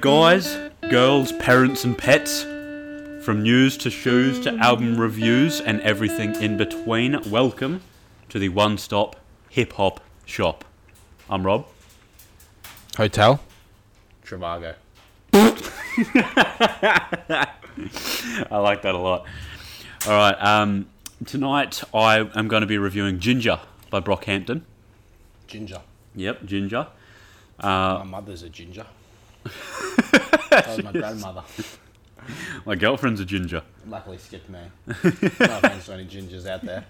Hello, 0.00 0.30
guys, 0.30 0.56
girls, 0.90 1.32
parents, 1.32 1.82
and 1.82 1.98
pets. 1.98 2.42
From 3.24 3.42
news 3.42 3.76
to 3.78 3.90
shoes 3.90 4.38
to 4.44 4.54
album 4.58 4.96
reviews 4.96 5.60
and 5.60 5.80
everything 5.80 6.40
in 6.40 6.56
between, 6.56 7.28
welcome 7.28 7.80
to 8.28 8.38
the 8.38 8.48
one 8.48 8.78
stop 8.78 9.16
hip 9.48 9.72
hop 9.72 9.98
shop. 10.24 10.64
I'm 11.28 11.44
Rob. 11.44 11.66
Hotel. 12.96 13.40
Trivago. 14.24 14.76
I 15.32 17.48
like 18.52 18.82
that 18.82 18.94
a 18.94 18.98
lot. 18.98 19.24
All 20.06 20.12
right, 20.12 20.36
um, 20.40 20.86
tonight 21.26 21.82
I 21.92 22.18
am 22.38 22.46
going 22.46 22.60
to 22.60 22.68
be 22.68 22.78
reviewing 22.78 23.18
Ginger 23.18 23.58
by 23.90 23.98
Brockhampton. 23.98 24.60
Ginger. 25.48 25.80
Yep, 26.14 26.44
Ginger. 26.44 26.86
Uh, 27.58 27.98
My 27.98 28.04
mother's 28.04 28.44
a 28.44 28.48
ginger. 28.48 28.86
That 29.44 30.64
was 30.68 30.82
my 30.84 30.92
grandmother. 30.92 31.42
my 32.66 32.74
girlfriend's 32.74 33.20
a 33.20 33.24
ginger. 33.24 33.62
Luckily 33.86 34.18
skipped 34.18 34.48
me. 34.50 34.60
no 34.86 34.94
offense 35.02 35.86
to 35.86 35.92
any 35.94 36.06
gingers 36.06 36.46
out 36.46 36.62
there. 36.62 36.84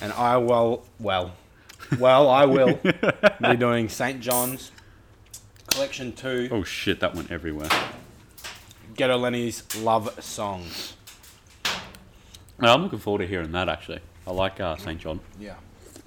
And 0.00 0.12
I 0.12 0.36
will, 0.36 0.84
well, 1.00 1.32
well, 1.98 2.28
I 2.30 2.44
will 2.44 2.78
be 3.40 3.56
doing 3.56 3.88
St. 3.88 4.20
John's 4.20 4.70
Collection 5.68 6.12
2, 6.12 6.48
Oh 6.52 6.62
shit, 6.64 7.00
that 7.00 7.14
went 7.14 7.30
everywhere. 7.30 7.68
Ghetto 8.94 9.16
Lenny's 9.16 9.62
Love 9.76 10.22
Songs. 10.22 10.94
I'm 12.60 12.82
looking 12.82 12.98
forward 12.98 13.20
to 13.20 13.26
hearing 13.26 13.52
that 13.52 13.68
actually. 13.68 14.00
I 14.26 14.32
like 14.32 14.60
uh, 14.60 14.76
St. 14.76 15.00
John. 15.00 15.20
Yeah. 15.38 15.54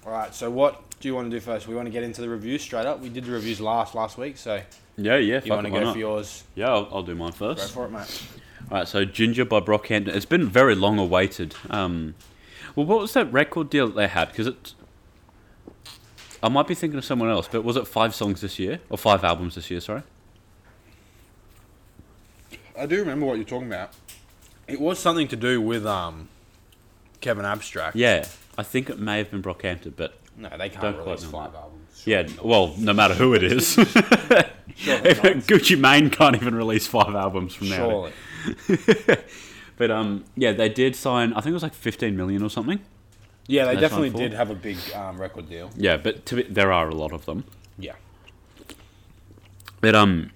All 0.06 0.12
right, 0.12 0.34
so 0.36 0.50
what 0.50 0.82
do 1.02 1.08
you 1.08 1.16
want 1.16 1.30
to 1.30 1.36
do 1.36 1.42
first? 1.42 1.68
We 1.68 1.76
want 1.76 1.88
to 1.88 1.92
get 1.92 2.04
into 2.04 2.22
the 2.22 2.30
reviews 2.30 2.62
straight 2.62 2.86
up. 2.86 3.00
We 3.02 3.10
did 3.10 3.26
the 3.26 3.32
reviews 3.32 3.60
last 3.60 3.96
last 3.96 4.18
week, 4.18 4.38
so 4.38 4.62
Yeah, 4.98 5.18
yeah. 5.18 5.42
you 5.44 5.52
want 5.52 5.66
to 5.66 5.72
go 5.72 5.80
not? 5.82 5.94
for 5.94 6.00
yours? 6.00 6.44
Yeah, 6.56 6.70
I'll, 6.70 6.88
I'll 6.92 7.04
do 7.04 7.16
mine 7.16 7.32
first. 7.32 7.58
Go 7.58 7.62
first. 7.64 7.74
for 7.74 7.86
it, 7.86 7.92
mate. 7.92 8.24
All 8.72 8.78
right, 8.80 8.88
so 8.88 9.04
Ginger 9.04 9.44
by 9.46 9.60
Brockhampton. 9.60 10.10
It's 10.10 10.26
been 10.26 10.48
very 10.48 10.76
long 10.76 10.98
awaited. 11.00 11.56
Um, 11.70 12.16
well, 12.76 12.86
what 12.86 13.00
was 13.00 13.14
that 13.14 13.32
record 13.34 13.70
deal 13.70 13.88
that 13.88 13.96
they 13.96 14.08
had? 14.08 14.30
Because 14.30 14.48
it, 14.48 14.74
I 16.42 16.48
might 16.50 16.68
be 16.68 16.76
thinking 16.76 16.98
of 16.98 17.04
someone 17.06 17.30
else, 17.30 17.48
but 17.52 17.64
was 17.64 17.76
it 17.76 17.88
five 17.88 18.16
songs 18.16 18.42
this 18.42 18.60
year 18.60 18.80
or 18.90 18.98
five 18.98 19.24
albums 19.24 19.56
this 19.56 19.70
year? 19.70 19.82
Sorry. 19.82 20.04
I 22.78 22.86
do 22.86 22.98
remember 23.00 23.26
what 23.26 23.36
you're 23.36 23.44
talking 23.46 23.68
about. 23.68 23.92
It 24.68 24.80
was 24.80 24.98
something 25.00 25.28
to 25.28 25.36
do 25.36 25.62
with 25.62 25.86
um, 25.86 26.30
Kevin 27.20 27.44
Abstract. 27.46 27.96
Yeah, 27.96 28.26
I 28.58 28.64
think 28.64 28.90
it 28.90 29.00
may 29.00 29.18
have 29.18 29.32
been 29.32 29.42
Brockhampton, 29.44 29.94
but 29.96 30.18
No, 30.42 30.50
they 30.58 30.70
can't 30.70 30.82
Don't 30.82 30.98
release 30.98 31.24
five 31.24 31.54
albums. 31.54 32.04
yeah. 32.06 32.28
Well, 32.44 32.74
no 32.78 32.94
matter 32.94 33.14
who 33.14 33.34
it 33.36 33.44
is, 33.44 33.76
Gucci 35.46 35.80
Mane 35.80 36.10
can't 36.10 36.36
even 36.36 36.56
release 36.56 36.88
five 36.88 37.16
albums 37.16 37.54
from 37.54 37.70
now. 37.70 38.12
Surely. 38.68 39.18
But 39.82 39.90
um, 39.90 40.26
yeah, 40.36 40.52
they 40.52 40.70
did 40.70 40.96
sign. 40.96 41.34
I 41.34 41.42
think 41.42 41.48
it 41.48 41.54
was 41.54 41.64
like 41.64 41.74
15 41.74 42.16
million 42.16 42.44
or 42.44 42.52
something. 42.52 42.82
Yeah, 43.48 43.66
they 43.66 43.78
definitely 43.78 44.12
did 44.12 44.32
have 44.32 44.52
a 44.52 44.54
big 44.54 44.78
um, 44.94 45.20
record 45.20 45.50
deal. 45.50 45.72
Yeah, 45.76 45.98
but 45.98 46.24
to 46.28 46.36
be, 46.36 46.44
there 46.44 46.72
are 46.72 46.88
a 46.88 46.94
lot 46.94 47.12
of 47.12 47.26
them. 47.26 47.46
Yeah. 47.80 47.96
But 49.80 49.96
um, 49.96 50.30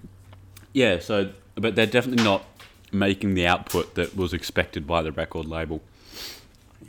yeah. 0.73 0.97
So, 0.97 1.29
but 1.53 1.75
they're 1.75 1.85
definitely 1.85 2.23
not 2.23 2.43
making 2.91 3.35
the 3.35 3.45
output 3.45 3.93
that 3.93 4.15
was 4.15 4.33
expected 4.33 4.87
by 4.87 5.03
the 5.03 5.11
record 5.11 5.45
label. 5.45 5.81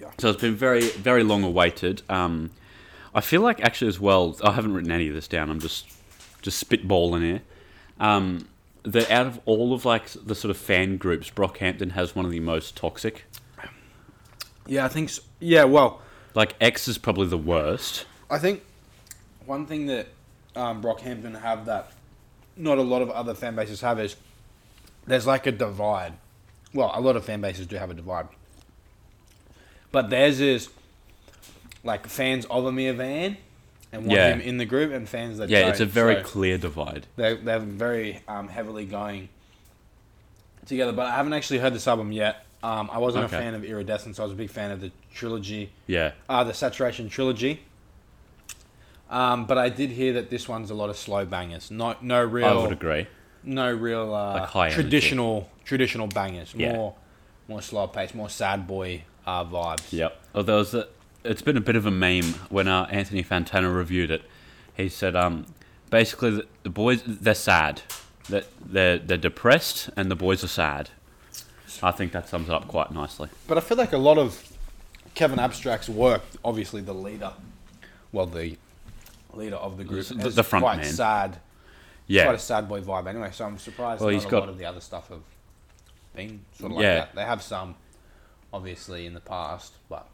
Yeah. 0.01 0.13
So 0.17 0.31
it's 0.31 0.41
been 0.41 0.57
very, 0.57 0.89
very 0.89 1.25
long 1.25 1.45
awaited. 1.45 2.01
Um, 2.09 2.53
I 3.17 3.23
feel 3.23 3.41
like 3.41 3.61
actually 3.63 3.89
as 3.89 3.99
well. 3.99 4.37
I 4.45 4.53
haven't 4.53 4.75
written 4.75 4.93
any 4.93 5.09
of 5.09 5.15
this 5.15 5.27
down. 5.27 5.49
I'm 5.49 5.59
just, 5.59 5.87
just 6.43 6.63
spitballing 6.63 7.23
here. 7.23 7.43
Um, 7.99 8.47
that 8.83 9.11
out 9.11 9.27
of 9.27 9.41
all 9.47 9.73
of 9.73 9.87
like 9.87 10.09
the 10.09 10.35
sort 10.35 10.51
of 10.51 10.59
fan 10.59 10.99
groups, 10.99 11.31
Brockhampton 11.31 11.93
has 11.93 12.15
one 12.15 12.27
of 12.27 12.31
the 12.31 12.41
most 12.41 12.77
toxic. 12.77 13.25
Yeah, 14.67 14.85
I 14.85 14.89
think. 14.89 15.09
So. 15.09 15.23
Yeah, 15.41 15.65
well, 15.65 16.03
Like 16.35 16.57
X 16.61 16.89
is 16.89 16.99
probably 16.99 17.27
the 17.27 17.39
worst. 17.39 18.05
I 18.29 18.39
think 18.39 18.63
one 19.47 19.65
thing 19.65 19.87
that 19.87 20.09
um, 20.55 20.83
Brockhampton 20.83 21.41
have 21.41 21.65
that 21.65 21.93
not 22.55 22.77
a 22.77 22.83
lot 22.83 23.01
of 23.01 23.09
other 23.11 23.33
fan 23.33 23.57
bases 23.57 23.81
have 23.81 23.99
is 23.99 24.17
there's 25.07 25.27
like 25.27 25.47
a 25.47 25.53
divide. 25.53 26.13
Well, 26.75 26.93
a 26.95 27.01
lot 27.01 27.17
of 27.17 27.25
fan 27.25 27.41
bases 27.41 27.67
do 27.67 27.77
have 27.77 27.91
a 27.91 27.95
divide, 27.95 28.29
but 29.91 30.11
theirs 30.11 30.39
is 30.41 30.69
like 31.87 32.07
fans 32.07 32.45
of 32.47 32.65
Ameer 32.67 32.93
Vann 32.95 33.37
and 33.93 34.03
want 34.07 34.19
Yeah. 34.21 34.29
him 34.35 34.41
in 34.41 34.59
the 34.59 34.65
group, 34.67 34.93
and 34.93 35.09
fans 35.09 35.39
that 35.39 35.49
Yeah, 35.49 35.69
it's 35.69 35.81
a 35.81 35.87
very 35.87 36.17
So 36.17 36.23
clear 36.23 36.59
divide. 36.59 37.07
they're 37.17 37.37
they're 37.37 37.59
very 37.61 38.21
um, 38.29 38.49
heavily 38.49 38.85
going 38.85 39.29
together. 40.67 40.93
But 40.93 41.07
I 41.07 41.15
haven't 41.17 41.33
actually 41.33 41.61
heard 41.61 41.73
this 41.73 41.87
album 41.89 42.13
yet. 42.13 42.45
Um, 42.63 42.91
I 42.93 42.99
wasn't 42.99 43.25
Okay. 43.27 43.37
a 43.37 43.41
fan 43.41 43.55
of 43.55 43.65
Iridescence. 43.65 44.19
I 44.19 44.25
was 44.25 44.33
a 44.33 44.37
big 44.37 44.51
fan 44.51 44.71
of 44.73 44.81
the 44.81 44.91
trilogy 45.15 45.71
Yeah, 45.87 46.13
uh, 46.29 46.43
the 46.45 46.53
Saturation 46.55 47.09
trilogy. 47.09 47.61
Um, 49.09 49.47
but 49.47 49.57
I 49.57 49.69
did 49.69 49.91
hear 49.91 50.13
that 50.15 50.31
this 50.31 50.49
one's 50.49 50.71
a 50.71 50.75
lot 50.75 50.91
of 50.91 50.97
slow 50.97 51.25
bangers. 51.25 51.71
No, 51.71 51.95
no 52.03 52.25
real, 52.25 52.47
I 52.47 52.53
would 52.55 52.73
agree. 52.73 53.07
no 53.45 53.73
real 53.73 54.13
uh, 54.13 54.35
Like 54.35 54.49
high 54.49 54.67
energy. 54.67 54.83
traditional 54.83 55.49
traditional 55.65 56.09
bangers. 56.09 56.53
Yeah. 56.57 56.73
More, 56.73 56.95
more 57.47 57.63
slow 57.63 57.87
pace, 57.87 58.15
more 58.15 58.29
sad 58.29 58.67
boy 58.67 59.05
uh, 59.25 59.45
vibes. 59.45 59.93
Yep. 59.93 60.21
Oh, 60.35 60.43
there 60.43 60.57
was 60.57 60.75
a, 60.75 60.89
it's 61.31 61.43
been 61.43 61.57
a 61.57 61.61
bit 61.61 61.77
of 61.77 61.87
a 61.87 61.91
meme 61.91 62.35
when 62.49 62.69
uh, 62.69 62.87
Anthony 62.91 63.23
Fantano 63.25 63.75
reviewed 63.75 64.11
it. 64.11 64.23
He 64.77 64.89
said, 64.89 65.17
um, 65.17 65.47
basically 65.91 66.31
the, 66.31 66.47
the 66.63 66.71
boys 66.71 67.03
they're 67.07 67.35
sad, 67.35 67.83
that 68.29 68.47
they're 68.65 68.99
they're 68.99 69.17
depressed, 69.17 69.91
and 69.97 70.11
the 70.11 70.17
boys 70.17 70.43
are 70.45 70.49
sad. 70.49 70.91
I 71.83 71.91
think 71.91 72.13
that 72.13 72.29
sums 72.29 72.49
it 72.49 72.55
up 72.55 72.69
quite 72.69 72.91
nicely. 72.91 73.29
But 73.47 73.59
I 73.59 73.61
feel 73.61 73.77
like 73.77 73.93
a 73.93 73.99
lot 73.99 74.17
of 74.19 74.43
Kevin 75.15 75.39
Abstract's 75.39 75.89
work, 75.89 76.23
obviously 76.45 76.81
the 76.81 76.95
leader, 76.95 77.33
well 78.13 78.27
the 78.27 78.57
leader 79.35 79.57
of 79.57 79.77
the 79.77 79.85
group, 79.85 80.07
The- 80.07 80.27
is 80.27 80.35
the 80.35 80.43
front 80.43 80.63
quite 80.65 80.77
man. 80.79 80.87
sad. 80.87 81.39
Yeah. 82.07 82.25
quite 82.25 82.37
a 82.37 82.39
sad 82.39 82.69
boy 82.69 82.81
vibe 82.83 83.09
anyway. 83.09 83.31
So 83.33 83.45
I'm 83.45 83.59
surprised 83.59 84.01
Well, 84.01 84.11
he's 84.11 84.25
a 84.25 84.29
got- 84.29 84.41
lot 84.41 84.49
of 84.49 84.59
the 84.59 84.65
other 84.65 84.81
stuff 84.81 85.09
have 85.09 85.21
been 86.15 86.41
sort 86.59 86.71
of 86.73 86.77
like 86.77 86.83
Yeah. 86.85 86.95
that. 87.01 87.15
They 87.15 87.25
have 87.25 87.43
some, 87.43 87.75
obviously, 88.53 89.07
in 89.07 89.13
the 89.15 89.21
past, 89.21 89.73
but 89.91 90.07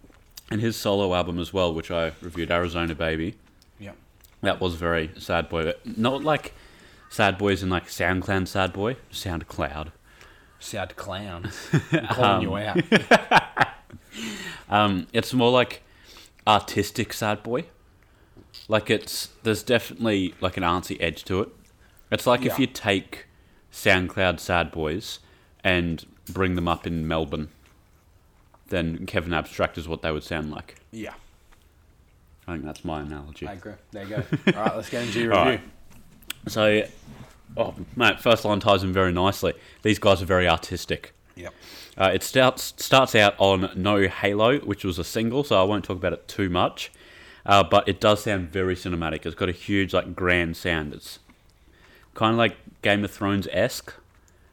And 0.52 0.60
his 0.60 0.76
solo 0.76 1.14
album 1.14 1.38
as 1.38 1.52
well, 1.52 1.72
which 1.72 1.90
I 1.90 2.12
reviewed, 2.20 2.50
Arizona 2.50 2.94
Baby. 2.94 3.34
yeah. 3.78 3.92
That 4.42 4.60
was 4.60 4.74
very 4.74 5.10
sad 5.18 5.48
boy, 5.48 5.64
but 5.64 5.96
not 5.98 6.22
like 6.24 6.52
sad 7.08 7.38
boys 7.38 7.62
in 7.62 7.70
like 7.70 7.86
SoundCloud 7.86 8.48
sad 8.48 8.72
boy, 8.72 8.96
SoundCloud. 9.12 9.92
Sad 10.58 10.94
clown. 10.96 11.50
I'm 11.92 12.06
calling 12.06 12.42
you 12.42 12.56
out. 12.56 12.80
Um, 14.68 15.06
it's 15.12 15.34
more 15.34 15.50
like 15.50 15.82
artistic 16.46 17.12
sad 17.12 17.42
boy. 17.42 17.64
Like 18.68 18.88
it's 18.90 19.28
there's 19.42 19.62
definitely 19.62 20.34
like 20.40 20.56
an 20.56 20.62
artsy 20.62 20.96
edge 21.00 21.24
to 21.24 21.42
it. 21.42 21.48
It's 22.10 22.26
like 22.26 22.44
if 22.46 22.58
you 22.58 22.66
take 22.66 23.26
SoundCloud 23.72 24.40
sad 24.40 24.70
boys 24.72 25.18
and 25.62 26.06
bring 26.30 26.54
them 26.54 26.68
up 26.68 26.86
in 26.86 27.06
Melbourne, 27.06 27.48
then 28.72 29.06
Kevin 29.06 29.32
Abstract 29.32 29.78
is 29.78 29.86
what 29.86 30.02
they 30.02 30.10
would 30.10 30.24
sound 30.24 30.50
like. 30.50 30.74
Yeah, 30.90 31.14
I 32.48 32.52
think 32.52 32.64
that's 32.64 32.84
my 32.84 33.00
analogy. 33.02 33.46
I 33.46 33.52
agree. 33.52 33.74
There 33.92 34.02
you 34.04 34.08
go. 34.10 34.22
All 34.56 34.64
right, 34.64 34.76
let's 34.76 34.90
get 34.90 35.04
into 35.04 35.20
your 35.20 35.28
review. 35.38 35.44
right. 35.44 35.60
So, 36.48 36.82
oh 37.56 37.74
mate, 37.94 38.20
first 38.20 38.44
line 38.44 38.58
ties 38.60 38.82
in 38.82 38.92
very 38.92 39.12
nicely. 39.12 39.54
These 39.82 39.98
guys 40.00 40.20
are 40.20 40.26
very 40.26 40.48
artistic. 40.48 41.12
Yep. 41.36 41.54
Uh, 41.96 42.10
it 42.12 42.22
starts 42.22 42.74
starts 42.78 43.14
out 43.14 43.34
on 43.38 43.70
No 43.76 44.08
Halo, 44.08 44.58
which 44.60 44.84
was 44.84 44.98
a 44.98 45.04
single, 45.04 45.44
so 45.44 45.60
I 45.60 45.64
won't 45.64 45.84
talk 45.84 45.96
about 45.98 46.12
it 46.14 46.26
too 46.26 46.48
much. 46.48 46.90
Uh, 47.44 47.62
but 47.62 47.88
it 47.88 48.00
does 48.00 48.22
sound 48.22 48.50
very 48.50 48.76
cinematic. 48.76 49.26
It's 49.26 49.34
got 49.34 49.48
a 49.48 49.52
huge, 49.52 49.92
like, 49.92 50.14
grand 50.14 50.56
sound. 50.56 50.94
It's 50.94 51.18
kind 52.14 52.32
of 52.32 52.38
like 52.38 52.56
Game 52.82 53.04
of 53.04 53.10
Thrones 53.10 53.48
esque, 53.50 53.92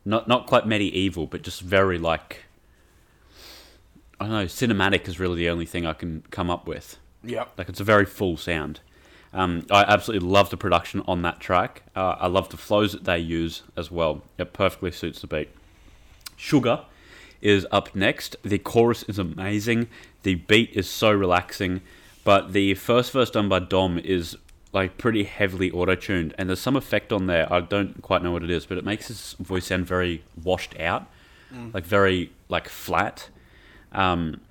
not 0.05 0.27
not 0.27 0.47
quite 0.47 0.65
medieval, 0.65 1.27
but 1.27 1.41
just 1.43 1.61
very 1.61 1.97
like 1.99 2.45
I 4.19 4.25
don't 4.25 4.33
know. 4.33 4.45
Cinematic 4.45 5.07
is 5.07 5.19
really 5.19 5.37
the 5.37 5.49
only 5.49 5.65
thing 5.65 5.85
I 5.85 5.93
can 5.93 6.23
come 6.29 6.49
up 6.49 6.67
with. 6.67 6.97
Yep. 7.23 7.53
Like 7.57 7.69
it's 7.69 7.79
a 7.79 7.85
very 7.85 8.05
full 8.05 8.37
sound. 8.37 8.81
Um, 9.33 9.65
I 9.69 9.83
absolutely 9.83 10.27
love 10.27 10.49
the 10.49 10.57
production 10.57 11.03
on 11.07 11.21
that 11.21 11.39
track. 11.39 11.83
Uh, 11.95 12.15
I 12.19 12.27
love 12.27 12.49
the 12.49 12.57
flows 12.57 12.93
that 12.93 13.03
they 13.03 13.19
use 13.19 13.63
as 13.77 13.91
well. 13.91 14.23
It 14.37 14.53
perfectly 14.53 14.91
suits 14.91 15.21
the 15.21 15.27
beat. 15.27 15.49
Sugar 16.35 16.81
is 17.41 17.67
up 17.71 17.95
next. 17.95 18.35
The 18.43 18.57
chorus 18.57 19.03
is 19.03 19.19
amazing. 19.19 19.87
The 20.23 20.35
beat 20.35 20.71
is 20.73 20.89
so 20.89 21.11
relaxing, 21.11 21.81
but 22.23 22.53
the 22.53 22.73
first 22.73 23.11
verse 23.11 23.29
done 23.29 23.47
by 23.47 23.59
Dom 23.59 23.99
is 23.99 24.35
like 24.73 24.97
pretty 24.97 25.23
heavily 25.23 25.71
auto-tuned, 25.71 26.33
and 26.37 26.49
there's 26.49 26.59
some 26.59 26.75
effect 26.75 27.11
on 27.11 27.27
there. 27.27 27.51
I 27.51 27.59
don't 27.59 28.01
quite 28.01 28.21
know 28.21 28.31
what 28.31 28.43
it 28.43 28.49
is, 28.49 28.65
but 28.65 28.77
it 28.77 28.85
makes 28.85 29.07
his 29.07 29.35
voice 29.39 29.67
sound 29.67 29.85
very 29.85 30.23
washed 30.43 30.77
out, 30.79 31.07
like 31.73 31.85
very 31.85 32.31
like 32.49 32.67
flat. 32.67 33.29
Um, 33.91 34.41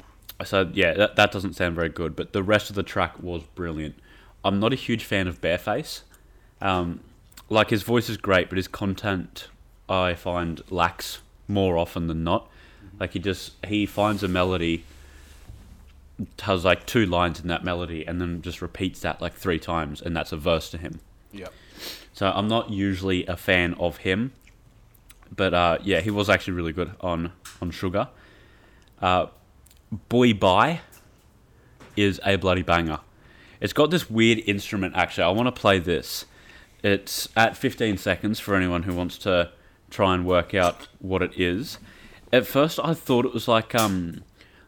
so 0.45 0.71
yeah, 0.73 0.95
that, 0.95 1.17
that 1.17 1.33
doesn't 1.33 1.55
sound 1.55 1.75
very 1.75 1.89
good. 1.89 2.15
But 2.17 2.33
the 2.33 2.43
rest 2.43 2.71
of 2.71 2.77
the 2.77 2.83
track 2.83 3.21
was 3.21 3.43
brilliant. 3.55 3.97
I'm 4.45 4.61
not 4.61 4.73
a 4.73 4.77
huge 4.77 5.05
fan 5.05 5.27
of 5.27 5.41
Bearface. 5.41 6.03
Um, 6.61 7.01
like 7.49 7.71
his 7.71 7.83
voice 7.83 8.09
is 8.09 8.17
great, 8.17 8.49
but 8.49 8.57
his 8.57 8.69
content 8.69 9.49
I 9.89 10.15
find 10.15 10.61
lacks 10.71 11.21
more 11.47 11.79
often 11.79 12.07
than 12.07 12.25
not. 12.25 12.49
Like 13.01 13.13
he 13.13 13.19
just 13.19 13.53
he 13.67 13.87
finds 13.87 14.23
a 14.23 14.29
melody, 14.29 14.85
has 16.41 16.65
like 16.65 16.87
two 16.87 17.07
lines 17.07 17.41
in 17.41 17.49
that 17.49 17.65
melody, 17.65 18.07
and 18.07 18.21
then 18.21 18.43
just 18.43 18.61
repeats 18.61 19.01
that 19.01 19.21
like 19.21 19.35
three 19.35 19.59
times, 19.59 20.03
and 20.03 20.17
that's 20.17 20.33
a 20.33 20.37
verse 20.37 20.71
to 20.71 20.79
him. 20.79 21.01
Yep. 21.33 21.53
So 22.13 22.31
I'm 22.35 22.49
not 22.49 22.71
usually 22.71 23.25
a 23.27 23.37
fan 23.37 23.75
of 23.75 23.99
him, 23.99 24.33
but 25.35 25.55
uh, 25.55 25.79
yeah, 25.83 26.01
he 26.01 26.11
was 26.11 26.29
actually 26.29 26.55
really 26.55 26.73
good 26.73 26.93
on 27.01 27.33
on 27.63 27.71
Sugar. 27.71 28.09
Uh, 29.01 29.27
Boy 30.09 30.35
Bye 30.35 30.81
is 31.97 32.21
a 32.25 32.37
bloody 32.37 32.63
banger. 32.63 33.01
It's 33.61 33.73
got 33.73 33.91
this 33.91 34.09
weird 34.09 34.39
instrument. 34.41 34.95
Actually, 34.97 35.25
I 35.25 35.31
want 35.31 35.47
to 35.55 35.61
play 35.61 35.79
this. 35.79 36.25
It's 36.83 37.29
at 37.37 37.57
15 37.57 37.99
seconds 37.99 38.39
for 38.39 38.55
anyone 38.55 38.85
who 38.85 38.95
wants 38.95 39.19
to 39.19 39.51
try 39.91 40.15
and 40.15 40.25
work 40.25 40.55
out 40.55 40.87
what 41.01 41.23
it 41.23 41.33
is. 41.39 41.79
At 42.33 42.47
first, 42.47 42.79
I 42.83 42.95
thought 42.95 43.25
it 43.25 43.35
was 43.35 43.49
like 43.49 43.75
um, 43.75 44.23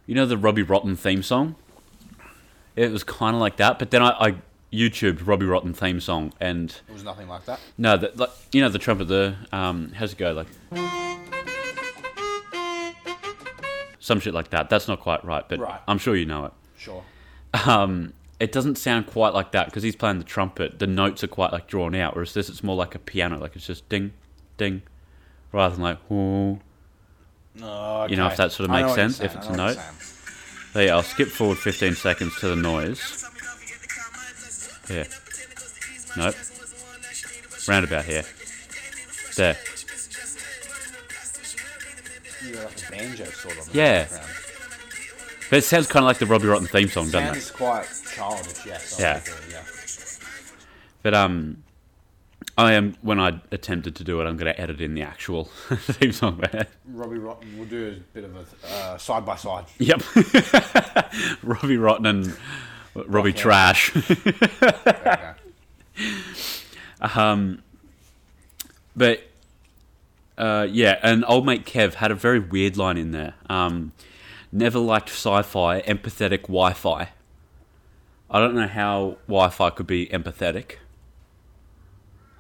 you 0.07 0.15
know, 0.15 0.27
the 0.27 0.39
Robbie 0.39 0.63
Rotten 0.63 0.97
theme 0.97 1.23
song. 1.23 1.55
It 2.75 2.91
was 2.91 3.05
kind 3.05 3.35
of 3.37 3.41
like 3.41 3.57
that, 3.59 3.79
but 3.79 3.91
then 3.91 4.03
I, 4.03 4.11
I 4.29 4.35
YouTubed 4.73 5.27
Robbie 5.27 5.45
Rotten 5.47 5.75
theme 5.75 6.01
song, 6.01 6.33
and 6.41 6.71
It 6.89 6.93
was 6.93 7.05
nothing 7.05 7.29
like 7.29 7.45
that. 7.45 7.61
no, 7.77 7.97
the, 7.97 8.11
like 8.17 8.31
you 8.53 8.61
know 8.61 8.69
the 8.71 8.79
trumpet. 8.79 9.07
The 9.09 9.37
um, 9.53 9.93
how's 9.95 10.13
it 10.13 10.19
go? 10.19 10.33
Like 10.33 10.47
some 14.01 14.19
shit 14.19 14.35
like 14.35 14.51
that. 14.51 14.69
That's 14.69 14.89
not 14.89 14.99
quite 15.01 15.25
right, 15.25 15.45
but 15.49 15.61
Right. 15.61 15.81
I'm 15.87 15.99
sure 15.99 16.17
you 16.17 16.27
know 16.27 16.47
it. 16.47 16.53
Sure. 16.77 17.05
Um, 17.67 18.15
it 18.41 18.53
doesn't 18.53 18.77
sound 18.79 19.07
quite 19.07 19.35
like 19.35 19.53
that 19.53 19.67
because 19.67 19.83
he's 19.83 19.95
playing 19.95 20.19
the 20.19 20.25
trumpet. 20.25 20.79
The 20.79 20.87
notes 20.87 21.23
are 21.23 21.29
quite 21.29 21.53
like 21.53 21.67
drawn 21.69 21.95
out, 21.95 22.15
whereas 22.15 22.33
this 22.35 22.49
it's 22.49 22.63
more 22.65 22.75
like 22.77 22.95
a 22.95 22.99
piano, 22.99 23.39
like 23.39 23.55
it's 23.55 23.67
just 23.67 23.89
ding, 23.89 24.13
ding, 24.57 24.83
rather 25.53 25.75
than 25.75 25.83
like 25.85 25.99
whoo. 26.09 26.59
Oh, 27.63 28.07
You 28.09 28.17
know 28.17 28.27
if 28.29 28.37
that 28.37 28.53
sort 28.53 28.71
of 28.71 28.75
makes 28.75 28.95
sense, 28.95 29.21
if 29.21 29.35
it's 29.37 29.47
a 29.49 29.57
note. 29.57 29.77
There, 30.73 30.85
you 30.85 30.91
I'll 30.91 31.03
skip 31.03 31.29
forward 31.29 31.59
15 31.59 31.95
seconds 31.97 32.39
to 32.41 32.49
the 32.49 32.57
noise. 32.57 33.25
Yeah. 34.89 35.05
Nope. 36.17 36.35
Roundabout 37.69 38.05
here. 38.05 38.23
There. 39.37 39.57
You 42.47 42.55
like 42.55 42.89
a 42.89 42.91
banjo 42.91 43.25
sort 43.27 43.59
of. 43.59 43.75
Yeah. 43.75 44.07
But 45.51 45.59
it 45.59 45.65
sounds 45.65 45.87
kind 45.89 46.05
of 46.05 46.07
like 46.07 46.19
the 46.19 46.27
Robbie 46.27 46.47
Rotten 46.47 46.67
theme 46.67 46.89
song, 46.89 47.11
doesn't 47.11 47.37
it? 47.37 47.41
Sounds 47.41 47.51
quite 47.51 47.87
childish, 48.15 48.65
yes. 48.65 48.97
Yeah. 49.01 49.21
yeah. 49.51 49.65
But 51.03 51.15
um, 51.15 51.65
I 52.57 52.75
am 52.75 52.95
when 53.03 53.19
I 53.19 53.41
attempted 53.51 53.97
to 53.97 54.05
do 54.05 54.21
it, 54.21 54.25
I'm 54.27 54.37
going 54.37 54.53
to 54.53 54.61
edit 54.61 54.81
in 54.81 54.95
the 54.95 55.03
actual 55.03 55.45
theme 55.73 56.13
song. 56.13 56.43
Robbie 56.87 57.19
Rotten 57.19 57.57
we'll 57.57 57.67
do 57.67 57.89
a 57.89 58.15
bit 58.15 58.25
of 58.25 58.37
a 58.37 58.45
uh, 58.75 58.99
side 58.99 59.25
by 59.25 59.37
side. 59.37 59.65
yep, 59.79 60.03
Robbie 61.43 61.79
Rotten 61.79 62.07
and 62.07 62.37
Robbie 62.95 63.33
Rockhead. 63.33 63.37
Trash. 63.37 63.93
Okay. 67.03 67.15
um, 67.15 67.63
but 68.97 69.23
uh, 70.41 70.67
yeah, 70.71 70.99
and 71.03 71.25
old 71.29 71.45
mate 71.47 71.65
Kev 71.67 71.95
had 71.95 72.11
a 72.11 72.15
very 72.15 72.39
weird 72.41 72.77
line 72.77 72.97
in 72.97 73.11
there. 73.13 73.35
Um, 73.49 73.93
never 74.51 74.79
liked 74.79 75.09
sci-fi, 75.11 75.83
empathetic 75.83 76.43
Wi-Fi. 76.43 77.11
I 78.31 78.39
don't 78.41 78.55
know 78.55 78.67
how 78.69 79.19
Wi-Fi 79.27 79.71
could 79.71 79.87
be 79.87 80.07
empathetic. 80.07 80.77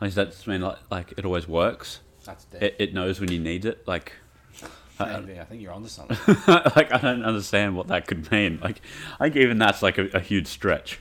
Does 0.00 0.14
that 0.14 0.46
mean 0.46 0.62
like, 0.62 0.78
like 0.90 1.12
it 1.16 1.24
always 1.24 1.46
works? 1.46 2.00
That's 2.24 2.44
dead. 2.44 2.62
It, 2.62 2.76
it 2.78 2.94
knows 2.94 3.20
when 3.20 3.30
you 3.30 3.38
need 3.38 3.64
it. 3.64 3.86
Like, 3.86 4.12
Maybe, 4.98 5.40
I 5.40 5.44
think 5.44 5.62
you're 5.62 5.72
onto 5.72 5.88
something. 5.96 6.16
like 6.46 6.92
I 6.92 6.98
don't 6.98 7.24
understand 7.24 7.76
what 7.76 7.88
that 7.88 8.06
could 8.06 8.30
mean. 8.30 8.60
Like, 8.62 8.80
I 9.18 9.24
think 9.24 9.36
even 9.36 9.58
that's 9.58 9.82
like 9.82 9.98
a, 9.98 10.08
a 10.14 10.20
huge 10.20 10.46
stretch. 10.46 11.00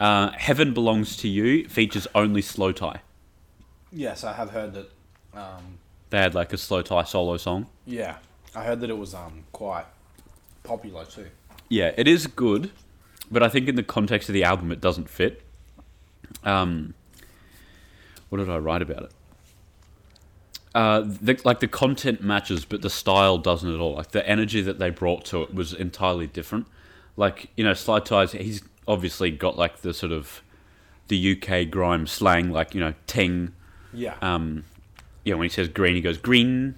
Uh, 0.00 0.30
Heaven 0.32 0.74
belongs 0.74 1.16
to 1.18 1.28
you 1.28 1.68
features 1.68 2.06
only 2.14 2.40
slowthai. 2.42 2.98
yes, 3.92 4.24
I 4.24 4.32
have 4.32 4.50
heard 4.50 4.74
that. 4.74 4.90
Um, 5.34 5.78
They 6.10 6.18
had 6.18 6.34
like 6.34 6.52
a 6.52 6.56
slowthai 6.56 7.06
solo 7.06 7.36
song. 7.36 7.66
yeah, 7.86 8.16
I 8.54 8.64
heard 8.64 8.80
that 8.80 8.90
it 8.90 8.98
was 8.98 9.14
um 9.14 9.44
quite 9.52 9.86
popular 10.62 11.04
too. 11.04 11.26
Yeah, 11.68 11.92
it 11.96 12.06
is 12.06 12.26
good, 12.26 12.70
but 13.30 13.42
I 13.42 13.48
think 13.48 13.68
in 13.68 13.74
the 13.74 13.82
context 13.82 14.28
of 14.28 14.32
the 14.32 14.44
album, 14.44 14.70
it 14.70 14.80
doesn't 14.80 15.08
fit. 15.08 15.42
Um, 16.44 16.94
what 18.28 18.38
did 18.38 18.50
I 18.50 18.58
write 18.58 18.82
about 18.82 19.04
it? 19.04 19.12
Uh, 20.74 21.00
the, 21.04 21.40
like 21.44 21.60
the 21.60 21.68
content 21.68 22.20
matches, 22.20 22.64
but 22.64 22.82
the 22.82 22.90
style 22.90 23.38
doesn't 23.38 23.72
at 23.72 23.80
all. 23.80 23.94
Like 23.94 24.10
the 24.10 24.28
energy 24.28 24.60
that 24.62 24.78
they 24.78 24.90
brought 24.90 25.24
to 25.26 25.42
it 25.42 25.54
was 25.54 25.72
entirely 25.72 26.26
different. 26.26 26.66
Like 27.16 27.50
you 27.56 27.64
know, 27.64 27.74
Slide 27.74 28.04
Ties, 28.04 28.32
he's 28.32 28.62
obviously 28.88 29.30
got 29.30 29.56
like 29.56 29.82
the 29.82 29.94
sort 29.94 30.12
of 30.12 30.42
the 31.08 31.36
UK 31.36 31.70
grime 31.70 32.06
slang, 32.06 32.50
like 32.50 32.74
you 32.74 32.80
know, 32.80 32.94
ting. 33.06 33.52
Yeah. 33.92 34.16
Um, 34.20 34.64
yeah, 35.24 35.34
when 35.34 35.44
he 35.44 35.48
says 35.48 35.68
green, 35.68 35.94
he 35.94 36.00
goes 36.00 36.18
green 36.18 36.76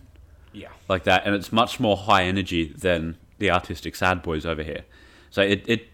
yeah. 0.52 0.68
like 0.88 1.04
that, 1.04 1.26
and 1.26 1.34
it's 1.34 1.52
much 1.52 1.78
more 1.80 1.96
high 1.96 2.24
energy 2.24 2.72
than 2.72 3.16
the 3.38 3.50
artistic 3.50 3.94
sad 3.96 4.22
boys 4.22 4.46
over 4.46 4.62
here. 4.62 4.84
So 5.30 5.42
it 5.42 5.64
it 5.66 5.88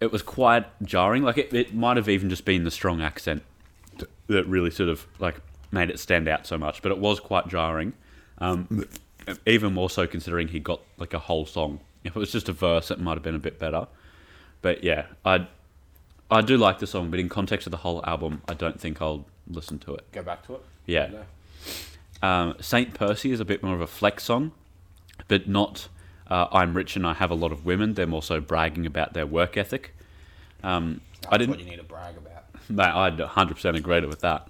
it 0.00 0.12
was 0.12 0.22
quite 0.22 0.66
jarring. 0.82 1.22
Like 1.22 1.38
it, 1.38 1.52
it 1.52 1.74
might 1.74 1.96
have 1.96 2.08
even 2.08 2.30
just 2.30 2.44
been 2.44 2.64
the 2.64 2.70
strong 2.70 3.00
accent 3.00 3.42
that 4.26 4.46
really 4.46 4.70
sort 4.70 4.88
of 4.88 5.06
like 5.18 5.40
made 5.70 5.90
it 5.90 5.98
stand 5.98 6.28
out 6.28 6.46
so 6.46 6.58
much. 6.58 6.82
But 6.82 6.92
it 6.92 6.98
was 6.98 7.20
quite 7.20 7.48
jarring. 7.48 7.92
Um, 8.38 8.86
even 9.46 9.74
more 9.74 9.90
so 9.90 10.06
considering 10.06 10.48
he 10.48 10.58
got 10.58 10.80
like 10.98 11.14
a 11.14 11.18
whole 11.18 11.46
song. 11.46 11.80
If 12.02 12.16
it 12.16 12.18
was 12.18 12.32
just 12.32 12.48
a 12.48 12.52
verse, 12.52 12.90
it 12.90 12.98
might 12.98 13.14
have 13.14 13.22
been 13.22 13.34
a 13.34 13.40
bit 13.40 13.58
better. 13.58 13.86
But 14.62 14.82
yeah, 14.82 15.06
I 15.24 15.46
I 16.30 16.40
do 16.40 16.56
like 16.56 16.78
the 16.78 16.86
song, 16.86 17.10
but 17.10 17.20
in 17.20 17.28
context 17.28 17.66
of 17.66 17.70
the 17.70 17.78
whole 17.78 18.04
album, 18.06 18.42
I 18.48 18.54
don't 18.54 18.80
think 18.80 19.02
I'll 19.02 19.26
listen 19.48 19.78
to 19.80 19.94
it. 19.94 20.10
Go 20.12 20.22
back 20.22 20.46
to 20.46 20.54
it. 20.54 20.62
Yeah. 20.86 21.08
No. 21.08 21.22
Um, 22.22 22.54
Saint 22.60 22.94
Percy 22.94 23.32
is 23.32 23.40
a 23.40 23.44
bit 23.44 23.62
more 23.62 23.74
of 23.74 23.80
a 23.80 23.86
flex 23.86 24.24
song, 24.24 24.52
but 25.28 25.48
not 25.48 25.88
uh, 26.28 26.46
I'm 26.52 26.74
rich 26.74 26.96
and 26.96 27.06
I 27.06 27.14
have 27.14 27.30
a 27.30 27.34
lot 27.34 27.52
of 27.52 27.64
women. 27.64 27.94
They're 27.94 28.06
more 28.06 28.22
so 28.22 28.40
bragging 28.40 28.86
about 28.86 29.14
their 29.14 29.26
work 29.26 29.56
ethic. 29.56 29.94
Um, 30.62 31.00
That's 31.22 31.34
I 31.34 31.38
didn't. 31.38 31.50
what 31.50 31.60
you 31.60 31.66
need 31.66 31.76
to 31.76 31.82
brag 31.82 32.16
about. 32.16 32.44
Mate, 32.68 32.84
I'd 32.84 33.18
100% 33.18 33.76
agree 33.76 34.00
with 34.06 34.20
that. 34.20 34.48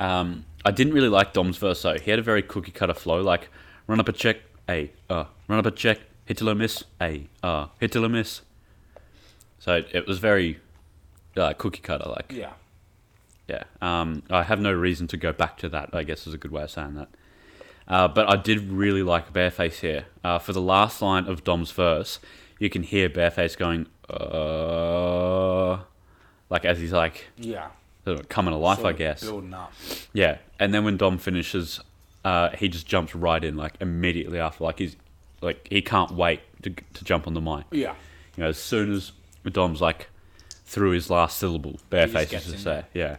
Um, 0.00 0.44
I 0.64 0.70
didn't 0.70 0.92
really 0.92 1.08
like 1.08 1.32
Dom's 1.32 1.56
verse 1.56 1.82
though. 1.82 1.98
He 1.98 2.10
had 2.10 2.18
a 2.18 2.22
very 2.22 2.42
cookie 2.42 2.72
cutter 2.72 2.94
flow, 2.94 3.20
like 3.22 3.48
run 3.86 4.00
up 4.00 4.08
a 4.08 4.12
check, 4.12 4.38
a 4.68 4.90
uh, 5.08 5.24
run 5.48 5.58
up 5.58 5.66
a 5.66 5.70
check, 5.70 6.00
hit 6.26 6.38
till 6.38 6.48
I 6.48 6.54
miss, 6.54 6.84
a 7.00 7.26
uh, 7.42 7.66
hit 7.80 7.92
till 7.92 8.04
I 8.04 8.08
miss. 8.08 8.42
So 9.58 9.76
it, 9.76 9.88
it 9.92 10.06
was 10.06 10.18
very 10.18 10.60
uh, 11.36 11.52
cookie 11.54 11.80
cutter, 11.80 12.08
like 12.08 12.32
Yeah. 12.32 12.52
Yeah. 13.48 13.64
Um, 13.80 14.22
I 14.30 14.42
have 14.42 14.60
no 14.60 14.72
reason 14.72 15.06
to 15.08 15.16
go 15.16 15.32
back 15.32 15.56
to 15.58 15.68
that, 15.70 15.90
I 15.94 16.02
guess 16.04 16.26
is 16.26 16.34
a 16.34 16.38
good 16.38 16.52
way 16.52 16.62
of 16.64 16.70
saying 16.70 16.94
that. 16.94 17.08
Uh, 17.88 18.06
but 18.06 18.28
I 18.30 18.36
did 18.36 18.70
really 18.70 19.02
like 19.02 19.32
Bearface 19.32 19.80
here. 19.80 20.04
Uh, 20.22 20.38
for 20.38 20.52
the 20.52 20.60
last 20.60 21.00
line 21.00 21.24
of 21.26 21.42
Dom's 21.44 21.70
verse, 21.70 22.20
you 22.58 22.68
can 22.68 22.82
hear 22.82 23.08
Bearface 23.08 23.56
going, 23.56 23.86
uh, 24.10 25.78
like 26.50 26.64
as 26.64 26.78
he's 26.78 26.92
like 26.92 27.28
Yeah. 27.38 27.68
sort 28.04 28.20
of 28.20 28.28
coming 28.28 28.52
to 28.52 28.58
life, 28.58 28.80
Sort 28.80 28.94
I 28.94 28.98
guess. 28.98 29.22
Building 29.22 29.54
up. 29.54 29.72
Yeah. 30.12 30.38
And 30.58 30.74
then 30.74 30.84
when 30.84 30.96
Dom 30.96 31.16
finishes, 31.18 31.80
uh, 32.24 32.50
he 32.50 32.68
just 32.68 32.86
jumps 32.86 33.14
right 33.14 33.42
in, 33.42 33.56
like 33.56 33.74
immediately 33.80 34.38
after. 34.38 34.64
Like 34.64 34.78
he's, 34.78 34.96
like 35.40 35.66
he 35.70 35.80
can't 35.82 36.10
wait 36.12 36.40
to, 36.62 36.70
to 36.94 37.04
jump 37.04 37.26
on 37.26 37.34
the 37.34 37.40
mic. 37.40 37.64
Yeah. 37.70 37.94
You 38.36 38.42
know, 38.44 38.48
as 38.50 38.58
soon 38.58 38.92
as 38.92 39.12
Dom's 39.50 39.80
like 39.80 40.08
through 40.66 40.90
his 40.90 41.08
last 41.08 41.38
syllable, 41.38 41.80
bearface 41.90 42.32
is 42.34 42.52
to 42.52 42.58
say, 42.58 42.84
yeah. 42.92 43.16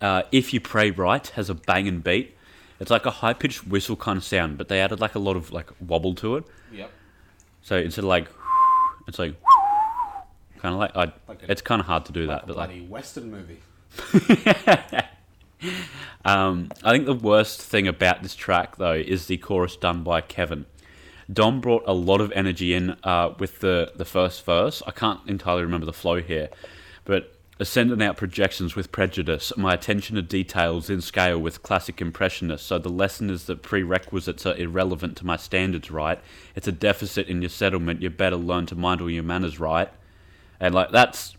Uh, 0.00 0.22
if 0.32 0.52
you 0.54 0.60
pray 0.60 0.90
right 0.90 1.26
has 1.28 1.50
a 1.50 1.54
banging 1.54 2.00
beat. 2.00 2.36
It's 2.78 2.90
like 2.90 3.04
a 3.04 3.10
high 3.10 3.34
pitched 3.34 3.66
whistle 3.66 3.94
kind 3.94 4.16
of 4.16 4.24
sound, 4.24 4.56
but 4.56 4.68
they 4.68 4.80
added 4.80 5.00
like 5.00 5.14
a 5.14 5.18
lot 5.18 5.36
of 5.36 5.52
like 5.52 5.68
wobble 5.86 6.14
to 6.14 6.36
it. 6.36 6.44
Yep. 6.72 6.90
So 7.60 7.76
instead 7.76 8.04
of 8.04 8.08
like, 8.08 8.26
it's 9.06 9.18
like 9.18 9.34
kind 10.58 10.72
of 10.74 10.80
like 10.80 10.96
I. 10.96 11.12
Like 11.28 11.42
a- 11.42 11.50
it's 11.52 11.60
kind 11.60 11.80
of 11.80 11.86
hard 11.86 12.06
to 12.06 12.12
do 12.12 12.24
Like 12.24 12.40
that, 12.40 12.46
but 12.46 12.56
like 12.56 12.70
bloody 12.70 12.86
western 12.86 13.30
movie. 13.30 13.58
Um, 16.24 16.70
I 16.84 16.92
think 16.92 17.06
the 17.06 17.14
worst 17.14 17.60
thing 17.62 17.88
about 17.88 18.22
this 18.22 18.34
track, 18.34 18.76
though, 18.76 18.92
is 18.92 19.26
the 19.26 19.36
chorus 19.38 19.76
done 19.76 20.02
by 20.02 20.20
Kevin. 20.20 20.66
Dom 21.32 21.60
brought 21.60 21.84
a 21.86 21.92
lot 21.94 22.20
of 22.20 22.32
energy 22.32 22.74
in 22.74 22.96
uh, 23.04 23.34
with 23.38 23.60
the, 23.60 23.92
the 23.96 24.04
first 24.04 24.44
verse. 24.44 24.82
I 24.86 24.90
can't 24.90 25.20
entirely 25.26 25.62
remember 25.62 25.86
the 25.86 25.92
flow 25.92 26.20
here, 26.20 26.50
but 27.04 27.34
sending 27.68 28.00
out 28.02 28.16
projections 28.16 28.74
with 28.74 28.90
prejudice, 28.90 29.52
my 29.56 29.74
attention 29.74 30.16
to 30.16 30.22
details 30.22 30.88
in 30.88 31.00
scale 31.00 31.38
with 31.38 31.62
classic 31.62 32.00
impressionists. 32.00 32.66
So 32.66 32.78
the 32.78 32.88
lesson 32.88 33.28
is 33.28 33.44
that 33.44 33.62
prerequisites 33.62 34.46
are 34.46 34.56
irrelevant 34.56 35.16
to 35.18 35.26
my 35.26 35.36
standards, 35.36 35.90
right? 35.90 36.18
It's 36.56 36.68
a 36.68 36.72
deficit 36.72 37.28
in 37.28 37.42
your 37.42 37.50
settlement. 37.50 38.00
You 38.00 38.10
better 38.10 38.36
learn 38.36 38.66
to 38.66 38.74
mind 38.74 39.00
all 39.00 39.10
your 39.10 39.22
manners, 39.22 39.60
right? 39.60 39.90
And 40.58 40.74
like 40.74 40.90
that's 40.90 41.36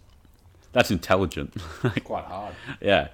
that's 0.73 0.91
intelligent. 0.91 1.55
Quite 2.03 2.25
hard. 2.25 2.53
Yeah. 2.79 3.09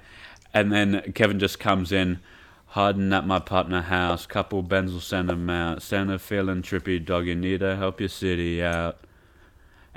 and 0.54 0.72
then 0.72 1.14
Kevin 1.14 1.40
just 1.40 1.60
comes 1.60 1.92
in, 1.92 2.20
hiding 2.68 3.12
at 3.14 3.26
my 3.26 3.40
partner 3.40 3.82
house. 3.82 4.26
Couple 4.26 4.62
Benz 4.62 4.92
will 4.92 5.00
send 5.00 5.30
him 5.30 5.50
out. 5.50 5.82
Santa 5.82 6.20
feeling 6.20 6.62
trippy, 6.62 7.04
dog. 7.04 7.26
You 7.28 7.36
need 7.36 7.62
to 7.62 7.76
help 7.76 8.00
your 8.00 8.10
city 8.10 8.64
out. 8.64 8.98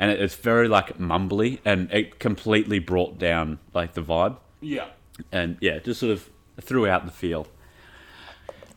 And 0.00 0.10
it- 0.10 0.18
it's 0.20 0.34
very 0.34 0.66
like 0.66 0.98
mumbly, 0.98 1.58
and 1.64 1.92
it 1.92 2.18
completely 2.18 2.78
brought 2.80 3.18
down 3.18 3.58
like 3.74 3.92
the 3.94 4.02
vibe 4.02 4.38
Yeah. 4.60 4.86
and 5.30 5.56
yeah, 5.60 5.78
just 5.78 6.00
sort 6.00 6.10
of 6.12 6.28
threw 6.60 6.88
out 6.88 7.04
the 7.04 7.12
feel. 7.12 7.46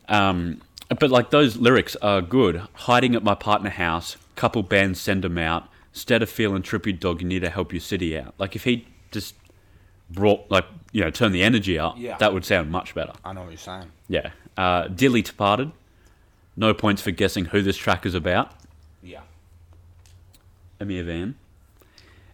Um, 0.08 0.60
but 1.00 1.10
like 1.10 1.30
those 1.30 1.56
lyrics 1.56 1.96
are 1.96 2.20
good. 2.20 2.62
Hiding 2.74 3.14
at 3.14 3.22
my 3.24 3.34
partner 3.34 3.70
house, 3.70 4.16
couple 4.36 4.62
bands 4.62 5.00
send 5.00 5.24
him 5.24 5.38
out. 5.38 5.68
Instead 5.92 6.22
of 6.22 6.28
feeling 6.28 6.62
trippy 6.62 6.98
dog, 6.98 7.22
you 7.22 7.28
need 7.28 7.40
to 7.40 7.50
help 7.50 7.72
your 7.72 7.80
city 7.80 8.18
out. 8.18 8.34
Like 8.38 8.54
if 8.56 8.64
he 8.64 8.86
just 9.10 9.34
brought 10.10 10.50
like 10.50 10.66
you 10.92 11.02
know 11.02 11.10
turn 11.10 11.32
the 11.32 11.42
energy 11.42 11.78
up, 11.78 11.94
Yeah. 11.96 12.16
that 12.18 12.34
would 12.34 12.44
sound 12.44 12.70
much 12.70 12.94
better. 12.94 13.12
I 13.24 13.32
know 13.32 13.42
what 13.42 13.50
you're 13.50 13.56
saying. 13.58 13.90
Yeah. 14.08 14.30
Uh, 14.56 14.88
Dearly 14.88 15.22
Departed. 15.22 15.72
No 16.56 16.74
points 16.74 17.00
for 17.02 17.10
guessing 17.10 17.46
who 17.46 17.62
this 17.62 17.76
track 17.76 18.04
is 18.06 18.14
about. 18.14 18.52
Yeah. 19.02 19.20
Ameer 20.84 21.04
Vann. 21.04 21.34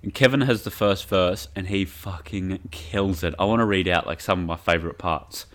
And 0.03 0.15
Kevin 0.15 0.43
has 0.43 0.63
the 0.63 0.71
first 0.71 1.09
verse, 1.09 1.49
and 1.55 1.69
he 1.69 1.85
fucking 1.85 2.69
kills 2.71 3.23
it. 3.23 3.35
I 3.39 3.45
want 3.45 3.61
to 3.61 3.67
read 3.67 3.87
out 3.87 4.07
like 4.07 4.21
some 4.21 4.41
of 4.41 4.47
my 4.47 4.57
favorite 4.57 4.99
parts. 4.99 5.47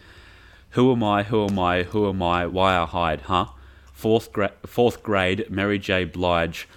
Who 0.72 0.92
am 0.92 1.04
I? 1.04 1.24
Who 1.24 1.46
am 1.46 1.58
I? 1.58 1.84
Who 1.84 2.08
am 2.08 2.22
I? 2.22 2.46
Why 2.46 2.78
I 2.78 2.86
hide? 2.86 3.22
Huh? 3.22 3.48
Fourth 3.94 4.32
gra- 4.32 4.54
fourth 4.66 5.02
grade, 5.02 5.50
Mary 5.50 5.80
J. 5.80 6.06
Blige. 6.06 6.68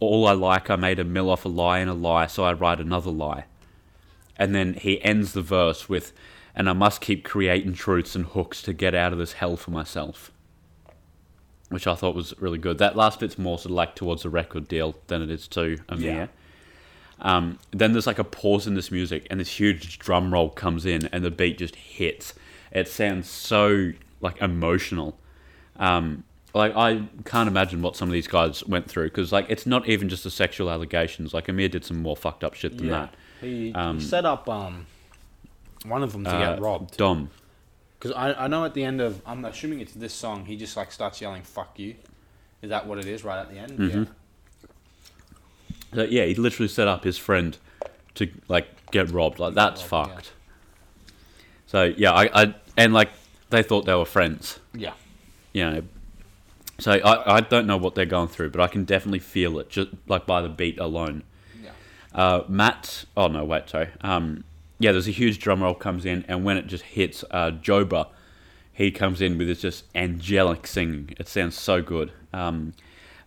All 0.00 0.26
I 0.26 0.32
like, 0.32 0.70
I 0.70 0.76
made 0.76 0.98
a 0.98 1.04
mill 1.04 1.28
off 1.28 1.44
a 1.44 1.48
lie 1.48 1.80
and 1.80 1.90
a 1.90 1.94
lie, 1.94 2.28
so 2.28 2.44
I 2.44 2.52
write 2.52 2.80
another 2.80 3.10
lie. 3.10 3.44
And 4.36 4.54
then 4.54 4.74
he 4.74 5.02
ends 5.02 5.32
the 5.32 5.42
verse 5.42 5.88
with, 5.88 6.12
"And 6.54 6.70
I 6.70 6.72
must 6.72 7.00
keep 7.00 7.24
creating 7.24 7.74
truths 7.74 8.14
and 8.14 8.26
hooks 8.26 8.62
to 8.62 8.72
get 8.72 8.94
out 8.94 9.12
of 9.12 9.18
this 9.18 9.32
hell 9.34 9.56
for 9.56 9.72
myself." 9.72 10.30
Which 11.70 11.86
I 11.86 11.94
thought 11.94 12.14
was 12.14 12.32
really 12.40 12.56
good. 12.58 12.78
That 12.78 12.96
last 12.96 13.20
bit's 13.20 13.36
more 13.38 13.58
sort 13.58 13.66
of 13.66 13.72
like 13.72 13.94
towards 13.94 14.24
a 14.24 14.30
record 14.30 14.68
deal 14.68 14.94
than 15.08 15.20
it 15.22 15.30
is 15.30 15.46
to 15.48 15.78
Ameer. 15.90 16.02
Yeah. 16.14 16.26
Um, 17.20 17.58
then 17.72 17.92
there's 17.92 18.06
like 18.06 18.18
a 18.18 18.24
pause 18.24 18.66
in 18.66 18.74
this 18.74 18.90
music, 18.90 19.26
and 19.30 19.38
this 19.40 19.58
huge 19.60 19.98
drum 19.98 20.32
roll 20.32 20.48
comes 20.50 20.86
in, 20.86 21.06
and 21.12 21.24
the 21.24 21.30
beat 21.30 21.58
just 21.58 21.76
hits. 21.76 22.32
It 22.72 22.88
sounds 22.88 23.28
so 23.28 23.92
like 24.20 24.40
emotional. 24.40 25.18
Um, 25.76 26.24
like 26.54 26.74
I 26.74 27.02
can't 27.24 27.48
imagine 27.48 27.82
what 27.82 27.96
some 27.96 28.08
of 28.08 28.12
these 28.12 28.26
guys 28.28 28.64
went 28.66 28.88
through 28.88 29.08
because 29.08 29.30
like 29.32 29.46
it's 29.50 29.66
not 29.66 29.86
even 29.88 30.08
just 30.08 30.24
the 30.24 30.30
sexual 30.30 30.70
allegations. 30.70 31.34
Like 31.34 31.48
Ameer 31.48 31.68
did 31.70 31.84
some 31.84 32.00
more 32.00 32.16
fucked 32.16 32.44
up 32.44 32.54
shit 32.54 32.78
than 32.78 32.88
that. 32.88 33.14
He, 33.40 33.72
Um, 33.74 33.98
he 33.98 34.04
set 34.04 34.24
up 34.24 34.48
um 34.48 34.86
one 35.84 36.02
of 36.02 36.12
them 36.12 36.24
to 36.24 36.30
Uh, 36.30 36.54
get 36.54 36.60
robbed. 36.62 36.96
Dom. 36.96 37.30
Because 37.98 38.12
I, 38.12 38.44
I 38.44 38.46
know 38.46 38.64
at 38.64 38.74
the 38.74 38.84
end 38.84 39.00
of 39.00 39.20
I'm 39.26 39.44
assuming 39.44 39.80
it's 39.80 39.92
this 39.92 40.14
song. 40.14 40.44
He 40.44 40.56
just 40.56 40.76
like 40.76 40.92
starts 40.92 41.20
yelling 41.20 41.42
"fuck 41.42 41.78
you." 41.78 41.96
Is 42.62 42.70
that 42.70 42.86
what 42.86 42.98
it 42.98 43.06
is 43.06 43.24
right 43.24 43.40
at 43.40 43.50
the 43.50 43.58
end? 43.58 43.78
Mhm. 43.78 44.08
So, 45.94 46.02
yeah, 46.02 46.24
he 46.24 46.34
literally 46.34 46.68
set 46.68 46.86
up 46.86 47.04
his 47.04 47.16
friend 47.16 47.56
to 48.16 48.28
like 48.48 48.90
get 48.90 49.10
robbed. 49.10 49.38
Like 49.38 49.54
that's 49.54 49.80
robbed, 49.90 50.10
yeah. 50.10 50.14
fucked. 50.14 50.32
So 51.66 51.84
yeah, 51.96 52.12
I, 52.12 52.42
I 52.42 52.54
and 52.76 52.92
like 52.92 53.10
they 53.50 53.62
thought 53.62 53.84
they 53.86 53.94
were 53.94 54.04
friends. 54.04 54.58
Yeah. 54.74 54.92
you 55.52 55.64
know. 55.64 55.82
So 56.78 56.92
I, 56.92 57.38
I 57.38 57.40
don't 57.40 57.66
know 57.66 57.76
what 57.76 57.94
they're 57.96 58.06
going 58.06 58.28
through, 58.28 58.50
but 58.50 58.60
I 58.60 58.68
can 58.68 58.84
definitely 58.84 59.18
feel 59.18 59.58
it 59.58 59.68
just 59.68 59.90
like 60.06 60.26
by 60.26 60.42
the 60.42 60.48
beat 60.48 60.78
alone. 60.78 61.24
Yeah. 61.62 61.70
Uh, 62.14 62.44
Matt, 62.48 63.04
oh 63.16 63.26
no, 63.26 63.44
wait, 63.44 63.68
sorry. 63.68 63.88
Um, 64.00 64.44
yeah, 64.78 64.92
there's 64.92 65.08
a 65.08 65.12
huge 65.12 65.38
drum 65.38 65.62
roll 65.62 65.74
comes 65.74 66.04
in, 66.04 66.24
and 66.28 66.44
when 66.44 66.56
it 66.56 66.66
just 66.66 66.84
hits 66.84 67.24
uh, 67.30 67.50
Joba, 67.50 68.08
he 68.72 68.90
comes 68.90 69.20
in 69.20 69.38
with 69.38 69.48
his 69.48 69.60
just 69.60 69.84
angelic 69.94 70.66
singing. 70.66 71.14
It 71.18 71.28
sounds 71.28 71.58
so 71.58 71.82
good. 71.82 72.12
Um, 72.32 72.74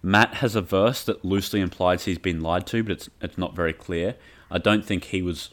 Matt 0.04 0.36
has 0.36 0.56
a 0.56 0.62
verse 0.62 1.04
that 1.04 1.24
loosely 1.24 1.60
implies 1.60 2.06
he's 2.06 2.18
been 2.18 2.42
lied 2.42 2.66
to, 2.68 2.84
but 2.84 2.94
it's 2.94 3.10
it's 3.22 3.38
not 3.38 3.56
very 3.56 3.74
clear. 3.74 4.16
I 4.50 4.58
don't 4.58 4.86
think 4.86 5.06
he 5.06 5.22
was 5.22 5.50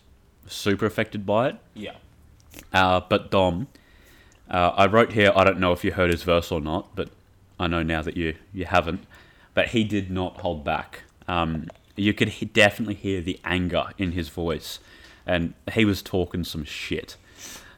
super 0.47 0.87
affected 0.87 1.27
by 1.27 1.49
it. 1.49 1.57
Yeah. 1.75 1.97
Uh, 2.73 3.01
but 3.09 3.31
Dom, 3.31 3.69
uh, 4.51 4.73
I 4.75 4.87
wrote 4.87 5.13
here. 5.13 5.33
I 5.35 5.45
don't 5.45 5.61
know 5.61 5.73
if 5.73 5.85
you 5.85 5.93
heard 5.93 6.11
his 6.11 6.23
verse 6.23 6.51
or 6.51 6.61
not, 6.61 6.95
but 6.95 7.11
I 7.61 7.67
know 7.67 7.83
now 7.83 8.03
that 8.03 8.17
you 8.17 8.37
you 8.53 8.65
haven't. 8.65 9.05
But 9.55 9.69
he 9.69 9.85
did 9.85 10.11
not 10.11 10.41
hold 10.41 10.65
back. 10.65 11.03
Um, 11.27 11.69
you 11.97 12.15
could 12.15 12.29
he- 12.29 12.47
definitely 12.47 12.95
hear 12.95 13.21
the 13.21 13.41
anger 13.45 13.89
in 13.99 14.13
his 14.13 14.29
voice, 14.29 14.79
and 15.29 15.55
he 15.73 15.85
was 15.85 16.03
talking 16.03 16.43
some 16.43 16.65
shit. 16.65 17.17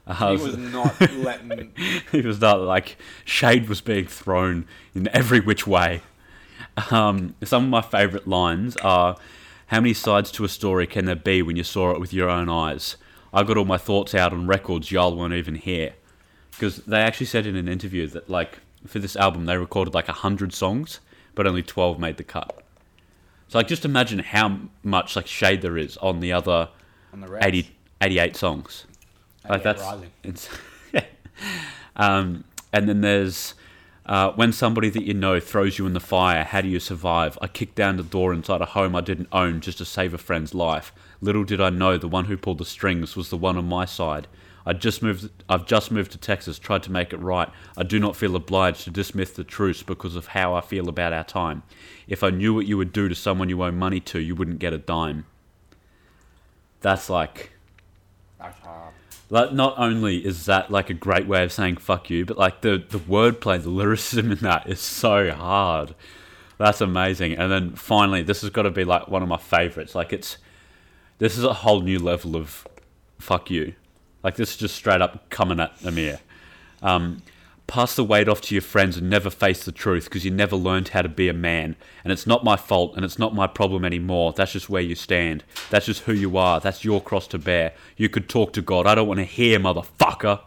Uh, 0.07 0.37
He 0.37 0.43
was 0.43 0.57
not 0.57 0.99
letting. 1.13 1.73
he 2.11 2.23
was 2.23 2.41
not 2.41 2.61
like 2.61 2.97
shade 3.25 3.69
was 3.69 3.81
being 3.81 4.07
thrown 4.07 4.67
in 4.95 5.09
every 5.09 5.41
which 5.41 5.67
way. 5.67 6.01
Um, 6.91 7.35
some 7.45 7.65
of 7.65 7.71
my 7.71 7.83
favourite 7.83 8.27
lines 8.27 8.77
are, 8.79 9.17
"How 9.67 9.81
many 9.81 9.93
sides 9.95 10.31
to 10.33 10.45
a 10.45 10.49
story 10.49 10.87
can 10.87 11.05
there 11.05 11.17
be 11.17 11.43
when 11.43 11.57
you 11.57 11.65
saw 11.65 11.91
it 11.91 12.01
with 12.01 12.13
your 12.15 12.31
own 12.31 12.49
eyes? 12.49 12.97
I 13.33 13.43
got 13.43 13.57
all 13.57 13.65
my 13.65 13.79
thoughts 13.79 14.15
out 14.15 14.33
on 14.33 14.47
records 14.47 14.91
y'all 14.91 15.17
weren't 15.17 15.35
even 15.35 15.57
here." 15.57 15.95
Because 16.53 16.77
they 16.79 17.01
actually 17.01 17.27
said 17.27 17.47
in 17.47 17.57
an 17.57 17.69
interview 17.69 18.07
that 18.09 18.29
like 18.31 18.61
for 18.87 18.99
this 18.99 19.17
album 19.17 19.47
they 19.47 19.57
recorded 19.57 19.95
like 19.95 20.07
hundred 20.09 20.53
songs, 20.53 21.01
but 21.35 21.47
only 21.47 21.63
twelve 21.63 21.99
made 21.99 22.17
the 22.17 22.25
cut. 22.25 22.63
So 23.49 23.59
like 23.59 23.69
just 23.69 23.85
imagine 23.85 24.21
how 24.21 24.59
much 24.83 25.17
like 25.17 25.27
shade 25.27 25.61
there 25.63 25.77
is 25.77 25.97
on 25.99 26.21
the 26.21 26.33
other 26.33 26.69
On 27.13 27.21
the 27.21 27.29
rest. 27.29 27.47
80, 27.47 27.71
88 28.01 28.37
songs. 28.37 28.87
Like 29.49 29.63
that's 29.63 29.83
rising. 29.83 30.11
it's 30.25 30.49
um, 31.97 32.45
and 32.73 32.89
then 32.89 33.01
there's 33.01 33.55
uh, 34.07 34.33
when 34.33 34.53
somebody 34.53 34.91
that 34.91 35.05
you 35.05 35.15
know 35.15 35.39
throws 35.39 35.79
you 35.79 35.87
in 35.87 35.93
the 35.93 36.01
fire, 36.01 36.45
how 36.45 36.61
do 36.61 36.69
you 36.69 36.81
survive? 36.81 37.39
I 37.41 37.47
kicked 37.47 37.75
down 37.75 37.97
the 37.97 38.03
door 38.03 38.33
inside 38.33 38.61
a 38.61 38.67
home 38.67 38.97
I 38.97 39.01
didn't 39.01 39.29
own 39.31 39.61
just 39.61 39.79
to 39.79 39.85
save 39.85 40.13
a 40.15 40.19
friend's 40.19 40.55
life. 40.55 40.93
Little 41.21 41.45
did 41.45 41.61
I 41.61 41.71
know 41.71 41.97
the 41.97 42.09
one 42.09 42.25
who 42.25 42.37
pulled 42.37 42.59
the 42.59 42.65
strings 42.65 43.17
was 43.17 43.31
the 43.31 43.37
one 43.37 43.57
on 43.57 43.67
my 43.67 43.85
side. 43.85 44.27
I 44.67 44.73
just 44.73 45.03
moved. 45.03 45.31
I've 45.49 45.67
just 45.67 45.91
moved 45.91 46.13
to 46.13 46.19
Texas. 46.19 46.59
Tried 46.59 46.83
to 46.85 46.93
make 46.93 47.13
it 47.13 47.19
right. 47.19 47.49
I 47.77 47.83
do 47.83 47.99
not 47.99 48.17
feel 48.17 48.37
obliged 48.37 48.85
to 48.85 48.91
dismiss 48.91 49.31
the 49.31 49.45
truce 49.45 49.83
because 49.83 50.17
of 50.17 50.29
how 50.29 50.55
I 50.55 50.61
feel 50.61 50.89
about 50.89 51.13
our 51.13 51.25
time. 51.25 51.63
If 52.07 52.23
I 52.23 52.31
knew 52.31 52.55
what 52.55 52.67
you 52.67 52.77
would 52.77 52.93
do 52.93 53.09
to 53.09 53.15
someone 53.15 53.49
you 53.49 53.63
owe 53.63 53.71
money 53.71 54.01
to, 54.01 54.19
you 54.19 54.35
wouldn't 54.35 54.59
get 54.59 54.73
a 54.73 54.79
dime. 54.79 55.25
That's 56.81 57.11
like 57.11 57.53
That's 58.39 58.59
hard. 58.61 58.95
like, 59.29 59.53
not 59.53 59.79
only 59.79 60.25
is 60.25 60.47
that 60.47 60.71
like 60.71 60.91
a 60.91 60.95
great 60.95 61.27
way 61.27 61.45
of 61.45 61.53
saying 61.53 61.77
fuck 61.79 62.11
you, 62.11 62.25
but 62.25 62.39
like 62.39 62.61
the 62.63 62.83
the 62.89 62.99
wordplay, 62.99 63.63
the 63.63 63.69
lyricism 63.71 64.33
in 64.33 64.39
that 64.39 64.69
is 64.69 64.81
so 64.81 65.31
hard. 65.33 65.95
That's 66.59 66.81
amazing. 66.81 67.35
And 67.35 67.51
then 67.51 67.73
finally, 67.75 68.23
this 68.23 68.43
has 68.43 68.51
got 68.51 68.63
to 68.63 68.71
be 68.71 68.85
like 68.85 69.09
one 69.09 69.23
of 69.23 69.29
my 69.29 69.39
favorites. 69.39 69.95
Like 69.95 70.13
it's 70.13 70.37
this 71.19 71.37
is 71.39 71.45
a 71.45 71.53
whole 71.53 71.81
new 71.81 71.99
level 71.99 72.37
of 72.37 72.67
fuck 73.19 73.51
you. 73.51 73.75
Like 74.23 74.37
this 74.37 74.51
is 74.51 74.57
just 74.57 74.75
straight 74.75 75.01
up 75.01 75.31
coming 75.31 75.61
at 75.61 75.79
Ameer. 75.81 76.21
Um, 76.83 77.23
pass 77.71 77.95
the 77.95 78.03
weight 78.03 78.29
off 78.29 78.41
to 78.41 78.55
your 78.55 78.63
friends 78.63 78.97
and 78.97 79.09
never 79.09 79.31
face 79.31 79.65
the 79.65 79.71
truth 79.71 80.07
because 80.07 80.25
you 80.25 80.31
never 80.33 80.57
learned 80.57 80.89
how 80.89 81.03
to 81.03 81.09
be 81.09 81.29
a 81.29 81.33
man. 81.33 81.77
And 82.03 82.13
it's 82.13 82.27
not 82.27 82.43
my 82.43 82.57
fault 82.57 82.97
and 82.97 83.05
it's 83.05 83.19
not 83.19 83.33
my 83.33 83.47
problem 83.47 83.85
anymore. 83.85 84.33
That's 84.33 84.53
just 84.53 84.69
where 84.69 84.83
you 84.83 84.97
stand. 84.97 85.45
That's 85.71 85.87
just 85.87 86.03
who 86.03 86.13
you 86.13 86.37
are. 86.37 86.59
That's 86.59 86.85
your 86.85 87.01
cross 87.01 87.29
to 87.29 87.39
bear. 87.39 87.73
You 87.97 88.09
could 88.09 88.29
talk 88.29 88.53
to 88.55 88.61
God. 88.61 88.89
I 88.89 88.97
don't 88.97 89.07
want 89.07 89.19
to 89.19 89.25
hear, 89.25 89.61
motherfucker. 89.61 90.41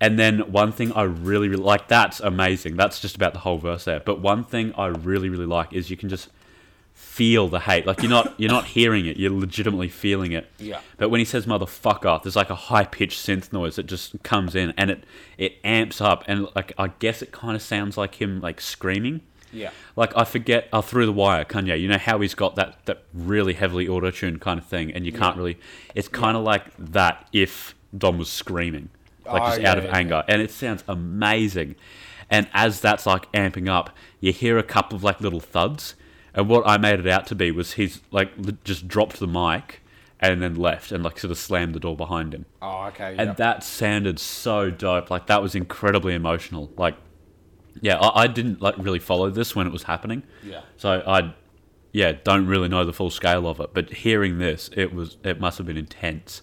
And 0.00 0.20
then 0.20 0.52
one 0.52 0.70
thing 0.70 0.92
I 0.92 1.02
really, 1.02 1.48
really 1.48 1.64
like, 1.64 1.88
that's 1.88 2.20
amazing. 2.20 2.76
That's 2.76 3.00
just 3.00 3.16
about 3.16 3.32
the 3.32 3.40
whole 3.40 3.58
verse 3.58 3.84
there. 3.84 3.98
But 3.98 4.20
one 4.20 4.44
thing 4.44 4.72
I 4.78 4.86
really, 4.86 5.28
really 5.28 5.46
like 5.46 5.72
is 5.72 5.90
you 5.90 5.96
can 5.96 6.08
just 6.08 6.28
feel 7.18 7.48
the 7.48 7.58
hate. 7.60 7.84
Like 7.84 8.00
you're 8.00 8.10
not 8.10 8.32
you're 8.38 8.50
not 8.50 8.64
hearing 8.66 9.06
it, 9.06 9.16
you're 9.16 9.32
legitimately 9.32 9.88
feeling 9.88 10.30
it. 10.32 10.48
Yeah. 10.58 10.80
But 10.98 11.08
when 11.10 11.18
he 11.18 11.24
says 11.24 11.46
motherfucker, 11.46 12.22
there's 12.22 12.36
like 12.36 12.48
a 12.50 12.54
high 12.54 12.84
pitched 12.84 13.18
synth 13.26 13.52
noise 13.52 13.74
that 13.76 13.86
just 13.86 14.22
comes 14.22 14.54
in 14.54 14.72
and 14.76 14.90
it 14.90 15.04
it 15.36 15.56
amps 15.64 16.00
up 16.00 16.22
and 16.28 16.46
like 16.54 16.72
I 16.78 16.88
guess 17.00 17.20
it 17.20 17.32
kind 17.32 17.56
of 17.56 17.62
sounds 17.62 17.96
like 17.96 18.14
him 18.22 18.40
like 18.40 18.60
screaming. 18.60 19.22
Yeah. 19.52 19.70
Like 19.96 20.12
I 20.16 20.24
forget, 20.24 20.68
uh, 20.72 20.82
through 20.82 21.06
the 21.06 21.12
wire, 21.12 21.44
Kanye. 21.44 21.80
You 21.80 21.88
know 21.88 21.98
how 21.98 22.20
he's 22.20 22.34
got 22.34 22.54
that 22.56 22.84
that 22.86 23.02
really 23.12 23.54
heavily 23.54 23.88
auto 23.88 24.10
tuned 24.12 24.40
kind 24.40 24.60
of 24.60 24.66
thing, 24.66 24.92
and 24.92 25.04
you 25.04 25.10
can't 25.12 25.34
Yeah. 25.34 25.38
really. 25.42 25.58
It's 25.96 26.06
kind 26.08 26.36
of 26.36 26.44
like 26.44 26.64
that 26.78 27.26
if 27.32 27.74
Dom 27.96 28.18
was 28.18 28.28
screaming, 28.30 28.90
like 29.26 29.42
Oh, 29.42 29.46
just 29.46 29.60
yeah, 29.62 29.70
out 29.72 29.78
of 29.78 29.84
yeah, 29.84 29.96
anger, 29.96 30.22
and 30.28 30.40
it 30.42 30.50
sounds 30.50 30.84
amazing. 30.86 31.74
And 32.30 32.46
as 32.52 32.80
that's 32.80 33.06
like 33.06 33.30
amping 33.32 33.68
up, 33.70 33.88
you 34.20 34.32
hear 34.34 34.58
a 34.58 34.62
couple 34.62 34.96
of 34.96 35.02
like 35.02 35.18
little 35.22 35.40
thuds, 35.40 35.94
and 36.38 36.48
what 36.48 36.68
I 36.68 36.78
made 36.78 37.00
it 37.00 37.06
out 37.08 37.26
to 37.26 37.34
be 37.34 37.50
was 37.50 37.72
he's 37.72 38.00
like 38.12 38.62
just 38.62 38.86
dropped 38.86 39.18
the 39.18 39.26
mic 39.26 39.82
and 40.20 40.40
then 40.40 40.54
left 40.54 40.92
and 40.92 41.02
like 41.02 41.18
sort 41.18 41.32
of 41.32 41.36
slammed 41.36 41.74
the 41.74 41.80
door 41.80 41.96
behind 41.96 42.32
him. 42.32 42.46
Oh, 42.62 42.84
okay. 42.86 43.16
And 43.18 43.30
yeah. 43.30 43.32
that 43.32 43.64
sounded 43.64 44.20
so 44.20 44.70
dope. 44.70 45.10
Like 45.10 45.26
that 45.26 45.42
was 45.42 45.56
incredibly 45.56 46.14
emotional. 46.14 46.70
Like, 46.76 46.94
yeah, 47.80 47.98
I, 47.98 48.22
I 48.22 48.26
didn't 48.28 48.62
like 48.62 48.76
really 48.78 49.00
follow 49.00 49.30
this 49.30 49.56
when 49.56 49.66
it 49.66 49.72
was 49.72 49.82
happening. 49.82 50.22
Yeah. 50.44 50.60
So 50.76 51.02
I, 51.04 51.34
yeah, 51.90 52.12
don't 52.22 52.46
really 52.46 52.68
know 52.68 52.84
the 52.84 52.92
full 52.92 53.10
scale 53.10 53.48
of 53.48 53.58
it. 53.58 53.74
But 53.74 53.92
hearing 53.92 54.38
this, 54.38 54.70
it 54.76 54.94
was 54.94 55.16
it 55.24 55.40
must 55.40 55.58
have 55.58 55.66
been 55.66 55.76
intense. 55.76 56.42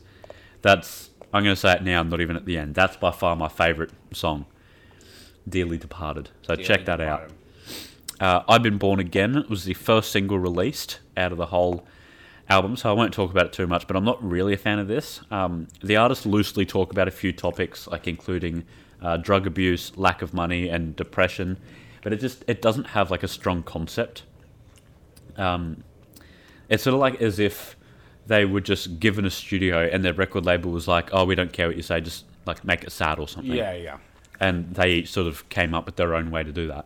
That's 0.62 1.10
I'm 1.34 1.46
going 1.46 1.56
to 1.56 1.60
say 1.60 1.72
it 1.72 1.84
now, 1.84 2.04
not 2.04 2.20
even 2.20 2.36
at 2.36 2.46
the 2.46 2.58
end. 2.58 2.76
That's 2.76 2.98
by 2.98 3.12
far 3.12 3.38
my 3.38 3.48
favourite 3.48 3.92
song, 4.12 4.46
Dearly 5.48 5.78
Departed. 5.78 6.32
So 6.42 6.58
check 6.58 6.84
that 6.84 7.00
out. 7.00 7.32
Uh, 8.20 8.42
I've 8.48 8.64
Been 8.64 8.78
Born 8.78 9.00
Again 9.00 9.46
was 9.50 9.66
the 9.66 9.74
first 9.74 10.12
single 10.12 10.40
released 10.40 11.00
out 11.18 11.32
of 11.32 11.38
the 11.38 11.48
whole 11.48 11.86
album, 12.50 12.76
so 12.78 12.90
I 12.90 12.94
won't 12.94 13.14
talk 13.14 13.32
about 13.32 13.48
it 13.48 13.54
too 13.54 13.68
much, 13.68 13.88
but 13.88 13.96
I'm 13.96 14.06
not 14.06 14.24
really 14.24 14.54
a 14.54 14.58
fan 14.58 14.80
of 14.80 14.88
this. 14.88 15.22
Um, 15.32 15.68
the 15.84 15.98
artists 15.98 16.26
loosely 16.26 16.66
talk 16.66 16.92
about 16.92 17.08
a 17.08 17.12
few 17.12 17.34
topics, 17.34 17.88
like 17.88 18.08
including 18.08 18.64
uh, 19.02 19.18
drug 19.18 19.46
abuse, 19.48 19.96
lack 19.98 20.22
of 20.22 20.34
money, 20.34 20.70
and 20.70 20.96
depression, 20.96 21.58
but 22.04 22.14
it 22.14 22.18
just 22.18 22.44
it 22.48 22.62
doesn't 22.62 22.86
have 22.88 23.12
like 23.12 23.24
a 23.24 23.28
strong 23.28 23.64
concept. 23.64 24.24
Um, 25.38 25.84
it's 26.70 26.84
sort 26.84 26.94
of 26.94 27.00
like 27.00 27.22
as 27.22 27.40
if 27.40 27.76
they 28.28 28.46
were 28.46 28.62
just 28.62 29.00
given 29.00 29.26
a 29.26 29.30
studio 29.30 29.88
and 29.92 30.04
their 30.04 30.14
record 30.14 30.46
label 30.46 30.72
was 30.72 30.88
like, 30.88 31.10
"Oh, 31.12 31.26
we 31.26 31.36
don't 31.36 31.52
care 31.52 31.68
what 31.68 31.76
you 31.76 31.84
say, 31.84 32.00
just 32.00 32.26
like 32.46 32.64
make 32.64 32.84
it 32.84 32.92
sad 32.92 33.20
or 33.20 33.28
something." 33.28 33.52
Yeah, 33.52 33.74
yeah. 33.74 33.98
and 34.40 34.74
they 34.74 34.92
each 34.92 35.12
sort 35.12 35.28
of 35.28 35.48
came 35.50 35.74
up 35.74 35.86
with 35.86 35.98
their 35.98 36.16
own 36.16 36.32
way 36.32 36.44
to 36.44 36.52
do 36.54 36.68
that. 36.68 36.86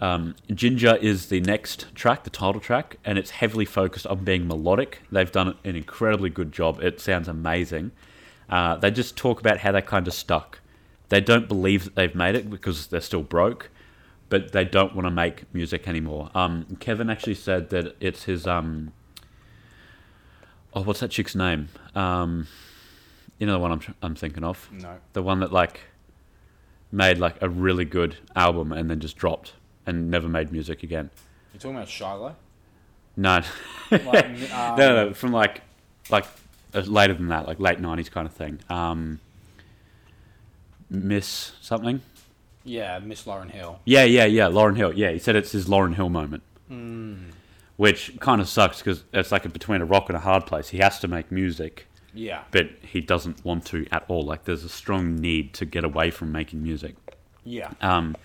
Um, 0.00 0.36
Ginger 0.52 0.96
is 0.96 1.26
the 1.26 1.40
next 1.40 1.92
track, 1.94 2.24
the 2.24 2.30
title 2.30 2.60
track, 2.60 2.98
and 3.04 3.18
it's 3.18 3.30
heavily 3.30 3.64
focused 3.64 4.06
on 4.06 4.24
being 4.24 4.46
melodic. 4.46 5.02
They've 5.10 5.30
done 5.30 5.56
an 5.64 5.76
incredibly 5.76 6.30
good 6.30 6.52
job. 6.52 6.80
It 6.82 7.00
sounds 7.00 7.26
amazing. 7.28 7.90
Uh, 8.48 8.76
they 8.76 8.90
just 8.90 9.16
talk 9.16 9.40
about 9.40 9.58
how 9.58 9.72
they 9.72 9.82
kind 9.82 10.06
of 10.06 10.14
stuck. 10.14 10.60
They 11.08 11.20
don't 11.20 11.48
believe 11.48 11.84
that 11.84 11.94
they've 11.96 12.14
made 12.14 12.34
it 12.34 12.48
because 12.48 12.86
they're 12.86 13.00
still 13.00 13.22
broke, 13.22 13.70
but 14.28 14.52
they 14.52 14.64
don't 14.64 14.94
want 14.94 15.06
to 15.06 15.10
make 15.10 15.52
music 15.52 15.88
anymore. 15.88 16.30
Um, 16.34 16.76
Kevin 16.80 17.10
actually 17.10 17.34
said 17.34 17.70
that 17.70 17.96
it's 18.00 18.24
his. 18.24 18.46
Um, 18.46 18.92
oh, 20.74 20.82
what's 20.82 21.00
that 21.00 21.10
chick's 21.10 21.34
name? 21.34 21.70
Um, 21.94 22.46
you 23.38 23.46
know 23.46 23.54
the 23.54 23.58
one 23.58 23.72
I'm, 23.72 23.94
I'm 24.02 24.14
thinking 24.14 24.44
of? 24.44 24.68
No. 24.70 24.98
The 25.12 25.22
one 25.22 25.40
that 25.40 25.52
like 25.52 25.80
made 26.92 27.18
like 27.18 27.40
a 27.42 27.48
really 27.48 27.84
good 27.84 28.16
album 28.36 28.72
and 28.72 28.88
then 28.88 29.00
just 29.00 29.16
dropped 29.16 29.52
and 29.88 30.10
never 30.10 30.28
made 30.28 30.52
music 30.52 30.82
again. 30.82 31.10
You're 31.52 31.60
talking 31.60 31.76
about 31.76 31.88
Shiloh? 31.88 32.36
No, 33.16 33.40
Like, 33.90 34.02
no, 34.12 34.56
um, 34.56 34.78
no, 34.78 35.06
no, 35.06 35.12
from 35.14 35.32
like 35.32 35.62
like 36.10 36.24
uh, 36.74 36.80
later 36.80 37.14
than 37.14 37.28
that, 37.28 37.46
like 37.48 37.58
late 37.58 37.78
'90s 37.80 38.10
kind 38.10 38.26
of 38.26 38.32
thing. 38.34 38.60
Um, 38.70 39.18
Miss 40.90 41.52
something. 41.60 42.00
Yeah, 42.64 42.98
Miss 42.98 43.24
Lauryn 43.24 43.50
Hill. 43.50 43.80
Yeah, 43.84 44.04
yeah, 44.04 44.24
yeah. 44.26 44.44
Lauryn 44.46 44.76
Hill. 44.76 44.92
Yeah, 44.92 45.10
he 45.10 45.18
said 45.18 45.36
it's 45.36 45.52
his 45.52 45.66
Lauryn 45.68 45.94
Hill 45.94 46.08
moment, 46.10 46.42
Hmm. 46.68 47.14
which 47.76 48.18
kind 48.20 48.40
of 48.40 48.48
sucks 48.48 48.78
because 48.78 49.04
it's 49.12 49.32
like 49.32 49.44
a, 49.44 49.48
between 49.48 49.80
a 49.80 49.84
rock 49.86 50.08
and 50.08 50.16
a 50.16 50.20
hard 50.20 50.46
place. 50.46 50.68
He 50.68 50.78
has 50.78 50.98
to 51.00 51.08
make 51.08 51.30
music, 51.32 51.86
Yeah. 52.14 52.42
but 52.50 52.68
he 52.82 53.00
doesn't 53.00 53.44
want 53.44 53.64
to 53.66 53.86
at 53.90 54.04
all. 54.08 54.22
Like 54.22 54.44
there's 54.44 54.64
a 54.64 54.68
strong 54.68 55.16
need 55.16 55.54
to 55.54 55.64
get 55.64 55.84
away 55.84 56.10
from 56.10 56.30
making 56.32 56.62
music. 56.62 56.94
Yeah. 57.44 57.70
Um, 57.80 58.16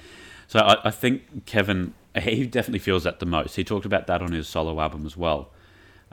so 0.54 0.60
I, 0.60 0.90
I 0.90 0.92
think 0.92 1.48
Kevin, 1.48 1.96
he 2.22 2.46
definitely 2.46 2.78
feels 2.78 3.06
that 3.06 3.20
the 3.20 3.26
most. 3.26 3.56
He 3.56 3.64
talked 3.64 3.88
about 3.88 4.06
that 4.06 4.22
on 4.22 4.34
his 4.34 4.48
solo 4.48 4.80
album 4.80 5.04
as 5.04 5.18
well. 5.18 5.50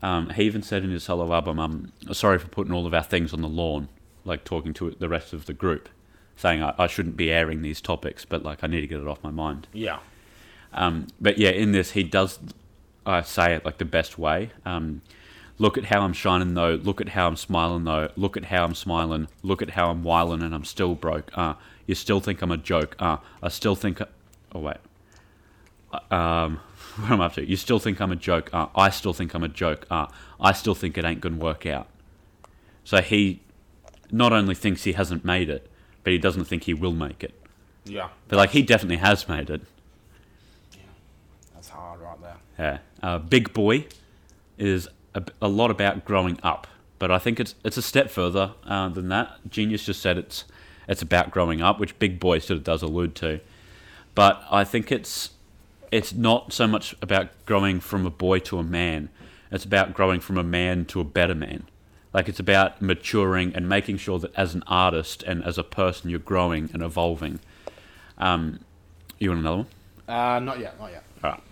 Um, 0.02 0.30
he 0.30 0.44
even 0.44 0.62
said 0.62 0.82
in 0.82 0.88
his 0.88 1.04
solo 1.04 1.30
album, 1.34 1.58
"I'm 1.58 1.92
sorry 2.14 2.38
for 2.38 2.48
putting 2.48 2.72
all 2.72 2.86
of 2.86 2.94
our 2.94 3.02
things 3.02 3.34
on 3.34 3.42
the 3.42 3.50
lawn," 3.50 3.90
like 4.24 4.44
talking 4.44 4.72
to 4.72 4.96
the 4.98 5.10
rest 5.10 5.34
of 5.34 5.44
the 5.44 5.52
group, 5.52 5.90
saying 6.36 6.62
I, 6.62 6.74
I 6.78 6.86
shouldn't 6.86 7.18
be 7.18 7.30
airing 7.30 7.60
these 7.60 7.82
topics, 7.82 8.24
but 8.24 8.42
like 8.42 8.64
I 8.64 8.66
need 8.66 8.80
to 8.80 8.86
get 8.86 8.98
it 8.98 9.06
off 9.06 9.22
my 9.22 9.30
mind. 9.30 9.66
Yeah. 9.74 9.98
Um, 10.72 11.08
but 11.20 11.36
yeah, 11.36 11.50
in 11.50 11.72
this, 11.72 11.90
he 11.90 12.02
does 12.02 12.38
uh, 13.04 13.20
say 13.20 13.52
it 13.52 13.66
like 13.66 13.76
the 13.76 13.84
best 13.84 14.16
way. 14.16 14.52
Um, 14.64 15.02
look 15.58 15.76
at 15.76 15.84
how 15.84 16.00
I'm 16.00 16.14
shining 16.14 16.54
though. 16.54 16.76
Look 16.82 17.02
at 17.02 17.10
how 17.10 17.26
I'm 17.26 17.36
smiling 17.36 17.84
though. 17.84 18.08
Look 18.16 18.38
at 18.38 18.46
how 18.46 18.64
I'm 18.64 18.74
smiling. 18.74 19.28
Look 19.42 19.60
at 19.60 19.72
how 19.72 19.90
I'm 19.90 20.02
whiling 20.02 20.40
and 20.42 20.54
I'm 20.54 20.64
still 20.64 20.94
broke. 20.94 21.30
Uh, 21.36 21.56
you 21.86 21.94
still 21.94 22.20
think 22.20 22.40
I'm 22.40 22.52
a 22.52 22.56
joke. 22.56 22.96
Uh, 22.98 23.18
I 23.42 23.50
still 23.50 23.74
think. 23.74 24.00
Oh 24.54 24.60
wait. 24.60 24.76
Um, 26.10 26.60
what 26.96 27.10
am 27.10 27.20
I 27.20 27.26
up 27.26 27.34
to? 27.34 27.48
You 27.48 27.56
still 27.56 27.78
think 27.78 28.00
I'm 28.00 28.12
a 28.12 28.16
joke. 28.16 28.50
Uh, 28.52 28.66
I 28.74 28.90
still 28.90 29.12
think 29.12 29.34
I'm 29.34 29.42
a 29.42 29.48
joke. 29.48 29.86
Uh, 29.90 30.06
I 30.40 30.52
still 30.52 30.74
think 30.74 30.96
it 30.96 31.04
ain't 31.04 31.20
gonna 31.20 31.36
work 31.36 31.66
out. 31.66 31.88
So 32.84 33.00
he 33.00 33.40
not 34.10 34.32
only 34.32 34.54
thinks 34.54 34.84
he 34.84 34.92
hasn't 34.92 35.24
made 35.24 35.48
it, 35.48 35.70
but 36.02 36.12
he 36.12 36.18
doesn't 36.18 36.44
think 36.44 36.64
he 36.64 36.74
will 36.74 36.92
make 36.92 37.22
it. 37.22 37.34
Yeah. 37.84 38.08
But 38.28 38.36
like 38.36 38.50
he 38.50 38.62
definitely 38.62 38.96
has 38.96 39.28
made 39.28 39.50
it. 39.50 39.62
Yeah, 40.72 40.82
that's 41.54 41.68
hard 41.68 42.00
right 42.00 42.20
there. 42.20 42.36
Yeah. 42.58 42.78
Uh, 43.02 43.18
Big 43.18 43.52
Boy 43.52 43.86
is 44.58 44.88
a, 45.14 45.22
a 45.40 45.48
lot 45.48 45.70
about 45.70 46.04
growing 46.04 46.38
up, 46.42 46.66
but 46.98 47.10
I 47.10 47.18
think 47.18 47.40
it's 47.40 47.54
it's 47.64 47.76
a 47.76 47.82
step 47.82 48.10
further 48.10 48.54
uh, 48.64 48.88
than 48.88 49.08
that. 49.08 49.38
Genius 49.48 49.84
just 49.84 50.00
said 50.00 50.18
it's 50.18 50.44
it's 50.88 51.02
about 51.02 51.30
growing 51.30 51.62
up, 51.62 51.78
which 51.78 51.98
Big 51.98 52.20
Boy 52.20 52.38
sort 52.38 52.58
of 52.58 52.64
does 52.64 52.82
allude 52.82 53.14
to. 53.16 53.40
But 54.20 54.44
I 54.50 54.64
think 54.64 54.92
it's 54.92 55.30
it's 55.90 56.12
not 56.12 56.52
so 56.52 56.66
much 56.66 56.94
about 57.00 57.28
growing 57.46 57.80
from 57.80 58.04
a 58.04 58.10
boy 58.10 58.40
to 58.40 58.58
a 58.58 58.62
man. 58.62 59.08
It's 59.50 59.64
about 59.64 59.94
growing 59.94 60.20
from 60.20 60.36
a 60.36 60.42
man 60.42 60.84
to 60.92 61.00
a 61.00 61.04
better 61.04 61.34
man. 61.34 61.64
Like 62.12 62.28
it's 62.28 62.38
about 62.38 62.82
maturing 62.82 63.54
and 63.54 63.66
making 63.66 63.96
sure 63.96 64.18
that 64.18 64.34
as 64.36 64.54
an 64.54 64.62
artist 64.66 65.22
and 65.22 65.42
as 65.42 65.56
a 65.56 65.64
person 65.64 66.10
you're 66.10 66.18
growing 66.18 66.68
and 66.74 66.82
evolving. 66.82 67.40
Um, 68.18 68.60
you 69.18 69.30
want 69.30 69.40
another 69.40 69.56
one? 69.56 69.66
Uh, 70.06 70.38
not 70.38 70.58
yet. 70.58 70.78
Not 70.78 70.90
yet. 70.92 71.04
Alright. 71.24 71.42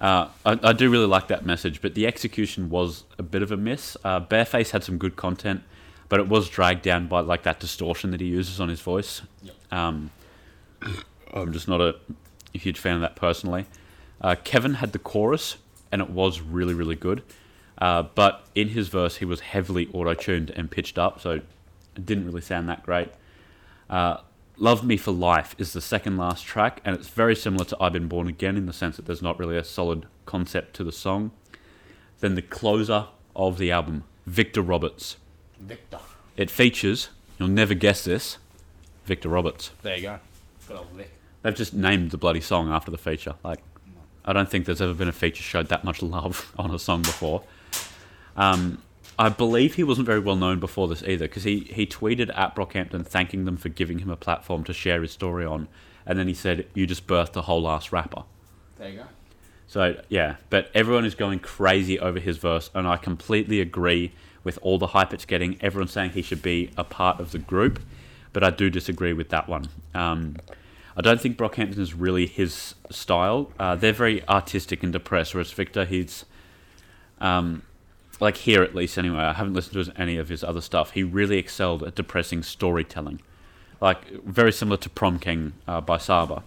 Uh, 0.00 0.28
I, 0.46 0.70
I 0.70 0.72
do 0.72 0.88
really 0.88 1.04
like 1.04 1.28
that 1.28 1.44
message, 1.44 1.82
but 1.82 1.94
the 1.94 2.06
execution 2.06 2.70
was 2.70 3.04
a 3.18 3.22
bit 3.22 3.42
of 3.42 3.52
a 3.52 3.58
miss. 3.58 3.98
Uh, 4.02 4.22
Bearface 4.22 4.70
had 4.70 4.82
some 4.84 4.96
good 4.96 5.16
content, 5.16 5.64
but 6.08 6.18
it 6.18 6.28
was 6.28 6.48
dragged 6.48 6.80
down 6.80 7.08
by 7.08 7.20
like 7.20 7.42
that 7.42 7.60
distortion 7.60 8.10
that 8.12 8.22
he 8.22 8.28
uses 8.28 8.58
on 8.58 8.70
his 8.70 8.80
voice. 8.80 9.20
Yep. 9.42 9.54
Um, 9.70 10.10
I'm 11.32 11.52
just 11.52 11.68
not 11.68 11.80
a, 11.80 11.96
huge 12.52 12.78
fan 12.78 12.96
of 12.96 13.00
that 13.00 13.14
personally. 13.14 13.66
Uh, 14.20 14.34
Kevin 14.42 14.74
had 14.74 14.92
the 14.92 14.98
chorus, 14.98 15.56
and 15.92 16.02
it 16.02 16.10
was 16.10 16.40
really, 16.40 16.74
really 16.74 16.96
good. 16.96 17.22
Uh, 17.78 18.02
but 18.02 18.44
in 18.54 18.68
his 18.70 18.88
verse, 18.88 19.16
he 19.16 19.24
was 19.24 19.40
heavily 19.40 19.88
auto 19.92 20.14
tuned 20.14 20.50
and 20.50 20.70
pitched 20.70 20.98
up, 20.98 21.20
so 21.20 21.30
it 21.30 21.44
didn't 22.04 22.26
really 22.26 22.40
sound 22.40 22.68
that 22.68 22.82
great. 22.82 23.08
Uh, 23.88 24.18
Love 24.56 24.84
Me 24.84 24.96
for 24.96 25.12
Life 25.12 25.54
is 25.58 25.72
the 25.72 25.80
second 25.80 26.18
last 26.18 26.44
track, 26.44 26.80
and 26.84 26.94
it's 26.94 27.08
very 27.08 27.34
similar 27.34 27.64
to 27.64 27.76
I've 27.80 27.94
Been 27.94 28.08
Born 28.08 28.28
Again 28.28 28.56
in 28.56 28.66
the 28.66 28.72
sense 28.72 28.96
that 28.96 29.06
there's 29.06 29.22
not 29.22 29.38
really 29.38 29.56
a 29.56 29.64
solid 29.64 30.06
concept 30.26 30.74
to 30.76 30.84
the 30.84 30.92
song. 30.92 31.30
Then 32.18 32.34
the 32.34 32.42
closer 32.42 33.06
of 33.34 33.56
the 33.56 33.70
album, 33.70 34.04
Victor 34.26 34.60
Roberts. 34.60 35.16
Victor. 35.58 36.00
It 36.36 36.50
features, 36.50 37.08
you'll 37.38 37.48
never 37.48 37.74
guess 37.74 38.04
this, 38.04 38.36
Victor 39.06 39.30
Roberts. 39.30 39.70
There 39.82 39.96
you 39.96 40.02
go. 40.02 40.18
Good 40.68 40.76
old 40.76 40.90
Vic. 40.90 41.10
They've 41.42 41.54
just 41.54 41.74
named 41.74 42.10
the 42.10 42.18
bloody 42.18 42.40
song 42.40 42.70
after 42.70 42.90
the 42.90 42.98
feature. 42.98 43.34
Like, 43.42 43.60
I 44.24 44.32
don't 44.32 44.48
think 44.48 44.66
there's 44.66 44.82
ever 44.82 44.94
been 44.94 45.08
a 45.08 45.12
feature 45.12 45.42
showed 45.42 45.68
that 45.68 45.84
much 45.84 46.02
love 46.02 46.52
on 46.58 46.74
a 46.74 46.78
song 46.78 47.02
before. 47.02 47.42
Um, 48.36 48.82
I 49.18 49.28
believe 49.28 49.74
he 49.74 49.84
wasn't 49.84 50.06
very 50.06 50.20
well 50.20 50.36
known 50.36 50.60
before 50.60 50.88
this 50.88 51.02
either, 51.02 51.26
because 51.26 51.44
he, 51.44 51.60
he 51.60 51.86
tweeted 51.86 52.36
at 52.36 52.54
Brockhampton 52.54 53.06
thanking 53.06 53.44
them 53.44 53.56
for 53.56 53.68
giving 53.68 53.98
him 53.98 54.10
a 54.10 54.16
platform 54.16 54.64
to 54.64 54.72
share 54.72 55.02
his 55.02 55.12
story 55.12 55.44
on, 55.44 55.68
and 56.06 56.18
then 56.18 56.26
he 56.26 56.34
said, 56.34 56.66
"You 56.72 56.86
just 56.86 57.06
birthed 57.06 57.36
a 57.36 57.42
whole 57.42 57.68
ass 57.68 57.92
rapper." 57.92 58.22
There 58.78 58.88
you 58.88 58.96
go. 58.98 59.04
So 59.66 60.00
yeah, 60.08 60.36
but 60.48 60.70
everyone 60.74 61.04
is 61.04 61.14
going 61.14 61.40
crazy 61.40 61.98
over 61.98 62.18
his 62.18 62.38
verse, 62.38 62.70
and 62.74 62.88
I 62.88 62.96
completely 62.96 63.60
agree 63.60 64.12
with 64.42 64.58
all 64.62 64.78
the 64.78 64.88
hype 64.88 65.12
it's 65.12 65.26
getting. 65.26 65.58
Everyone's 65.60 65.92
saying 65.92 66.12
he 66.12 66.22
should 66.22 66.42
be 66.42 66.70
a 66.76 66.84
part 66.84 67.20
of 67.20 67.32
the 67.32 67.38
group, 67.38 67.78
but 68.32 68.42
I 68.42 68.50
do 68.50 68.70
disagree 68.70 69.12
with 69.12 69.28
that 69.28 69.48
one. 69.48 69.68
Um, 69.94 70.36
I 70.96 71.02
don't 71.02 71.20
think 71.20 71.36
Brockhampton 71.36 71.78
is 71.78 71.94
really 71.94 72.26
his 72.26 72.74
style. 72.90 73.52
Uh, 73.58 73.76
they're 73.76 73.92
very 73.92 74.26
artistic 74.28 74.82
and 74.82 74.92
depressed, 74.92 75.34
whereas 75.34 75.52
Victor, 75.52 75.84
he's 75.84 76.24
um, 77.20 77.62
like 78.20 78.38
here 78.38 78.62
at 78.62 78.74
least 78.74 78.98
anyway. 78.98 79.20
I 79.20 79.32
haven't 79.32 79.54
listened 79.54 79.84
to 79.84 80.00
any 80.00 80.16
of 80.16 80.28
his 80.28 80.42
other 80.42 80.60
stuff. 80.60 80.92
He 80.92 81.02
really 81.02 81.38
excelled 81.38 81.82
at 81.82 81.94
depressing 81.94 82.42
storytelling, 82.42 83.20
like 83.80 84.10
very 84.24 84.52
similar 84.52 84.76
to 84.78 84.90
Prom 84.90 85.18
King 85.18 85.52
uh, 85.66 85.80
by 85.80 85.98
Saba. 85.98 86.42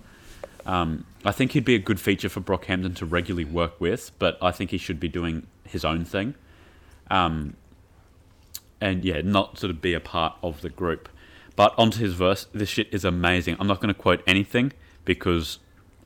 Um, 0.66 1.06
I 1.26 1.32
think 1.32 1.52
he'd 1.52 1.66
be 1.66 1.76
a 1.76 1.80
good 1.80 2.00
feature 2.00 2.30
for 2.30 2.42
Brockhampton 2.42 2.96
to 2.98 3.06
regularly 3.06 3.46
work 3.46 3.80
with, 3.80 4.12
but 4.20 4.38
I 4.42 4.52
think 4.52 4.72
he 4.72 4.78
should 4.78 5.00
be 5.00 5.08
doing 5.08 5.48
his 5.66 5.84
own 5.84 6.06
thing. 6.06 6.36
Um, 7.10 7.56
and 8.80 9.04
yeah, 9.06 9.22
not 9.22 9.58
sort 9.58 9.72
of 9.72 9.82
be 9.82 9.94
a 9.94 10.00
part 10.00 10.36
of 10.42 10.62
the 10.62 10.70
group. 10.70 11.10
But 11.56 11.74
onto 11.78 12.00
his 12.00 12.14
verse, 12.14 12.48
this 12.54 12.70
shit 12.70 12.88
is 12.92 13.06
amazing. 13.06 13.58
I'm 13.60 13.68
not 13.68 13.80
going 13.80 13.94
to 13.94 14.00
quote 14.00 14.24
anything 14.26 14.74
because 15.06 15.60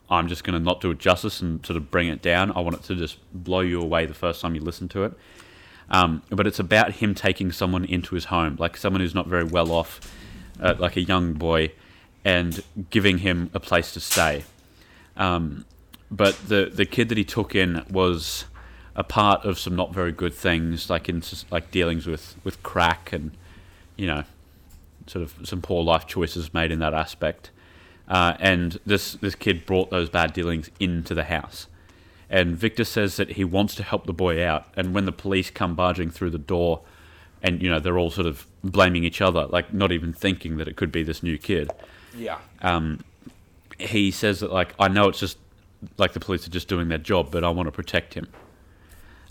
I'm 0.09 0.27
just 0.27 0.43
going 0.43 0.57
to 0.57 0.63
not 0.63 0.81
do 0.81 0.91
it 0.91 0.99
justice 0.99 1.41
and 1.41 1.65
sort 1.65 1.77
of 1.77 1.89
bring 1.89 2.07
it 2.07 2.21
down. 2.21 2.51
I 2.51 2.59
want 2.59 2.75
it 2.75 2.83
to 2.83 2.95
just 2.95 3.17
blow 3.33 3.61
you 3.61 3.81
away 3.81 4.05
the 4.05 4.13
first 4.13 4.41
time 4.41 4.55
you 4.55 4.61
listen 4.61 4.87
to 4.89 5.03
it. 5.03 5.13
Um, 5.89 6.21
but 6.29 6.47
it's 6.47 6.59
about 6.59 6.93
him 6.93 7.15
taking 7.15 7.51
someone 7.51 7.85
into 7.85 8.15
his 8.15 8.25
home, 8.25 8.57
like 8.59 8.75
someone 8.75 9.01
who's 9.01 9.15
not 9.15 9.27
very 9.27 9.45
well 9.45 9.71
off, 9.71 10.13
uh, 10.59 10.75
like 10.77 10.97
a 10.97 11.01
young 11.01 11.33
boy, 11.33 11.71
and 12.25 12.61
giving 12.89 13.19
him 13.19 13.49
a 13.53 13.59
place 13.59 13.93
to 13.93 14.01
stay. 14.01 14.43
Um, 15.15 15.65
but 16.11 16.37
the 16.47 16.69
the 16.73 16.85
kid 16.85 17.09
that 17.09 17.17
he 17.17 17.23
took 17.23 17.55
in 17.55 17.85
was 17.89 18.45
a 18.95 19.03
part 19.03 19.45
of 19.45 19.59
some 19.59 19.75
not 19.75 19.93
very 19.93 20.11
good 20.11 20.33
things, 20.33 20.89
like 20.89 21.07
in 21.07 21.23
like 21.51 21.71
dealings 21.71 22.05
with 22.05 22.35
with 22.43 22.61
crack 22.63 23.13
and 23.13 23.31
you 23.95 24.07
know, 24.07 24.23
sort 25.09 25.23
of 25.23 25.47
some 25.47 25.61
poor 25.61 25.83
life 25.83 26.05
choices 26.05 26.53
made 26.53 26.71
in 26.71 26.79
that 26.79 26.93
aspect. 26.93 27.51
Uh, 28.07 28.35
and 28.39 28.79
this 28.85 29.13
this 29.13 29.35
kid 29.35 29.65
brought 29.65 29.89
those 29.89 30.09
bad 30.09 30.33
dealings 30.33 30.69
into 30.79 31.13
the 31.13 31.25
house. 31.25 31.67
And 32.29 32.55
Victor 32.55 32.83
says 32.83 33.17
that 33.17 33.31
he 33.31 33.43
wants 33.43 33.75
to 33.75 33.83
help 33.83 34.05
the 34.05 34.13
boy 34.13 34.45
out. 34.45 34.65
And 34.75 34.93
when 34.93 35.05
the 35.05 35.11
police 35.11 35.49
come 35.49 35.75
barging 35.75 36.09
through 36.09 36.31
the 36.31 36.37
door, 36.37 36.81
and 37.41 37.61
you 37.61 37.69
know 37.69 37.79
they're 37.79 37.97
all 37.97 38.09
sort 38.09 38.27
of 38.27 38.45
blaming 38.63 39.03
each 39.03 39.21
other, 39.21 39.45
like 39.47 39.73
not 39.73 39.91
even 39.91 40.13
thinking 40.13 40.57
that 40.57 40.67
it 40.67 40.75
could 40.75 40.91
be 40.91 41.03
this 41.03 41.23
new 41.23 41.37
kid. 41.37 41.71
Yeah. 42.15 42.39
Um, 42.61 43.03
he 43.77 44.11
says 44.11 44.39
that 44.39 44.51
like 44.51 44.73
I 44.79 44.87
know 44.87 45.09
it's 45.09 45.19
just 45.19 45.37
like 45.97 46.13
the 46.13 46.19
police 46.19 46.47
are 46.47 46.51
just 46.51 46.67
doing 46.67 46.89
their 46.89 46.97
job, 46.97 47.31
but 47.31 47.43
I 47.43 47.49
want 47.49 47.67
to 47.67 47.71
protect 47.71 48.13
him. 48.13 48.27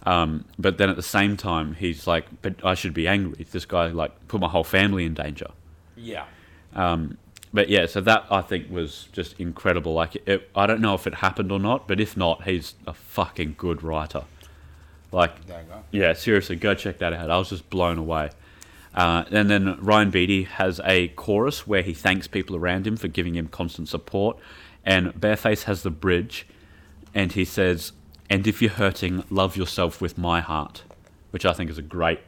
Um, 0.04 0.44
but 0.56 0.78
then 0.78 0.88
at 0.88 0.96
the 0.96 1.02
same 1.02 1.36
time, 1.36 1.74
he's 1.74 2.06
like, 2.06 2.26
but 2.40 2.64
I 2.64 2.74
should 2.74 2.94
be 2.94 3.08
angry. 3.08 3.44
This 3.50 3.66
guy 3.66 3.88
like 3.88 4.28
put 4.28 4.40
my 4.40 4.48
whole 4.48 4.64
family 4.64 5.04
in 5.04 5.14
danger. 5.14 5.48
Yeah. 5.96 6.24
Um, 6.74 7.18
but 7.52 7.68
yeah, 7.68 7.86
so 7.86 8.00
that 8.02 8.26
I 8.30 8.42
think 8.42 8.70
was 8.70 9.08
just 9.12 9.40
incredible. 9.40 9.94
Like, 9.94 10.16
it, 10.26 10.50
I 10.54 10.66
don't 10.66 10.80
know 10.80 10.94
if 10.94 11.06
it 11.06 11.14
happened 11.16 11.50
or 11.50 11.58
not, 11.58 11.88
but 11.88 12.00
if 12.00 12.16
not, 12.16 12.44
he's 12.44 12.74
a 12.86 12.92
fucking 12.92 13.54
good 13.56 13.82
writer. 13.82 14.24
Like, 15.12 15.32
yeah, 15.92 16.12
seriously, 16.12 16.56
go 16.56 16.74
check 16.74 16.98
that 16.98 17.12
out. 17.12 17.30
I 17.30 17.38
was 17.38 17.48
just 17.48 17.70
blown 17.70 17.96
away. 17.96 18.30
Uh, 18.94 19.24
and 19.30 19.48
then 19.48 19.78
Ryan 19.80 20.10
Beatty 20.10 20.44
has 20.44 20.80
a 20.84 21.08
chorus 21.08 21.66
where 21.66 21.82
he 21.82 21.94
thanks 21.94 22.26
people 22.26 22.56
around 22.56 22.86
him 22.86 22.96
for 22.96 23.08
giving 23.08 23.34
him 23.36 23.46
constant 23.48 23.88
support. 23.88 24.38
And 24.84 25.12
Bearface 25.14 25.64
has 25.64 25.82
the 25.82 25.90
bridge, 25.90 26.46
and 27.14 27.32
he 27.32 27.44
says, 27.44 27.92
"And 28.30 28.46
if 28.46 28.62
you're 28.62 28.70
hurting, 28.70 29.24
love 29.30 29.56
yourself 29.56 30.00
with 30.00 30.16
my 30.16 30.40
heart," 30.40 30.84
which 31.30 31.44
I 31.44 31.52
think 31.52 31.70
is 31.70 31.78
a 31.78 31.82
great 31.82 32.20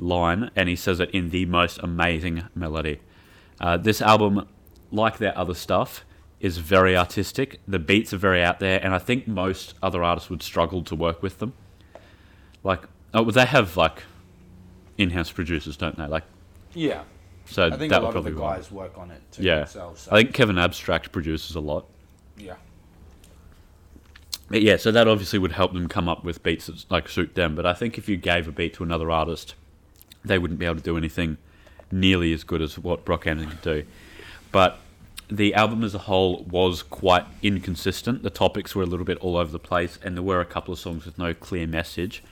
line. 0.00 0.50
And 0.56 0.68
he 0.68 0.76
says 0.76 0.98
it 1.00 1.10
in 1.10 1.30
the 1.30 1.46
most 1.46 1.78
amazing 1.78 2.44
melody. 2.54 3.00
Uh, 3.60 3.76
this 3.76 4.00
album, 4.02 4.48
like 4.90 5.18
their 5.18 5.36
other 5.38 5.54
stuff, 5.54 6.04
is 6.40 6.56
very 6.58 6.96
artistic. 6.96 7.60
The 7.68 7.78
beats 7.78 8.14
are 8.14 8.16
very 8.18 8.42
out 8.42 8.60
there, 8.60 8.82
and 8.82 8.94
I 8.94 8.98
think 8.98 9.28
most 9.28 9.74
other 9.82 10.02
artists 10.02 10.30
would 10.30 10.42
struggle 10.42 10.82
to 10.84 10.96
work 10.96 11.22
with 11.22 11.38
them. 11.38 11.52
Like, 12.64 12.84
oh, 13.12 13.30
they 13.30 13.44
have 13.44 13.76
like 13.76 14.02
in-house 14.96 15.30
producers, 15.30 15.76
don't 15.76 15.96
they? 15.98 16.06
Like, 16.06 16.24
Yeah. 16.74 17.02
so 17.44 17.66
I 17.66 17.76
think 17.76 17.90
that 17.90 17.98
a 18.02 18.06
would 18.06 18.14
lot 18.14 18.16
of 18.16 18.24
the 18.24 18.30
guys 18.30 18.70
work 18.70 18.96
on 18.96 19.10
it 19.10 19.20
too 19.32 19.42
Yeah, 19.42 19.60
themselves. 19.60 20.02
So. 20.02 20.12
I 20.12 20.22
think 20.22 20.34
Kevin 20.34 20.58
Abstract 20.58 21.12
produces 21.12 21.54
a 21.56 21.60
lot. 21.60 21.86
Yeah. 22.38 22.56
But 24.48 24.62
yeah, 24.62 24.76
so 24.78 24.90
that 24.90 25.06
obviously 25.06 25.38
would 25.38 25.52
help 25.52 25.72
them 25.74 25.88
come 25.88 26.08
up 26.08 26.24
with 26.24 26.42
beats 26.42 26.66
that 26.66 26.90
like 26.90 27.08
suit 27.08 27.34
them. 27.34 27.54
But 27.54 27.66
I 27.66 27.72
think 27.74 27.98
if 27.98 28.08
you 28.08 28.16
gave 28.16 28.48
a 28.48 28.52
beat 28.52 28.74
to 28.74 28.82
another 28.82 29.10
artist, 29.10 29.54
they 30.24 30.38
wouldn't 30.38 30.58
be 30.60 30.66
able 30.66 30.76
to 30.76 30.82
do 30.82 30.96
anything 30.96 31.36
nearly 31.90 32.32
as 32.32 32.44
good 32.44 32.62
as 32.62 32.78
what 32.78 33.04
Brockhampton 33.04 33.50
could 33.50 33.62
do. 33.62 33.84
But 34.52 34.78
the 35.28 35.54
album 35.54 35.84
as 35.84 35.94
a 35.94 35.98
whole 35.98 36.44
was 36.44 36.82
quite 36.82 37.24
inconsistent. 37.42 38.22
The 38.22 38.30
topics 38.30 38.74
were 38.74 38.82
a 38.82 38.86
little 38.86 39.06
bit 39.06 39.18
all 39.18 39.36
over 39.36 39.50
the 39.50 39.58
place, 39.58 39.98
and 40.02 40.16
there 40.16 40.22
were 40.22 40.40
a 40.40 40.44
couple 40.44 40.72
of 40.72 40.80
songs 40.80 41.04
with 41.06 41.18
no 41.18 41.34
clear 41.34 41.66
message. 41.66 42.22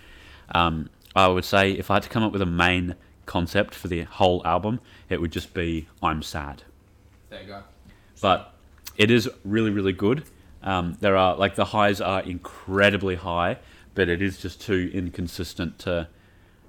Um, 0.55 0.91
I 1.15 1.29
would 1.29 1.45
say 1.45 1.73
if 1.73 1.91
I 1.91 1.95
had 1.95 2.03
to 2.05 2.09
come 2.09 2.23
up 2.23 2.33
with 2.33 2.43
a 2.43 2.47
main 2.47 2.95
concept 3.27 3.75
for 3.75 3.89
the 3.89 4.03
whole 4.05 4.43
album, 4.47 4.81
it 5.09 5.21
would 5.21 5.33
just 5.33 5.55
be 5.55 5.87
"I'm 6.03 6.23
sad." 6.23 6.63
There 7.31 7.43
you 7.43 7.47
go. 7.49 7.63
but 8.21 8.55
it 8.97 9.11
is 9.11 9.29
really 9.45 9.71
really 9.71 9.93
good. 9.93 10.25
Um, 10.63 10.97
there 11.01 11.17
are 11.17 11.37
like 11.37 11.55
the 11.55 11.67
highs 11.67 12.01
are 12.01 12.23
incredibly 12.23 13.15
high, 13.17 13.59
but 13.95 14.09
it 14.09 14.23
is 14.23 14.39
just 14.39 14.61
too 14.61 14.91
inconsistent 14.93 15.79
to. 15.81 16.09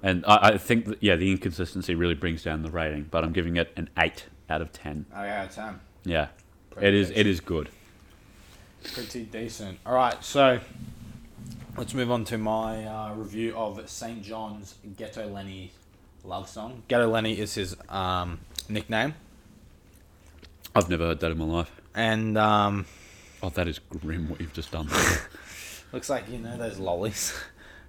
And 0.02 0.24
I, 0.26 0.50
I 0.52 0.58
think 0.58 0.86
that 0.86 1.02
yeah, 1.02 1.16
the 1.16 1.30
inconsistency 1.30 1.94
really 1.94 2.14
brings 2.14 2.42
down 2.42 2.62
the 2.62 2.70
rating. 2.70 3.04
But 3.10 3.24
I'm 3.24 3.32
giving 3.32 3.56
it 3.56 3.72
an 3.76 3.88
eight 3.98 4.26
out 4.48 4.62
of 4.62 4.72
ten. 4.72 5.06
Oh 5.14 5.22
yeah, 5.22 5.48
Sam. 5.48 5.80
Yeah, 6.04 6.28
Pretty 6.70 6.88
it 6.88 6.94
is. 6.94 7.10
It 7.10 7.14
decent. 7.14 7.26
is 7.28 7.40
good. 7.40 7.68
Pretty 8.94 9.24
decent. 9.24 9.78
All 9.84 9.94
right, 9.94 10.22
so 10.24 10.60
let's 11.76 11.92
move 11.92 12.10
on 12.10 12.24
to 12.26 12.38
my 12.38 12.84
uh, 12.84 13.14
review 13.14 13.54
of 13.54 13.88
St. 13.90 14.22
John's 14.22 14.74
Ghetto 14.96 15.28
Lenny 15.28 15.72
love 16.24 16.48
song. 16.48 16.82
Ghetto 16.88 17.06
Lenny 17.08 17.38
is 17.38 17.54
his 17.54 17.76
um, 17.90 18.40
nickname, 18.70 19.14
I've 20.74 20.88
never 20.88 21.06
heard 21.08 21.20
that 21.20 21.30
in 21.30 21.38
my 21.38 21.44
life. 21.44 21.70
and 21.94 22.38
um, 22.38 22.86
Oh, 23.42 23.50
that 23.50 23.68
is 23.68 23.78
grim 23.78 24.28
what 24.30 24.40
you've 24.40 24.52
just 24.52 24.70
done. 24.70 24.88
looks 25.92 26.08
like 26.08 26.28
you 26.30 26.38
know 26.38 26.56
those 26.56 26.78
lollies, 26.78 27.38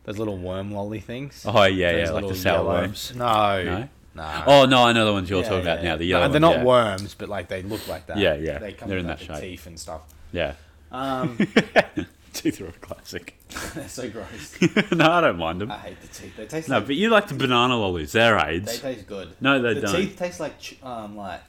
those 0.04 0.18
little 0.18 0.38
worm 0.38 0.72
lolly 0.72 1.00
things. 1.00 1.46
oh 1.48 1.64
yeah, 1.66 1.92
Those 1.94 2.08
yeah, 2.08 2.12
like 2.14 2.28
the 2.28 2.36
sour 2.36 2.54
yellow- 2.54 2.68
worms. 2.82 3.14
No, 3.16 3.64
No? 3.64 3.90
no. 4.16 4.44
Oh 4.48 4.66
no, 4.66 4.84
I 4.84 4.94
know 4.94 5.06
the 5.06 5.14
ones 5.14 5.30
you're 5.30 5.42
Yeah, 5.44 5.50
talking 5.50 5.66
yeah, 5.66 5.74
about 5.74 5.84
yeah. 5.84 5.90
now. 5.92 5.98
The 5.98 6.04
No, 6.06 6.10
yellow. 6.10 6.22
they're 6.32 6.42
ones, 6.42 6.42
not 6.42 6.58
yeah. 6.58 6.64
worms, 6.66 7.14
but 7.16 7.30
like 7.30 7.48
they 7.48 7.62
look 7.64 7.88
like 7.88 8.08
that. 8.08 8.18
Yeah, 8.18 8.36
yeah. 8.36 8.58
They 8.60 8.74
come 8.74 8.90
They're 8.90 8.98
with 8.98 9.06
in 9.06 9.10
like, 9.10 9.20
that 9.20 9.28
the 9.28 9.34
shape. 9.36 9.44
teeth 9.44 9.68
and 9.68 9.80
stuff. 9.80 10.02
Yeah, 10.34 10.54
Um, 10.92 11.38
teeth 12.34 12.62
are 12.62 12.68
a 12.68 12.72
classic. 12.74 13.38
they're 13.76 13.88
so 13.90 14.10
gross. 14.10 14.56
no, 14.92 15.12
I 15.12 15.22
don't 15.22 15.38
mind 15.38 15.62
them. 15.62 15.72
I 15.72 15.78
hate 15.78 16.02
the 16.02 16.08
teeth. 16.08 16.36
They 16.38 16.46
taste 16.46 16.70
No, 16.70 16.78
like 16.78 16.88
but 16.88 16.96
you 16.96 17.10
like 17.10 17.28
the 17.28 17.34
banana 17.36 17.76
lollies. 17.78 18.12
They're 18.14 18.36
they 18.60 18.78
taste 18.78 19.08
good. 19.08 19.36
No, 19.42 19.62
they 19.62 19.74
the 19.76 19.82
don't. 19.82 19.92
The 19.92 19.98
teeth 19.98 20.18
taste 20.18 20.40
like 20.40 20.78
um 20.84 21.16
like 21.18 21.42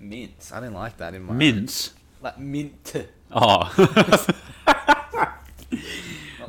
mints. 0.00 0.52
I 0.52 0.60
didn't 0.60 0.74
like 0.74 0.96
that 0.98 1.14
in 1.14 1.22
my 1.22 1.34
Mince. 1.34 1.92
like 2.22 2.38
mint, 2.38 3.06
Oh, 3.30 3.72
not 3.76 4.34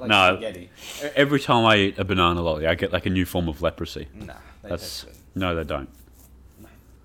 like 0.10 0.34
No. 0.34 0.36
spaghetti. 0.36 0.70
every 1.16 1.40
time 1.40 1.66
I 1.66 1.76
eat 1.78 2.00
a 2.00 2.04
banana 2.04 2.42
lolly, 2.42 2.68
I 2.68 2.76
get 2.76 2.92
like 2.92 3.06
a 3.06 3.10
new 3.10 3.26
form 3.26 3.48
of 3.48 3.62
leprosy. 3.62 4.08
Nah, 4.14 4.34
they 4.64 4.70
That's 4.70 5.04
taste 5.04 5.06
good. 5.34 5.42
no, 5.42 5.56
they 5.56 5.64
don't. 5.64 5.90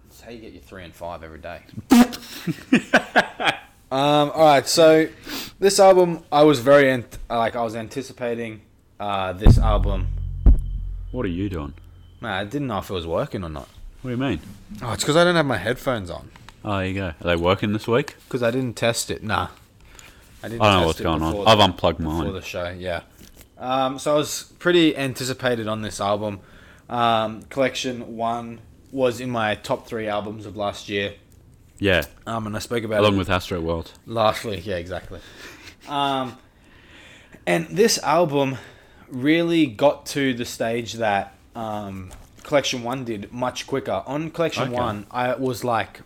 That's 0.09 0.21
how 0.23 0.31
you 0.31 0.41
get 0.41 0.53
your 0.53 0.63
three 0.63 0.85
and 0.85 0.95
five 0.95 1.23
every 1.23 1.39
day. 1.39 1.61
um. 3.91 4.31
All 4.35 4.45
right. 4.47 4.67
So 4.67 5.09
this 5.59 5.79
album, 5.81 6.25
I 6.33 6.43
was 6.45 6.61
very 6.61 6.91
ant- 6.91 7.19
like 7.29 7.57
I 7.57 7.63
was 7.63 7.77
anticipating 7.77 8.63
uh, 8.99 9.33
this 9.33 9.59
album. 9.59 10.09
What 11.13 11.25
are 11.27 11.31
you 11.31 11.49
doing? 11.49 11.75
Man, 12.21 12.33
I 12.33 12.45
didn't 12.45 12.69
know 12.69 12.79
if 12.79 12.91
it 12.91 12.95
was 12.95 13.07
working 13.07 13.45
or 13.45 13.49
not. 13.51 13.69
What 14.03 14.11
do 14.11 14.17
you 14.17 14.23
mean? 14.23 14.41
Oh, 14.83 14.93
it's 14.93 15.03
because 15.05 15.17
I 15.17 15.25
don't 15.25 15.37
have 15.37 15.47
my 15.47 15.59
headphones 15.59 16.11
on. 16.11 16.31
Oh, 16.65 16.79
there 16.79 16.87
you 16.87 16.95
go. 16.95 17.07
Are 17.09 17.15
they 17.21 17.37
working 17.37 17.73
this 17.73 17.87
week? 17.87 18.17
Because 18.27 18.43
I 18.43 18.51
didn't 18.51 18.75
test 18.75 19.11
it. 19.11 19.23
Nah. 19.23 19.49
I 20.45 20.49
didn't 20.49 20.63
I 20.63 20.73
don't 20.73 20.81
know 20.83 20.87
what's 20.87 21.01
going 21.01 21.23
on. 21.23 21.33
before 21.33 21.49
I've 21.49 21.59
the- 21.59 21.65
unplugged 21.65 21.99
before 21.99 22.13
mine. 22.25 22.33
the 22.33 22.43
show. 22.43 22.69
Yeah. 22.79 23.01
Um, 23.59 23.99
so 23.99 24.15
I 24.15 24.17
was 24.17 24.53
pretty 24.59 24.97
anticipated 24.97 25.67
on 25.69 25.83
this 25.83 26.01
album. 26.01 26.41
Um, 26.89 27.43
Collection 27.45 28.17
One 28.17 28.61
was 28.93 29.21
in 29.21 29.31
my 29.31 29.55
top 29.55 29.87
three 29.87 30.07
albums 30.07 30.45
of 30.47 30.57
last 30.57 30.89
year. 30.89 31.15
Yeah, 31.79 32.03
Um, 32.27 32.47
and 32.47 32.55
I 32.55 32.61
spoke 32.61 32.85
about 32.85 33.01
along 33.01 33.15
it 33.15 33.19
with 33.19 33.31
Astro 33.31 33.61
World. 33.61 33.91
last 34.07 34.45
week. 34.45 34.65
Yeah, 34.67 34.77
exactly. 34.77 35.19
Um, 35.89 36.37
and 37.47 37.67
this 37.69 37.99
album 38.03 38.59
really 39.09 39.67
got 39.67 40.07
to 40.07 40.35
the 40.35 40.45
stage 40.45 40.95
that 40.95 41.35
um, 41.57 42.13
Collection 42.43 42.83
One 42.85 43.05
did 43.05 43.33
much 43.33 43.67
quicker. 43.67 44.03
On 44.07 44.31
Collection 44.31 44.65
Okay. 44.65 44.73
One, 44.73 45.07
I 45.11 45.35
was 45.35 45.65
like, 45.65 46.01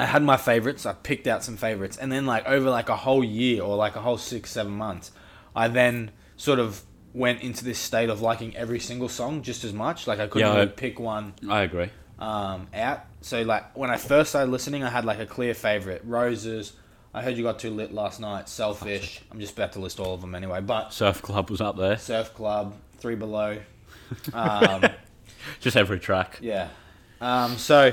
I 0.00 0.06
had 0.06 0.22
my 0.22 0.36
favorites. 0.36 0.86
I 0.86 0.92
picked 0.94 1.26
out 1.26 1.44
some 1.44 1.56
favorites, 1.56 1.96
and 1.96 2.10
then 2.10 2.26
like 2.26 2.46
over 2.46 2.70
like 2.70 2.88
a 2.88 2.96
whole 2.96 3.22
year 3.24 3.62
or 3.62 3.76
like 3.76 3.96
a 3.96 4.00
whole 4.00 4.18
six 4.18 4.50
seven 4.50 4.72
months, 4.72 5.12
I 5.54 5.68
then 5.68 6.10
sort 6.36 6.58
of 6.58 6.82
went 7.12 7.42
into 7.42 7.64
this 7.64 7.78
state 7.78 8.08
of 8.08 8.20
liking 8.22 8.56
every 8.56 8.78
single 8.80 9.08
song 9.08 9.42
just 9.42 9.64
as 9.64 9.72
much. 9.72 10.06
Like 10.06 10.20
I 10.20 10.26
couldn't 10.26 10.48
Yeah, 10.48 10.54
I- 10.54 10.60
really 10.60 10.70
pick 10.72 10.98
one 11.00 11.34
I 11.48 11.62
agree. 11.62 11.90
um, 12.18 12.68
out. 12.74 13.00
So 13.20 13.42
like 13.42 13.76
when 13.76 13.90
I 13.90 13.96
first 13.96 14.30
started 14.30 14.50
listening, 14.50 14.82
I 14.84 14.90
had 14.90 15.04
like 15.04 15.18
a 15.18 15.26
clear 15.26 15.54
favorite: 15.54 16.02
Roses. 16.04 16.72
I 17.12 17.22
heard 17.22 17.36
you 17.36 17.42
got 17.42 17.58
too 17.58 17.70
lit 17.70 17.92
last 17.92 18.20
night. 18.20 18.48
Selfish. 18.48 19.20
I'm 19.32 19.40
just 19.40 19.54
about 19.54 19.72
to 19.72 19.80
list 19.80 19.98
all 19.98 20.14
of 20.14 20.20
them 20.20 20.34
anyway. 20.34 20.60
But 20.60 20.92
Surf 20.92 21.20
Club 21.20 21.50
was 21.50 21.60
up 21.60 21.76
there. 21.76 21.98
Surf 21.98 22.32
Club, 22.34 22.74
Three 22.98 23.16
Below. 23.16 23.58
Um, 24.34 24.84
Just 25.60 25.76
every 25.76 25.98
track. 26.00 26.38
yeah. 26.40 26.68
Um, 27.20 27.56
so, 27.58 27.92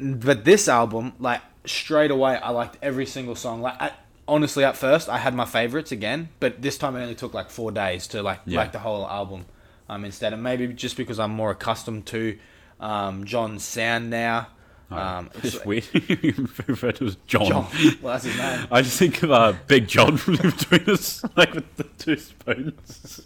but 0.00 0.44
this 0.44 0.68
album, 0.68 1.12
like 1.18 1.40
straight 1.66 2.10
away, 2.10 2.36
I 2.36 2.50
liked 2.50 2.78
every 2.82 3.06
single 3.06 3.34
song. 3.34 3.60
Like 3.62 3.80
I, 3.80 3.92
honestly, 4.26 4.64
at 4.64 4.76
first, 4.76 5.08
I 5.08 5.18
had 5.18 5.34
my 5.34 5.44
favorites 5.44 5.92
again, 5.92 6.28
but 6.40 6.62
this 6.62 6.78
time 6.78 6.96
it 6.96 7.02
only 7.02 7.14
took 7.14 7.34
like 7.34 7.50
four 7.50 7.70
days 7.72 8.06
to 8.08 8.22
like 8.22 8.40
Yeah. 8.46 8.58
like 8.58 8.72
the 8.72 8.78
whole 8.80 9.06
album. 9.06 9.46
Um, 9.88 10.04
instead, 10.04 10.32
and 10.32 10.40
maybe 10.42 10.68
just 10.68 10.96
because 10.96 11.18
I'm 11.18 11.32
more 11.32 11.50
accustomed 11.50 12.06
to 12.06 12.38
um, 12.78 13.24
John's 13.24 13.64
sound 13.64 14.08
now. 14.08 14.46
Um, 14.88 15.30
it's 15.42 15.64
weird. 15.64 15.84
you 15.92 16.48
refer 16.66 16.92
to 16.92 17.06
as 17.06 17.16
John. 17.26 17.46
John. 17.46 17.66
Well, 18.02 18.12
that's 18.14 18.24
his 18.24 18.38
name. 18.38 18.68
I 18.70 18.82
just 18.82 18.98
think 18.98 19.22
of 19.24 19.32
uh, 19.32 19.52
Big 19.66 19.88
John 19.88 20.16
from 20.16 20.36
between 20.36 20.88
us, 20.90 21.24
like 21.36 21.54
with 21.54 21.76
the 21.76 21.84
two 21.98 22.16
spoons. 22.16 23.22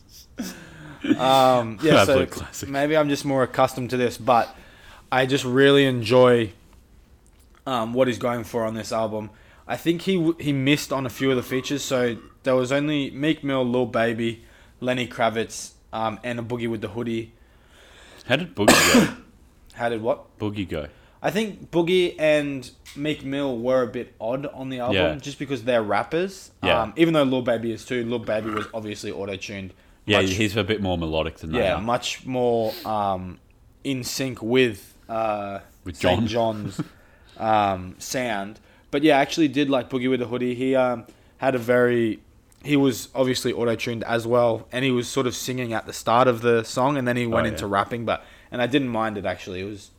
Um, 1.19 1.79
yeah, 1.83 2.05
so 2.05 2.25
classic. 2.25 2.69
maybe 2.71 2.97
I'm 2.97 3.11
just 3.11 3.27
more 3.27 3.43
accustomed 3.43 3.91
to 3.91 3.99
this, 3.99 4.17
but 4.17 4.55
I 5.13 5.27
just 5.27 5.45
really 5.45 5.85
enjoy 5.85 6.53
um, 7.67 7.93
what 7.95 8.09
he's 8.09 8.19
going 8.19 8.45
for 8.45 8.65
on 8.65 8.75
this 8.75 8.93
album. 8.93 9.31
I 9.67 9.77
think 9.77 10.03
he 10.03 10.33
he 10.39 10.53
missed 10.53 10.93
on 10.93 11.07
a 11.07 11.11
few 11.11 11.31
of 11.31 11.37
the 11.37 11.43
features, 11.43 11.83
so 11.83 12.17
there 12.43 12.55
was 12.55 12.71
only 12.71 13.11
Meek 13.11 13.43
Mill, 13.43 13.65
Lil 13.65 13.87
Baby, 13.87 14.45
Lenny 14.81 15.07
Kravitz, 15.09 15.73
um, 15.93 16.21
and 16.23 16.39
a 16.39 16.43
Boogie 16.43 16.69
with 16.69 16.81
the 16.83 16.89
Hoodie. 16.89 17.33
How 18.27 18.37
did 18.37 18.55
Boogie 18.55 18.95
go? 18.95 19.15
How 19.75 19.89
did 19.89 20.03
what? 20.03 20.39
Boogie 20.39 20.69
go? 20.69 20.89
I 21.23 21.31
think 21.31 21.71
Boogie 21.71 22.15
and 22.19 22.71
Meek 22.95 23.25
Mill 23.25 23.57
were 23.59 23.83
a 23.83 23.87
bit 23.87 24.15
odd 24.21 24.45
on 24.47 24.69
the 24.69 24.81
album 24.81 24.97
Yeah. 24.97 25.15
just 25.17 25.39
because 25.39 25.65
they're 25.65 25.83
rappers. 25.83 26.51
Yeah. 26.63 26.83
Um, 26.83 26.93
even 26.97 27.15
though 27.15 27.23
Lil 27.23 27.41
Baby 27.41 27.73
is 27.73 27.85
too, 27.87 28.05
Lil 28.05 28.19
Baby 28.19 28.51
was 28.51 28.67
obviously 28.75 29.11
auto 29.11 29.35
tuned. 29.37 29.73
Yeah, 30.05 30.21
much, 30.21 30.33
he's 30.33 30.55
a 30.55 30.63
bit 30.63 30.83
more 30.83 30.99
melodic 30.99 31.39
than 31.39 31.53
that. 31.53 31.59
yeah, 31.59 31.75
are. 31.77 31.81
much 31.81 32.27
more 32.27 32.75
um, 32.85 33.39
in 33.85 34.05
sync 34.05 34.43
with 34.43 34.95
uh, 35.09 35.61
With 35.85 35.97
St. 35.97 36.27
John. 36.27 36.67
John's 36.67 36.81
um, 37.39 37.97
sound. 37.99 38.61
But 38.91 39.03
yeah, 39.03 39.19
I 39.19 39.23
actually 39.23 39.49
did 39.49 39.69
like 39.71 39.91
Boogie 39.91 40.09
with 40.11 40.21
the 40.21 40.27
Hoodie. 40.27 40.55
He 40.55 40.75
um, 40.75 41.05
had 41.39 41.55
a 41.55 41.59
very 41.59 42.21
he 42.63 42.77
was 42.77 43.09
obviously 43.15 43.53
auto 43.53 43.75
tuned 43.75 44.03
as 44.05 44.27
well, 44.27 44.67
and 44.73 44.85
he 44.85 44.91
was 44.91 45.07
sort 45.09 45.27
of 45.27 45.35
singing 45.35 45.73
at 45.75 45.85
the 45.87 45.93
start 45.93 46.27
of 46.29 46.41
the 46.41 46.63
song, 46.65 46.97
and 46.97 47.07
then 47.07 47.17
he 47.17 47.27
went 47.27 47.45
Oh, 47.45 47.49
yeah. 47.49 47.53
into 47.55 47.67
rapping. 47.67 48.05
But 48.05 48.25
and 48.51 48.63
I 48.63 48.67
didn't 48.67 48.89
mind 48.89 49.19
it 49.19 49.27
actually. 49.27 49.61
It 49.61 49.65
was 49.65 49.91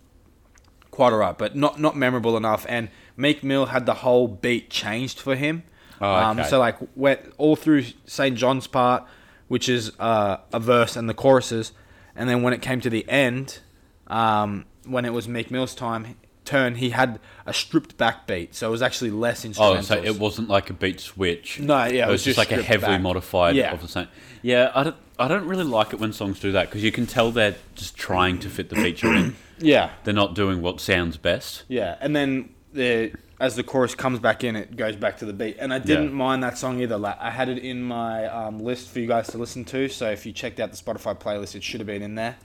quite 0.92 1.12
alright, 1.14 1.38
but 1.38 1.56
not 1.56 1.80
not 1.80 1.96
memorable 1.96 2.38
enough. 2.38 2.66
And 2.70 2.90
Meek 3.18 3.44
Mill 3.44 3.68
had 3.68 3.86
the 3.86 3.96
whole 3.96 4.28
beat 4.28 4.70
changed 4.70 5.20
for 5.20 5.36
him. 5.36 5.64
Oh, 6.02 6.14
um, 6.14 6.44
so 6.44 6.60
like 6.60 6.78
went 6.96 7.22
all 7.38 7.56
through 7.56 7.86
St. 8.06 8.36
John's 8.38 8.68
part, 8.68 9.04
which 9.48 9.70
is 9.70 9.92
uh, 10.00 10.38
a 10.52 10.60
verse 10.60 10.96
and 10.96 11.08
the 11.08 11.14
choruses, 11.14 11.72
and 12.16 12.28
then 12.30 12.42
when 12.42 12.52
it 12.54 12.62
came 12.62 12.82
to 12.82 12.90
the 12.90 13.08
end, 13.10 13.60
um, 14.08 14.66
when 14.86 15.06
it 15.06 15.14
was 15.14 15.28
Meek 15.28 15.52
Mill's 15.52 15.76
time 15.76 16.16
turn, 16.46 16.76
he 16.76 16.92
had 16.92 17.20
a 17.46 17.54
stripped 17.54 17.98
back 17.98 18.28
beat, 18.28 18.56
so 18.56 18.68
it 18.68 18.72
was 18.72 18.82
actually 18.82 19.12
less 19.12 19.44
instrumental. 19.46 19.78
Oh, 19.80 19.82
so 19.82 19.96
it 20.04 20.20
wasn't 20.20 20.50
like 20.50 20.70
a 20.70 20.74
beat 20.74 21.00
switch. 21.00 21.60
No, 21.60 21.86
yeah, 21.86 22.08
it 22.08 22.12
was, 22.12 22.24
just, 22.24 22.38
like 22.38 22.52
a 22.52 22.62
heavily 22.62 22.94
back. 22.94 23.02
modified 23.02 23.56
Yeah. 23.56 23.72
of 23.74 23.82
the 23.82 23.88
same. 23.88 24.08
Yeah, 24.42 24.72
I 24.76 24.84
don't. 24.84 24.96
I 25.18 25.28
don't 25.30 25.46
really 25.48 25.64
like 25.64 25.94
it 25.94 26.00
when 26.00 26.12
songs 26.12 26.40
do 26.42 26.52
that 26.52 26.68
because 26.68 26.84
you 26.84 26.92
can 26.92 27.06
tell 27.08 27.32
they're 27.32 27.56
just 27.76 27.96
trying 27.96 28.38
to 28.40 28.50
fit 28.50 28.70
the 28.70 28.76
feature 28.76 29.14
in. 29.14 29.36
Yeah, 29.58 29.92
They're 30.04 30.14
not 30.14 30.36
doing 30.36 30.62
what 30.62 30.82
sounds 30.82 31.16
best. 31.16 31.64
yeah, 31.70 31.96
and 32.02 32.14
then 32.14 32.50
the 32.74 33.14
as 33.40 33.56
the 33.56 33.64
chorus 33.64 33.96
comes 33.96 34.20
back 34.20 34.44
in, 34.44 34.58
it 34.58 34.76
goes 34.76 34.98
back 34.98 35.18
to 35.20 35.26
the 35.26 35.32
beat, 35.32 35.56
and 35.60 35.74
I 35.74 35.80
didn't 35.80 36.10
Yeah. 36.10 36.14
mind 36.16 36.44
that 36.44 36.58
song 36.58 36.82
either. 36.82 36.98
Like 36.98 37.18
I 37.22 37.30
had 37.32 37.48
it 37.48 37.60
in 37.60 37.82
my 37.82 38.26
um, 38.28 38.60
list 38.60 38.90
for 38.90 39.00
you 39.00 39.08
guys 39.08 39.28
to 39.30 39.38
listen 39.38 39.64
to, 39.66 39.88
so 39.88 40.10
if 40.12 40.26
you 40.26 40.34
checked 40.34 40.60
out 40.60 40.72
the 40.72 40.78
Spotify 40.78 41.18
playlist, 41.18 41.56
it 41.56 41.64
should 41.64 41.80
have 41.80 41.88
been 41.88 42.02
in 42.02 42.16
there. 42.16 42.36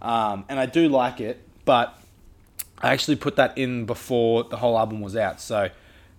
Um, 0.00 0.44
and 0.50 0.60
I 0.60 0.66
do 0.66 0.88
like 0.90 1.20
it, 1.20 1.42
but 1.64 1.98
I 2.80 2.92
actually 2.92 3.16
put 3.16 3.36
that 3.36 3.56
in 3.58 3.84
before 3.84 4.44
the 4.44 4.56
whole 4.56 4.78
album 4.78 5.00
was 5.00 5.16
out. 5.16 5.40
So 5.40 5.70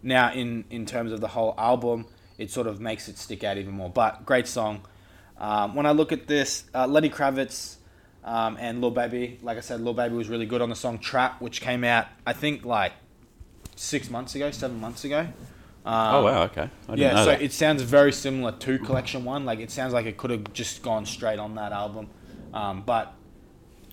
now, 0.04 0.32
in 0.34 0.66
in 0.70 0.86
terms 0.86 1.12
of 1.12 1.22
the 1.22 1.30
whole 1.30 1.56
album, 1.58 2.06
it 2.38 2.52
sort 2.52 2.68
of 2.68 2.80
makes 2.80 3.08
it 3.08 3.18
stick 3.18 3.44
out 3.44 3.58
even 3.58 3.74
more. 3.74 3.90
But 3.90 4.26
great 4.26 4.48
song. 4.48 4.86
Um, 5.38 5.74
when 5.74 5.86
I 5.86 5.92
look 5.92 6.12
at 6.12 6.28
this, 6.28 6.66
uh, 6.76 6.86
Lenny 6.86 7.10
Kravitz 7.10 7.78
um, 8.24 8.58
and 8.60 8.80
Lil 8.80 8.92
Baby, 8.92 9.40
like 9.42 9.58
I 9.58 9.62
said, 9.62 9.82
Lil 9.82 9.96
Baby 9.96 10.16
was 10.16 10.30
really 10.30 10.46
good 10.46 10.62
on 10.62 10.70
the 10.70 10.76
song 10.76 11.00
"Trap," 11.00 11.42
which 11.42 11.62
came 11.62 11.84
out 11.84 12.08
I 12.26 12.34
think 12.34 12.64
like 12.64 12.94
six 13.76 14.10
months 14.10 14.36
ago, 14.36 14.52
seven 14.52 14.80
months 14.80 15.04
ago. 15.04 15.28
Um, 15.84 16.16
oh 16.16 16.24
wow, 16.24 16.44
okay. 16.44 16.70
I 16.88 16.92
didn't 16.92 17.00
yeah, 17.00 17.16
so 17.16 17.26
that. 17.26 17.42
it 17.42 17.52
sounds 17.54 17.82
very 17.82 18.12
similar 18.12 18.52
to 18.52 18.78
Collection 18.80 19.26
One. 19.26 19.46
Like 19.46 19.60
it 19.60 19.72
sounds 19.72 19.94
like 19.94 20.06
it 20.06 20.18
could 20.18 20.30
have 20.30 20.54
just 20.54 20.84
gone 20.84 21.08
straight 21.08 21.40
on 21.40 21.56
that 21.56 21.72
album, 21.72 22.08
um, 22.54 22.84
but 22.86 23.16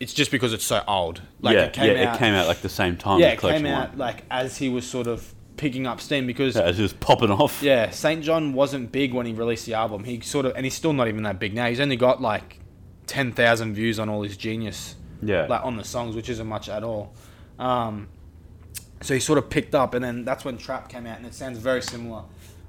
it's 0.00 0.12
just 0.14 0.30
because 0.30 0.52
it's 0.52 0.64
so 0.64 0.82
old. 0.86 1.22
Like 1.40 1.54
yeah, 1.54 1.64
it 1.64 1.72
came 1.72 1.96
yeah, 1.96 2.10
out, 2.10 2.14
it 2.14 2.18
came 2.18 2.34
out 2.34 2.46
like 2.46 2.60
the 2.60 2.68
same 2.68 2.96
time. 2.96 3.20
yeah, 3.20 3.28
as 3.28 3.34
it 3.34 3.40
came 3.40 3.66
out 3.66 3.90
One. 3.90 3.98
like 3.98 4.24
as 4.30 4.56
he 4.56 4.68
was 4.68 4.88
sort 4.88 5.06
of 5.06 5.34
picking 5.56 5.86
up 5.86 6.00
steam 6.00 6.26
because 6.26 6.54
Yeah, 6.54 6.68
it's 6.68 6.78
just 6.78 7.00
popping 7.00 7.30
off. 7.30 7.62
yeah, 7.62 7.90
St. 7.90 8.22
John 8.22 8.52
wasn't 8.52 8.92
big 8.92 9.12
when 9.12 9.26
he 9.26 9.32
released 9.32 9.66
the 9.66 9.74
album. 9.74 10.04
He 10.04 10.20
sort 10.20 10.46
of 10.46 10.52
and 10.56 10.64
he's 10.64 10.74
still 10.74 10.92
not 10.92 11.08
even 11.08 11.22
that 11.24 11.38
big 11.38 11.54
now. 11.54 11.68
He's 11.68 11.80
only 11.80 11.96
got 11.96 12.20
like 12.20 12.60
ten 13.06 13.32
thousand 13.32 13.74
views 13.74 13.98
on 13.98 14.08
all 14.08 14.22
his 14.22 14.36
Genius 14.36 14.94
yeah. 15.22 15.46
like 15.46 15.64
on 15.64 15.76
the 15.76 15.84
songs, 15.84 16.14
which 16.16 16.28
isn't 16.28 16.46
much 16.46 16.68
at 16.68 16.82
all. 16.82 17.14
Um, 17.58 18.08
so 19.00 19.14
he 19.14 19.20
sort 19.20 19.38
of 19.38 19.48
picked 19.50 19.74
up, 19.74 19.94
and 19.94 20.04
then 20.04 20.24
that's 20.24 20.44
when 20.44 20.58
Trap 20.58 20.88
came 20.88 21.06
out, 21.06 21.18
and 21.18 21.26
it 21.26 21.34
sounds 21.34 21.58
very 21.58 21.82
similar. 21.82 22.22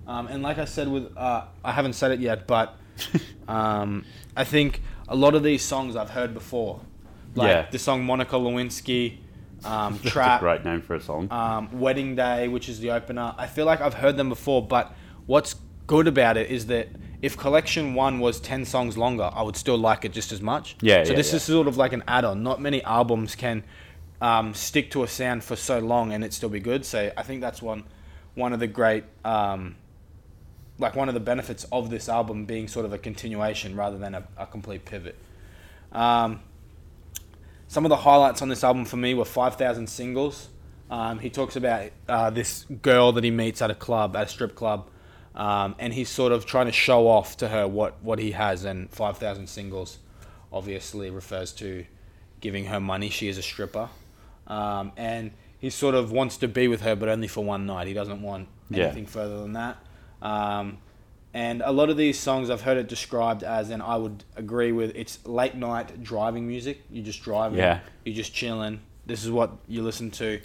Um, 0.08 0.28
and 0.28 0.42
like 0.42 0.58
I 0.58 0.66
said, 0.66 0.88
with 0.88 1.16
uh, 1.18 1.46
I 1.64 1.72
haven't 1.72 1.94
said 1.94 2.12
it 2.12 2.20
yet, 2.20 2.48
but 2.48 2.78
um, 3.48 4.06
I 4.36 4.44
think 4.44 4.82
a 5.08 5.16
lot 5.16 5.36
of 5.36 5.44
these 5.44 5.64
songs 5.64 5.96
I've 5.96 6.12
heard 6.12 6.34
before, 6.34 6.82
like 7.36 7.48
Yeah. 7.48 7.68
the 7.72 7.80
song 7.80 8.04
Monica 8.06 8.36
Lewinsky, 8.36 9.18
um, 9.64 10.00
Trap, 10.06 10.40
great 10.40 10.64
name 10.66 10.82
for 10.82 10.96
a 10.96 11.02
song. 11.02 11.28
um, 11.32 11.80
Wedding 11.80 12.16
Day, 12.16 12.48
which 12.48 12.70
is 12.70 12.80
the 12.80 12.92
opener. 12.92 13.34
I 13.38 13.48
feel 13.48 13.66
like 13.66 13.82
I've 13.82 13.94
heard 13.96 14.16
them 14.18 14.30
before, 14.30 14.66
but 14.66 14.94
what's 15.26 15.56
good 15.88 16.08
about 16.08 16.38
it 16.38 16.50
is 16.50 16.68
that 16.68 16.88
if 17.22 17.36
Collection 17.38 17.94
One 17.94 18.20
was 18.20 18.40
ten 18.40 18.64
songs 18.64 18.98
longer, 18.98 19.30
I 19.34 19.42
would 19.42 19.58
still 19.58 19.78
like 19.78 20.06
it 20.06 20.14
just 20.14 20.32
as 20.32 20.40
much. 20.42 20.78
Yeah, 20.82 21.04
So 21.04 21.12
yeah, 21.12 21.18
this 21.18 21.32
yeah. 21.32 21.36
is 21.38 21.44
sort 21.44 21.68
of 21.68 21.76
like 21.76 21.92
an 21.92 22.04
add-on. 22.08 22.42
Not 22.44 22.62
many 22.62 22.82
albums 22.84 23.36
can 23.36 23.64
um, 24.22 24.54
stick 24.54 24.92
to 24.92 25.04
a 25.04 25.08
sound 25.08 25.44
for 25.44 25.56
so 25.58 25.80
long 25.80 26.14
and 26.14 26.24
it 26.24 26.32
still 26.34 26.50
be 26.50 26.60
good. 26.62 26.86
So 26.86 27.12
I 27.18 27.24
think 27.24 27.42
that's 27.42 27.62
one 27.62 27.84
one 28.36 28.54
of 28.54 28.60
the 28.62 28.68
great. 28.68 29.04
Um, 29.26 29.76
like 30.78 30.96
one 30.96 31.10
of 31.10 31.14
the 31.14 31.20
benefits 31.20 31.66
of 31.74 31.90
this 31.90 32.08
album 32.08 32.46
being 32.46 32.70
sort 32.70 32.86
of 32.86 32.94
a 32.94 32.98
continuation 32.98 33.76
rather 33.76 33.98
than 33.98 34.16
a, 34.16 34.24
a 34.38 34.46
complete 34.48 34.86
pivot. 34.86 35.18
Um, 35.92 36.40
some 37.70 37.86
of 37.86 37.90
the 37.90 37.96
highlights 37.98 38.42
on 38.42 38.50
this 38.50 38.64
album 38.64 38.84
for 38.84 38.98
me 38.98 39.14
were 39.14 39.24
5,000 39.26 39.88
singles. 39.88 40.50
Um, 40.90 41.20
he 41.20 41.30
talks 41.30 41.56
about 41.56 41.92
uh, 42.08 42.32
this 42.32 42.66
girl 42.82 43.12
that 43.14 43.24
he 43.24 43.30
meets 43.32 43.62
at 43.62 43.70
a 43.70 43.76
club, 43.76 44.16
at 44.16 44.24
a 44.26 44.28
strip 44.28 44.56
club, 44.56 44.90
um, 45.36 45.76
and 45.78 45.94
he's 45.94 46.10
sort 46.10 46.32
of 46.32 46.46
trying 46.48 46.66
to 46.66 46.72
show 46.72 47.08
off 47.08 47.38
to 47.38 47.48
her 47.48 47.68
what, 47.68 48.02
what 48.04 48.18
he 48.20 48.32
has. 48.32 48.66
And 48.66 48.90
5,000 48.90 49.48
singles 49.48 50.00
obviously 50.52 51.12
refers 51.12 51.52
to 51.54 51.86
giving 52.42 52.66
her 52.66 52.80
money. 52.80 53.10
She 53.10 53.28
is 53.28 53.38
a 53.38 53.44
stripper. 53.44 53.90
Um, 54.48 54.92
and 54.98 55.32
he 55.60 55.70
sort 55.70 55.94
of 55.94 56.12
wants 56.12 56.38
to 56.38 56.48
be 56.48 56.68
with 56.68 56.82
her, 56.82 56.96
but 56.96 57.08
only 57.08 57.28
for 57.28 57.44
one 57.44 57.68
night. 57.68 57.86
He 57.88 57.94
doesn't 57.94 58.22
want 58.24 58.48
Yeah. 58.72 58.86
anything 58.86 59.06
further 59.06 59.40
than 59.42 59.54
that. 59.54 59.78
Um, 60.24 60.80
and 61.34 61.62
a 61.64 61.72
lot 61.72 61.90
of 61.90 61.98
these 61.98 62.18
songs, 62.20 62.50
I've 62.50 62.62
heard 62.62 62.78
it 62.78 62.88
described 62.88 63.44
as, 63.44 63.70
and 63.70 63.82
I 63.84 63.98
would 63.98 64.24
agree 64.36 64.72
with, 64.72 64.92
it's 64.96 65.26
late 65.28 65.56
night 65.56 66.02
driving 66.04 66.48
music. 66.48 66.82
You're 66.90 67.06
just 67.06 67.22
driving, 67.22 67.60
Yeah. 67.60 67.80
you're 68.04 68.16
just 68.16 68.34
chilling. 68.34 68.82
This 69.06 69.24
is 69.24 69.32
what 69.32 69.52
you 69.68 69.82
listen 69.84 70.12
to. 70.12 70.40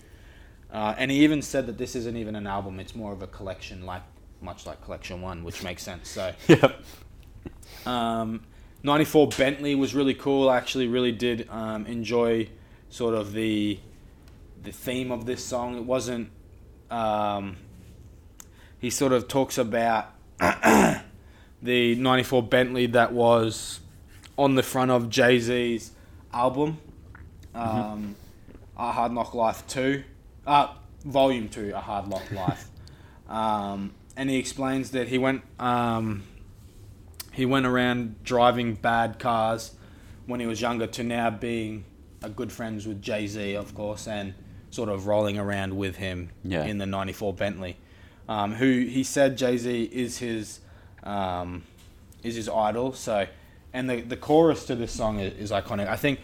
Uh, 0.73 0.95
and 0.99 1.11
he 1.11 1.23
even 1.25 1.41
said 1.41 1.67
that 1.67 1.79
this 1.79 1.95
isn't 1.95 2.17
even 2.17 2.35
an 2.35 2.47
album; 2.47 2.81
it's 2.81 2.95
more 2.97 3.13
of 3.13 3.23
a 3.23 3.27
collection, 3.29 3.87
like 3.87 4.03
much 4.41 4.67
like 4.67 4.83
Collection 4.85 5.23
One, 5.23 5.45
which 5.45 5.63
makes 5.63 5.83
sense. 5.83 6.09
So, 6.09 6.33
yep. 6.49 6.83
um, 7.87 8.43
94 8.83 9.29
Bentley 9.29 9.75
was 9.75 9.95
really 9.95 10.15
cool. 10.15 10.51
I 10.51 10.57
actually 10.57 10.89
really 10.89 11.13
did 11.13 11.49
um, 11.51 11.87
enjoy 11.87 12.49
sort 12.91 13.15
of 13.15 13.33
the 13.33 13.79
the 14.63 14.73
theme 14.73 15.13
of 15.13 15.27
this 15.27 15.45
song. 15.45 15.77
It 15.77 15.85
wasn't. 15.85 16.31
Um, 16.91 17.57
he 18.79 18.91
sort 18.91 19.13
of 19.13 19.29
talks 19.29 19.57
about 19.59 20.07
the 21.63 21.95
94 21.97 22.43
Bentley 22.45 22.87
that 22.87 23.13
was 23.13 23.81
on 24.37 24.55
the 24.55 24.63
front 24.63 24.91
of 24.91 25.09
Jay 25.09 25.39
Z's 25.39 25.93
album, 26.33 26.79
um, 27.55 28.17
A 28.77 28.93
Hard 28.93 29.13
Knock 29.13 29.35
Life 29.35 29.67
2, 29.69 30.03
uh, 30.47 30.69
Volume 31.05 31.49
2, 31.49 31.73
A 31.75 31.81
Hard 31.81 32.09
Knock 32.09 32.31
Life. 32.33 32.69
um, 33.29 33.93
and 34.17 34.29
he 34.31 34.37
explains 34.39 34.91
that 34.93 35.09
he 35.09 35.19
went. 35.19 35.43
Um, 35.59 36.23
he 37.33 37.45
went 37.47 37.67
around 37.67 38.23
driving 38.23 38.75
bad 38.75 39.19
cars 39.19 39.73
when 40.27 40.39
he 40.41 40.47
was 40.47 40.61
younger 40.61 40.87
to 40.87 41.03
now 41.03 41.31
being 41.31 41.85
a 42.23 42.29
good 42.31 42.53
friends 42.53 42.87
with 42.87 43.03
Jay 43.03 43.27
Z, 43.27 43.55
of 43.57 43.75
course, 43.75 44.07
and 44.07 44.35
sort 44.71 44.89
of 44.89 45.07
rolling 45.07 45.37
around 45.39 45.77
with 45.77 45.97
him 45.97 46.31
Yeah. 46.45 46.65
in 46.65 46.79
the 46.79 46.87
'94 46.87 47.35
Bentley. 47.35 47.77
Um, 48.29 48.55
who 48.55 48.81
he 48.87 49.03
said 49.05 49.37
Jay 49.37 49.57
Z 49.59 49.85
is 49.93 50.19
his 50.19 50.61
um, 51.03 51.63
is 52.23 52.37
his 52.37 52.49
idol. 52.49 52.93
So, 52.93 53.27
and 53.73 53.89
the 53.89 54.01
the 54.01 54.17
chorus 54.17 54.65
to 54.67 54.75
this 54.75 54.93
song 54.93 55.21
is, 55.21 55.35
is 55.35 55.51
iconic. 55.51 55.89
I 55.89 55.97
think 55.97 56.21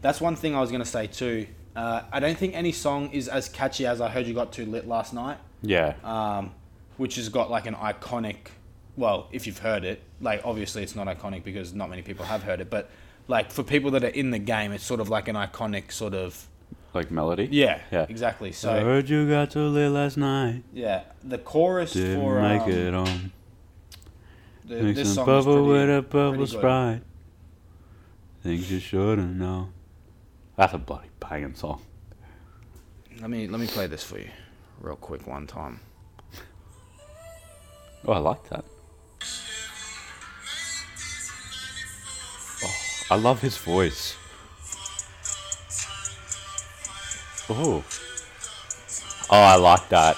that's 0.00 0.20
one 0.20 0.36
thing 0.36 0.54
I 0.54 0.60
was 0.60 0.70
gonna 0.70 0.84
say 0.84 1.06
too. 1.06 1.46
Uh, 1.76 2.02
I 2.12 2.20
don't 2.20 2.36
think 2.38 2.54
any 2.54 2.72
song 2.72 3.10
is 3.10 3.28
as 3.28 3.48
catchy 3.48 3.86
as 3.86 4.00
I 4.00 4.08
heard 4.08 4.26
you 4.26 4.34
got 4.34 4.52
too 4.52 4.64
lit 4.64 4.86
last 4.86 5.12
night 5.12 5.38
Yeah. 5.60 5.94
um, 6.04 6.52
which 6.98 7.16
has 7.16 7.28
got 7.28 7.50
like 7.50 7.66
an 7.66 7.74
iconic. 7.74 8.36
Well, 8.96 9.26
if 9.32 9.44
you've 9.48 9.58
heard 9.58 9.82
it, 9.82 10.00
like 10.20 10.42
obviously 10.44 10.84
it's 10.84 10.94
not 10.94 11.08
iconic 11.08 11.42
because 11.42 11.74
not 11.74 11.90
many 11.90 12.02
people 12.02 12.24
have 12.26 12.44
heard 12.44 12.60
it, 12.60 12.70
but 12.70 12.90
like 13.26 13.50
for 13.50 13.64
people 13.64 13.90
that 13.92 14.04
are 14.04 14.08
in 14.08 14.30
the 14.30 14.38
game, 14.38 14.70
it's 14.70 14.84
sort 14.84 15.00
of 15.00 15.08
like 15.08 15.26
an 15.28 15.34
iconic 15.36 15.90
sort 15.90 16.14
of. 16.14 16.46
Like 16.94 17.10
melody. 17.10 17.48
Yeah, 17.50 17.80
Yeah. 17.90 18.06
exactly. 18.08 18.50
I 18.50 18.52
So 18.52 18.80
heard 18.80 19.08
you 19.08 19.28
got 19.28 19.50
too 19.50 19.66
lit 19.66 19.90
last 19.90 20.16
night. 20.16 20.62
yeah, 20.72 21.02
the 21.22 21.38
chorus 21.38 21.92
Didn't 21.94 22.20
for 22.20 22.40
make 22.40 22.62
um, 22.62 22.70
it 22.70 22.94
on. 22.94 23.32
the, 24.64 24.74
Mix 24.82 24.98
this 24.98 25.08
some 25.08 25.14
song 25.26 25.38
is 25.38 25.44
bubble 25.44 25.66
pretty, 25.66 25.88
with 25.88 25.98
a 25.98 26.02
bubble 26.02 26.36
good. 26.38 26.48
sprite. 26.48 27.02
Things 28.42 28.70
you 28.70 28.78
shouldn't 28.78 29.36
know. 29.36 29.70
That's 30.56 30.72
a 30.74 30.78
bloody 30.78 31.08
banging 31.20 31.54
song. 31.54 31.82
Let 33.20 33.30
me 33.30 33.46
let 33.48 33.60
me 33.60 33.66
play 33.66 33.86
this 33.86 34.02
for 34.04 34.18
you, 34.18 34.28
real 34.80 34.96
quick, 34.96 35.26
one 35.26 35.46
time. 35.46 35.80
Oh, 38.06 38.12
I 38.12 38.18
like 38.18 38.48
that. 38.50 38.64
Oh, 42.62 42.74
I 43.10 43.16
love 43.16 43.40
his 43.40 43.56
voice. 43.56 44.16
Ooh. 47.50 47.84
Oh, 49.30 49.40
I 49.40 49.56
like 49.56 49.88
that. 49.90 50.16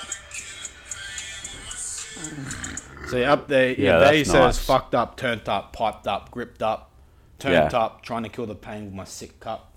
So 3.08 3.16
you're 3.18 3.30
up 3.30 3.46
there, 3.48 3.70
Yeah, 3.72 3.98
there 3.98 4.12
he 4.12 4.18
that's 4.18 4.30
says 4.30 4.56
nice. 4.56 4.58
fucked 4.64 4.94
up, 4.94 5.16
turned 5.16 5.48
up, 5.48 5.72
piped 5.72 6.08
up, 6.08 6.30
gripped 6.32 6.62
up, 6.62 6.90
turned 7.38 7.72
Yeah. 7.72 7.78
up, 7.78 8.02
trying 8.02 8.24
to 8.24 8.28
kill 8.28 8.46
the 8.46 8.54
pain 8.56 8.86
with 8.86 8.94
my 8.94 9.04
sick 9.04 9.38
cup. 9.40 9.72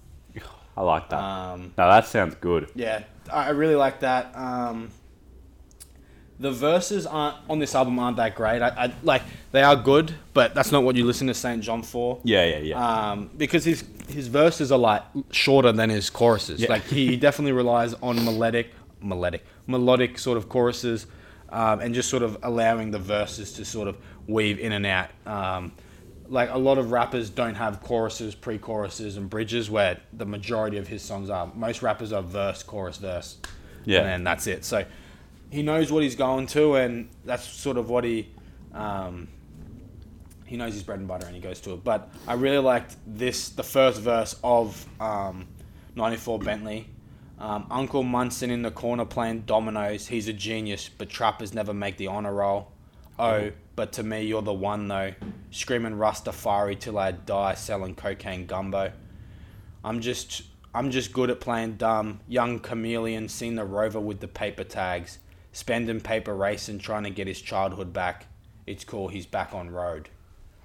I 0.78 0.82
like 0.82 1.10
that. 1.10 1.20
Um, 1.20 1.74
no, 1.78 1.90
that 1.90 2.08
sounds 2.08 2.36
good. 2.36 2.70
yeah, 2.74 3.04
I 3.32 3.48
I 3.48 3.50
really 3.50 3.76
like 3.76 4.00
that. 4.00 4.32
Um, 4.34 4.92
the 6.40 6.52
verses 6.52 7.06
aren't 7.06 7.36
on 7.50 7.60
this 7.60 7.76
album 7.76 8.00
aren't 8.00 8.18
that 8.18 8.34
great. 8.36 8.62
I, 8.62 8.70
I 8.70 8.94
like 9.04 9.24
they 9.52 9.62
are 9.62 9.76
good, 9.76 10.14
but 10.34 10.54
that's 10.56 10.72
not 10.72 10.84
what 10.84 10.96
you 10.96 11.06
listen 11.06 11.28
to 11.28 11.34
Saint 11.34 11.62
John 11.64 11.84
for. 11.84 12.20
Yeah, 12.24 12.46
yeah, 12.46 12.58
yeah. 12.60 13.10
Um, 13.12 13.30
because 13.38 13.66
his 13.66 13.84
his 14.08 14.28
verses 14.28 14.72
are 14.72 14.80
like 14.80 15.04
shorter 15.32 15.72
than 15.72 15.90
his 15.90 16.10
choruses. 16.10 16.62
Yeah. 16.62 16.70
Like 16.70 16.84
he 16.84 17.18
definitely 17.18 17.52
relies 17.52 17.94
on 17.96 18.24
melodic, 18.24 18.72
melodic, 19.02 19.46
melodic 19.68 20.18
sort 20.18 20.38
of 20.38 20.48
choruses, 20.50 21.08
um, 21.50 21.82
and 21.82 21.94
just 21.94 22.10
sort 22.10 22.24
of 22.24 22.38
allowing 22.44 22.92
the 22.92 23.00
verses 23.00 23.52
to 23.54 23.66
sort 23.66 23.88
of 23.88 23.98
weave 24.28 24.60
in 24.60 24.72
and 24.72 24.86
out. 24.86 25.10
Um, 25.26 25.74
like 26.30 26.52
a 26.52 26.58
lot 26.58 26.78
of 26.78 26.92
rappers 26.92 27.30
don't 27.32 27.56
have 27.56 27.82
choruses, 27.82 28.36
pre-choruses, 28.36 29.18
and 29.18 29.30
bridges, 29.30 29.70
where 29.70 30.00
the 30.14 30.26
majority 30.26 30.78
of 30.78 30.88
his 30.88 31.02
songs 31.02 31.30
are. 31.30 31.52
Most 31.56 31.82
rappers 31.82 32.14
are 32.14 32.22
verse, 32.22 32.62
chorus, 32.62 32.98
verse, 32.98 33.38
Yeah. 33.84 34.02
and 34.02 34.08
then 34.08 34.24
that's 34.24 34.46
it. 34.46 34.64
So 34.64 34.86
he 35.50 35.64
knows 35.64 35.92
what 35.92 36.04
he's 36.04 36.16
going 36.16 36.48
to, 36.48 36.76
and 36.76 37.10
that's 37.26 37.46
sort 37.46 37.78
of 37.78 37.90
what 37.90 38.04
he. 38.04 38.30
Um, 38.74 39.28
he 40.50 40.58
knows 40.58 40.74
his 40.74 40.82
bread 40.82 40.98
and 40.98 41.08
butter 41.08 41.28
and 41.28 41.36
he 41.36 41.42
goes 41.42 41.60
to 41.62 41.74
it. 41.74 41.84
But 41.84 42.10
I 42.28 42.34
really 42.34 42.58
liked 42.58 42.96
this, 43.06 43.50
the 43.50 43.62
first 43.62 44.02
verse 44.02 44.36
of 44.44 44.84
um, 45.00 45.48
94 45.96 46.40
Bentley. 46.40 46.88
Um, 47.38 47.68
Uncle 47.70 48.02
Munson 48.02 48.50
in 48.50 48.64
the 48.64 48.72
corner 48.72 49.06
playing 49.06 49.42
dominoes. 49.42 50.08
He's 50.08 50.28
a 50.28 50.34
genius, 50.34 50.90
but 50.90 51.08
trappers 51.08 51.54
never 51.54 51.72
make 51.72 51.98
the 51.98 52.08
honor 52.08 52.34
roll. 52.34 52.72
Oh, 53.20 53.52
but 53.76 53.92
to 53.94 54.04
me, 54.04 54.24
you're 54.24 54.42
the 54.42 54.52
one 54.52 54.88
though. 54.88 55.14
Screaming 55.52 55.94
Rastafari 55.94 56.80
till 56.80 56.98
I 56.98 57.12
die, 57.12 57.54
selling 57.54 57.94
cocaine 57.94 58.48
gumbo. 58.48 58.92
I'm 59.84 60.00
just, 60.00 60.42
I'm 60.74 60.90
just 60.90 61.14
good 61.14 61.30
at 61.30 61.40
playing 61.40 61.76
dumb. 61.76 62.22
Young 62.28 62.60
chameleon, 62.60 63.30
seen 63.30 63.56
the 63.56 63.66
rover 63.66 64.00
with 64.00 64.20
the 64.20 64.28
paper 64.28 64.64
tags, 64.64 65.20
spending 65.60 66.00
paper 66.00 66.34
racing, 66.34 66.80
trying 66.80 67.04
to 67.04 67.10
get 67.10 67.28
his 67.28 67.42
childhood 67.42 67.92
back. 67.92 68.26
It's 68.66 68.86
cool. 68.86 69.10
He's 69.10 69.26
back 69.26 69.54
on 69.54 69.70
road. 69.70 70.10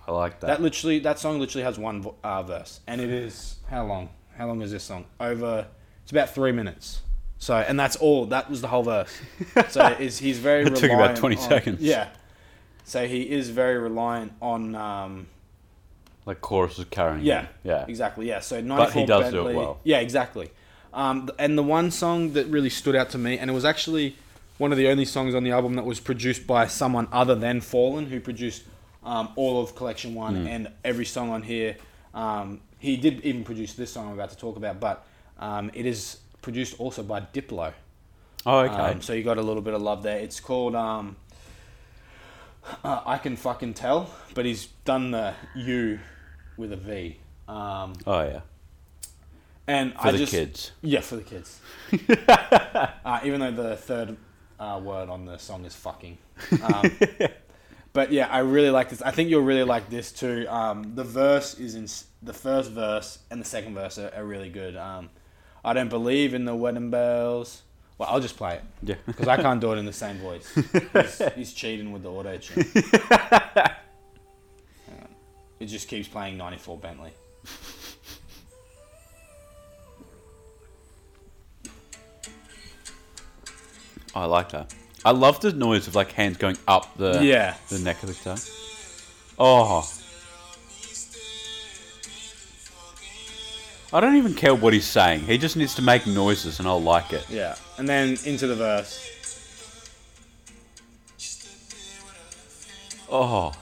I 0.06 0.12
like 0.12 0.40
that. 0.40 0.46
That 0.46 0.62
literally, 0.62 1.00
that 1.00 1.18
song 1.18 1.40
literally 1.40 1.64
has 1.64 1.78
one 1.78 2.06
uh, 2.22 2.42
verse, 2.42 2.80
and 2.86 3.00
it 3.00 3.10
is 3.10 3.56
how 3.68 3.84
long? 3.86 4.10
How 4.36 4.46
long 4.46 4.62
is 4.62 4.70
this 4.70 4.84
song? 4.84 5.06
Over. 5.18 5.66
It's 6.02 6.12
about 6.12 6.30
three 6.30 6.52
minutes. 6.52 7.00
So, 7.38 7.56
and 7.56 7.78
that's 7.80 7.96
all. 7.96 8.26
That 8.26 8.48
was 8.48 8.60
the 8.60 8.68
whole 8.68 8.82
verse. 8.84 9.12
So, 9.70 9.86
is 9.98 10.18
he's 10.18 10.38
very. 10.38 10.62
It 10.62 10.76
took 10.76 10.84
about 10.90 10.98
reliant 10.98 11.18
20 11.18 11.36
on- 11.36 11.42
seconds. 11.42 11.80
Yeah. 11.82 12.08
So 12.84 13.06
he 13.08 13.22
is 13.22 13.48
very 13.50 13.78
reliant 13.78 14.32
on. 14.40 14.74
Um, 14.74 15.26
like 16.26 16.40
choruses 16.40 16.86
carrying. 16.90 17.24
yeah. 17.24 17.42
him. 17.42 17.48
Yeah. 17.64 17.84
Exactly. 17.88 18.28
Yeah. 18.28 18.40
So 18.40 18.60
94 18.60 18.76
But 18.86 18.92
he 18.92 19.06
does 19.06 19.20
do 19.32 19.40
it 19.40 19.44
Bentley- 19.44 19.56
well. 19.56 19.80
Yeah. 19.84 19.98
Exactly. 19.98 20.50
Um, 20.92 21.28
and 21.38 21.58
the 21.58 21.62
one 21.62 21.90
song 21.90 22.34
that 22.34 22.46
really 22.46 22.70
stood 22.70 22.94
out 22.94 23.10
to 23.10 23.18
me, 23.18 23.36
and 23.38 23.50
it 23.50 23.54
was 23.54 23.64
actually 23.64 24.16
one 24.58 24.70
of 24.72 24.78
the 24.78 24.88
only 24.88 25.04
songs 25.04 25.34
on 25.34 25.42
the 25.44 25.50
album 25.50 25.74
that 25.74 25.84
was 25.84 26.00
produced 26.00 26.46
by 26.46 26.66
someone 26.66 27.08
other 27.12 27.34
than 27.34 27.60
Fallen, 27.60 28.06
who 28.06 28.20
produced 28.20 28.62
um, 29.02 29.30
all 29.36 29.60
of 29.62 29.74
Collection 29.76 30.14
One 30.14 30.42
Hmm. 30.42 30.46
and 30.48 30.68
every 30.84 31.04
song 31.04 31.30
on 31.30 31.42
here. 31.42 31.76
Um, 32.14 32.60
he 32.78 32.96
did 32.96 33.20
even 33.24 33.44
produce 33.44 33.74
this 33.74 33.92
song 33.92 34.08
I'm 34.08 34.14
about 34.14 34.30
to 34.30 34.36
talk 34.36 34.56
about, 34.56 34.78
but 34.80 35.06
um, 35.38 35.70
it 35.74 35.86
is 35.86 36.18
produced 36.42 36.78
also 36.78 37.02
by 37.02 37.20
Diplo. 37.20 37.72
Oh, 38.46 38.58
okay. 38.60 38.74
Um, 38.74 39.02
so 39.02 39.12
you 39.14 39.22
got 39.24 39.38
a 39.38 39.42
little 39.42 39.62
bit 39.62 39.74
of 39.74 39.82
love 39.82 40.02
there. 40.02 40.18
It's 40.18 40.38
called 40.38 40.74
um, 40.74 41.16
uh, 42.84 43.00
I 43.06 43.18
Can 43.18 43.36
Fucking 43.36 43.74
Tell, 43.74 44.10
but 44.34 44.44
he's 44.44 44.66
done 44.84 45.10
the 45.10 45.34
U 45.56 45.98
with 46.56 46.72
a 46.72 46.76
V. 46.76 47.18
Um, 47.48 47.94
oh, 48.06 48.20
yeah. 48.22 48.40
and 49.66 49.92
For 49.94 50.08
I 50.08 50.12
the 50.12 50.18
just, 50.18 50.32
kids. 50.32 50.72
Yeah, 50.82 51.00
for 51.00 51.16
the 51.16 51.22
kids. 51.22 51.60
uh, 53.04 53.20
even 53.24 53.40
though 53.40 53.50
the 53.50 53.76
third 53.76 54.16
uh, 54.58 54.80
word 54.82 55.08
on 55.08 55.24
the 55.26 55.38
song 55.38 55.64
is 55.64 55.74
fucking. 55.74 56.18
Um, 56.62 56.90
but 57.92 58.10
yeah, 58.10 58.26
I 58.28 58.40
really 58.40 58.70
like 58.70 58.88
this. 58.90 59.00
I 59.02 59.12
think 59.12 59.30
you'll 59.30 59.42
really 59.42 59.62
like 59.62 59.88
this 59.88 60.10
too. 60.10 60.46
Um, 60.48 60.94
the 60.96 61.04
verse 61.04 61.54
is 61.60 61.74
in 61.76 61.86
the 62.22 62.32
first 62.32 62.72
verse 62.72 63.18
and 63.30 63.40
the 63.40 63.44
second 63.44 63.74
verse 63.74 63.98
are, 63.98 64.12
are 64.16 64.24
really 64.24 64.48
good. 64.48 64.74
Um, 64.76 65.10
I 65.64 65.72
don't 65.74 65.88
believe 65.90 66.34
in 66.34 66.44
the 66.44 66.54
wedding 66.56 66.90
bells. 66.90 67.62
Well, 67.96 68.08
I'll 68.10 68.20
just 68.20 68.36
play 68.36 68.56
it 68.56 68.62
Yeah. 68.82 68.96
because 69.06 69.28
I 69.28 69.36
can't 69.40 69.60
do 69.60 69.72
it 69.72 69.76
in 69.78 69.86
the 69.86 69.92
same 69.92 70.16
voice. 70.18 70.52
He's, 70.92 71.22
he's 71.36 71.52
cheating 71.52 71.92
with 71.92 72.02
the 72.02 72.10
auto 72.10 72.36
tune. 72.38 72.66
It 75.60 75.66
just 75.66 75.88
keeps 75.88 76.08
playing 76.08 76.36
94 76.36 76.78
Bentley. 76.78 77.12
I 84.14 84.26
like 84.26 84.50
that. 84.50 84.72
I 85.04 85.10
love 85.10 85.40
the 85.40 85.52
noise 85.52 85.86
of 85.88 85.94
like 85.94 86.12
hands 86.12 86.36
going 86.38 86.56
up 86.66 86.96
the 86.96 87.20
Yeah. 87.22 87.54
the 87.68 87.78
neck 87.78 88.02
of 88.02 88.08
the 88.08 88.14
guitar. 88.14 88.36
Oh. 89.38 89.90
I 93.92 94.00
don't 94.00 94.16
even 94.16 94.34
care 94.34 94.54
what 94.54 94.72
he's 94.72 94.86
saying. 94.86 95.20
He 95.20 95.38
just 95.38 95.56
needs 95.56 95.74
to 95.76 95.82
make 95.82 96.06
noises 96.06 96.58
and 96.58 96.66
I'll 96.66 96.82
like 96.82 97.12
it. 97.12 97.26
Yeah. 97.30 97.54
And 97.78 97.88
then 97.88 98.16
into 98.24 98.46
the 98.46 98.56
verse. 98.56 99.10
Oh. 103.10 103.52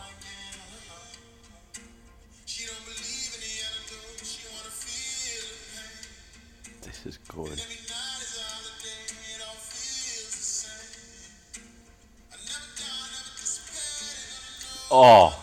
This 6.82 7.06
is 7.06 7.18
good. 7.28 7.60
Oh. 14.92 15.38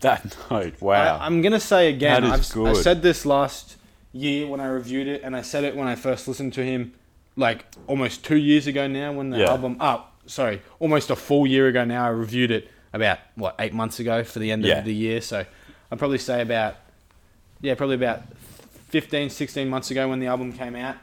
That 0.00 0.36
note. 0.50 0.80
Wow. 0.80 1.18
I, 1.18 1.26
am 1.26 1.42
gonna 1.42 1.60
say 1.60 1.88
again. 1.88 2.22
That 2.22 2.40
is 2.40 2.56
I've, 2.56 2.66
I 2.66 2.72
said 2.74 3.02
this 3.02 3.24
last 3.26 3.76
year 4.12 4.46
when 4.46 4.60
I 4.60 4.66
reviewed 4.66 5.06
it, 5.06 5.22
and 5.22 5.36
I 5.36 5.42
said 5.42 5.64
it 5.64 5.76
when 5.76 5.86
I 5.86 5.94
first 5.94 6.26
listened 6.26 6.52
to 6.54 6.64
him, 6.64 6.92
like 7.36 7.64
almost 7.86 8.24
two 8.24 8.36
years 8.36 8.66
ago 8.66 8.86
now. 8.86 9.12
When 9.12 9.30
the 9.30 9.38
Yeah. 9.38 9.50
album, 9.50 9.76
oh, 9.80 10.06
sorry, 10.26 10.62
almost 10.78 11.10
a 11.10 11.16
full 11.16 11.46
year 11.46 11.68
ago 11.68 11.84
now. 11.84 12.04
I 12.06 12.08
reviewed 12.08 12.50
it 12.50 12.70
about 12.92 13.18
what 13.36 13.54
eight 13.58 13.72
months 13.72 14.00
ago 14.00 14.24
for 14.24 14.38
the 14.38 14.50
end 14.50 14.64
Yeah. 14.64 14.78
of 14.78 14.84
the 14.84 14.94
year. 14.94 15.20
So 15.20 15.44
I'd 15.92 15.98
probably 15.98 16.18
say 16.18 16.40
about, 16.42 16.76
yeah, 17.60 17.74
probably 17.74 17.96
about 17.96 18.22
15, 18.88 19.30
16 19.30 19.68
months 19.68 19.90
ago 19.90 20.08
when 20.08 20.18
the 20.18 20.26
album 20.26 20.52
came 20.52 20.74
out. 20.74 20.96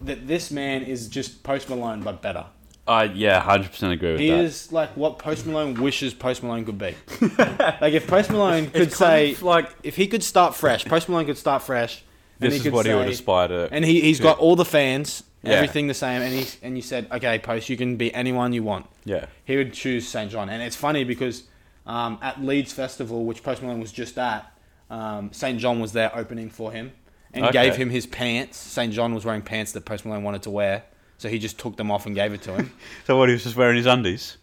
That 0.00 0.28
this 0.28 0.50
man 0.50 0.82
is 0.82 1.08
just 1.08 1.42
Post 1.42 1.68
Malone 1.68 2.02
but 2.02 2.20
better. 2.22 2.46
I 2.88 3.04
yeah, 3.04 3.40
hundred 3.40 3.70
percent 3.70 3.92
agree 3.92 4.12
with 4.12 4.20
He 4.20 4.30
that. 4.30 4.44
is 4.44 4.70
like 4.72 4.96
what 4.96 5.18
Post 5.18 5.46
Malone 5.46 5.74
wishes 5.74 6.14
Post 6.14 6.42
Malone 6.42 6.64
could 6.64 6.78
be. 6.78 6.94
like 7.80 7.94
if 7.94 8.06
Post 8.06 8.30
Malone 8.30 8.66
could 8.70 8.82
It's 8.82 8.96
kind 8.96 9.10
say, 9.10 9.32
of 9.32 9.42
like 9.42 9.70
if 9.82 9.96
he 9.96 10.06
could 10.06 10.22
start 10.22 10.54
fresh, 10.54 10.84
Post 10.84 11.08
Malone 11.08 11.26
could 11.26 11.38
start 11.38 11.62
fresh. 11.62 12.02
and 12.40 12.50
this 12.52 12.58
is 12.58 12.62
could 12.64 12.72
what 12.72 12.86
he 12.86 12.94
would 12.94 13.06
say- 13.06 13.12
aspire 13.12 13.48
to. 13.48 13.68
And 13.72 13.84
he 13.84 14.00
he's 14.02 14.20
got 14.20 14.38
all 14.38 14.54
the 14.56 14.64
fans, 14.64 15.24
Yeah. 15.42 15.54
everything 15.54 15.86
the 15.88 15.94
same, 15.94 16.22
and 16.22 16.32
he 16.32 16.46
and 16.62 16.76
you 16.76 16.82
said, 16.82 17.08
okay, 17.10 17.38
Post, 17.40 17.68
you 17.68 17.76
can 17.76 17.96
be 17.96 18.14
anyone 18.14 18.52
you 18.52 18.62
want. 18.62 18.86
yeah, 19.04 19.26
He 19.44 19.56
would 19.56 19.72
choose 19.72 20.06
St 20.06 20.30
John, 20.30 20.48
and 20.48 20.62
it's 20.62 20.76
funny 20.76 21.02
because 21.04 21.44
um, 21.86 22.18
at 22.22 22.40
Leeds 22.42 22.72
Festival, 22.72 23.24
which 23.24 23.42
Post 23.42 23.62
Malone 23.62 23.80
was 23.80 23.92
just 23.92 24.16
at, 24.18 24.44
um, 24.90 25.30
St 25.32 25.58
John 25.58 25.80
was 25.80 25.92
there 25.92 26.10
opening 26.16 26.50
for 26.50 26.70
him 26.72 26.92
and 27.32 27.44
Okay. 27.46 27.52
gave 27.64 27.76
him 27.76 27.90
his 27.90 28.06
pants. 28.06 28.56
St 28.58 28.92
John 28.92 29.14
was 29.14 29.24
wearing 29.24 29.42
pants 29.42 29.72
that 29.72 29.84
Post 29.84 30.04
Malone 30.04 30.22
wanted 30.24 30.42
to 30.42 30.50
wear, 30.50 30.82
so 31.18 31.28
he 31.28 31.38
just 31.38 31.58
took 31.58 31.76
them 31.76 31.90
off 31.90 32.06
and 32.06 32.14
gave 32.14 32.32
it 32.32 32.42
to 32.42 32.54
him. 32.54 32.72
so 33.06 33.16
what 33.16 33.28
he 33.28 33.34
was 33.34 33.42
just 33.44 33.56
wearing 33.56 33.76
his 33.76 33.86
undies. 33.86 34.36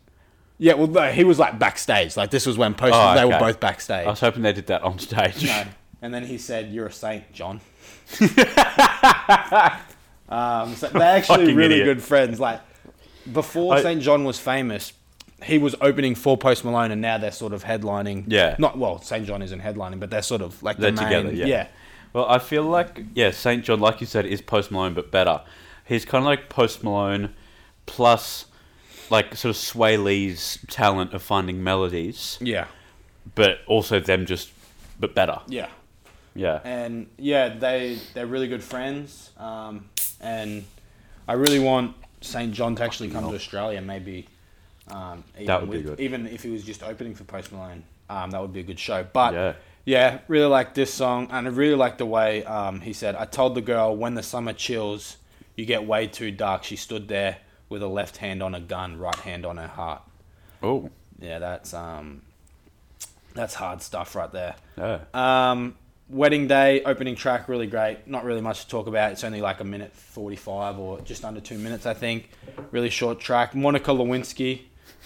Yeah, 0.60 0.74
well, 0.76 0.88
no, 0.88 1.12
he 1.12 1.24
was 1.24 1.40
like 1.40 1.58
backstage. 1.60 2.16
Like 2.16 2.30
this 2.32 2.46
was 2.46 2.58
when 2.58 2.74
Post. 2.76 2.94
Oh, 2.96 3.16
They 3.16 3.26
were 3.26 3.40
both 3.40 3.60
backstage. 3.60 4.06
I 4.06 4.10
was 4.10 4.20
hoping 4.20 4.44
they 4.44 4.54
did 4.54 4.68
that 4.68 4.84
on 4.84 5.00
stage. 5.00 5.44
no, 5.44 5.66
and 6.02 6.14
then 6.14 6.26
he 6.26 6.38
said, 6.38 6.70
"You're 6.72 6.88
a 6.88 6.92
saint, 6.92 7.32
John." 7.34 7.60
um, 10.30 10.76
so 10.76 10.88
they're 10.88 11.02
actually 11.02 11.38
Fucking 11.46 11.56
really 11.56 11.76
idiot. 11.82 11.86
good 11.98 12.04
friends. 12.04 12.40
Like 12.40 12.62
before 13.32 13.76
I- 13.76 13.82
Saint 13.82 14.02
John 14.02 14.24
was 14.24 14.40
famous, 14.40 14.94
he 15.44 15.58
was 15.58 15.76
opening 15.82 16.16
for 16.16 16.38
Post 16.38 16.64
Malone, 16.64 16.92
and 16.92 17.02
now 17.02 17.18
they're 17.18 17.32
sort 17.32 17.54
of 17.54 17.64
headlining. 17.64 18.26
Yeah. 18.28 18.56
Not 18.60 18.78
well, 18.78 19.02
Saint 19.02 19.26
John 19.26 19.42
isn't 19.42 19.62
headlining, 19.62 20.00
but 20.00 20.10
they're 20.10 20.22
sort 20.22 20.42
of 20.42 20.62
like 20.64 20.78
They're 20.78 20.92
the 20.92 21.02
main, 21.02 21.26
together, 21.26 21.34
yeah. 21.48 21.68
Well, 22.14 22.26
I 22.30 22.40
feel 22.40 22.64
like 22.64 23.04
yeah, 23.16 23.32
Saint 23.32 23.64
John, 23.66 23.80
like 23.80 24.00
you 24.02 24.08
said, 24.08 24.26
is 24.26 24.42
Post 24.42 24.72
Malone 24.72 24.94
but 24.94 25.12
better. 25.12 25.42
He's 25.86 26.06
kind 26.06 26.24
of 26.24 26.26
like 26.26 26.50
Post 26.50 26.84
Malone, 26.84 27.34
plus 27.86 28.46
like 29.10 29.36
sort 29.36 29.56
of 29.56 29.62
Swae 29.62 30.02
Lee's 30.02 30.60
talent 30.70 31.14
of 31.14 31.22
finding 31.22 31.64
melodies, 31.64 32.38
yeah, 32.42 32.68
but 33.36 33.60
also 33.68 34.00
them 34.00 34.26
just 34.26 34.52
but 35.00 35.14
better. 35.16 35.40
yeah. 35.48 35.68
Yeah, 36.36 36.62
and 36.64 37.08
yeah, 37.20 37.50
they 37.50 38.00
they're 38.16 38.26
really 38.26 38.48
good 38.48 38.64
friends. 38.64 39.30
Um, 39.38 39.86
and 40.20 40.64
I 41.28 41.34
really 41.34 41.60
want 41.60 41.96
St. 42.22 42.52
John 42.52 42.76
to 42.78 42.84
actually 42.84 43.12
come 43.12 43.30
to 43.30 43.36
Australia. 43.36 43.80
Maybe 43.82 44.28
um, 44.88 45.24
even 45.36 45.46
That 45.46 45.62
would 45.62 45.70
be 45.70 45.82
good. 45.84 46.00
Even 46.00 46.26
if 46.26 46.42
he 46.42 46.50
was 46.50 46.64
just 46.64 46.82
opening 46.82 47.14
for 47.14 47.24
Post 47.24 47.52
Malone, 47.52 47.84
um, 48.10 48.32
that 48.32 48.42
would 48.42 48.52
be 48.52 48.62
a 48.62 48.64
good 48.64 48.80
show. 48.80 49.06
But 49.14 49.34
Yeah. 49.36 49.54
yeah, 49.86 50.20
really 50.28 50.48
like 50.48 50.74
this 50.74 50.92
song, 50.92 51.28
and 51.30 51.48
I 51.48 51.52
really 51.52 51.76
like 51.76 52.00
the 52.00 52.06
way 52.08 52.44
um, 52.46 52.82
he 52.82 52.94
said, 52.94 53.16
"I 53.16 53.26
told 53.26 53.54
the 53.54 53.62
girl 53.62 53.96
when 53.96 54.16
the 54.16 54.24
summer 54.24 54.54
chills, 54.54 55.18
you 55.56 55.66
get 55.66 55.86
way 55.86 56.08
too 56.08 56.32
dark." 56.32 56.64
She 56.64 56.76
stood 56.76 57.08
there 57.08 57.38
with 57.70 57.82
a 57.82 57.88
left 57.88 58.18
hand 58.18 58.44
on 58.44 58.54
a 58.56 58.60
gun, 58.60 58.98
right 58.98 59.16
hand 59.16 59.46
on 59.46 59.58
her 59.58 59.68
heart. 59.68 60.02
Oh, 60.62 60.90
Yeah, 61.20 61.40
that's 61.40 61.74
um, 61.74 62.22
that's 63.34 63.54
hard 63.56 63.82
stuff 63.82 64.16
right 64.16 64.32
there. 64.32 64.56
yeah. 64.78 65.00
Um, 65.14 65.76
Wedding 66.10 66.48
Day 66.48 66.84
opening 66.84 67.16
track, 67.16 67.48
really 67.48 67.66
great. 67.66 68.08
Not 68.08 68.24
really 68.26 68.42
much 68.42 68.64
to 68.66 68.68
talk 68.70 68.88
about. 68.88 69.14
It's 69.14 69.24
only 69.24 69.42
like 69.42 69.62
a 69.62 69.64
minute 69.64 69.94
forty-five 69.96 70.78
or 70.78 71.00
just 71.02 71.24
under 71.26 71.40
two 71.42 71.58
minutes, 71.58 71.86
I 71.86 71.94
think. 71.94 72.30
Really 72.72 72.90
short 72.90 73.20
track. 73.20 73.56
Monica 73.56 73.92
Lewinsky, 73.92 74.64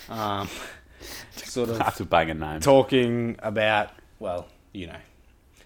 um, 0.09 0.49
sort 1.35 1.69
of 1.69 1.77
That's 1.77 1.99
a 2.01 2.05
banger 2.05 2.33
name. 2.33 2.59
talking 2.59 3.37
about 3.39 3.91
well, 4.19 4.47
you 4.73 4.87
know, 4.87 4.97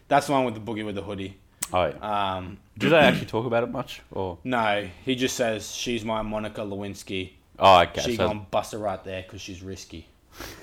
that's 0.09 0.27
the 0.27 0.33
one 0.33 0.43
with 0.45 0.53
the 0.53 0.59
boogie 0.59 0.85
with 0.85 0.95
the 0.95 1.01
hoodie. 1.01 1.37
Oh, 1.73 1.85
yeah. 1.85 2.35
Um, 2.35 2.57
Do 2.81 2.89
they 2.89 2.97
actually 2.97 3.27
talk 3.27 3.45
about 3.45 3.63
it 3.63 3.71
much? 3.71 4.01
Or 4.11 4.37
no, 4.43 4.87
he 5.05 5.15
just 5.15 5.35
says 5.35 5.73
she's 5.73 6.03
my 6.03 6.21
Monica 6.21 6.61
Lewinsky. 6.61 7.33
oh, 7.59 7.81
okay. 7.81 8.01
she 8.01 8.15
so, 8.15 8.27
gonna 8.27 8.45
bust 8.51 8.73
her 8.73 8.77
right 8.77 9.03
there 9.03 9.21
because 9.21 9.41
she's 9.41 9.61
risky. 9.61 10.07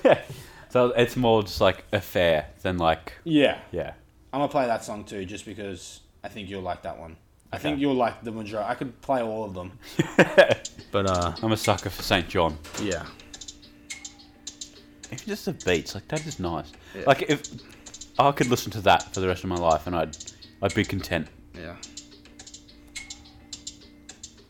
so 0.68 0.88
it's 0.96 1.16
more 1.16 1.42
just 1.42 1.60
like 1.60 1.84
a 1.92 2.00
fair 2.00 2.46
than 2.62 2.78
like 2.78 3.12
Yeah, 3.24 3.58
yeah. 3.72 3.92
I'm 4.32 4.40
gonna 4.40 4.48
play 4.48 4.66
that 4.66 4.84
song 4.84 5.04
too, 5.04 5.24
just 5.24 5.46
because 5.46 6.00
I 6.22 6.28
think 6.28 6.48
you'll 6.48 6.62
like 6.62 6.82
that 6.82 6.98
one. 6.98 7.16
I 7.50 7.58
think 7.58 7.80
you'll 7.80 7.94
like 7.94 8.22
the 8.22 8.32
majority. 8.32 8.68
I 8.68 8.74
could 8.74 9.00
play 9.00 9.22
all 9.22 9.44
of 9.44 9.54
them, 9.54 9.78
but 10.92 11.06
uh, 11.08 11.34
I'm 11.42 11.52
a 11.52 11.56
sucker 11.56 11.88
for 11.88 12.02
St. 12.02 12.28
John. 12.28 12.58
yeah, 12.82 13.06
Even 15.06 15.26
just 15.26 15.46
the 15.46 15.54
beats, 15.54 15.94
like 15.94 16.06
that 16.08 16.26
is 16.26 16.38
nice. 16.38 16.70
Like 17.06 17.22
if 17.22 17.42
I 18.18 18.32
could 18.32 18.48
listen 18.48 18.70
to 18.72 18.82
that 18.82 19.14
for 19.14 19.20
the 19.20 19.28
rest 19.28 19.44
of 19.44 19.48
my 19.48 19.56
life, 19.56 19.86
and 19.86 19.96
I'd 19.96 20.16
I'd 20.60 20.74
be 20.74 20.84
content. 20.84 21.28
yeah. 21.54 21.76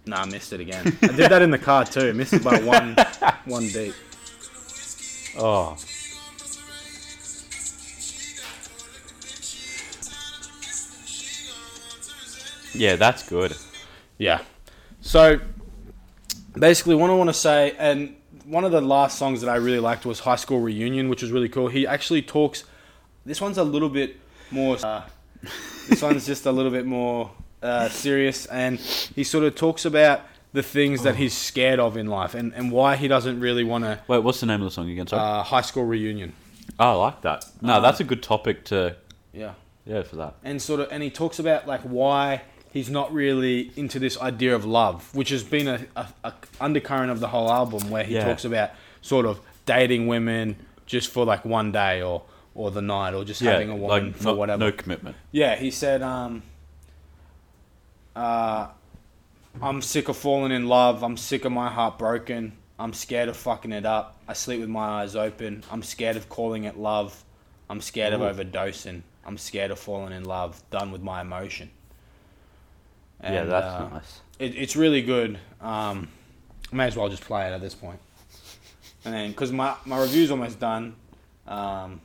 Nah, 0.09 0.23
I 0.23 0.25
missed 0.25 0.55
it 0.55 0.61
again. 0.61 0.97
I 1.03 1.09
did 1.09 1.31
that 1.31 1.43
in 1.43 1.51
the 1.51 1.59
car 1.59 1.85
too. 1.85 2.15
Missed 2.15 2.33
it 2.33 2.43
by 2.43 2.59
one, 2.61 2.97
one 3.45 3.65
beat. 3.65 3.95
Oh, 5.39 5.77
yeah, 12.75 12.97
that's 12.97 13.29
good. 13.29 13.55
Yeah. 14.17 14.41
So 15.03 15.41
basically, 16.55 16.95
what 16.95 17.11
I 17.11 17.15
want 17.15 17.29
to 17.29 17.35
say, 17.35 17.75
and 17.79 18.17
one 18.47 18.65
of 18.65 18.73
the 18.73 18.81
last 18.81 19.19
songs 19.19 19.43
that 19.43 19.51
I 19.51 19.57
really 19.57 19.79
liked 19.79 20.07
was 20.07 20.21
High 20.21 20.37
School 20.37 20.61
Reunion, 20.61 21.11
which 21.11 21.21
was 21.21 21.31
really 21.31 21.51
cool. 21.51 21.69
He 21.69 21.87
actually 21.87 22.23
talks. 22.23 22.65
This 23.27 23.43
one's 23.43 23.59
a 23.59 23.65
little 23.65 23.91
bit 23.91 24.17
more. 24.51 24.79
Uh, 24.83 25.03
this 25.91 26.01
one's 26.01 26.25
just 26.25 26.47
a 26.47 26.53
little 26.53 26.73
bit 26.73 26.87
more 26.87 27.31
uh, 27.63 27.89
serious, 27.89 28.47
and 28.47 28.79
he 28.79 29.25
sort 29.25 29.45
of 29.45 29.55
talks 29.55 29.85
about 29.85 30.21
the 30.53 30.63
things 30.63 31.03
that 31.03 31.17
he's 31.17 31.37
scared 31.37 31.79
of 31.79 31.97
in 31.97 32.07
life, 32.07 32.35
and, 32.35 32.53
and 32.55 32.73
why 32.73 32.97
he 32.97 33.07
doesn't 33.09 33.41
really 33.41 33.65
want 33.65 33.85
to. 33.85 34.01
Wait, 34.09 34.21
what's 34.23 34.41
the 34.41 34.47
name 34.47 34.61
of 34.63 34.67
the 34.67 34.71
song 34.71 34.89
again? 34.91 35.07
Sorry. 35.07 35.23
Uh, 35.23 35.43
high 35.43 35.61
School 35.61 35.85
Reunion. 35.85 36.33
oh, 36.81 36.91
I 36.93 36.95
like 36.95 37.21
that. 37.23 37.45
No, 37.61 37.75
uh, 37.75 37.81
that's 37.81 38.01
a 38.01 38.05
good 38.05 38.23
topic 38.23 38.65
to 38.67 38.97
Yeah. 39.33 39.53
yeah 39.87 40.03
for 40.03 40.17
that. 40.17 40.35
and 40.45 40.61
sort 40.61 40.81
of 40.81 40.89
and 40.91 41.03
he 41.03 41.11
talks 41.11 41.39
about 41.39 41.67
like 41.67 41.81
why 41.83 42.43
he's 42.73 42.89
not 42.91 43.13
really 43.13 43.73
into 43.77 43.99
this 43.99 44.19
idea 44.21 44.55
of 44.55 44.65
love 44.65 45.15
which 45.15 45.31
has 45.31 45.43
been 45.43 45.67
a, 45.69 45.87
a, 45.97 46.07
a 46.25 46.33
undercurrent 46.61 47.11
of 47.11 47.21
the 47.21 47.29
whole 47.29 47.51
album 47.51 47.89
where 47.91 48.05
he 48.05 48.15
Yeah. 48.15 48.25
talks 48.25 48.45
about 48.45 48.71
sort 49.01 49.25
of 49.27 49.41
dating 49.67 50.07
women 50.07 50.57
just 50.87 51.11
for 51.11 51.25
like 51.25 51.45
one 51.45 51.73
day 51.73 52.03
or 52.03 52.23
or 52.55 52.71
the 52.71 52.83
night 52.83 53.15
or 53.15 53.25
just 53.25 53.41
Yeah, 53.41 53.53
having 53.53 53.71
a 53.71 53.77
woman 53.77 54.07
like 54.09 54.17
for 54.17 54.25
no, 54.25 54.35
whatever 54.35 54.61
no 54.67 54.73
commitment. 54.73 55.17
yeah 55.33 55.57
he 55.57 55.71
said 55.71 56.03
um 56.03 56.43
uh 58.19 58.69
i'm 59.63 59.81
sick 59.83 60.09
of 60.09 60.17
falling 60.17 60.53
in 60.53 60.67
love. 60.67 61.03
I'm 61.03 61.17
sick 61.17 61.45
of 61.45 61.53
my 61.53 61.71
heart 61.71 61.99
broken. 61.99 62.53
I'm 62.79 62.93
scared 62.93 63.29
of 63.29 63.37
fucking 63.37 63.73
it 63.73 63.87
up. 63.87 64.21
I 64.29 64.33
sleep 64.35 64.61
with 64.61 64.69
my 64.69 65.03
eyes 65.03 65.17
open. 65.17 65.65
I'm 65.71 65.83
scared 65.83 66.17
of 66.17 66.29
calling 66.29 66.65
it 66.65 66.77
love. 66.77 67.25
I'm 67.69 67.81
scared 67.81 68.13
Ooh. 68.15 68.23
of 68.23 68.37
overdosing. 68.37 69.03
I'm 69.25 69.37
scared 69.37 69.71
of 69.71 69.79
falling 69.79 70.13
in 70.13 70.25
love. 70.25 70.63
Done 70.71 70.93
with 70.93 71.03
my 71.03 71.21
emotion. 71.23 71.71
Yeah, 73.23 73.45
that's 73.45 73.67
uh, 73.67 73.89
nice. 73.89 74.21
it, 74.39 74.55
it's 74.57 74.77
really 74.77 75.03
good. 75.03 75.39
Um 75.61 76.09
I 76.73 76.77
may 76.77 76.87
as 76.87 76.97
well 76.97 77.09
just 77.09 77.25
play 77.25 77.47
it 77.49 77.53
at 77.53 77.61
this 77.61 77.75
point. 77.75 78.01
And 79.05 79.15
then 79.15 79.31
because 79.31 79.53
my, 79.53 79.75
my 79.87 79.99
review's 80.01 80.31
almost 80.31 80.59
done 80.61 80.95
um 81.47 82.01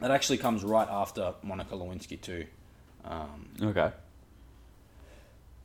that 0.00 0.10
actually 0.10 0.38
comes 0.38 0.64
right 0.64 0.88
after 0.90 1.34
monica 1.42 1.74
lewinsky 1.74 2.20
too. 2.20 2.46
Um, 3.04 3.48
Okay. 3.62 3.90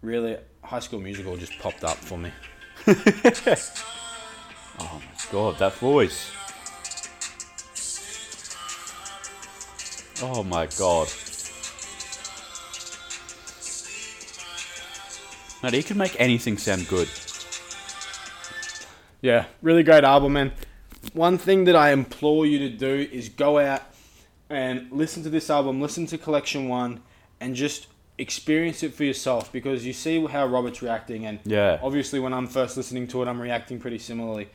Really 0.01 0.37
high 0.63 0.79
school 0.79 0.99
musical 0.99 1.35
just 1.37 1.57
popped 1.59 1.83
up 1.83 1.97
for 1.97 2.17
me 2.17 2.31
Oh 4.77 4.99
my 4.99 5.31
god, 5.31 5.57
that 5.59 5.73
voice. 5.75 6.31
Oh 10.21 10.43
my 10.43 10.65
god. 10.77 11.07
No, 15.63 15.69
he 15.69 15.81
can 15.81 15.97
make 15.97 16.19
anything 16.19 16.57
sound 16.57 16.87
good. 16.87 17.09
yeah 19.21 19.45
really 19.61 19.81
great 19.81 20.03
album 20.03 20.33
man. 20.33 20.51
one 21.13 21.37
thing 21.37 21.63
that 21.63 21.75
i 21.75 21.91
implore 21.91 22.45
you 22.45 22.59
to 22.59 22.69
do 22.69 23.07
is 23.11 23.29
go 23.29 23.57
out 23.57 23.81
and 24.49 24.91
listen 24.91 25.23
to 25.23 25.29
this 25.29 25.49
album 25.49 25.81
listen 25.81 26.05
to 26.05 26.17
collection 26.17 26.67
one 26.67 27.01
and 27.39 27.55
just 27.55 27.87
experience 28.17 28.81
it 28.83 28.93
for 28.93 29.03
yourself 29.03 29.51
because 29.51 29.85
you 29.85 29.91
see 29.93 30.25
how 30.27 30.45
robert's 30.45 30.81
reacting 30.81 31.25
and 31.25 31.39
Yeah. 31.43 31.79
obviously 31.83 32.19
when 32.19 32.33
i'm 32.33 32.47
first 32.47 32.77
listening 32.77 33.07
to 33.09 33.21
it 33.21 33.27
i'm 33.27 33.41
reacting 33.41 33.77
pretty 33.79 33.97
similarly 33.99 34.47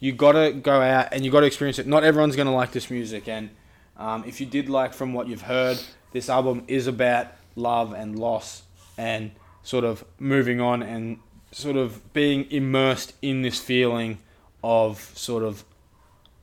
you 0.00 0.12
gotta 0.12 0.52
go 0.52 0.80
out 0.80 1.08
and 1.12 1.22
you 1.24 1.30
gotta 1.30 1.46
experience 1.46 1.78
it 1.78 1.86
not 1.86 2.04
everyone's 2.04 2.36
gonna 2.36 2.54
like 2.54 2.72
this 2.72 2.90
music 2.90 3.28
and 3.28 3.50
um, 3.98 4.24
if 4.26 4.40
you 4.40 4.46
did 4.46 4.68
like 4.70 4.94
from 4.94 5.12
what 5.12 5.28
you've 5.28 5.42
heard 5.42 5.78
this 6.12 6.30
album 6.30 6.64
is 6.68 6.86
about 6.86 7.26
love 7.54 7.92
and 7.92 8.18
loss 8.18 8.62
and 8.96 9.30
sort 9.62 9.84
of 9.84 10.04
moving 10.18 10.60
on 10.60 10.82
and 10.82 11.18
sort 11.52 11.76
of 11.76 12.12
being 12.14 12.50
immersed 12.50 13.12
in 13.20 13.42
this 13.42 13.60
feeling 13.60 14.18
of 14.64 15.12
sort 15.14 15.42
of 15.42 15.64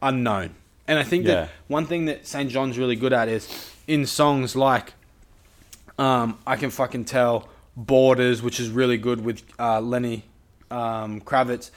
unknown 0.01 0.51
and 0.87 0.99
i 0.99 1.03
think 1.03 1.25
Yeah. 1.25 1.33
that 1.33 1.49
one 1.67 1.85
thing 1.87 2.05
that 2.05 2.27
st 2.27 2.49
john's 2.51 2.77
really 2.77 2.95
good 2.95 3.11
at 3.11 3.27
is 3.27 3.71
in 3.87 4.05
songs 4.05 4.55
like 4.55 4.93
um, 5.99 6.39
I 6.47 6.55
can 6.55 6.71
fucking 6.71 7.05
tell 7.05 7.49
Borders, 7.75 8.41
which 8.41 8.59
is 8.59 8.69
really 8.69 8.97
good 8.97 9.21
with 9.21 9.43
uh, 9.59 9.79
Lenny 9.79 10.23
um, 10.71 11.21
Kravitz. 11.21 11.71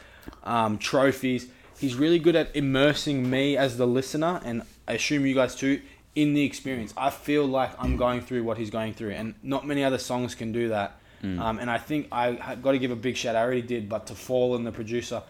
Um, 0.44 0.78
trophies. 0.78 1.48
He's 1.78 1.96
really 1.96 2.20
good 2.20 2.36
at 2.36 2.54
immersing 2.54 3.28
me 3.28 3.56
as 3.56 3.76
the 3.76 3.86
listener, 3.86 4.40
and 4.44 4.62
I 4.86 4.92
assume 4.92 5.26
you 5.26 5.34
guys 5.34 5.56
too, 5.56 5.80
in 6.14 6.32
the 6.34 6.44
experience. 6.44 6.94
I 6.96 7.10
feel 7.10 7.44
like 7.44 7.72
I'm 7.78 7.96
going 7.96 8.20
through 8.20 8.44
what 8.44 8.56
he's 8.56 8.70
going 8.70 8.94
through, 8.94 9.10
and 9.10 9.34
not 9.42 9.66
many 9.66 9.82
other 9.82 9.98
songs 9.98 10.34
can 10.36 10.52
do 10.52 10.68
that. 10.68 10.96
Um, 11.40 11.58
and 11.58 11.70
I 11.70 11.78
think 11.78 12.08
I 12.10 12.56
got 12.56 12.72
to 12.72 12.78
give 12.78 12.90
a 12.90 12.96
big 12.96 13.16
shout. 13.16 13.36
I 13.36 13.42
already 13.42 13.62
did, 13.62 13.88
but 13.88 14.06
to 14.08 14.14
fall 14.14 14.50
Fallen, 14.50 14.64
the 14.64 14.72
producer, 14.72 15.22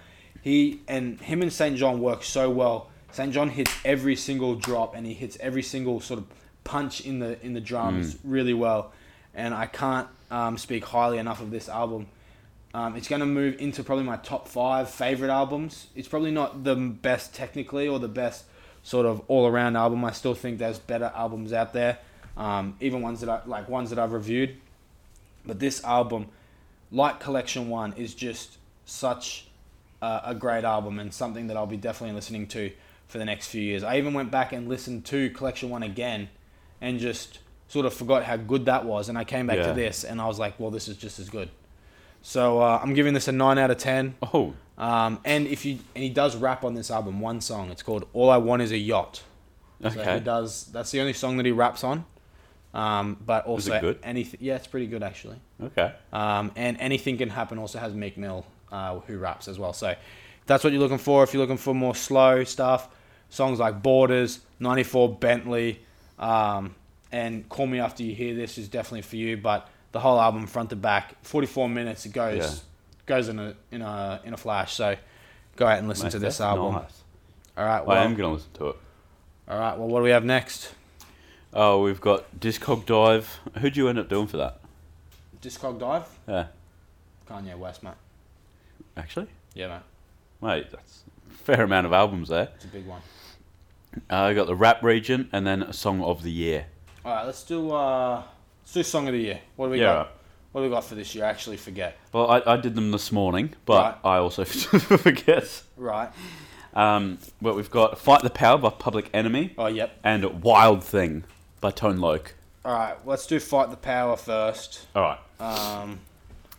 he 0.42 0.80
and 0.88 1.20
him 1.20 1.42
and 1.42 1.52
St. 1.52 1.76
John 1.76 2.00
work 2.00 2.22
so 2.22 2.50
well. 2.50 2.90
St. 3.12 3.32
John 3.32 3.50
hits 3.50 3.74
every 3.84 4.16
single 4.16 4.54
drop, 4.54 4.94
and 4.94 5.06
he 5.06 5.12
hits 5.12 5.36
every 5.40 5.62
single 5.62 6.00
sort 6.00 6.20
of 6.20 6.26
punch 6.64 7.00
in 7.00 7.18
the 7.18 7.44
in 7.44 7.54
the 7.54 7.60
drums 7.60 8.16
really 8.24 8.54
well. 8.54 8.92
And 9.34 9.54
I 9.54 9.66
can't 9.66 10.08
um, 10.30 10.58
speak 10.58 10.84
highly 10.84 11.18
enough 11.18 11.40
of 11.40 11.50
this 11.50 11.68
album. 11.68 12.06
Um, 12.74 12.96
it's 12.96 13.08
going 13.08 13.20
to 13.20 13.26
move 13.26 13.60
into 13.60 13.82
probably 13.82 14.04
my 14.04 14.16
top 14.16 14.48
five 14.48 14.90
favorite 14.90 15.30
albums. 15.30 15.88
It's 15.94 16.08
probably 16.08 16.30
not 16.30 16.64
the 16.64 16.74
best 16.74 17.34
technically 17.34 17.86
or 17.86 17.98
the 17.98 18.08
best 18.08 18.44
sort 18.82 19.06
of 19.06 19.22
all 19.28 19.46
around 19.46 19.76
album. 19.76 20.04
I 20.04 20.12
still 20.12 20.34
think 20.34 20.58
there's 20.58 20.78
better 20.78 21.12
albums 21.14 21.52
out 21.52 21.72
there, 21.72 21.98
um, 22.36 22.76
even 22.80 23.02
ones 23.02 23.20
that 23.20 23.28
I 23.28 23.40
like 23.46 23.68
ones 23.68 23.90
that 23.90 23.98
I've 23.98 24.12
reviewed. 24.12 24.56
But 25.44 25.58
this 25.58 25.82
album, 25.84 26.28
like 26.90 27.20
Collection 27.20 27.68
One, 27.68 27.92
is 27.94 28.14
just 28.14 28.58
such 28.86 29.46
uh, 30.00 30.20
a 30.24 30.34
great 30.34 30.64
album 30.64 30.98
and 30.98 31.12
something 31.12 31.46
that 31.48 31.56
I'll 31.56 31.66
be 31.66 31.76
definitely 31.76 32.14
listening 32.14 32.46
to 32.48 32.72
for 33.06 33.18
the 33.18 33.24
next 33.24 33.48
few 33.48 33.62
years. 33.62 33.82
I 33.82 33.98
even 33.98 34.14
went 34.14 34.30
back 34.30 34.52
and 34.52 34.68
listened 34.68 35.04
to 35.06 35.30
Collection 35.30 35.68
One 35.68 35.82
again, 35.82 36.28
and 36.82 36.98
just 37.00 37.38
sort 37.68 37.86
of 37.86 37.94
forgot 37.94 38.24
how 38.24 38.36
good 38.36 38.66
that 38.66 38.84
was. 38.84 39.08
And 39.08 39.16
I 39.16 39.24
came 39.24 39.46
back 39.46 39.56
Yeah. 39.56 39.68
to 39.68 39.72
this, 39.72 40.04
and 40.04 40.20
I 40.20 40.26
was 40.26 40.38
like, 40.38 40.60
well, 40.60 40.70
this 40.70 40.88
is 40.88 40.98
just 40.98 41.18
as 41.18 41.30
good. 41.30 41.48
So 42.20 42.60
uh, 42.60 42.78
I'm 42.82 42.92
giving 42.92 43.14
this 43.14 43.28
a 43.28 43.32
nine 43.32 43.56
out 43.56 43.70
of 43.70 43.78
ten. 43.78 44.14
Oh, 44.34 44.52
Um, 44.76 45.18
and 45.24 45.46
if 45.46 45.64
you 45.64 45.78
and 45.94 46.02
he 46.04 46.10
does 46.10 46.36
rap 46.36 46.64
on 46.64 46.74
this 46.74 46.90
album, 46.90 47.20
one 47.20 47.40
song. 47.40 47.70
It's 47.70 47.82
called 47.82 48.06
"All 48.12 48.28
I 48.30 48.36
Want 48.36 48.60
Is 48.62 48.72
a 48.72 48.76
Yacht." 48.78 49.22
So 49.82 49.88
he 49.90 49.98
okay. 50.00 50.20
does. 50.20 50.66
That's 50.66 50.90
the 50.92 51.00
only 51.00 51.12
song 51.14 51.36
that 51.38 51.46
he 51.46 51.52
raps 51.52 51.82
on. 51.84 52.04
Um, 52.74 53.18
but 53.26 53.44
also 53.46 53.78
good? 53.80 53.98
anything. 54.02 54.40
Yeah, 54.42 54.56
it's 54.56 54.66
pretty 54.66 54.86
good 54.86 55.02
actually. 55.02 55.36
Okay. 55.62 55.92
Um, 56.12 56.52
and 56.56 56.76
anything 56.80 57.18
can 57.18 57.28
happen 57.28 57.58
also 57.58 57.78
has 57.78 57.92
Meek 57.92 58.16
Mill 58.16 58.46
uh, 58.70 59.00
who 59.00 59.18
raps 59.18 59.46
as 59.48 59.58
well. 59.58 59.72
So 59.74 59.94
that's 60.46 60.64
what 60.64 60.72
you're 60.72 60.80
looking 60.80 60.98
for. 60.98 61.22
If 61.22 61.34
you're 61.34 61.42
looking 61.42 61.58
for 61.58 61.74
more 61.74 61.94
slow 61.94 62.44
stuff, 62.44 62.88
songs 63.28 63.58
like 63.58 63.82
Borders, 63.82 64.40
94 64.60 65.16
Bentley, 65.16 65.80
um, 66.22 66.74
and 67.10 67.46
Call 67.48 67.66
Me 67.66 67.78
After 67.80 68.02
You 68.02 68.14
Hear 68.14 68.34
This 68.34 68.56
is 68.58 68.68
definitely 68.68 69.02
for 69.02 69.16
you. 69.16 69.36
But 69.36 69.68
the 69.92 70.00
whole 70.00 70.18
album, 70.20 70.46
front 70.46 70.70
to 70.70 70.76
back, 70.76 71.22
44 71.24 71.68
minutes, 71.68 72.06
it 72.06 72.12
goes 72.12 72.38
Yeah. 72.38 72.58
goes 73.06 73.28
in 73.28 73.38
a 73.38 73.54
in 73.70 73.82
a 73.82 74.20
in 74.24 74.32
a 74.32 74.36
flash. 74.36 74.72
So 74.74 74.96
go 75.56 75.66
out 75.66 75.78
and 75.78 75.88
listen 75.88 76.06
Mate, 76.06 76.12
to 76.12 76.18
this 76.18 76.40
album. 76.40 76.74
nice. 76.74 77.02
All 77.58 77.64
right. 77.66 77.84
Well, 77.84 77.98
I 77.98 78.04
am 78.04 78.14
going 78.14 78.30
to 78.30 78.34
listen 78.34 78.52
to 78.54 78.68
it. 78.68 78.76
all 79.48 79.58
right. 79.58 79.76
Well, 79.78 79.88
what 79.88 79.98
do 79.98 80.04
we 80.04 80.10
have 80.10 80.24
next? 80.24 80.72
Oh, 81.52 81.82
we've 81.82 82.00
got 82.00 82.40
Discog 82.40 82.86
Dive. 82.86 83.40
Who'd 83.58 83.76
you 83.76 83.88
end 83.88 83.98
up 83.98 84.08
doing 84.08 84.26
for 84.26 84.38
that? 84.38 84.60
Discog 85.42 85.78
Dive. 85.78 86.08
Yeah. 86.26 86.46
Kanye 87.28 87.58
West, 87.58 87.82
mate. 87.82 87.92
Actually? 88.96 89.26
Yeah, 89.54 89.68
mate. 89.68 89.82
Mate, 90.40 90.70
that's 90.70 91.02
a 91.30 91.34
fair 91.34 91.62
amount 91.64 91.84
of 91.86 91.92
albums 91.92 92.30
there. 92.30 92.48
It's 92.54 92.64
a 92.64 92.68
big 92.68 92.86
one. 92.86 93.02
Uh, 94.10 94.16
I 94.16 94.34
got 94.34 94.46
the 94.46 94.54
rap 94.56 94.82
region 94.82 95.28
and 95.32 95.46
then 95.46 95.62
a 95.62 95.72
song 95.72 96.02
of 96.02 96.22
the 96.22 96.30
year. 96.30 96.66
All 97.04 97.14
right. 97.14 97.24
Let's 97.26 97.42
do 97.44 97.70
uh, 97.72 98.22
let's 98.62 98.72
do 98.72 98.82
song 98.82 99.06
of 99.08 99.14
the 99.14 99.20
year. 99.20 99.40
What 99.56 99.66
do 99.66 99.72
we 99.72 99.80
yeah. 99.80 99.84
got? 99.92 100.12
What 100.52 100.60
do 100.60 100.68
we 100.68 100.70
got 100.74 100.84
for 100.84 100.94
this 100.94 101.14
year? 101.14 101.24
I 101.24 101.28
actually 101.30 101.56
forget. 101.56 101.96
Well, 102.12 102.30
I, 102.30 102.42
I 102.46 102.56
did 102.58 102.74
them 102.74 102.90
this 102.90 103.10
morning, 103.10 103.54
but 103.64 103.98
I 104.04 104.16
also 104.18 104.44
forget. 104.44 105.62
Right. 105.76 106.10
Um, 106.74 107.18
but 107.40 107.54
we've 107.56 107.70
got 107.70 107.98
Fight 107.98 108.22
the 108.22 108.30
Power 108.30 108.58
by 108.58 108.70
Public 108.70 109.10
Enemy 109.14 109.54
Oh, 109.58 109.66
yep. 109.66 109.98
and 110.04 110.42
Wild 110.42 110.82
Thing 110.84 111.24
by 111.60 111.70
Tone 111.70 111.98
Loc. 111.98 112.34
All 112.64 112.72
right. 112.74 112.96
Let's 113.06 113.26
do 113.26 113.40
fight 113.40 113.70
the 113.70 113.76
power 113.76 114.16
first. 114.16 114.86
All 114.94 115.02
right. 115.02 115.18
Um, 115.40 116.00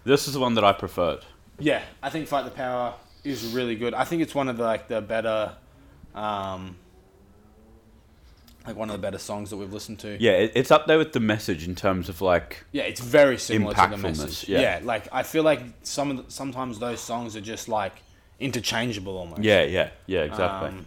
This 0.03 0.27
is 0.27 0.33
the 0.33 0.39
one 0.39 0.53
that 0.55 0.63
I 0.63 0.71
preferred. 0.73 1.25
yeah, 1.59 1.81
I 2.01 2.09
think 2.09 2.27
fight 2.27 2.45
the 2.45 2.51
power 2.51 2.93
is 3.23 3.53
really 3.53 3.75
good. 3.75 3.93
I 3.93 4.03
think 4.03 4.21
it's 4.21 4.35
one 4.35 4.49
of 4.49 4.57
the 4.57 4.63
like 4.63 4.87
the 4.87 5.01
better, 5.01 5.53
um, 6.15 6.75
like 8.65 8.75
one 8.75 8.89
of 8.89 8.93
the 8.93 8.99
better 9.01 9.17
songs 9.17 9.49
that 9.49 9.57
we've 9.57 9.73
listened 9.73 9.99
to. 9.99 10.17
Yeah, 10.21 10.31
it, 10.31 10.53
it's 10.55 10.71
up 10.71 10.87
there 10.87 10.97
with 10.97 11.13
the 11.13 11.19
message 11.19 11.67
in 11.67 11.75
terms 11.75 12.07
of 12.09 12.21
like, 12.21 12.63
Yeah, 12.71 12.83
it's 12.83 13.01
very 13.01 13.37
similar 13.37 13.73
to 13.73 13.87
the 13.91 13.97
message. 13.97 14.47
yeah. 14.47 14.61
Yeah. 14.61 14.79
like 14.83 15.07
I 15.11 15.23
feel 15.23 15.43
like 15.43 15.61
some 15.83 16.11
of 16.11 16.17
the, 16.25 16.31
sometimes 16.31 16.79
those 16.79 16.99
songs 17.01 17.35
are 17.35 17.41
just 17.41 17.67
like 17.67 17.93
interchangeable 18.39 19.17
almost. 19.17 19.41
yeah, 19.43 19.63
yeah, 19.63 19.89
yeah, 20.05 20.21
exactly. 20.21 20.69
Um, 20.69 20.85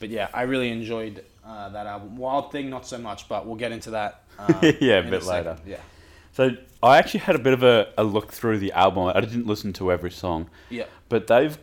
but 0.00 0.10
yeah, 0.10 0.28
I 0.34 0.42
really 0.42 0.70
enjoyed 0.70 1.24
uh, 1.46 1.68
that 1.70 1.86
album. 1.86 2.16
Wild 2.16 2.52
Thing, 2.52 2.68
not 2.70 2.86
so 2.86 2.98
much, 2.98 3.28
but 3.28 3.46
we'll 3.46 3.56
get 3.56 3.72
into 3.72 3.90
that. 3.90 4.22
Um, 4.38 4.54
Yeah, 4.80 4.98
a 4.98 5.02
bit 5.10 5.22
second. 5.22 5.28
later. 5.28 5.56
Yeah, 5.66 5.76
so 6.34 6.50
I 6.82 6.98
actually 6.98 7.20
had 7.20 7.36
a 7.36 7.38
bit 7.38 7.54
of 7.54 7.62
a, 7.62 7.88
a 7.96 8.04
look 8.04 8.32
through 8.32 8.58
the 8.58 8.72
album. 8.72 9.04
I 9.14 9.18
didn't 9.20 9.46
listen 9.46 9.72
to 9.74 9.90
every 9.90 10.10
song, 10.10 10.50
yeah, 10.68 10.84
but 11.08 11.26
they've 11.26 11.56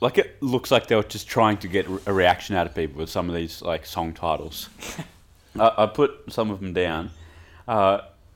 like 0.00 0.18
it 0.18 0.42
looks 0.42 0.70
like 0.70 0.86
they 0.86 0.96
were 0.96 1.02
just 1.02 1.28
trying 1.28 1.58
to 1.58 1.68
get 1.68 1.86
a 2.06 2.12
reaction 2.12 2.56
out 2.56 2.66
of 2.66 2.74
people 2.74 2.98
with 3.00 3.10
some 3.10 3.28
of 3.28 3.34
these 3.34 3.62
like 3.62 3.84
song 3.86 4.12
titles. 4.14 4.68
I, 5.58 5.72
I 5.78 5.86
put 5.86 6.32
some 6.32 6.50
of 6.50 6.60
them 6.60 6.72
down. 6.72 7.10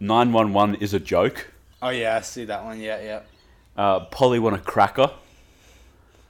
Nine 0.01 0.33
one 0.33 0.53
one 0.53 0.75
is 0.77 0.93
a 0.95 1.01
joke. 1.01 1.49
Oh 1.81 1.91
yeah, 1.91 2.17
I 2.17 2.21
see 2.21 2.45
that 2.47 2.65
one. 2.65 2.81
Yeah, 2.81 3.01
yeah. 3.03 3.21
Uh, 3.77 4.01
Polly 4.07 4.39
want 4.39 4.57
a 4.57 4.59
cracker, 4.59 5.11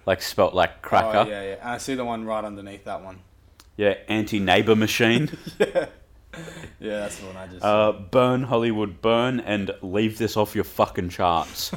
like 0.07 0.22
spelt 0.22 0.55
like 0.55 0.82
cracker. 0.82 1.18
Oh 1.18 1.26
yeah, 1.28 1.43
yeah. 1.43 1.55
And 1.61 1.70
I 1.70 1.78
see 1.78 1.95
the 1.95 2.05
one 2.05 2.24
right 2.24 2.45
underneath 2.45 2.85
that 2.85 3.03
one. 3.03 3.18
Yeah, 3.76 3.95
anti 4.09 4.39
neighbor 4.41 4.76
machine. 4.76 5.30
Yeah, 6.80 6.99
that's 6.99 7.18
the 7.18 7.26
one 7.26 7.37
I 7.37 7.47
just. 7.47 7.64
uh, 7.64 7.93
burn 7.93 8.43
Hollywood, 8.43 9.01
burn, 9.01 9.39
and 9.39 9.70
leave 9.82 10.18
this 10.18 10.37
off 10.37 10.57
your 10.57 10.64
fucking 10.64 11.11
charts. 11.11 11.70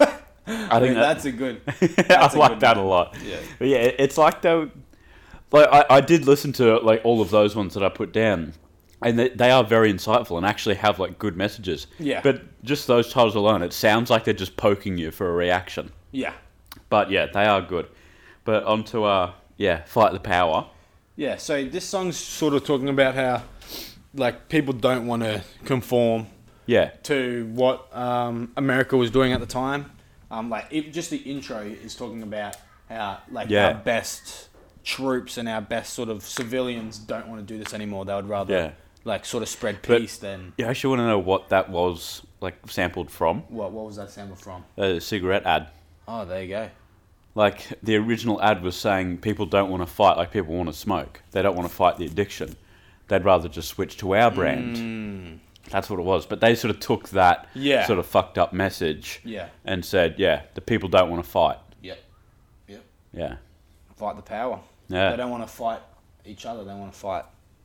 I 0.48 0.80
think 0.80 0.94
that, 0.94 1.00
that's 1.00 1.24
a 1.24 1.32
good. 1.32 1.60
I 1.66 1.72
that's 2.08 2.34
a 2.34 2.38
like 2.38 2.50
good 2.52 2.60
that 2.60 2.76
a 2.76 2.82
lot. 2.82 3.16
Yeah. 3.24 3.36
But 3.58 3.68
yeah, 3.68 3.78
it's 3.78 4.16
like 4.18 4.42
though, 4.42 4.70
like 5.52 5.68
I, 5.70 5.84
I 5.96 6.00
did 6.00 6.26
listen 6.26 6.52
to 6.54 6.78
like 6.78 7.00
all 7.04 7.20
of 7.20 7.30
those 7.30 7.54
ones 7.54 7.74
that 7.74 7.82
I 7.82 7.88
put 7.88 8.12
down, 8.12 8.54
and 9.02 9.18
they, 9.18 9.28
they 9.30 9.50
are 9.50 9.64
very 9.64 9.92
insightful 9.92 10.36
and 10.36 10.46
actually 10.46 10.76
have 10.76 10.98
like 10.98 11.18
good 11.18 11.36
messages. 11.36 11.86
Yeah. 11.98 12.20
But 12.22 12.62
just 12.64 12.86
those 12.86 13.12
titles 13.12 13.34
alone, 13.34 13.62
it 13.62 13.72
sounds 13.72 14.10
like 14.10 14.24
they're 14.24 14.34
just 14.34 14.56
poking 14.56 14.98
you 14.98 15.10
for 15.10 15.28
a 15.28 15.32
reaction. 15.32 15.92
Yeah. 16.12 16.32
But 16.88 17.10
yeah, 17.10 17.26
they 17.26 17.44
are 17.44 17.60
good. 17.62 17.88
But 18.44 18.64
onto 18.64 19.04
uh 19.04 19.32
yeah, 19.56 19.84
fight 19.84 20.12
the 20.12 20.20
power. 20.20 20.66
Yeah. 21.16 21.36
So 21.36 21.64
this 21.64 21.84
song's 21.84 22.16
sort 22.16 22.54
of 22.54 22.64
talking 22.64 22.88
about 22.88 23.16
how, 23.16 23.42
like, 24.14 24.48
people 24.48 24.72
don't 24.72 25.06
want 25.08 25.24
to 25.24 25.42
conform 25.64 26.28
Yeah, 26.66 26.90
to 27.04 27.50
what 27.52 27.94
um, 27.94 28.52
America 28.56 28.96
was 28.96 29.10
doing 29.10 29.32
at 29.32 29.40
the 29.40 29.46
time. 29.46 29.90
Um, 30.30 30.50
like 30.50 30.66
it, 30.70 30.92
just 30.92 31.10
the 31.10 31.16
intro 31.18 31.60
is 31.60 31.94
talking 31.94 32.22
about 32.22 32.56
how 32.88 33.18
like 33.30 33.48
Yeah. 33.50 33.68
our 33.68 33.74
best 33.74 34.48
troops 34.84 35.36
and 35.38 35.48
our 35.48 35.60
best 35.60 35.92
sort 35.94 36.08
of 36.08 36.22
civilians 36.22 36.98
don't 36.98 37.28
want 37.28 37.46
to 37.46 37.46
do 37.54 37.62
this 37.62 37.74
anymore. 37.74 38.04
They 38.04 38.14
would 38.14 38.28
rather 38.28 38.54
Yeah. 38.54 38.70
like 39.04 39.24
sort 39.24 39.42
of 39.42 39.48
spread 39.48 39.78
But- 39.86 40.00
peace 40.02 40.18
than 40.18 40.52
yeah. 40.58 40.66
I 40.66 40.70
actually 40.70 40.90
want 40.90 41.00
to 41.00 41.06
know 41.06 41.18
what 41.18 41.48
that 41.50 41.68
was 41.70 42.22
like 42.40 42.54
sampled 42.68 43.10
from 43.10 43.42
what? 43.48 43.72
What 43.72 43.86
was 43.86 43.96
that 43.96 44.10
sample 44.10 44.36
from? 44.36 44.64
a 44.76 45.00
cigarette 45.00 45.44
ad. 45.46 45.68
Oh, 46.06 46.24
there 46.24 46.42
you 46.42 46.48
go. 46.48 46.70
Like 47.34 47.66
the 47.82 47.96
original 47.96 48.40
ad 48.42 48.62
was 48.62 48.76
saying 48.76 49.18
people 49.18 49.46
don't 49.46 49.70
want 49.70 49.82
to 49.82 49.86
fight 49.86 50.16
like 50.16 50.32
people 50.32 50.54
want 50.54 50.68
to 50.68 50.72
smoke. 50.76 51.22
They 51.32 51.42
don't 51.42 51.56
want 51.56 51.68
to 51.68 51.74
fight 51.74 51.96
the 51.96 52.06
addiction. 52.06 52.56
They'd 53.08 53.24
rather 53.24 53.48
just 53.48 53.68
switch 53.68 53.96
to 53.98 54.14
our 54.14 54.30
brand. 54.30 55.40
That's 55.70 55.88
what 55.90 55.98
it 55.98 56.04
was. 56.04 56.26
But 56.26 56.40
they 56.40 56.54
sort 56.54 56.70
of 56.74 56.80
took 56.80 57.08
that. 57.10 57.48
Yeah. 57.54 57.86
sort 57.86 57.98
of 57.98 58.06
fucked 58.06 58.38
up 58.38 58.52
message 58.52 59.20
Yeah. 59.24 59.48
and 59.64 59.84
said, 59.84 60.14
yeah, 60.18 60.42
the 60.54 60.60
people 60.60 60.88
don't 60.88 61.10
want 61.10 61.22
to 61.24 61.30
fight. 61.30 61.58
Yep. 61.82 61.98
Yep. 62.68 62.84
Yeah. 63.12 63.36
Fight 63.96 64.16
the 64.16 64.22
power. 64.22 64.60
Yeah. 64.88 65.10
They 65.10 65.16
don't 65.16 65.30
want 65.30 65.46
to 65.46 65.52
fight 65.52 65.80
each 66.24 66.46
other. 66.46 66.64
They 66.64 66.72
want 66.74 66.92
to 66.92 66.98
fight 66.98 67.24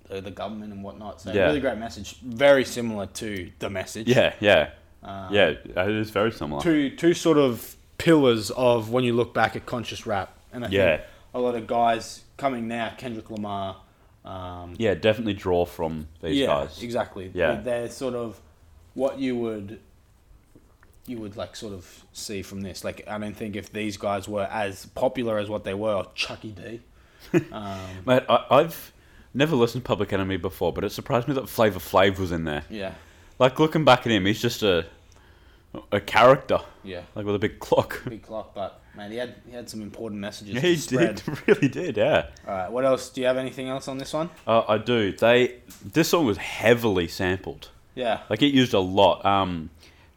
the, 0.10 0.20
the 0.22 0.32
government 0.32 0.74
and 0.74 0.84
whatnot. 0.84 1.22
So 1.22 1.32
Yeah. 1.32 1.46
really 1.46 1.60
great 1.62 1.78
message. 1.78 2.20
Very 2.22 2.66
similar 2.66 3.06
to 3.08 3.52
the 3.60 3.70
message. 3.70 4.08
Yeah, 4.08 4.34
yeah. 4.40 4.70
Um, 5.04 5.34
yeah, 5.34 5.48
it 5.66 5.78
is 5.90 6.12
very 6.12 6.32
similar. 6.32 6.62
two 6.62 6.90
two 6.96 7.14
sort 7.14 7.38
of 7.38 7.76
pillars 7.98 8.52
of 8.52 8.90
when 8.90 9.04
you 9.04 9.14
look 9.14 9.34
back 9.34 9.56
at 9.56 9.66
conscious 9.66 10.06
rap, 10.08 10.38
and 10.54 10.64
I 10.66 10.70
Yeah. 10.70 10.98
think 10.98 11.08
a 11.34 11.40
lot 11.40 11.56
of 11.56 11.68
guys 11.68 12.24
coming 12.38 12.68
now, 12.70 12.94
Kendrick 12.98 13.30
Lamar, 13.30 13.78
um, 14.26 14.76
Yeah, 14.78 14.94
definitely 14.94 15.34
draw 15.34 15.66
from 15.66 16.08
these 16.22 16.38
yeah, 16.38 16.48
guys. 16.48 16.82
exactly. 16.82 17.32
Yeah. 17.34 17.56
they're 17.62 17.90
sort 17.90 18.16
of 18.16 18.40
what 18.94 19.20
you 19.20 19.36
would 19.36 19.80
you 21.06 21.18
would 21.18 21.36
like 21.36 21.56
sort 21.56 21.74
of 21.74 22.06
see 22.14 22.42
from 22.42 22.62
this. 22.62 22.84
Like, 22.86 23.04
I 23.08 23.18
don't 23.18 23.36
think 23.36 23.56
if 23.58 23.74
these 23.74 23.98
guys 23.98 24.28
were 24.28 24.46
as 24.50 24.86
popular 24.86 25.38
as 25.38 25.50
what 25.50 25.66
they 25.66 25.74
were, 25.74 25.94
or 25.96 26.08
Chucky 26.16 26.52
D. 26.52 26.80
Um, 27.52 27.80
Mate, 28.06 28.24
I, 28.30 28.46
I've 28.52 28.94
never 29.34 29.56
listened 29.56 29.84
to 29.84 29.88
Public 29.88 30.14
Enemy 30.14 30.38
before, 30.38 30.72
but 30.72 30.84
it 30.84 30.92
surprised 30.92 31.28
me 31.28 31.34
that 31.34 31.50
Flavor 31.50 31.80
Flav 31.80 32.20
was 32.20 32.32
in 32.32 32.44
there. 32.46 32.64
yeah, 32.70 32.94
Like 33.40 33.60
looking 33.60 33.84
back 33.86 34.02
at 34.06 34.12
him, 34.12 34.26
he's 34.26 34.42
just 34.42 34.62
a 34.64 34.86
a 35.92 36.00
character, 36.00 36.60
yeah, 36.84 37.02
like 37.16 37.26
with 37.26 37.34
a 37.36 37.40
big 37.40 37.58
clock. 37.60 38.02
big 38.08 38.22
clock, 38.22 38.54
but 38.54 38.80
man, 38.96 39.12
he 39.12 39.18
had 39.18 39.36
he 39.48 39.54
had 39.56 39.70
some 39.70 39.82
important 39.82 40.22
messages. 40.22 40.56
Yeah, 40.56 40.62
he 40.62 40.76
spread. 40.76 41.22
did, 41.26 41.48
really 41.48 41.68
did. 41.68 41.98
Yeah, 41.98 42.28
All 42.48 42.54
right, 42.54 42.72
what 42.72 42.86
else? 42.86 43.10
Do 43.10 43.22
you 43.22 43.28
have 43.28 43.38
anything 43.38 43.68
else 43.70 43.88
on 43.88 43.98
this 43.98 44.14
one? 44.14 44.30
uh, 44.48 44.64
I 44.68 44.78
do. 44.78 45.12
They 45.12 45.56
this 45.84 46.10
song 46.10 46.26
was 46.26 46.38
heavily 46.38 47.08
sampled. 47.08 47.70
Yeah, 47.96 48.22
Like 48.30 48.42
it 48.42 48.54
used 48.54 48.74
a 48.74 48.80
lot. 48.80 49.24
Um, 49.26 49.70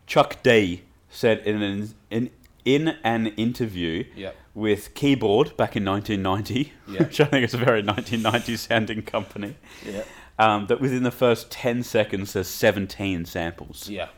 Chuck 0.06 0.42
D 0.42 0.82
said 1.10 1.40
in 1.40 1.60
an 1.62 1.94
in, 2.10 2.30
in 2.64 2.88
an 3.04 3.26
interview 3.36 4.04
Yep. 4.16 4.34
with 4.54 4.94
Keyboard 4.94 5.56
back 5.58 5.76
in 5.76 5.84
1990, 5.84 6.72
Yeah. 6.88 6.98
which 7.04 7.20
I 7.20 7.24
think 7.26 7.44
is 7.44 7.52
a 7.54 7.58
very 7.58 7.82
1990 7.82 8.56
sounding 8.56 9.02
company, 9.02 9.56
yeah, 9.84 10.04
um, 10.38 10.66
that 10.68 10.80
within 10.80 11.02
the 11.02 11.10
first 11.10 11.50
10 11.50 11.82
seconds 11.82 12.32
there's 12.32 12.48
17 12.48 13.24
samples. 13.26 13.88
yeah. 13.90 14.08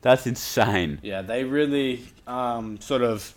That's 0.00 0.26
insane. 0.28 1.00
Yeah, 1.02 1.22
they 1.22 1.42
really 1.44 2.04
um, 2.26 2.80
sort 2.80 3.02
of 3.02 3.34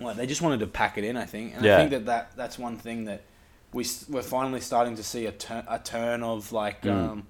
well, 0.00 0.14
they 0.14 0.26
just 0.26 0.42
wanted 0.42 0.60
to 0.60 0.66
pack 0.66 0.98
it 0.98 1.04
in. 1.04 1.16
I 1.16 1.24
think, 1.26 1.54
and 1.54 1.64
Yeah. 1.64 1.74
I 1.74 1.78
think 1.78 1.90
that, 1.90 2.06
that 2.06 2.32
that's 2.36 2.58
one 2.58 2.76
thing 2.76 3.04
that 3.04 3.22
we 3.72 3.86
we're 4.08 4.22
finally 4.22 4.60
starting 4.60 4.96
to 4.96 5.02
see 5.02 5.26
a 5.26 5.32
turn 5.32 5.64
a 5.68 5.78
turn 5.78 6.22
of 6.22 6.52
like 6.52 6.84
um, 6.86 7.26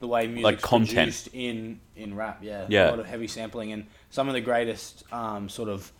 the 0.00 0.06
way 0.08 0.26
music's 0.26 0.40
Mm. 0.40 0.44
Like 0.44 0.60
content. 0.62 0.94
produced 0.96 1.28
in 1.32 1.80
in 1.96 2.14
rap. 2.16 2.38
Yeah, 2.42 2.66
Yeah. 2.68 2.88
a 2.88 2.90
lot 2.90 2.98
of 3.00 3.06
heavy 3.06 3.26
sampling 3.28 3.72
and 3.72 3.86
some 4.10 4.28
of 4.28 4.34
the 4.34 4.40
greatest 4.40 5.04
um, 5.12 5.48
sort 5.48 5.68
of 5.68 5.92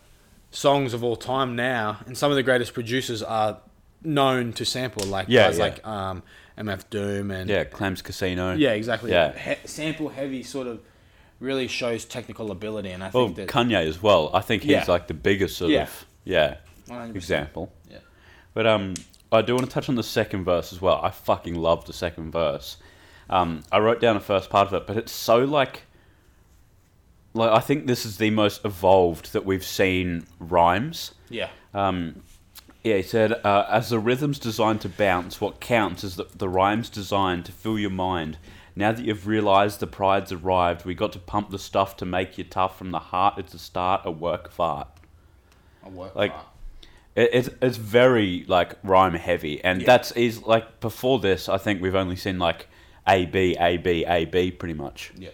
songs 0.50 0.92
of 0.94 1.02
all 1.04 1.16
time 1.16 1.56
now, 1.56 1.98
and 2.06 2.16
some 2.16 2.30
of 2.30 2.36
the 2.36 2.42
greatest 2.42 2.74
producers 2.74 3.22
are 3.22 3.58
known 4.04 4.52
to 4.54 4.64
sample, 4.64 5.06
like 5.06 5.26
Yeah, 5.28 5.46
guys 5.48 5.58
yeah. 5.58 5.64
like 5.64 5.86
um, 5.86 6.22
MF 6.58 6.90
Doom 6.90 7.30
and 7.30 7.48
Yeah, 7.48 7.64
Clams 7.64 8.02
Casino. 8.02 8.52
yeah, 8.54 8.70
exactly. 8.72 9.10
Yeah. 9.12 9.32
He- 9.38 9.66
sample 9.66 10.08
heavy 10.10 10.42
sort 10.42 10.66
of 10.66 10.80
really 11.40 11.68
shows 11.68 12.04
technical 12.04 12.50
ability, 12.50 12.90
and 12.90 13.02
I 13.02 13.10
Well, 13.12 13.26
think 13.26 13.36
that 13.36 13.48
Kanye 13.48 13.86
as 13.86 14.02
well. 14.02 14.30
I 14.34 14.40
think 14.40 14.62
he's 14.62 14.72
Yeah. 14.72 14.84
like 14.88 15.06
the 15.08 15.14
biggest 15.14 15.56
sort 15.56 15.70
Yeah. 15.70 15.82
of 15.84 16.06
yeah 16.24 16.56
100%. 16.88 17.14
example. 17.14 17.72
Yeah. 17.90 17.98
But 18.54 18.66
um, 18.66 18.94
I 19.30 19.42
do 19.42 19.54
want 19.54 19.66
to 19.66 19.72
touch 19.72 19.88
on 19.88 19.94
the 19.94 20.02
second 20.02 20.44
verse 20.44 20.72
as 20.72 20.80
well. 20.80 21.00
I 21.02 21.10
fucking 21.10 21.54
love 21.54 21.86
the 21.86 21.92
second 21.92 22.32
verse. 22.32 22.76
Um, 23.30 23.62
I 23.72 23.78
wrote 23.78 24.00
down 24.00 24.14
the 24.14 24.20
first 24.20 24.50
part 24.50 24.68
of 24.68 24.74
it, 24.74 24.86
but 24.86 24.96
it's 24.96 25.12
so 25.12 25.38
like, 25.38 25.84
like 27.32 27.50
I 27.50 27.60
think 27.60 27.86
this 27.86 28.04
is 28.04 28.18
the 28.18 28.30
most 28.30 28.64
evolved 28.64 29.32
that 29.32 29.46
we've 29.46 29.64
seen 29.64 30.26
rhymes. 30.38 31.14
Yeah. 31.30 31.48
Um, 31.72 32.22
yeah, 32.82 32.96
he 32.96 33.02
said, 33.02 33.32
uh, 33.44 33.64
as 33.70 33.90
the 33.90 34.00
rhythm's 34.00 34.38
designed 34.38 34.80
to 34.82 34.88
bounce, 34.88 35.40
what 35.40 35.60
counts 35.60 36.02
is 36.02 36.16
that 36.16 36.38
the 36.38 36.48
rhyme's 36.48 36.90
designed 36.90 37.44
to 37.46 37.52
fill 37.52 37.78
your 37.78 37.90
mind. 37.90 38.38
Now 38.74 38.92
that 38.92 39.04
you've 39.04 39.26
realised 39.26 39.80
the 39.80 39.86
pride's 39.86 40.32
arrived, 40.32 40.84
we 40.84 40.94
got 40.94 41.12
to 41.12 41.18
pump 41.18 41.50
the 41.50 41.58
stuff 41.58 41.96
to 41.98 42.06
make 42.06 42.38
you 42.38 42.44
tough 42.44 42.76
from 42.76 42.90
the 42.90 42.98
heart. 42.98 43.38
It's 43.38 43.54
a 43.54 43.58
start, 43.58 44.02
a 44.04 44.10
work 44.10 44.48
of 44.48 44.60
art. 44.60 44.88
Like- 46.14 46.34
It, 47.14 47.30
it's 47.32 47.50
it's 47.60 47.76
very 47.76 48.44
like 48.48 48.76
rhyme 48.82 49.12
heavy, 49.14 49.62
and 49.62 49.80
Yeah. 49.82 49.86
that's 49.86 50.12
is 50.12 50.42
like 50.44 50.80
before 50.80 51.18
this. 51.18 51.48
I 51.48 51.58
think 51.58 51.82
we've 51.82 51.94
only 51.94 52.16
seen 52.16 52.38
like 52.38 52.68
A 53.06 53.26
B 53.26 53.54
A 53.60 53.76
B 53.76 54.04
A 54.06 54.24
B 54.24 54.50
pretty 54.50 54.74
much. 54.74 55.12
Yeah. 55.18 55.28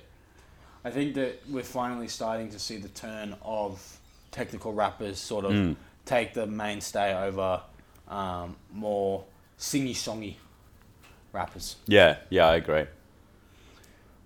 I 0.85 0.91
think 0.91 1.15
that 1.15 1.41
we're 1.49 1.63
finally 1.63 2.09
starting 2.09 2.51
to 2.51 2.59
see 2.59 2.79
the 2.79 2.89
turn 2.89 3.37
of 3.43 3.99
technical 4.33 4.73
rappers 4.73 5.19
sort 5.21 5.45
of 5.45 5.53
Mm. 5.53 5.77
take 6.05 6.35
the 6.35 6.47
mainstay 6.47 7.15
over 7.15 7.61
um, 8.09 8.57
more 8.73 9.25
singy 9.59 9.93
songy 9.95 10.35
rappers. 11.33 11.77
Yeah, 11.87 12.17
yeah, 12.31 12.47
I 12.49 12.57
agree. 12.57 12.87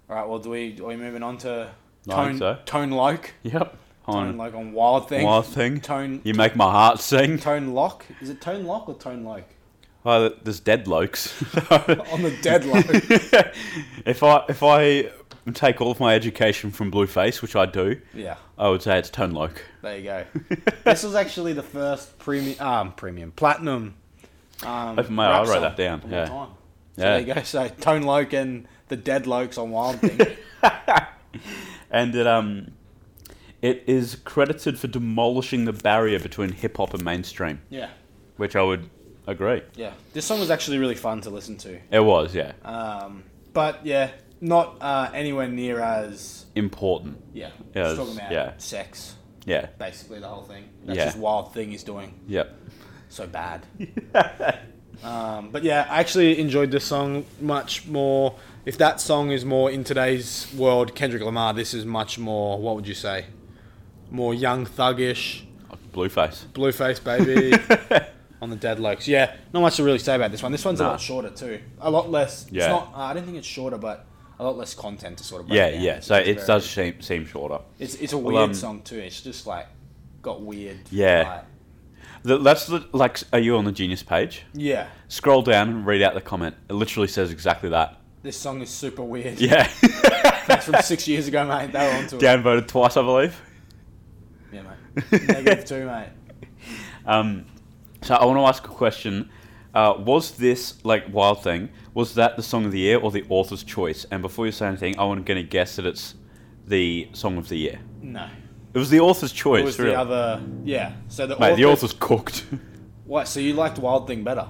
All 0.08 0.16
right, 0.16 0.26
well, 0.28 0.38
do 0.38 0.50
we 0.50 0.78
are 0.80 0.86
we 0.86 0.96
moving 0.96 1.22
on 1.22 1.36
to 1.38 1.68
Tone 2.08 2.38
so. 2.38 2.58
Tone 2.64 2.90
Loke? 2.90 3.32
Yep. 3.42 3.76
Tone 4.06 4.28
On 4.28 4.36
Loke 4.36 4.54
on 4.54 4.72
Wild 4.72 5.08
Thing. 5.08 5.24
Wild 5.24 5.46
Thing. 5.46 5.80
Tone 5.80 6.20
You 6.24 6.34
make 6.34 6.56
my 6.56 6.70
heart 6.70 6.98
sing. 7.00 7.38
Tone 7.38 7.72
Lock. 7.72 8.04
Is 8.20 8.30
it 8.30 8.40
Tone 8.40 8.64
Lock 8.64 8.88
or 8.88 8.94
Tone 8.96 9.24
Loke? 9.24 9.44
Oh, 10.04 10.30
there's 10.42 10.58
dead 10.58 10.86
lokes. 10.86 11.32
on 12.12 12.22
the 12.22 12.36
dead 12.42 12.64
Loke. 12.64 12.84
if 14.04 14.22
I 14.24 14.44
if 14.48 14.62
I 14.62 15.10
take 15.54 15.80
all 15.80 15.92
of 15.92 16.00
my 16.00 16.14
education 16.14 16.70
from 16.72 16.90
Blueface, 16.90 17.40
which 17.42 17.54
I 17.54 17.66
do, 17.66 18.00
yeah. 18.12 18.36
I 18.58 18.68
would 18.68 18.82
say 18.82 18.98
it's 18.98 19.10
Tone 19.10 19.30
Loke. 19.30 19.64
There 19.82 19.96
you 19.96 20.02
go. 20.04 20.24
this 20.84 21.04
was 21.04 21.14
actually 21.14 21.52
the 21.52 21.62
first 21.62 22.18
premium, 22.18 22.60
um, 22.60 22.92
premium 22.92 23.30
platinum. 23.32 23.94
Um, 24.64 24.98
Oh, 24.98 25.02
mate, 25.10 25.24
I'll 25.24 25.44
write 25.46 25.60
that 25.60 25.76
down, 25.76 26.02
yeah. 26.08 26.26
So 26.26 26.48
Yeah. 26.96 27.04
there 27.04 27.20
you 27.20 27.34
go. 27.34 27.42
So 27.42 27.68
Tone 27.68 28.02
Loke 28.02 28.32
and 28.32 28.66
the 28.88 28.96
Dead 28.96 29.24
Lokes 29.24 29.58
on 29.58 29.70
Wild 29.70 30.00
Thing. 30.00 30.20
and 31.90 32.14
it 32.14 32.26
um 32.26 32.72
it 33.62 33.84
is 33.86 34.16
credited 34.24 34.78
for 34.78 34.88
demolishing 34.88 35.64
the 35.64 35.72
barrier 35.72 36.18
between 36.18 36.52
hip 36.52 36.76
hop 36.76 36.92
and 36.94 37.04
mainstream, 37.04 37.60
yeah, 37.70 37.90
which 38.36 38.54
I 38.56 38.62
would 38.62 38.90
agree. 39.26 39.62
yeah. 39.76 39.92
This 40.12 40.24
song 40.26 40.40
was 40.40 40.50
actually 40.50 40.78
really 40.78 40.96
fun 40.96 41.20
to 41.22 41.30
listen 41.30 41.56
to. 41.58 41.78
It 41.90 42.00
was, 42.04 42.34
yeah, 42.34 42.52
Um, 42.64 43.22
but 43.52 43.86
yeah, 43.86 44.10
not 44.40 44.76
uh, 44.80 45.10
anywhere 45.14 45.46
near 45.48 45.78
as 45.80 46.44
important. 46.56 47.22
yeah. 47.32 47.50
Yeah, 47.74 47.82
it's- 47.82 47.96
talking 47.96 48.16
about 48.16 48.32
yeah. 48.32 48.52
sex, 48.58 49.14
Yeah, 49.46 49.66
basically 49.78 50.18
the 50.18 50.28
whole 50.28 50.42
thing. 50.42 50.64
That's 50.84 50.96
Yeah. 50.98 51.04
just 51.06 51.18
Wild 51.18 51.54
Thing 51.54 51.70
he's 51.70 51.84
doing 51.84 52.14
yep. 52.26 52.52
so 53.08 53.26
bad. 53.28 53.64
um, 55.04 55.50
but 55.50 55.62
yeah, 55.62 55.86
I 55.88 56.00
actually 56.00 56.38
enjoyed 56.40 56.70
this 56.70 56.84
song 56.84 57.24
much 57.40 57.86
more. 57.86 58.34
If 58.64 58.78
that 58.78 59.00
song 59.00 59.30
is 59.32 59.44
more 59.44 59.70
in 59.70 59.82
today's 59.84 60.46
world, 60.56 60.94
Kendrick 60.94 61.22
Lamar, 61.22 61.54
this 61.54 61.74
is 61.74 61.84
much 61.84 62.18
more. 62.18 62.58
What 62.60 62.76
would 62.76 62.86
you 62.86 62.94
say? 62.94 63.26
More 64.12 64.34
young 64.34 64.66
thuggish, 64.66 65.42
Blueface. 65.92 66.44
blueface 66.52 67.00
baby 67.02 67.52
on 68.42 68.50
the 68.50 68.56
Dead 68.56 68.78
Lokes. 68.78 69.06
Yeah, 69.06 69.34
not 69.52 69.60
much 69.60 69.76
to 69.76 69.82
really 69.84 69.98
say 69.98 70.14
about 70.14 70.30
this 70.30 70.42
one. 70.42 70.52
This 70.52 70.64
one's 70.64 70.80
a 70.80 70.84
lot 70.84 71.00
shorter 71.00 71.30
too. 71.30 71.60
A 71.80 71.90
lot 71.90 72.10
less. 72.10 72.46
Yeah. 72.50 72.62
It's 72.64 72.68
not. 72.70 72.92
Uh, 72.94 72.98
I 72.98 73.14
don't 73.14 73.24
think 73.24 73.38
it's 73.38 73.46
shorter, 73.46 73.78
but 73.78 74.04
a 74.38 74.44
lot 74.44 74.56
less 74.58 74.74
content 74.74 75.18
to 75.18 75.24
sort 75.24 75.42
of. 75.42 75.48
Yeah, 75.48 75.68
yeah. 75.68 76.00
So 76.00 76.16
it 76.16 76.34
very- 76.34 76.46
does 76.46 76.68
seem 76.68 77.00
seem 77.00 77.24
shorter. 77.26 77.58
It's 77.78 77.94
it's 77.96 78.12
a 78.12 78.18
Well, 78.18 78.34
weird 78.34 78.50
um, 78.50 78.54
song 78.54 78.82
too. 78.82 78.98
It's 78.98 79.20
just 79.20 79.46
like 79.46 79.66
got 80.20 80.42
weird. 80.42 80.78
Yeah. 80.90 81.42
The, 82.24 82.38
that's 82.38 82.66
the, 82.66 82.86
like. 82.92 83.18
Are 83.32 83.38
you 83.40 83.56
on 83.56 83.64
the 83.64 83.72
Genius 83.72 84.02
page? 84.02 84.42
yeah. 84.52 84.86
Scroll 85.08 85.42
down 85.42 85.68
and 85.70 85.86
read 85.86 86.02
out 86.02 86.14
the 86.14 86.20
comment. 86.20 86.54
It 86.68 86.74
literally 86.74 87.08
says 87.08 87.32
exactly 87.32 87.70
that. 87.70 87.96
This 88.22 88.36
song 88.36 88.60
is 88.62 88.70
super 88.70 89.02
weird. 89.02 89.40
Yeah. 89.40 89.68
That's 90.46 90.66
from 90.66 90.80
six 90.82 91.08
years 91.08 91.26
ago, 91.28 91.44
mate. 91.46 91.72
They 91.72 91.78
were 91.86 91.94
onto 91.96 92.16
it. 92.16 92.22
Downvoted 92.22 92.68
twice, 92.68 92.96
I 92.96 93.02
believe. 93.02 93.40
Negative 95.12 95.64
two, 95.64 95.86
mate. 95.86 96.08
Um, 97.04 97.46
so 98.02 98.14
I 98.14 98.24
want 98.24 98.38
to 98.38 98.42
ask 98.44 98.64
a 98.64 98.68
question. 98.68 99.28
Uh, 99.74 99.94
was 99.98 100.32
this 100.32 100.84
like 100.84 101.12
Wild 101.12 101.42
Thing? 101.42 101.68
Was 101.94 102.14
that 102.14 102.36
the 102.36 102.42
song 102.44 102.64
of 102.64 102.70
the 102.70 102.78
year 102.78 102.98
or 103.00 103.10
the 103.10 103.24
author's 103.28 103.64
choice? 103.64 104.06
And 104.12 104.22
before 104.22 104.46
you 104.46 104.52
say 104.52 104.66
anything, 104.68 104.96
I 105.00 105.04
want 105.04 105.26
to 105.26 105.42
guess 105.42 105.74
that 105.76 105.86
it's 105.86 106.14
the 106.66 107.08
song 107.12 107.38
of 107.38 107.48
the 107.48 107.56
year. 107.56 107.80
No. 108.00 108.28
It 108.72 108.78
was 108.78 108.88
the 108.90 109.00
author's 109.00 109.32
choice. 109.32 109.62
It 109.62 109.64
was 109.64 109.78
really. 109.80 109.90
the 109.90 109.98
other. 110.00 110.42
Yeah. 110.64 110.92
So 111.08 111.26
the 111.26 111.36
Mate, 111.38 111.46
author, 111.52 111.56
the 111.56 111.64
author's 111.64 111.92
cooked. 111.92 112.44
What? 113.04 113.26
So 113.26 113.40
you 113.40 113.54
liked 113.54 113.78
Wild 113.78 114.06
Thing 114.06 114.22
better? 114.22 114.46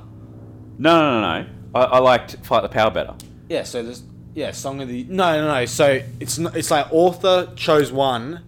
no, 0.79 1.01
no, 1.01 1.21
no, 1.21 1.43
no. 1.43 1.49
I, 1.75 1.85
I 1.85 1.99
liked 2.01 2.37
Fight 2.45 2.61
the 2.63 2.69
Power 2.69 2.91
better. 2.91 3.15
Yeah. 3.49 3.63
So 3.65 3.83
there's 3.83 4.03
Yeah, 4.35 4.51
song 4.53 4.83
of 4.83 4.89
the. 4.89 5.05
No, 5.05 5.41
no, 5.41 5.49
no. 5.55 5.65
So 5.65 6.03
it's 6.21 6.39
not, 6.39 6.55
it's 6.55 6.71
like 6.71 6.87
author 6.93 7.51
chose 7.57 7.91
one. 7.91 8.45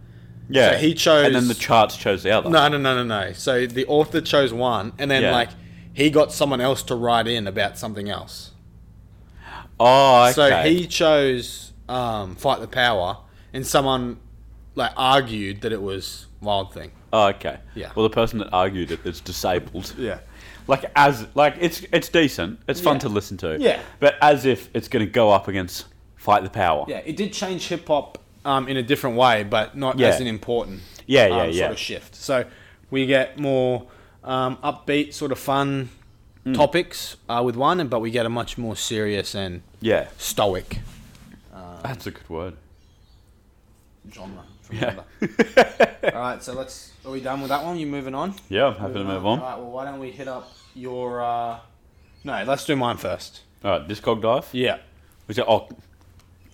Yeah. 0.48 0.72
So 0.72 0.76
he 0.78 0.94
chose- 0.94 1.26
and 1.26 1.34
then 1.34 1.48
the 1.48 1.54
charts 1.54 1.96
chose 1.96 2.22
the 2.22 2.30
other. 2.30 2.50
No, 2.50 2.68
no, 2.68 2.78
no, 2.78 3.02
no, 3.02 3.04
no. 3.04 3.32
So 3.32 3.66
the 3.66 3.86
author 3.86 4.20
chose 4.20 4.52
one, 4.52 4.92
and 4.98 5.10
then 5.10 5.22
Yeah. 5.22 5.32
like 5.32 5.48
he 5.92 6.10
got 6.10 6.32
someone 6.32 6.60
else 6.60 6.82
to 6.84 6.94
write 6.94 7.26
in 7.28 7.46
about 7.46 7.78
something 7.78 8.08
else. 8.10 8.50
Oh, 9.80 10.24
okay. 10.24 10.32
So 10.32 10.62
he 10.68 10.86
chose 10.86 11.72
um, 11.88 12.36
fight 12.36 12.60
the 12.60 12.68
power, 12.68 13.18
and 13.52 13.66
someone 13.66 14.18
like 14.74 14.92
argued 14.96 15.60
that 15.62 15.72
it 15.72 15.82
was 15.82 16.26
Wild 16.40 16.72
Thing. 16.72 16.90
Oh, 17.12 17.28
okay. 17.28 17.58
Yeah. 17.74 17.90
Well, 17.94 18.02
the 18.04 18.14
person 18.14 18.38
that 18.40 18.48
argued 18.52 18.90
it 18.90 19.00
is 19.04 19.20
disabled. 19.20 19.94
Yeah. 19.98 20.18
Like 20.66 20.90
as 20.96 21.26
like 21.34 21.56
it's 21.60 21.82
it's 21.92 22.08
decent. 22.08 22.58
It's 22.66 22.80
fun 22.80 22.96
Yeah. 22.96 23.00
to 23.00 23.08
listen 23.10 23.36
to. 23.38 23.58
Yeah. 23.60 23.80
But 24.00 24.14
as 24.22 24.46
if 24.46 24.70
it's 24.72 24.88
going 24.88 25.04
to 25.04 25.10
go 25.10 25.30
up 25.30 25.46
against 25.46 25.84
Fight 26.16 26.42
the 26.42 26.48
Power. 26.48 26.86
Yeah, 26.88 27.02
it 27.04 27.16
did 27.18 27.34
change 27.34 27.68
hip 27.68 27.86
hop 27.86 28.16
um, 28.44 28.68
in 28.68 28.76
a 28.76 28.82
different 28.82 29.16
way, 29.16 29.42
but 29.44 29.76
not 29.76 29.98
Yeah. 29.98 30.08
as 30.08 30.20
an 30.20 30.26
important 30.26 30.80
Yeah, 31.06 31.26
yeah, 31.26 31.42
um, 31.42 31.50
yeah. 31.50 31.58
sort 31.62 31.72
of 31.72 31.78
shift. 31.78 32.14
So 32.14 32.44
we 32.90 33.06
get 33.06 33.38
more 33.38 33.86
um, 34.22 34.56
upbeat, 34.62 35.12
sort 35.14 35.32
of 35.32 35.38
fun 35.38 35.90
Mm. 36.46 36.54
topics 36.54 37.16
uh, 37.28 37.42
with 37.42 37.56
one, 37.56 37.86
but 37.88 38.00
we 38.00 38.10
get 38.10 38.26
a 38.26 38.28
much 38.28 38.58
more 38.58 38.76
serious 38.76 39.34
and 39.34 39.62
Yeah. 39.80 40.08
stoic 40.18 40.80
That's 41.82 42.06
a 42.06 42.10
good 42.10 42.28
word. 42.28 42.56
genre. 44.12 44.44
Yeah. 44.70 44.94
All 46.14 46.20
right, 46.20 46.42
so 46.42 46.52
let's. 46.54 46.92
Are 47.04 47.10
we 47.10 47.20
done 47.20 47.40
with 47.40 47.50
that 47.50 47.62
one? 47.64 47.78
You 47.78 47.86
moving 47.86 48.14
on? 48.14 48.34
Yeah, 48.48 48.66
I'm 48.68 48.74
happy 48.76 48.94
to 48.94 49.04
move 49.04 49.24
on. 49.26 49.38
All 49.40 49.44
right. 49.44 49.58
Well, 49.58 49.70
why 49.70 49.84
don't 49.84 50.00
we 50.00 50.10
hit 50.10 50.28
up 50.28 50.50
your? 50.74 51.22
Uh... 51.22 51.58
No, 52.24 52.42
let's 52.46 52.64
do 52.64 52.74
mine 52.76 52.96
first. 52.96 53.42
All 53.62 53.78
right, 53.78 53.88
Discog 53.88 54.22
Dive. 54.22 54.48
Yeah. 54.52 54.78
Which 55.26 55.38
is, 55.38 55.44
oh, 55.46 55.68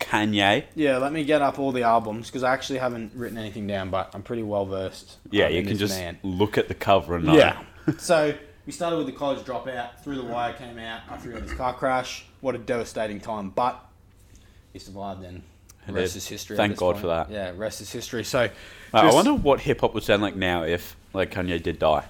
Kanye. 0.01 0.64
Yeah, 0.74 0.98
let 0.98 1.12
me 1.12 1.24
get 1.24 1.42
up 1.42 1.59
all 1.59 1.70
the 1.72 1.82
albums 1.82 2.26
because 2.26 2.42
I 2.42 2.53
actually 2.53 2.78
haven't 2.78 3.12
written 3.14 3.38
anything 3.38 3.66
down, 3.66 3.90
but 3.90 4.11
I'm 4.14 4.22
pretty 4.22 4.42
well 4.42 4.66
versed. 4.66 5.18
Yeah, 5.30 5.46
um, 5.46 5.53
you 5.53 5.62
can 5.62 5.76
just 5.76 5.96
man. 5.96 6.18
look 6.22 6.59
at 6.59 6.68
the 6.68 6.74
cover 6.74 7.16
and 7.16 7.26
know. 7.26 7.34
Yeah. 7.34 7.62
so 7.98 8.34
we 8.66 8.72
started 8.72 8.96
with 8.96 9.07
the 9.07 9.12
college 9.12 9.40
dropout. 9.40 10.01
Through 10.03 10.16
the 10.16 10.24
wire 10.24 10.53
came 10.55 10.78
out 10.78 11.03
after 11.11 11.28
he 11.28 11.34
had 11.34 11.44
his 11.44 11.53
car 11.53 11.74
crash. 11.74 12.24
What 12.40 12.55
a 12.55 12.59
devastating 12.59 13.20
time, 13.20 13.51
but 13.51 13.84
he 14.72 14.78
survived. 14.78 15.22
And 15.22 15.42
He 15.86 15.92
rest 15.92 16.16
is 16.16 16.26
history. 16.26 16.57
Thank 16.57 16.76
God 16.76 16.92
point. 16.92 17.03
for 17.03 17.07
that. 17.09 17.30
Yeah, 17.30 17.53
rest 17.57 17.80
is 17.80 17.92
history. 17.92 18.24
So, 18.24 18.42
Mate, 18.42 18.53
I 18.92 19.12
wonder 19.12 19.34
what 19.34 19.61
hip 19.61 19.82
hop 19.82 19.94
would 19.94 20.03
sound 20.03 20.22
like 20.22 20.36
now 20.36 20.64
if 20.64 20.96
like 21.12 21.30
Kanye 21.30 21.62
did 21.62 21.78
die. 21.78 22.05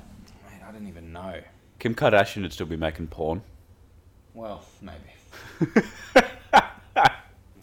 Mate, 0.45 0.63
I 0.67 0.73
didn't 0.73 0.89
even 0.89 1.13
know. 1.13 1.41
Kim 1.79 1.95
Kardashian 1.95 2.43
would 2.43 2.53
still 2.53 2.67
be 2.67 2.77
making 2.77 3.09
porn. 3.09 3.43
Well, 4.35 4.65
maybe. 4.81 5.81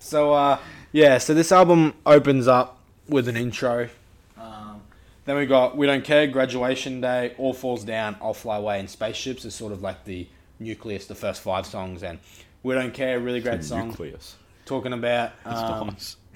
so, 0.08 0.34
uh, 0.34 0.60
yeah, 0.91 1.18
so 1.18 1.34
this 1.34 1.51
album 1.51 1.93
opens 2.05 2.47
up 2.47 2.80
with 3.08 3.28
an 3.28 3.38
intro. 3.38 3.89
Um, 4.38 4.82
then 5.26 5.38
we 5.38 5.45
got 5.45 5.78
We 5.78 5.86
Don't 5.88 6.03
Care, 6.03 6.28
Graduation 6.28 7.01
Day, 7.01 7.34
All 7.38 7.53
Falls 7.53 7.84
Down, 7.84 8.16
I'll 8.22 8.34
Fly 8.34 8.58
Away, 8.58 8.80
and 8.80 8.89
Spaceships 8.89 9.45
is 9.45 9.53
sort 9.53 9.74
of 9.74 9.82
like 9.82 10.05
the 10.05 10.28
nucleus, 10.60 11.08
the 11.08 11.16
first 11.16 11.41
five 11.41 11.66
songs. 11.66 12.03
And 12.03 12.20
We 12.64 12.74
Don't 12.74 12.93
Care, 12.93 13.20
really 13.20 13.41
great 13.41 13.64
song. 13.64 13.89
Nucleus. 13.89 14.36
Talking 14.66 14.93
about. 14.93 15.32
Um, 15.45 15.88
nice. 15.88 16.18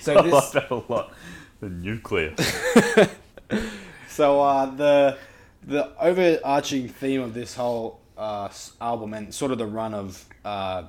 so 0.00 0.16
I 0.18 0.22
this, 0.22 0.32
like 0.32 0.52
that 0.52 0.70
a 0.70 0.82
lot. 0.88 1.12
The 1.60 1.68
nucleus. 1.68 2.38
So 4.12 4.42
uh, 4.42 4.66
the 4.66 5.16
the 5.64 5.90
overarching 5.98 6.88
theme 6.88 7.22
of 7.22 7.32
this 7.32 7.54
whole 7.54 7.98
uh, 8.18 8.50
album 8.78 9.14
and 9.14 9.34
sort 9.34 9.52
of 9.52 9.58
the 9.58 9.66
run 9.66 9.94
of 9.94 10.22
uh, 10.44 10.82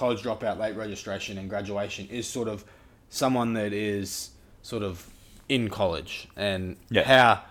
college 0.00 0.22
dropout, 0.22 0.56
late 0.58 0.74
registration, 0.76 1.36
and 1.36 1.50
graduation 1.50 2.08
is 2.08 2.26
sort 2.26 2.48
of 2.48 2.64
someone 3.10 3.52
that 3.52 3.74
is 3.74 4.30
sort 4.62 4.82
of 4.82 5.06
in 5.46 5.68
college 5.68 6.26
and 6.36 6.76
Yeah. 6.88 7.02
how 7.04 7.42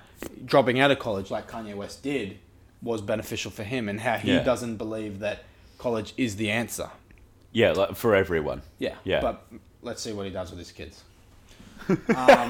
dropping 0.45 0.79
out 0.79 0.89
of 0.89 0.97
college, 0.97 1.29
like 1.29 1.47
Kanye 1.47 1.75
West 1.75 2.01
did, 2.01 2.39
was 2.81 3.01
beneficial 3.03 3.51
for 3.51 3.63
him, 3.63 3.87
and 3.87 4.01
how 4.01 4.15
he 4.17 4.31
Yeah. 4.33 4.43
doesn't 4.43 4.77
believe 4.77 5.19
that 5.19 5.43
college 5.77 6.13
is 6.17 6.37
the 6.37 6.49
answer. 6.49 6.89
Yeah, 7.51 7.73
like 7.73 7.95
for 7.95 8.15
everyone. 8.15 8.63
Yeah. 8.79 8.95
Yeah. 9.03 9.21
But 9.21 9.45
let's 9.83 10.01
see 10.01 10.11
what 10.13 10.25
he 10.25 10.31
does 10.31 10.49
with 10.49 10.57
his 10.59 10.71
kids. 10.71 11.03
Um, 11.89 12.49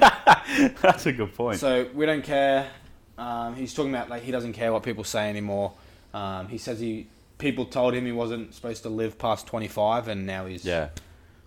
That's 0.82 1.06
a 1.08 1.12
good 1.14 1.34
point. 1.36 1.60
so 1.60 1.88
we 1.94 2.06
don't 2.06 2.24
care. 2.24 2.70
Um, 3.18 3.54
he's 3.56 3.74
talking 3.74 3.94
about 3.94 4.10
like 4.10 4.24
he 4.24 4.32
doesn't 4.32 4.54
care 4.54 4.72
what 4.72 4.84
people 4.84 5.04
say 5.04 5.30
anymore. 5.30 5.74
Um, 6.14 6.48
he 6.48 6.58
says 6.58 6.80
he 6.80 7.08
people 7.40 7.66
told 7.66 7.96
him 7.96 8.06
he 8.06 8.12
wasn't 8.12 8.54
supposed 8.54 8.84
to 8.84 8.90
live 8.90 9.18
past 9.18 9.48
25, 9.48 10.08
and 10.08 10.28
now 10.28 10.46
he's 10.46 10.64
yeah, 10.64 10.90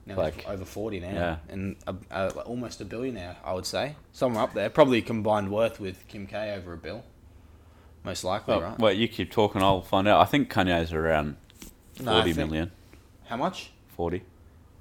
now 0.07 0.17
like- 0.17 0.39
he's 0.41 0.47
over 0.47 0.65
40 0.65 0.99
now, 1.01 1.09
Yeah. 1.13 1.37
and 1.49 1.77
a, 1.87 1.95
a, 2.11 2.29
almost 2.41 2.81
a 2.81 2.85
billionaire. 2.85 3.37
I 3.45 3.53
would 3.55 3.67
say 3.67 3.95
somewhere 4.11 4.43
up 4.43 4.55
there. 4.55 4.69
Probably 4.71 5.01
combined 5.03 5.53
worth 5.53 5.79
with 5.79 6.09
Kim 6.09 6.27
K 6.27 6.53
over 6.57 6.73
a 6.73 6.77
bill. 6.77 7.05
Most 8.05 8.25
likely, 8.25 8.55
well, 8.55 8.63
right? 8.63 8.79
well, 8.81 8.93
you 8.93 9.07
keep 9.07 9.31
talking, 9.31 9.63
I'll 9.63 9.83
find 9.83 10.09
out. 10.09 10.21
I 10.21 10.25
think 10.25 10.51
Kanye's 10.53 10.93
around 10.93 11.37
No, 12.01 12.13
forty 12.17 12.33
think- 12.33 12.51
million. 12.51 12.73
How 13.27 13.37
much? 13.37 13.71
Forty. 13.97 14.23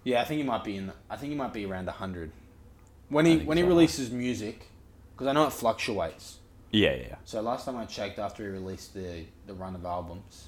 Yeah, 0.04 0.22
I 0.22 0.24
think 0.26 0.40
he 0.40 0.44
might 0.44 0.64
be 0.64 0.78
in. 0.78 0.92
I 1.10 1.16
think 1.18 1.30
he 1.32 1.38
might 1.38 1.54
be 1.54 1.64
around 1.66 1.88
hundred. 1.88 2.32
When 3.10 3.26
he 3.28 3.38
when 3.40 3.58
he 3.58 3.64
so. 3.64 3.68
releases 3.68 4.10
music, 4.10 4.66
because 5.14 5.28
I 5.28 5.34
know 5.34 5.46
it 5.46 5.54
fluctuates. 5.54 6.38
Yeah, 6.72 6.94
yeah, 6.96 7.02
yeah. 7.10 7.16
So 7.26 7.42
last 7.42 7.66
time 7.66 7.76
I 7.78 7.86
checked, 7.86 8.18
after 8.18 8.44
he 8.44 8.50
released 8.50 8.94
the 8.96 9.26
the 9.46 9.54
run 9.54 9.76
of 9.76 9.86
albums, 9.86 10.48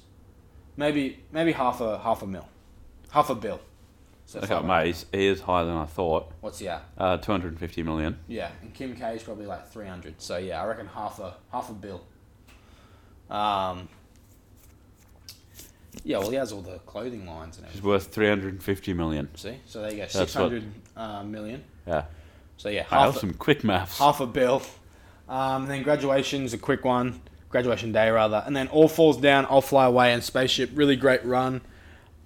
maybe 0.76 1.18
maybe 1.32 1.52
half 1.52 1.80
a 1.80 1.98
half 1.98 2.22
a 2.22 2.26
mil, 2.26 2.46
half 3.10 3.30
a 3.30 3.34
bill. 3.34 3.60
So 4.26 4.38
Okay, 4.38 4.48
five- 4.48 4.64
mate, 4.64 4.86
he's, 4.86 5.06
he 5.12 5.26
is 5.26 5.40
higher 5.40 5.64
than 5.66 5.76
I 5.76 5.84
thought. 5.84 6.32
What's 6.40 6.58
he 6.58 6.68
at? 6.68 6.82
Uh, 6.96 7.18
two 7.18 7.30
hundred 7.32 7.48
and 7.48 7.58
fifty 7.60 7.82
million. 7.82 8.18
Yeah, 8.28 8.50
and 8.62 8.72
Kim 8.72 8.94
K 8.96 9.16
is 9.16 9.22
probably 9.22 9.46
like 9.46 9.68
three 9.68 9.86
hundred. 9.86 10.20
So 10.22 10.38
yeah, 10.38 10.62
I 10.62 10.66
reckon 10.66 10.86
half 10.86 11.18
a 11.20 11.34
half 11.52 11.68
a 11.70 11.74
bill. 11.74 12.02
Um. 13.30 13.88
Yeah, 16.02 16.18
well, 16.18 16.30
he 16.30 16.36
has 16.36 16.50
all 16.52 16.60
the 16.60 16.78
clothing 16.80 17.24
lines 17.24 17.56
and 17.56 17.66
He's 17.66 17.76
everything. 17.76 17.88
worth 17.90 18.06
three 18.12 18.28
hundred 18.28 18.54
and 18.54 18.62
fifty 18.62 18.92
million. 18.92 19.28
See, 19.36 19.56
so 19.66 19.80
there 19.82 19.90
you 19.92 19.98
go, 19.98 20.06
six 20.08 20.34
hundred 20.34 20.64
uh, 20.96 21.22
million. 21.22 21.62
Yeah. 21.86 22.04
So 22.56 22.68
yeah, 22.68 22.82
Hey, 22.82 22.88
that 22.90 22.96
half 22.98 23.16
a, 23.16 23.18
some 23.20 23.34
quick 23.34 23.62
maths. 23.62 23.98
half 23.98 24.20
a 24.20 24.26
bill. 24.26 24.62
Um, 25.28 25.66
then 25.66 25.82
graduation's 25.82 26.52
a 26.52 26.58
quick 26.58 26.84
one, 26.84 27.20
graduation 27.54 27.92
day 27.92 28.10
rather, 28.10 28.42
and 28.44 28.56
then 28.56 28.66
all 28.66 28.88
falls 28.88 29.16
down. 29.16 29.46
I'll 29.48 29.60
fly 29.60 29.86
away 29.86 30.12
and 30.12 30.24
spaceship. 30.24 30.70
Really 30.74 30.96
great 30.96 31.24
run. 31.24 31.60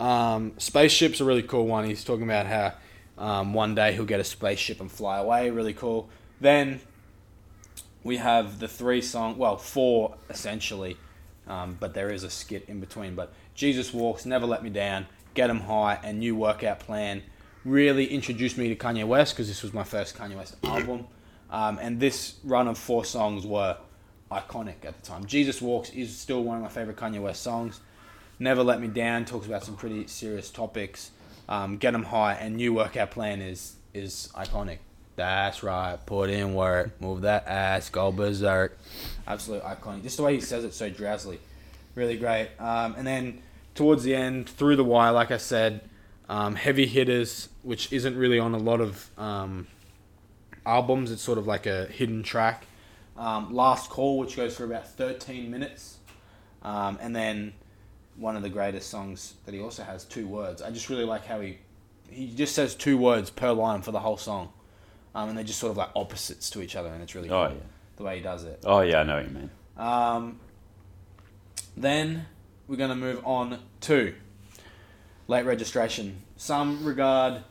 Um, 0.01 0.55
spaceship's 0.57 1.21
a 1.21 1.25
really 1.27 1.43
cool 1.43 1.67
one. 1.67 1.85
He's 1.85 2.03
talking 2.03 2.25
about 2.25 2.47
how 2.47 2.73
um, 3.19 3.53
one 3.53 3.75
day 3.75 3.93
he'll 3.93 4.07
get 4.07 4.21
a 4.21 4.25
spaceship 4.25 4.81
and 4.81 4.91
fly 4.91 5.19
away. 5.19 5.51
Really 5.51 5.75
cool. 5.75 6.09
Then 6.41 6.81
we 8.03 8.17
have 8.17 8.59
the 8.59 8.69
three 8.69 9.03
song, 9.03 9.37
well, 9.37 9.59
four 9.59 10.15
essentially, 10.31 10.97
um, 11.47 11.77
but 11.79 11.93
there 11.93 12.11
is 12.11 12.25
a 12.25 12.31
skit 12.31 12.65
in 12.67 12.81
between. 12.81 13.15
But 13.15 13.31
Jesus 13.55 13.93
Walks, 13.93 14.25
Never 14.25 14.47
Let 14.47 14.63
Me 14.63 14.71
Down, 14.71 15.05
Get 15.35 15.51
'Em 15.51 15.61
High, 15.61 15.99
and 16.03 16.21
New 16.21 16.37
Workout 16.37 16.81
Plan 16.81 17.23
really 17.67 18.07
introduced 18.07 18.57
me 18.57 18.69
to 18.69 18.77
Kanye 18.77 19.07
West 19.07 19.35
because 19.35 19.47
this 19.47 19.63
was 19.63 19.75
my 19.75 19.85
first 19.85 20.17
Kanye 20.17 20.37
West 20.37 20.57
album. 20.65 21.07
Um, 21.51 21.79
and 21.83 22.01
this 22.01 22.37
run 22.45 22.67
of 22.67 22.79
four 22.79 23.05
songs 23.05 23.47
were 23.47 23.77
iconic 24.31 24.85
at 24.85 25.01
the 25.01 25.07
time. 25.07 25.25
Jesus 25.27 25.61
Walks 25.63 25.91
is 25.91 26.17
still 26.17 26.43
one 26.43 26.57
of 26.57 26.63
my 26.63 26.69
favorite 26.69 26.97
Kanye 26.97 27.21
West 27.21 27.43
songs. 27.43 27.81
Never 28.39 28.63
Let 28.63 28.81
Me 28.81 28.89
Down 28.89 29.25
talks 29.25 29.47
about 29.47 29.65
some 29.65 29.77
pretty 29.77 30.07
serious 30.07 30.51
topics. 30.51 31.11
Um, 31.49 31.79
Get 31.79 31.95
'Em 31.95 32.05
High 32.05 32.35
and 32.35 32.57
New 32.57 32.75
Workout 32.75 33.11
Plan 33.11 33.41
is 33.41 33.77
is 33.95 34.31
iconic. 34.37 34.79
That's 35.17 35.65
right. 35.65 35.99
Put 36.07 36.31
in 36.31 36.55
work. 36.55 37.01
Move 37.01 37.23
that 37.23 37.49
ass. 37.49 37.91
Go 37.91 38.13
berserk. 38.13 38.79
Absolute 39.27 39.65
iconic. 39.65 40.05
Just 40.05 40.17
the 40.17 40.23
way 40.23 40.35
he 40.35 40.41
says 40.41 40.63
it 40.63 40.73
so 40.73 40.89
drowsily. 40.89 41.41
Really 41.97 42.17
great. 42.17 42.51
Um, 42.61 42.95
and 42.97 43.05
then 43.05 43.43
towards 43.75 44.05
the 44.05 44.15
end, 44.15 44.49
through 44.49 44.77
the 44.77 44.85
wire, 44.85 45.11
like 45.11 45.33
I 45.33 45.39
said, 45.39 45.81
um, 46.29 46.55
heavy 46.55 46.87
hitters, 46.87 47.49
which 47.63 47.93
isn't 47.93 48.17
really 48.17 48.39
on 48.39 48.55
a 48.55 48.59
lot 48.59 48.81
of 48.81 49.11
um, 49.19 49.67
albums. 50.65 51.11
It's 51.11 51.23
sort 51.23 51.39
of 51.39 51.49
like 51.49 51.67
a 51.67 51.87
hidden 51.87 52.23
track. 52.23 52.68
Um, 53.19 53.53
Last 53.55 53.91
Call, 53.91 54.17
which 54.19 54.37
goes 54.37 54.57
for 54.57 54.65
about 54.65 54.87
13 54.89 55.51
minutes. 55.51 55.99
Um, 56.63 56.99
and 57.01 57.15
then 57.15 57.53
one 58.17 58.37
of 58.37 58.43
the 58.43 58.49
greatest 58.49 58.89
songs 58.91 59.35
that 59.45 59.53
he 59.55 59.61
also 59.61 59.83
has 59.83 60.05
two 60.05 60.27
words. 60.27 60.63
I 60.63 60.71
just 60.71 60.89
really 60.89 61.05
like 61.05 61.27
how 61.27 61.41
he 61.41 61.59
he 62.11 62.29
just 62.35 62.55
says 62.55 62.75
two 62.75 62.97
words 62.97 63.29
per 63.29 63.53
line 63.53 63.83
for 63.83 63.93
the 63.93 64.01
whole 64.01 64.17
song, 64.17 64.51
um, 65.15 65.29
and 65.29 65.37
they're 65.37 65.45
just 65.45 65.59
sort 65.59 65.71
of 65.73 65.77
like 65.77 65.91
opposites 65.95 66.49
to 66.51 66.63
each 66.63 66.75
other, 66.75 66.89
and 66.89 67.03
it's 67.03 67.15
really 67.15 67.29
Oh, 67.29 67.49
cool 67.49 67.57
yeah. 67.57 67.63
the 67.97 68.03
way 68.05 68.17
he 68.17 68.23
does 68.23 68.45
it. 68.45 68.61
Oh 68.65 68.81
yeah, 68.81 69.01
I 69.01 69.05
know 69.05 69.17
what 69.17 69.25
you 69.29 69.35
mean. 69.35 69.51
Um, 69.77 70.41
then 71.77 72.27
we're 72.67 72.77
going 72.77 72.91
to 72.91 72.97
move 72.97 73.21
on 73.27 73.59
to 73.83 74.15
late 75.27 75.45
registration. 75.45 76.23
Some 76.37 76.85
regard 76.85 77.43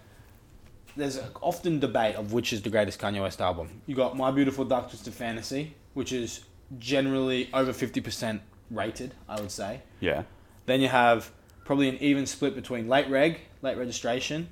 there's 0.97 1.19
often 1.41 1.79
debate 1.79 2.15
of 2.15 2.33
which 2.33 2.51
is 2.51 2.61
the 2.61 2.69
greatest 2.69 2.99
Kanye 2.99 3.21
West 3.21 3.39
album. 3.39 3.81
You 3.85 3.95
got 3.95 4.17
My 4.17 4.31
Beautiful 4.31 4.65
Dark 4.65 4.89
Twisted 4.89 5.13
Fantasy, 5.13 5.75
which 5.93 6.11
is 6.11 6.43
generally 6.79 7.49
over 7.53 7.71
fifty 7.71 8.01
percent 8.01 8.41
rated, 8.71 9.13
I 9.29 9.39
would 9.39 9.51
say. 9.51 9.81
Yeah. 9.99 10.23
Then 10.65 10.81
you 10.81 10.89
have 10.89 11.31
probably 11.63 11.89
an 11.89 11.97
even 11.99 12.25
split 12.25 12.55
between 12.55 12.89
late 12.89 13.09
reg, 13.09 13.39
late 13.61 13.77
registration, 13.77 14.49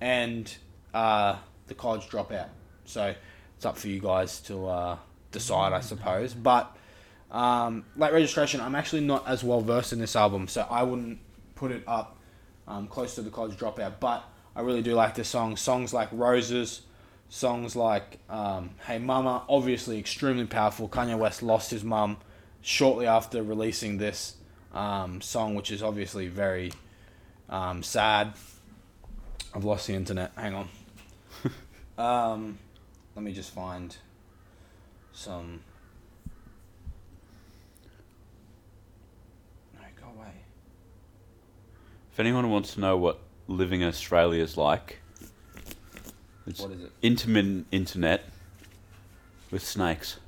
and 0.00 0.54
uh, 0.94 1.36
the 1.66 1.74
college 1.74 2.08
dropout. 2.08 2.48
So 2.84 3.14
it's 3.56 3.66
up 3.66 3.76
for 3.76 3.88
you 3.88 4.00
guys 4.00 4.40
to 4.42 4.66
uh, 4.66 4.96
decide, 5.30 5.72
I 5.72 5.80
suppose. 5.80 6.32
But 6.32 6.74
um, 7.30 7.84
late 7.96 8.12
registration, 8.12 8.60
I'm 8.60 8.74
actually 8.74 9.02
not 9.02 9.26
as 9.26 9.44
well 9.44 9.60
versed 9.60 9.92
in 9.92 9.98
this 9.98 10.16
album, 10.16 10.48
so 10.48 10.66
I 10.70 10.82
wouldn't 10.82 11.18
put 11.54 11.70
it 11.70 11.82
up 11.86 12.18
um, 12.66 12.86
close 12.86 13.14
to 13.16 13.22
the 13.22 13.30
college 13.30 13.58
dropout. 13.58 13.94
But 14.00 14.24
I 14.54 14.60
really 14.60 14.82
do 14.82 14.94
like 14.94 15.14
the 15.14 15.24
song. 15.24 15.56
Songs 15.56 15.94
like 15.94 16.08
Roses, 16.12 16.82
songs 17.28 17.74
like 17.74 18.18
um, 18.28 18.70
Hey 18.86 18.98
Mama, 18.98 19.42
obviously 19.48 19.98
extremely 19.98 20.46
powerful. 20.46 20.88
Kanye 20.88 21.18
West 21.18 21.42
lost 21.42 21.70
his 21.70 21.82
mum 21.82 22.18
shortly 22.60 23.06
after 23.06 23.42
releasing 23.42 23.98
this 23.98 24.36
um, 24.72 25.20
song, 25.20 25.54
which 25.54 25.70
is 25.70 25.82
obviously 25.82 26.28
very 26.28 26.72
um, 27.48 27.82
sad. 27.82 28.34
I've 29.54 29.64
lost 29.64 29.86
the 29.86 29.94
internet. 29.94 30.32
Hang 30.36 30.54
on. 30.54 30.68
um, 31.98 32.58
let 33.14 33.22
me 33.22 33.32
just 33.32 33.50
find 33.52 33.94
some. 35.12 35.60
No, 39.74 39.80
go 40.00 40.06
away. 40.18 40.32
If 42.12 42.20
anyone 42.20 42.50
wants 42.50 42.74
to 42.74 42.80
know 42.80 42.96
what 42.96 43.18
living 43.48 43.80
in 43.80 43.88
Australia 43.88 44.42
is 44.42 44.56
like, 44.56 44.98
it's 46.46 46.60
What 46.60 46.72
is 46.72 46.84
it? 46.84 46.92
intermittent 47.02 47.66
internet 47.70 48.24
with 49.50 49.64
snakes. 49.64 50.18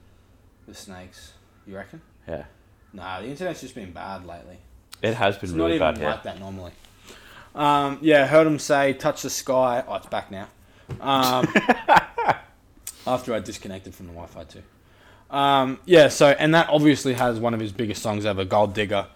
The 0.68 0.74
snakes. 0.74 1.32
You 1.66 1.76
reckon? 1.76 2.00
Yeah. 2.28 2.44
Nah, 2.92 3.20
the 3.20 3.26
internet's 3.26 3.60
just 3.60 3.74
been 3.74 3.90
bad 3.92 4.24
lately. 4.26 4.58
It 5.02 5.14
has 5.14 5.36
been 5.36 5.50
It's 5.50 5.52
really 5.56 5.78
not 5.78 5.94
even 5.94 6.00
here. 6.02 6.10
like 6.10 6.22
that 6.22 6.38
normally. 6.38 6.72
Um, 7.54 7.98
yeah, 8.00 8.26
heard 8.26 8.46
him 8.46 8.58
say 8.58 8.94
"touch 8.94 9.22
the 9.22 9.30
sky." 9.30 9.84
Oh, 9.86 9.94
it's 9.96 10.06
back 10.06 10.30
now. 10.30 10.48
Um, 11.00 11.46
after 13.06 13.34
I 13.34 13.40
disconnected 13.40 13.94
from 13.94 14.06
the 14.06 14.12
Wi-Fi 14.12 14.44
too. 14.44 14.62
Um, 15.30 15.78
yeah, 15.84 16.08
so 16.08 16.28
and 16.30 16.54
that 16.54 16.68
obviously 16.68 17.14
has 17.14 17.38
one 17.40 17.54
of 17.54 17.60
his 17.60 17.72
biggest 17.72 18.02
songs 18.02 18.24
ever, 18.26 18.44
"Gold 18.44 18.74
Digger." 18.74 19.06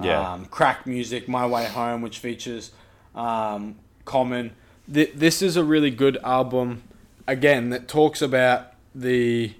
Yeah. 0.00 0.32
Um, 0.32 0.46
crack 0.46 0.86
music, 0.86 1.28
"My 1.28 1.46
Way 1.46 1.66
Home," 1.66 2.02
which 2.02 2.18
features 2.18 2.70
um, 3.14 3.76
Common. 4.04 4.52
Th- 4.92 5.12
this 5.14 5.40
is 5.42 5.56
a 5.56 5.62
really 5.64 5.90
good 5.90 6.16
album, 6.24 6.82
again 7.26 7.70
that 7.70 7.86
talks 7.88 8.20
about 8.22 8.72
the 8.94 9.54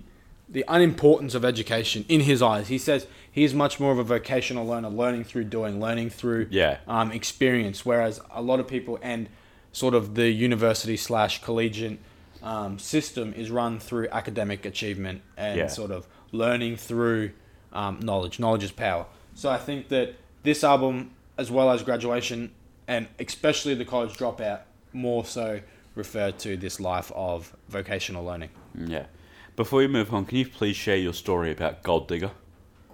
the 0.49 0.65
unimportance 0.67 1.37
of 1.37 1.45
education 1.45 2.05
in 2.09 2.23
his 2.23 2.43
eyes. 2.43 2.67
He 2.67 2.79
says 2.79 3.07
he's 3.31 3.55
much 3.55 3.79
more 3.79 3.93
of 3.93 4.01
a 4.01 4.03
vocational 4.03 4.67
learner, 4.67 4.89
learning 4.89 5.23
through 5.23 5.45
doing, 5.45 5.79
learning 5.81 6.11
through 6.11 6.49
Yeah. 6.51 6.79
um, 6.89 7.13
experience, 7.13 7.87
whereas 7.87 8.21
a 8.33 8.43
lot 8.43 8.59
of 8.59 8.67
people 8.67 8.99
and 9.01 9.29
sort 9.71 9.95
of 9.95 10.17
the 10.17 10.29
university 10.31 10.97
slash 10.97 11.41
collegiate 11.41 12.01
um, 12.43 12.81
system 12.81 13.33
is 13.35 13.49
run 13.53 13.79
through 13.79 14.09
academic 14.11 14.67
achievement 14.67 15.23
and 15.37 15.57
Yeah. 15.59 15.67
sort 15.69 15.93
of 15.93 16.09
learning 16.33 16.77
through 16.79 17.31
um, 17.73 18.01
knowledge. 18.03 18.41
Knowledge 18.41 18.65
is 18.65 18.73
power. 18.73 19.07
So 19.37 19.49
I 19.51 19.59
think 19.59 19.87
that 19.91 20.15
this 20.43 20.65
album, 20.65 21.13
as 21.39 21.49
well 21.53 21.71
as 21.71 21.85
graduation, 21.85 22.51
and 22.91 23.07
especially 23.21 23.75
the 23.75 23.85
college 23.85 24.19
dropout, 24.19 24.63
more 24.93 25.25
so 25.25 25.61
refer 25.95 26.33
to 26.33 26.57
this 26.57 26.81
life 26.81 27.13
of 27.15 27.55
vocational 27.69 28.25
learning. 28.25 28.51
Yeah. 28.75 29.07
Before 29.55 29.79
we 29.79 29.87
move 29.87 30.13
on, 30.13 30.25
can 30.25 30.39
you 30.39 30.49
please 30.49 30.75
share 30.75 30.97
your 30.97 31.13
story 31.15 31.53
about 31.53 31.85
Gold 31.85 32.09
Digger? 32.09 32.33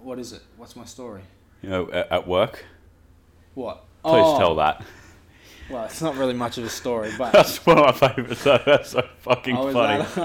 What 0.03 0.19
is 0.19 0.33
it? 0.33 0.41
What's 0.55 0.75
my 0.75 0.85
story? 0.85 1.21
You 1.63 1.69
know, 1.69 1.91
at, 1.91 2.11
at 2.11 2.27
work. 2.27 2.63
What? 3.55 3.77
Please 4.03 4.21
Oh, 4.23 4.37
tell 4.37 4.55
that. 4.55 4.85
Well, 5.67 5.85
it's 5.85 6.01
not 6.01 6.15
really 6.15 6.35
much 6.35 6.59
of 6.59 6.63
a 6.63 6.69
story, 6.69 7.11
but 7.17 7.31
That's 7.33 7.65
one 7.65 7.79
of 7.79 7.85
my 7.99 8.07
favourites. 8.09 8.43
though. 8.43 8.61
That's 8.67 8.91
so 8.91 9.01
fucking 9.21 9.57
I 9.57 9.73
funny. 9.73 10.03
at, 10.03 10.17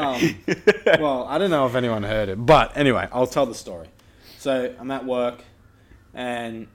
um, 0.96 1.00
well, 1.02 1.24
I 1.24 1.38
don't 1.38 1.50
know 1.50 1.64
if 1.66 1.74
anyone 1.74 2.02
heard 2.02 2.28
it, 2.28 2.36
but 2.44 2.76
anyway, 2.76 3.08
I'll 3.10 3.26
tell 3.26 3.46
the 3.46 3.54
story. 3.54 3.88
So 4.38 4.74
I'm 4.78 4.90
at 4.90 5.06
work, 5.06 5.42
and 6.12 6.68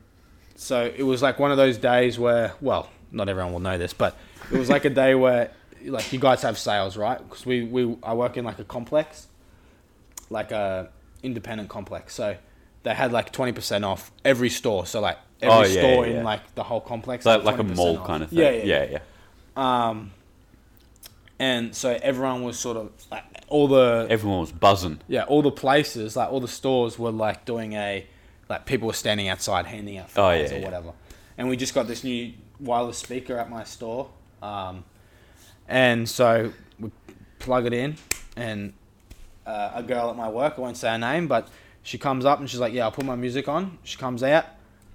so 0.58 0.92
it 0.94 1.04
was 1.04 1.22
like 1.22 1.40
one 1.40 1.52
of 1.52 1.58
those 1.58 1.78
days 1.78 2.20
where, 2.20 2.52
well, 2.60 2.90
not 3.12 3.30
everyone 3.30 3.54
will 3.54 3.62
know 3.62 3.78
this, 3.78 3.94
but 3.94 4.18
it 4.52 4.58
was 4.58 4.70
like 4.70 4.84
a 4.84 4.90
day 4.90 5.16
where 5.16 5.52
like 5.86 6.12
you 6.12 6.20
guys 6.20 6.42
have 6.42 6.58
sales, 6.58 6.98
right? 6.98 7.18
Because 7.20 7.46
we, 7.46 7.64
we 7.64 7.96
I 8.04 8.14
work 8.14 8.36
in 8.36 8.44
like 8.44 8.60
a 8.60 8.64
complex, 8.66 9.28
like 10.30 10.52
a 10.52 10.90
independent 11.24 11.70
complex. 11.70 12.14
So 12.16 12.36
they 12.84 12.94
had 12.94 13.12
like 13.14 13.32
twenty 13.32 13.52
percent 13.54 13.86
off 13.86 14.12
every 14.26 14.50
store. 14.50 14.86
So 14.86 15.00
like 15.00 15.18
every 15.42 15.56
Oh, 15.56 15.62
yeah, 15.62 15.82
store 15.82 16.08
yeah, 16.08 16.18
in 16.20 16.24
like 16.24 16.56
the 16.56 16.64
whole 16.64 16.82
complex, 16.82 17.24
had 17.24 17.44
like 17.46 17.60
a 17.60 17.64
mall 17.64 17.98
off. 18.00 18.08
kind 18.08 18.24
of 18.24 18.30
thing. 18.30 18.40
Yeah, 18.40 18.50
yeah, 18.50 18.64
yeah, 18.64 18.84
yeah. 18.84 19.00
yeah. 19.56 19.88
Um, 19.90 20.12
and 21.40 21.76
so 21.76 21.98
everyone 22.02 22.44
was 22.44 22.58
sort 22.60 22.78
of 22.78 22.92
like 23.12 23.24
all 23.48 23.68
the 23.68 24.08
Everyone 24.10 24.40
was 24.40 24.52
buzzing. 24.52 25.00
yeah 25.08 25.24
all 25.24 25.42
the 25.44 25.52
places 25.52 26.16
like 26.16 26.32
all 26.32 26.40
the 26.40 26.48
stores 26.48 26.98
were 27.00 27.12
like 27.12 27.46
doing 27.46 27.74
a 27.74 28.06
like 28.50 28.66
people 28.66 28.88
were 28.88 28.94
standing 28.94 29.28
outside 29.28 29.66
handing 29.66 29.98
out 29.98 30.06
Oh, 30.10 30.14
flyers 30.14 30.52
yeah, 30.52 30.58
or 30.58 30.60
yeah. 30.60 30.66
whatever. 30.66 30.94
And 31.38 31.50
we 31.50 31.58
just 31.58 31.74
got 31.74 31.88
this 31.88 32.04
new 32.04 32.34
wireless 32.60 32.98
speaker 32.98 33.38
at 33.38 33.50
my 33.50 33.64
store, 33.64 34.10
um, 34.42 34.84
and 35.68 36.08
so 36.10 36.52
we 36.80 36.92
plug 37.40 37.66
it 37.66 37.74
in, 37.74 37.96
and 38.36 38.74
uh, 39.46 39.72
a 39.76 39.84
girl 39.84 40.10
at 40.10 40.16
my 40.16 40.30
work 40.30 40.56
I 40.58 40.62
won't 40.62 40.78
say 40.78 40.90
her 40.90 40.98
name, 40.98 41.28
but 41.28 41.48
she 41.84 41.98
comes 41.98 42.26
up 42.26 42.40
and 42.40 42.50
she's 42.50 42.60
like, 42.60 42.74
"Yeah, 42.74 42.86
I'll 42.86 42.92
put 42.92 43.06
my 43.06 43.16
music 43.16 43.48
on." 43.48 43.78
She 43.84 43.98
comes 43.98 44.24
out, 44.24 44.46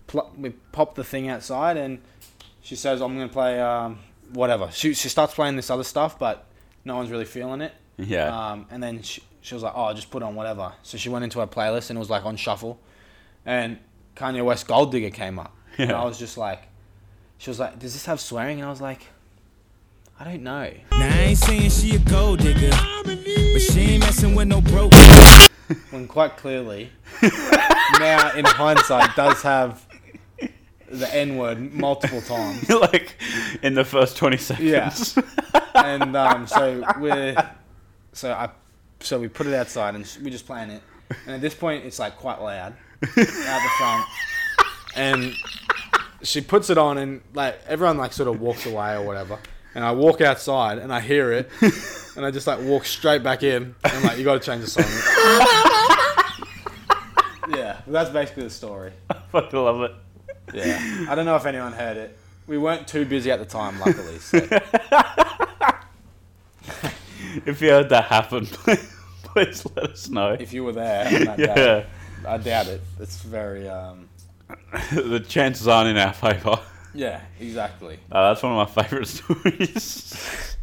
pl- 0.07 0.33
we 0.37 0.51
pop 0.51 0.95
the 0.95 1.05
thing 1.05 1.29
outside, 1.29 1.77
and 1.77 2.01
she 2.61 2.77
says, 2.77 3.01
"I'm 3.01 3.15
gonna 3.15 3.29
play 3.29 3.61
um, 3.61 3.99
whatever." 4.33 4.71
She 4.73 4.95
she 4.95 5.09
starts 5.09 5.35
playing 5.35 5.57
this 5.57 5.71
other 5.71 5.85
stuff, 5.85 6.19
but 6.19 6.47
no 6.85 6.97
one's 6.97 7.11
really 7.11 7.25
feeling 7.25 7.61
it. 7.61 7.73
Yeah. 7.99 8.27
Um, 8.51 8.67
and 8.71 8.83
then 8.83 9.03
she, 9.03 9.23
she 9.43 9.55
was 9.55 9.63
like, 9.63 9.73
"Oh, 9.77 9.93
just 9.95 10.11
put 10.11 10.23
on 10.23 10.35
whatever." 10.35 10.73
So 10.83 10.99
she 10.99 11.09
went 11.09 11.23
into 11.25 11.39
her 11.41 11.47
playlist 11.47 11.91
and 11.91 11.97
it 11.97 12.01
was 12.01 12.11
like 12.11 12.25
on 12.27 12.37
shuffle, 12.37 12.79
and 13.45 13.79
Kanye 14.17 14.45
West 14.45 14.67
Gold 14.67 14.93
Digger 14.93 15.11
came 15.11 15.39
up, 15.39 15.55
and 15.79 15.93
I 15.93 16.05
was 16.05 16.19
just 16.19 16.37
like, 16.37 16.63
she 17.39 17.51
was 17.51 17.59
like, 17.59 17.79
"Does 17.79 17.95
this 17.95 18.07
have 18.07 18.21
swearing?" 18.21 18.59
And 18.59 18.67
I 18.67 18.71
was 18.71 18.81
like, 18.81 19.07
"I 20.19 20.25
don't 20.25 20.43
know." 20.43 20.73
Now 20.93 21.15
I 21.15 21.19
ain't 21.19 21.39
saying 21.39 21.71
she 21.71 21.97
a 21.97 21.99
gold 21.99 22.41
digger, 22.41 22.71
but 23.05 23.19
she 23.61 23.81
ain't 23.81 24.01
messing 24.01 24.35
with 24.35 24.49
no 24.49 24.61
broke. 24.61 24.93
When 25.91 26.07
quite 26.07 26.37
clearly, 26.37 26.91
now 27.99 28.33
in 28.37 28.45
hindsight, 28.45 29.17
does 29.17 29.41
have 29.41 29.87
the 30.91 31.15
N 31.15 31.39
word 31.39 31.73
multiple 31.73 32.21
times. 32.21 32.69
like 32.93 33.17
in 33.63 33.73
the 33.73 33.85
first 33.85 34.19
20 34.19 34.37
seconds. 34.37 35.17
Yeah. 35.17 35.61
and 35.75 36.15
um, 36.15 36.47
so 36.47 36.85
we're 36.99 37.35
so 38.13 38.33
I 38.33 38.51
so 39.01 39.19
we 39.19 39.29
put 39.29 39.47
it 39.47 39.55
outside 39.55 39.95
and 39.95 40.07
we're 40.23 40.31
just 40.31 40.47
playing 40.47 40.71
it. 40.71 40.83
And 41.27 41.37
at 41.37 41.41
this 41.41 41.55
point, 41.55 41.87
it's 41.87 41.99
like 41.99 42.17
quite 42.17 42.41
loud 42.43 42.75
out 43.03 43.63
the 43.63 43.71
front. 43.79 44.07
And 44.95 45.35
she 46.23 46.41
puts 46.41 46.71
it 46.71 46.79
on, 46.79 46.99
and 46.99 47.21
like 47.35 47.59
everyone 47.67 47.99
like 47.99 48.13
sort 48.13 48.29
of 48.29 48.41
walks 48.41 48.67
away 48.67 48.95
or 48.95 49.03
whatever. 49.03 49.39
And 49.75 49.85
I 49.85 49.93
walk 49.93 50.21
outside 50.21 50.79
and 50.79 50.93
I 50.93 51.01
hear 51.01 51.33
it, 51.33 51.49
and 52.17 52.25
I 52.27 52.31
just 52.31 52.47
like 52.47 52.61
walk 52.61 52.85
straight 52.85 53.23
back 53.23 53.43
in. 53.43 53.75
And 53.85 53.93
I'm 53.93 54.03
like, 54.03 54.19
you 54.19 54.25
got 54.25 54.41
to 54.41 54.47
change 54.47 54.63
the 54.63 54.71
song. 54.71 54.85
yeah, 57.57 57.81
that's 57.87 58.11
basically 58.11 58.45
the 58.45 58.51
story. 58.51 58.93
I 59.11 59.15
fucking 59.33 59.59
love 59.59 59.83
it. 59.83 59.93
Yeah, 60.55 61.07
I 61.09 61.15
don't 61.15 61.25
know 61.25 61.37
if 61.37 61.47
anyone 61.47 61.73
heard 61.73 61.97
it. 61.97 62.19
We 62.47 62.59
weren't 62.59 62.87
too 62.87 63.07
busy 63.07 63.31
at 63.31 63.39
the 63.39 63.47
time, 63.47 63.79
luckily. 63.81 64.19
So. 64.19 64.39
If 67.47 67.63
you 67.63 67.71
heard 67.71 67.89
that 67.89 68.05
happen, 68.05 68.45
please 69.25 69.65
let 69.75 69.91
us 69.93 70.11
know. 70.11 70.37
if 70.39 70.53
you 70.53 70.65
were 70.65 70.73
there 70.73 71.11
Yeah. 71.11 71.37
day, 71.55 71.87
I 72.27 72.39
doubt 72.39 72.67
it. 72.69 72.81
It's 73.01 73.23
very, 73.23 73.69
um, 73.69 74.09
the 74.93 75.25
chances 75.27 75.67
aren't 75.69 75.91
in 75.91 75.97
our 75.97 76.13
favour. 76.13 76.59
yeah, 76.95 77.21
exactly. 77.41 77.99
Uh, 78.11 78.29
that's 78.29 78.43
one 78.43 78.53
of 78.53 78.77
my 78.77 78.83
favourite 78.83 79.07
stories. 79.09 80.57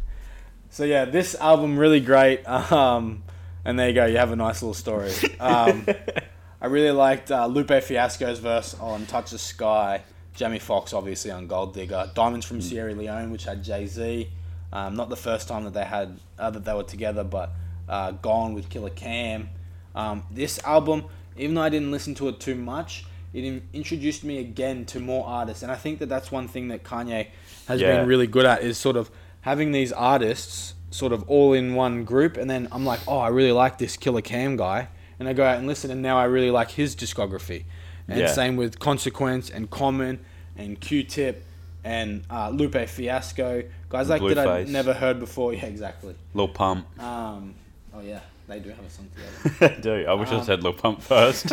So 0.70 0.84
yeah, 0.84 1.04
this 1.04 1.34
album 1.34 1.78
really 1.78 2.00
great. 2.00 2.46
Um, 2.48 3.22
and 3.64 3.78
there 3.78 3.88
you 3.88 3.94
go. 3.94 4.06
You 4.06 4.16
have 4.18 4.32
a 4.32 4.36
nice 4.36 4.62
little 4.62 4.74
story. 4.74 5.12
Um, 5.38 5.86
I 6.62 6.66
really 6.66 6.90
liked 6.92 7.30
uh, 7.30 7.46
Lupe 7.46 7.82
Fiasco's 7.82 8.38
verse 8.38 8.74
on 8.80 9.06
"Touch 9.06 9.30
the 9.30 9.38
Sky." 9.38 10.02
Jamie 10.34 10.58
Foxx, 10.58 10.92
obviously 10.92 11.30
on 11.30 11.46
"Gold 11.46 11.74
Digger." 11.74 12.10
Diamonds 12.14 12.46
from 12.46 12.60
Sierra 12.60 12.94
Leone, 12.94 13.30
which 13.30 13.44
had 13.44 13.62
Jay 13.64 13.86
Z. 13.86 14.30
Um, 14.72 14.94
not 14.94 15.08
the 15.08 15.16
first 15.16 15.48
time 15.48 15.64
that 15.64 15.74
they 15.74 15.84
had 15.84 16.18
uh, 16.38 16.50
that 16.50 16.64
they 16.64 16.72
were 16.72 16.84
together, 16.84 17.24
but 17.24 17.50
uh, 17.88 18.12
"Gone" 18.12 18.54
with 18.54 18.68
Killa 18.70 18.90
Cam. 18.90 19.50
Um, 19.94 20.22
this 20.30 20.62
album, 20.64 21.06
even 21.40 21.54
though 21.54 21.62
I 21.62 21.68
didn't 21.68 21.90
listen 21.90 22.14
to 22.16 22.28
it 22.28 22.40
too 22.40 22.54
much, 22.54 23.04
it 23.32 23.44
in- 23.44 23.62
introduced 23.72 24.24
me 24.24 24.38
again 24.38 24.84
to 24.86 25.00
more 25.00 25.26
artists, 25.26 25.62
and 25.62 25.70
I 25.72 25.76
think 25.76 25.98
that 26.00 26.08
that's 26.08 26.30
one 26.32 26.48
thing 26.48 26.68
that 26.68 26.82
Kanye 26.84 27.28
has 27.68 27.80
Yeah. 27.80 27.96
been 27.98 28.06
really 28.08 28.26
good 28.26 28.44
at 28.46 28.62
is 28.62 28.76
sort 28.78 28.96
of 28.96 29.10
having 29.42 29.72
these 29.72 29.92
artists 29.92 30.74
sort 30.90 31.12
of 31.12 31.22
all 31.28 31.52
in 31.52 31.74
one 31.74 32.04
group, 32.04 32.36
and 32.36 32.50
then 32.50 32.66
I'm 32.72 32.84
like, 32.84 33.00
oh, 33.06 33.18
I 33.18 33.28
really 33.28 33.52
like 33.52 33.78
this 33.78 33.96
Killa 33.96 34.22
Cam 34.22 34.56
guy, 34.56 34.88
and 35.18 35.28
I 35.28 35.32
go 35.32 35.44
out 35.44 35.58
and 35.58 35.66
listen, 35.68 35.90
and 35.90 36.02
now 36.02 36.18
I 36.18 36.24
really 36.24 36.50
like 36.50 36.72
his 36.72 36.96
discography, 36.96 37.64
and 38.08 38.18
Yeah. 38.20 38.26
same 38.32 38.56
with 38.56 38.78
Consequence 38.80 39.48
and 39.50 39.70
Common 39.70 40.18
and 40.56 40.80
Q-Tip 40.80 41.44
and 41.84 42.24
uh, 42.28 42.50
Lupe 42.50 42.88
Fiasco, 42.88 43.62
guys 43.88 44.08
like 44.10 44.20
that 44.34 44.38
I'd 44.46 44.68
never 44.68 44.92
heard 44.92 45.18
before. 45.20 45.54
Yeah, 45.54 45.66
exactly. 45.66 46.14
Lil 46.34 46.48
Pump. 46.48 46.84
Um, 47.00 47.54
oh 47.94 48.00
yeah, 48.00 48.20
they 48.50 48.58
do 48.60 48.70
have 48.70 48.84
a 48.84 48.90
song 48.90 49.08
together. 49.14 49.74
I 49.76 49.80
do. 49.80 50.06
I 50.06 50.14
wish 50.14 50.28
I 50.30 50.36
Um, 50.36 50.44
said 50.44 50.62
Lil 50.62 50.72
Pump 50.74 51.00
first. 51.02 51.52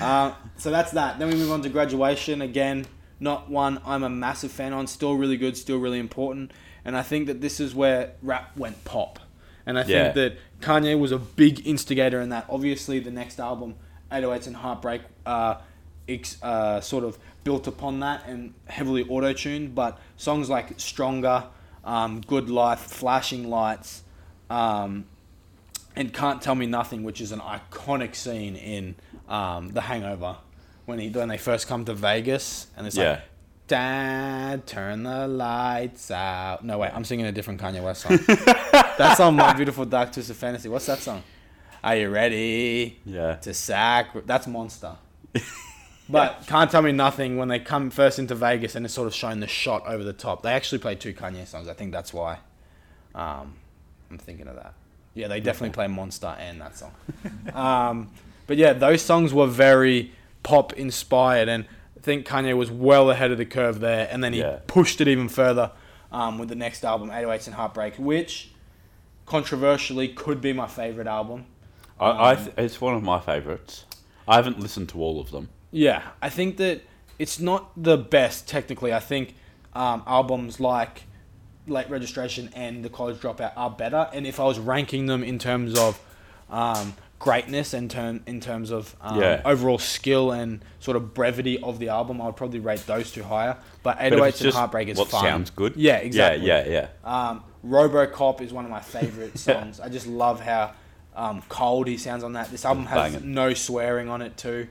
Uh, 0.00 0.32
so 0.56 0.70
that's 0.70 0.92
that. 0.92 1.18
Then 1.18 1.28
we 1.28 1.34
move 1.34 1.50
on 1.52 1.62
to 1.62 1.68
graduation. 1.68 2.42
Again, 2.42 2.86
not 3.20 3.50
one 3.50 3.80
I'm 3.84 4.02
a 4.02 4.08
massive 4.10 4.50
fan 4.52 4.72
on. 4.72 4.86
Still 4.86 5.14
really 5.14 5.36
good. 5.36 5.56
Still 5.56 5.78
really 5.78 5.98
important. 5.98 6.52
And 6.84 6.96
I 6.96 7.02
think 7.02 7.26
that 7.28 7.40
this 7.40 7.60
is 7.60 7.74
where 7.74 8.12
rap 8.22 8.56
went 8.56 8.84
pop. 8.84 9.18
And 9.66 9.78
I 9.78 9.84
Yeah. 9.84 10.12
think 10.12 10.14
that 10.14 10.38
Kanye 10.60 10.98
was 10.98 11.12
a 11.12 11.18
big 11.18 11.64
instigator 11.66 12.20
in 12.20 12.30
that. 12.30 12.46
Obviously, 12.48 12.98
the 12.98 13.12
next 13.12 13.38
album, 13.38 13.76
808s 14.10 14.48
and 14.48 14.56
Heartbreak, 14.56 15.02
uh, 15.24 15.56
ex- 16.08 16.42
uh, 16.42 16.80
sort 16.80 17.04
of 17.04 17.18
built 17.44 17.66
upon 17.68 18.00
that 18.00 18.26
and 18.26 18.54
heavily 18.66 19.04
auto 19.08 19.32
tuned. 19.32 19.74
But 19.76 19.98
songs 20.16 20.50
like 20.50 20.80
Stronger, 20.80 21.44
um, 21.84 22.20
Good 22.22 22.50
Life, 22.50 22.80
Flashing 22.80 23.48
Lights, 23.48 24.02
um, 24.50 25.04
and 25.96 26.12
Can't 26.12 26.40
Tell 26.40 26.54
Me 26.54 26.66
Nothing, 26.66 27.02
which 27.02 27.20
is 27.20 27.32
an 27.32 27.40
iconic 27.40 28.14
scene 28.14 28.56
in 28.56 28.94
um, 29.28 29.68
The 29.68 29.82
Hangover 29.82 30.36
when 30.84 30.98
he 30.98 31.08
when 31.10 31.28
they 31.28 31.38
first 31.38 31.68
come 31.68 31.84
to 31.84 31.94
Vegas 31.94 32.66
and 32.76 32.86
it's 32.86 32.96
Yeah. 32.96 33.10
like 33.10 33.20
Dad, 33.68 34.66
turn 34.66 35.04
the 35.04 35.26
lights 35.28 36.10
out. 36.10 36.64
No 36.64 36.78
wait, 36.78 36.90
I'm 36.94 37.04
singing 37.04 37.26
a 37.26 37.32
different 37.32 37.60
Kanye 37.60 37.82
West 37.82 38.02
song. 38.02 38.18
that 38.98 39.14
song, 39.16 39.36
My 39.36 39.52
Beautiful 39.54 39.84
Dark 39.86 40.12
Twisted 40.12 40.36
Fantasy. 40.36 40.68
What's 40.68 40.86
that 40.86 40.98
song? 40.98 41.22
Are 41.82 41.96
you 41.96 42.10
ready 42.10 43.00
yeah. 43.04 43.36
to 43.36 43.54
sack? 43.54 44.10
That's 44.26 44.46
Monster. 44.46 44.96
But 46.08 46.44
can't 46.46 46.70
tell 46.70 46.82
me 46.82 46.92
nothing 46.92 47.38
when 47.38 47.48
they 47.48 47.60
come 47.60 47.90
first 47.90 48.18
into 48.18 48.34
Vegas 48.34 48.74
and 48.74 48.84
it's 48.84 48.94
sort 48.94 49.06
of 49.06 49.14
showing 49.14 49.40
the 49.40 49.46
shot 49.46 49.86
over 49.86 50.04
the 50.04 50.12
top. 50.12 50.42
They 50.42 50.52
actually 50.52 50.78
play 50.78 50.94
two 50.94 51.14
Kanye 51.14 51.46
songs. 51.46 51.68
I 51.68 51.72
think 51.72 51.92
that's 51.92 52.12
why. 52.12 52.38
Um, 53.14 53.54
I'm 54.10 54.18
thinking 54.18 54.48
of 54.48 54.56
that. 54.56 54.74
Yeah, 55.14 55.28
they 55.28 55.40
definitely 55.40 55.74
play 55.74 55.86
Monster 55.88 56.34
and 56.38 56.60
that 56.60 56.76
song. 56.76 56.92
um, 57.54 58.10
but 58.46 58.56
yeah, 58.56 58.72
those 58.72 59.02
songs 59.02 59.32
were 59.34 59.46
very 59.46 60.12
pop 60.42 60.72
inspired, 60.72 61.48
and 61.48 61.64
I 61.96 62.00
think 62.00 62.26
Kanye 62.26 62.56
was 62.56 62.70
well 62.70 63.10
ahead 63.10 63.30
of 63.30 63.38
the 63.38 63.44
curve 63.44 63.80
there. 63.80 64.08
And 64.10 64.22
then 64.24 64.32
he 64.32 64.40
Yeah. 64.40 64.58
pushed 64.66 65.00
it 65.00 65.08
even 65.08 65.28
further 65.28 65.70
um, 66.10 66.38
with 66.38 66.48
the 66.48 66.54
next 66.54 66.84
album, 66.84 67.10
808s 67.10 67.46
and 67.46 67.54
Heartbreak, 67.54 67.94
which 67.98 68.50
controversially 69.26 70.08
could 70.08 70.40
be 70.40 70.52
my 70.52 70.66
favorite 70.66 71.06
album. 71.06 71.46
I, 72.00 72.32
I 72.32 72.34
th- 72.34 72.50
it's 72.58 72.80
one 72.80 72.94
of 72.94 73.02
my 73.02 73.20
favourites. 73.20 73.84
I 74.26 74.36
haven't 74.36 74.58
listened 74.58 74.88
to 74.90 74.98
all 75.00 75.20
of 75.20 75.30
them. 75.30 75.48
Yeah, 75.70 76.02
I 76.20 76.28
think 76.28 76.56
that 76.56 76.82
it's 77.18 77.38
not 77.38 77.70
the 77.80 77.96
best 77.96 78.48
technically. 78.48 78.92
I 78.92 78.98
think 79.00 79.34
um, 79.74 80.02
albums 80.06 80.58
like 80.60 81.04
Late 81.66 81.88
Registration 81.90 82.50
and 82.54 82.84
The 82.84 82.88
College 82.88 83.18
Dropout 83.18 83.52
are 83.56 83.70
better. 83.70 84.08
And 84.12 84.26
if 84.26 84.40
I 84.40 84.44
was 84.44 84.58
ranking 84.58 85.06
them 85.06 85.22
in 85.22 85.38
terms 85.38 85.78
of 85.78 86.00
um, 86.50 86.94
greatness 87.18 87.72
and 87.72 87.90
term 87.90 88.22
in 88.26 88.40
terms 88.40 88.70
of 88.70 88.96
um, 89.00 89.20
Yeah. 89.20 89.40
overall 89.44 89.78
skill 89.78 90.32
and 90.32 90.62
sort 90.80 90.96
of 90.96 91.14
brevity 91.14 91.58
of 91.62 91.78
the 91.78 91.88
album, 91.88 92.20
I 92.20 92.26
would 92.26 92.36
probably 92.36 92.58
rate 92.60 92.84
those 92.86 93.12
two 93.12 93.22
higher. 93.22 93.56
But 93.82 93.98
But 93.98 94.12
if 94.12 94.12
808s 94.14 94.28
it's 94.28 94.40
and 94.42 94.54
Heartbreak 94.54 94.88
is 94.88 94.98
what 94.98 95.08
fun. 95.08 95.22
sounds 95.24 95.50
good. 95.50 95.76
Yeah, 95.76 95.96
exactly. 95.98 96.46
Yeah, 96.46 96.66
yeah, 96.66 96.88
yeah. 97.04 97.28
Um, 97.30 97.44
RoboCop 97.66 98.40
is 98.40 98.52
one 98.52 98.64
of 98.64 98.70
my 98.70 98.80
favorite 98.80 99.38
songs. 99.46 99.78
I 99.78 99.88
just 99.88 100.06
love 100.08 100.40
how 100.40 100.72
um, 101.14 101.42
cold 101.48 101.86
he 101.86 101.96
sounds 101.96 102.24
on 102.24 102.32
that. 102.32 102.50
This 102.50 102.64
album 102.64 102.86
has 102.86 103.12
Banging. 103.14 103.34
no 103.34 103.54
swearing 103.54 104.08
on 104.08 104.20
it 104.22 104.36
too. 104.36 104.66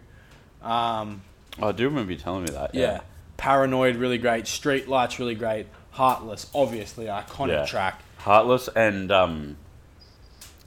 Um, 0.61 1.21
Oh, 1.61 1.67
I 1.67 1.71
do 1.73 1.85
remember 1.87 2.11
you 2.13 2.17
telling 2.17 2.43
me 2.45 2.51
that. 2.51 2.73
yeah. 2.75 3.01
Paranoid, 3.37 3.95
really 3.97 4.17
great. 4.17 4.47
Street 4.47 4.87
Lights, 4.87 5.19
really 5.19 5.35
great. 5.35 5.67
Heartless, 5.91 6.49
obviously, 6.55 7.05
iconic 7.05 7.49
Yeah. 7.49 7.65
track. 7.65 8.01
Heartless 8.19 8.69
and 8.75 9.11
um 9.11 9.57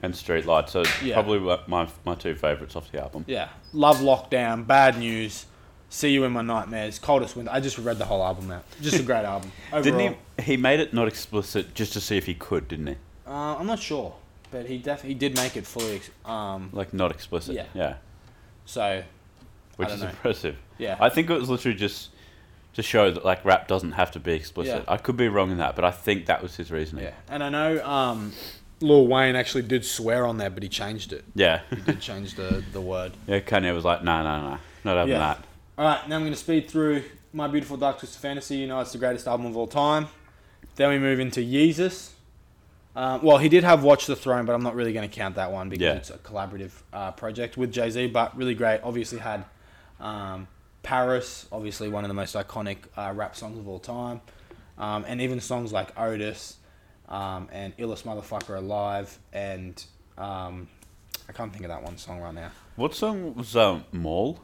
and 0.02 0.12
Streetlight. 0.12 0.68
So 0.68 0.82
Yeah. 1.02 1.14
probably 1.14 1.38
my 1.66 1.88
my 2.04 2.14
two 2.14 2.34
favourites 2.34 2.76
off 2.76 2.90
the 2.92 3.00
album. 3.02 3.24
Yeah. 3.26 3.48
Love 3.72 3.98
Lockdown, 3.98 4.66
Bad 4.66 4.98
News, 4.98 5.46
See 5.88 6.10
You 6.10 6.24
in 6.24 6.32
My 6.32 6.42
Nightmares, 6.42 6.98
Coldest 6.98 7.36
Winter. 7.36 7.52
I 7.52 7.60
just 7.60 7.78
read 7.78 7.98
the 7.98 8.04
whole 8.04 8.22
album 8.22 8.50
out. 8.50 8.64
Just 8.82 8.98
a 8.98 9.02
great 9.10 9.24
album. 9.24 9.50
Overall, 9.72 9.82
Didn't 9.98 10.16
he? 10.38 10.42
He 10.42 10.56
made 10.56 10.80
it 10.80 10.92
not 10.92 11.08
explicit 11.08 11.74
just 11.74 11.92
to 11.94 12.00
see 12.00 12.16
if 12.18 12.26
he 12.26 12.34
could, 12.34 12.68
didn't 12.68 12.88
he? 12.88 12.96
Uh, 13.26 13.56
I'm 13.56 13.66
not 13.66 13.78
sure, 13.78 14.14
but 14.50 14.66
he 14.66 14.76
def- 14.78 15.02
he 15.02 15.14
did 15.14 15.36
make 15.36 15.56
it 15.56 15.66
fully. 15.66 15.96
ex- 15.96 16.10
Um, 16.26 16.68
Like 16.72 16.92
not 16.92 17.10
explicit. 17.12 17.54
Yeah. 17.54 17.66
Yeah. 17.72 17.94
so 18.66 19.04
Which 19.76 19.88
don't 19.88 19.96
is 19.98 20.02
know. 20.02 20.08
impressive. 20.10 20.56
yeah, 20.78 20.96
I 21.00 21.08
think 21.08 21.30
it 21.30 21.38
was 21.38 21.48
literally 21.48 21.78
just 21.78 22.10
to 22.74 22.82
show 22.82 23.10
that 23.10 23.24
like 23.24 23.44
rap 23.44 23.68
doesn't 23.68 23.92
have 23.92 24.10
to 24.12 24.20
be 24.20 24.32
explicit. 24.32 24.84
Yeah. 24.86 24.92
I 24.92 24.96
could 24.96 25.16
be 25.16 25.28
wrong 25.28 25.50
in 25.50 25.58
that, 25.58 25.76
but 25.76 25.84
I 25.84 25.90
think 25.90 26.26
that 26.26 26.42
was 26.42 26.56
his 26.56 26.70
reasoning. 26.70 27.04
yeah. 27.04 27.14
And 27.28 27.42
I 27.42 27.48
know 27.48 27.84
um, 27.84 28.32
Lil 28.80 29.06
Wayne 29.06 29.36
actually 29.36 29.62
did 29.62 29.84
swear 29.84 30.26
on 30.26 30.38
there, 30.38 30.50
but 30.50 30.62
he 30.62 30.68
changed 30.68 31.12
it. 31.12 31.24
Yeah. 31.34 31.60
He 31.70 31.76
did 31.76 32.00
change 32.00 32.34
the 32.34 32.62
the 32.72 32.80
word. 32.80 33.12
yeah. 33.26 33.40
Kanye 33.40 33.74
was 33.74 33.84
like, 33.84 34.02
no, 34.02 34.22
no, 34.22 34.40
no, 34.50 34.58
not 34.84 34.96
having 34.96 35.12
Yeah. 35.12 35.18
that. 35.18 35.44
All 35.78 35.84
right, 35.86 36.08
now 36.08 36.16
I'm 36.16 36.22
going 36.22 36.32
to 36.32 36.38
speed 36.38 36.68
through 36.70 37.02
My 37.32 37.48
Beautiful 37.48 37.76
Dark 37.76 37.98
Twisted 37.98 38.20
Fantasy. 38.20 38.56
You 38.58 38.66
know, 38.68 38.78
it's 38.80 38.92
the 38.92 38.98
greatest 38.98 39.26
album 39.26 39.46
of 39.46 39.56
all 39.56 39.66
time. 39.66 40.06
Then 40.76 40.90
we 40.90 40.98
move 40.98 41.18
into 41.20 41.40
Yeezus. 41.40 42.10
Um, 42.96 43.22
well, 43.22 43.38
he 43.38 43.48
did 43.48 43.64
have 43.64 43.82
Watch 43.82 44.06
the 44.06 44.14
Throne, 44.14 44.46
but 44.46 44.54
I'm 44.54 44.62
not 44.62 44.76
really 44.76 44.92
going 44.92 45.08
to 45.08 45.12
count 45.14 45.34
that 45.34 45.50
one 45.50 45.68
because 45.68 45.82
Yeah. 45.82 45.94
it's 45.94 46.10
a 46.10 46.18
collaborative 46.18 46.70
uh, 46.92 47.10
project 47.12 47.56
with 47.56 47.72
Jay 47.72 47.90
Z. 47.90 48.06
But 48.08 48.36
really 48.36 48.54
great. 48.54 48.80
Obviously 48.84 49.18
had 49.18 49.44
um, 49.98 50.46
Paris, 50.84 51.46
obviously 51.50 51.88
one 51.88 52.04
of 52.04 52.08
the 52.08 52.14
most 52.14 52.34
iconic 52.36 52.76
uh, 52.96 53.12
rap 53.14 53.34
songs 53.34 53.58
of 53.58 53.66
all 53.66 53.80
time, 53.80 54.20
um, 54.78 55.04
and 55.08 55.20
even 55.20 55.40
songs 55.40 55.72
like 55.72 55.98
Otis 55.98 56.58
um, 57.08 57.48
and 57.50 57.76
Illest 57.76 58.04
Motherfucker 58.04 58.56
Alive, 58.56 59.18
and 59.32 59.84
um, 60.16 60.68
I 61.28 61.32
can't 61.32 61.52
think 61.52 61.64
of 61.64 61.70
that 61.70 61.82
one 61.82 61.96
song 61.98 62.20
right 62.20 62.34
now. 62.34 62.50
What 62.76 62.94
song 62.94 63.34
was 63.34 63.56
um, 63.56 63.84
Mall? 63.92 64.40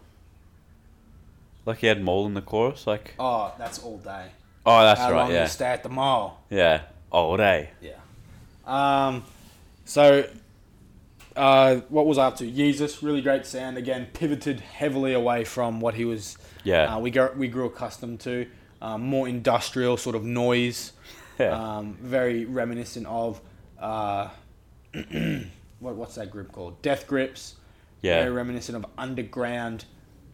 Like 1.66 1.78
he 1.78 1.86
had 1.86 2.02
Mall 2.02 2.26
in 2.26 2.34
the 2.34 2.40
chorus, 2.42 2.86
like 2.86 3.14
Oh, 3.18 3.52
that's 3.58 3.78
all 3.80 3.98
day. 3.98 4.28
oh, 4.66 4.80
that's 4.82 5.00
How 5.00 5.12
right, 5.12 5.18
long 5.18 5.30
yeah, 5.32 5.42
you 5.42 5.48
stay 5.48 5.66
at 5.66 5.82
the 5.82 5.88
mall? 5.88 6.42
yeah, 6.50 6.82
all 7.12 7.36
day, 7.36 7.70
Yeah. 7.80 7.92
Um, 8.66 9.24
so, 9.84 10.24
uh, 11.36 11.76
what 11.88 12.06
was 12.06 12.18
I 12.18 12.26
up 12.26 12.36
to? 12.36 12.50
Yeezus, 12.50 13.02
really 13.02 13.20
great 13.22 13.46
sound. 13.46 13.76
Again, 13.78 14.08
pivoted 14.12 14.60
heavily 14.60 15.12
away 15.14 15.44
from 15.44 15.80
what 15.80 15.94
he 15.94 16.04
was. 16.04 16.36
yeah, 16.64 16.94
Uh, 16.96 16.98
we 16.98 17.10
go, 17.10 17.32
we 17.36 17.48
grew 17.48 17.66
accustomed 17.66 18.20
to 18.20 18.46
um, 18.82 19.02
more 19.02 19.28
industrial 19.28 19.96
sort 19.96 20.16
of 20.16 20.24
noise. 20.24 20.92
yeah, 21.38 21.50
Um, 21.78 21.96
very 22.00 22.44
reminiscent 22.44 23.06
of 23.06 23.40
uh, 23.78 24.28
what 25.80 25.94
what's 25.96 26.14
that 26.16 26.30
group 26.30 26.52
called? 26.52 26.80
Death 26.82 27.06
Grips. 27.06 27.56
yeah, 28.02 28.20
Very 28.20 28.32
reminiscent 28.32 28.76
of 28.76 28.86
underground, 28.98 29.84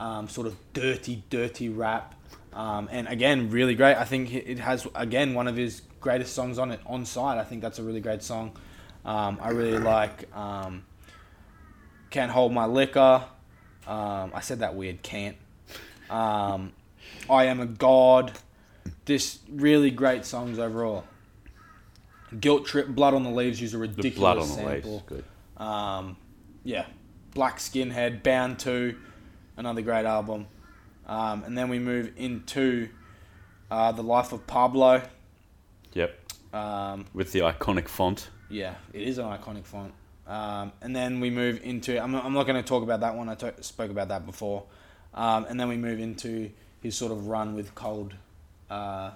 um, 0.00 0.28
sort 0.28 0.46
of 0.46 0.56
dirty, 0.72 1.22
dirty 1.30 1.68
rap. 1.68 2.14
Um, 2.52 2.88
and 2.90 3.06
again, 3.08 3.50
really 3.50 3.74
great. 3.74 3.96
I 3.96 4.04
think 4.04 4.32
it 4.32 4.46
it 4.48 4.58
has 4.60 4.86
again 4.94 5.34
one 5.34 5.46
of 5.46 5.56
his 5.56 5.82
greatest 6.00 6.32
songs 6.34 6.58
on 6.58 6.70
it. 6.70 6.80
On 6.86 7.04
Sight, 7.04 7.38
I 7.38 7.44
think 7.44 7.60
that's 7.62 7.78
a 7.78 7.82
really 7.82 8.00
great 8.00 8.22
song. 8.22 8.52
Um, 9.06 9.38
I 9.40 9.50
really 9.50 9.78
like 9.78 10.34
um, 10.36 10.84
"Can't 12.10 12.30
Hold 12.30 12.52
My 12.52 12.66
Liquor." 12.66 13.24
Um, 13.86 14.32
I 14.34 14.40
said 14.40 14.58
that 14.58 14.74
weird. 14.74 15.02
Can't. 15.02 15.36
Um, 16.10 16.72
I 17.30 17.44
am 17.44 17.60
a 17.60 17.66
god. 17.66 18.32
Just 19.06 19.40
really 19.48 19.90
great 19.90 20.24
songs 20.24 20.58
overall. 20.58 21.04
Guilt 22.40 22.66
Trip, 22.66 22.88
Blood 22.88 23.14
on 23.14 23.22
the 23.22 23.30
Leaves 23.30 23.60
use 23.60 23.72
a 23.72 23.76
the 23.76 23.82
ridiculous 23.82 24.16
blood 24.18 24.38
on 24.38 24.48
the 24.48 24.88
leaves, 24.88 25.02
good. 25.06 25.24
Um, 25.56 26.16
yeah, 26.64 26.86
Black 27.34 27.58
Skinhead, 27.58 28.24
Bound 28.24 28.58
2, 28.58 28.96
another 29.56 29.80
great 29.80 30.04
album. 30.04 30.46
Um, 31.06 31.44
and 31.44 31.56
then 31.56 31.68
we 31.68 31.78
move 31.78 32.12
into 32.16 32.88
uh, 33.70 33.92
The 33.92 34.02
Life 34.02 34.32
of 34.32 34.44
Pablo. 34.48 35.02
Yep, 35.92 36.18
Um, 36.52 37.06
with 37.14 37.30
the 37.30 37.40
iconic 37.40 37.86
font. 37.86 38.28
Yeah, 38.48 38.74
it 38.92 39.02
is 39.02 39.18
an 39.18 39.24
iconic 39.26 39.64
font. 39.64 39.92
Um, 40.26 40.72
and 40.82 40.94
then 40.94 41.20
we 41.20 41.30
move 41.30 41.60
into, 41.62 42.02
I'm, 42.02 42.14
I'm 42.14 42.32
not 42.32 42.46
going 42.46 42.60
to 42.60 42.66
talk 42.68 42.82
about 42.82 43.00
that 43.00 43.14
one, 43.14 43.28
I 43.28 43.34
to- 43.36 43.62
spoke 43.62 43.90
about 43.90 44.08
that 44.08 44.26
before. 44.26 44.64
Um, 45.14 45.46
and 45.48 45.58
then 45.58 45.68
we 45.68 45.76
move 45.76 46.00
into 46.00 46.50
his 46.80 46.96
sort 46.96 47.12
of 47.12 47.28
run 47.28 47.54
with 47.54 47.74
cold, 47.74 48.14
uh, 48.68 49.10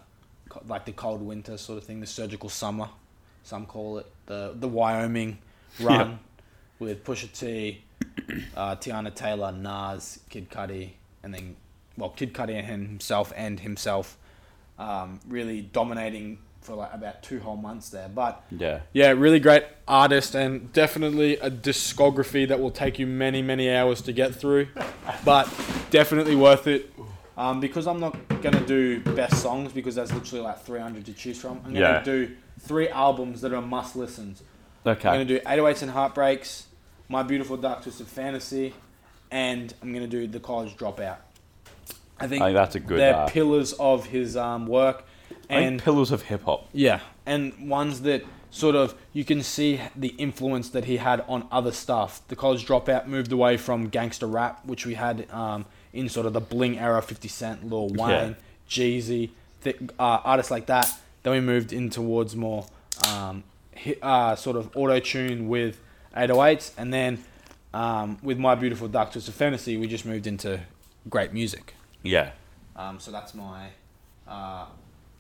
co- 0.49 0.63
like 0.69 0.85
the 0.85 0.93
cold 0.93 1.21
winter 1.21 1.57
sort 1.57 1.79
of 1.79 1.85
thing, 1.85 2.01
the 2.01 2.07
surgical 2.07 2.49
summer, 2.49 2.89
some 3.43 3.67
call 3.67 3.99
it, 3.99 4.07
the, 4.27 4.55
the 4.55 4.69
Wyoming 4.69 5.39
run 5.81 6.21
with 6.79 7.05
Pusha 7.05 7.31
T, 7.33 7.83
uh, 8.57 8.77
Teyana 8.77 9.15
Taylor, 9.15 9.53
Nas, 9.53 10.21
Kid 10.31 10.49
Cudi, 10.49 10.91
and 11.23 11.35
then, 11.35 11.57
well, 11.97 12.11
Kid 12.11 12.33
Cudi 12.33 12.55
and 12.55 12.67
himself 12.67 13.33
and 13.37 13.61
himself 13.61 14.17
um, 14.79 15.21
really 15.29 15.61
dominating 15.61 16.39
for 16.61 16.75
like 16.77 16.93
about 16.93 17.23
two 17.23 17.41
whole 17.41 17.57
months 17.57 17.89
there. 17.89 18.09
But 18.09 18.43
Yeah, 18.51 18.81
yeah, 18.93 19.11
really 19.13 19.41
great 19.41 19.65
artist 19.89 20.35
and 20.35 20.73
definitely 20.73 21.37
a 21.39 21.51
discography 21.51 22.47
that 22.49 22.61
will 22.61 22.71
take 22.71 22.99
you 22.99 23.07
many, 23.07 23.43
many 23.43 23.71
hours 23.71 24.03
to 24.03 24.13
get 24.13 24.35
through, 24.35 24.69
but 25.25 25.49
definitely 25.91 26.37
worth 26.37 26.67
it. 26.67 26.93
Um, 27.37 27.61
because 27.61 27.87
I'm 27.87 28.01
not 28.01 28.17
gonna 28.43 28.65
do 28.67 29.01
best 29.01 29.41
songs 29.41 29.73
because 29.73 29.95
there's 29.95 30.13
literally 30.13 30.45
like 30.45 30.61
300 30.63 31.07
to 31.07 31.13
choose 31.15 31.41
from. 31.41 31.59
I'm 31.65 31.73
gonna 31.73 31.81
Yeah. 31.81 32.03
do 32.03 32.37
three 32.61 32.89
albums 32.91 33.41
that 33.41 33.55
are 33.55 33.63
must 33.63 33.97
listens. 33.97 34.43
okay, 34.87 35.09
I'm 35.09 35.15
gonna 35.15 35.25
do 35.25 35.41
808s 35.47 35.81
and 35.83 35.91
Heartbreaks, 35.93 36.67
My 37.09 37.23
Beautiful 37.23 37.57
Dark 37.57 37.83
Twisted 37.83 38.07
Fantasy, 38.07 38.75
and 39.31 39.73
I'm 39.81 39.95
gonna 39.95 40.07
do 40.07 40.27
The 40.27 40.41
College 40.41 40.77
Dropout. 40.77 41.17
I 42.23 42.27
think 42.27 42.43
I 42.43 42.47
think 42.49 42.57
that's 42.57 42.75
a 42.75 42.81
good. 42.81 42.99
they're 43.01 43.15
Uh, 43.17 43.27
pillars 43.29 43.73
of 43.75 44.05
his 44.07 44.37
um, 44.37 44.67
work, 44.67 45.05
And 45.49 45.83
pillars 45.83 46.11
of 46.13 46.23
hip 46.23 46.45
hop. 46.45 46.69
yeah, 46.73 47.01
and 47.27 47.69
ones 47.69 48.03
that 48.03 48.25
sort 48.53 48.75
of 48.75 48.95
you 49.13 49.25
can 49.25 49.43
see 49.43 49.81
the 49.95 50.09
influence 50.19 50.71
that 50.71 50.85
he 50.85 50.97
had 50.97 51.25
on 51.29 51.47
other 51.53 51.73
stuff. 51.73 52.21
The 52.29 52.37
College 52.37 52.67
Dropout 52.67 53.07
moved 53.07 53.33
away 53.33 53.57
from 53.57 53.89
gangster 53.89 54.27
rap, 54.27 54.65
which 54.65 54.85
we 54.87 54.95
had 54.95 55.31
um, 55.31 55.67
in 55.93 56.09
sort 56.09 56.27
of 56.27 56.33
the 56.33 56.41
bling 56.41 56.79
era, 56.79 57.01
Fifty 57.03 57.29
Cent, 57.29 57.69
Lil 57.69 57.89
Wayne, 57.91 58.37
Jeezy, 58.69 59.31
th- 59.63 59.77
uh, 59.99 60.21
artists 60.25 60.51
like 60.51 60.67
that. 60.67 60.91
Then 61.23 61.33
we 61.33 61.41
moved 61.41 61.73
in 61.73 61.91
towards 61.91 62.35
more 62.37 62.67
um, 63.09 63.45
hi 63.77 63.97
uh, 64.03 64.37
sort 64.37 64.57
of 64.57 64.77
auto 64.77 64.99
tune 65.01 65.49
with 65.49 65.81
808s, 66.17 66.73
and 66.79 66.93
then 66.93 67.23
um, 67.75 68.19
with 68.23 68.39
My 68.39 68.55
Beautiful 68.55 68.89
Dark 68.89 69.13
Twisted 69.13 69.35
Fantasy, 69.35 69.77
we 69.77 69.87
just 69.87 70.05
moved 70.07 70.27
into 70.27 70.61
great 71.09 71.33
music. 71.33 71.75
Yeah, 72.03 72.31
Um, 72.77 72.99
so 72.99 73.11
that's 73.11 73.35
my 73.35 73.69
uh, 74.27 74.67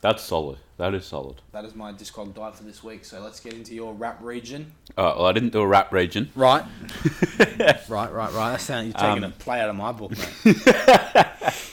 that's 0.00 0.22
solid. 0.22 0.58
That 0.78 0.94
is 0.94 1.04
solid. 1.04 1.42
that 1.52 1.64
is 1.66 1.74
my 1.74 1.92
Discog 1.92 2.32
dive 2.34 2.54
for 2.54 2.62
this 2.64 2.82
week. 2.82 3.04
So 3.04 3.20
let's 3.20 3.38
get 3.38 3.52
into 3.52 3.74
your 3.74 3.92
rap 3.92 4.18
region. 4.22 4.72
Oh, 4.96 5.04
well, 5.18 5.26
I 5.26 5.32
didn't 5.32 5.50
do 5.50 5.60
a 5.60 5.66
rap 5.66 5.92
region. 5.92 6.30
Right. 6.34 6.64
right, 7.48 7.88
right, 7.88 8.12
right. 8.12 8.32
That 8.52 8.60
sound 8.62 8.86
you're 8.86 8.94
taking 8.94 9.24
Um, 9.24 9.24
a 9.24 9.30
play 9.30 9.60
out 9.60 9.68
of 9.68 9.76
my 9.76 9.92
book, 9.92 10.12
mate. 10.44 10.56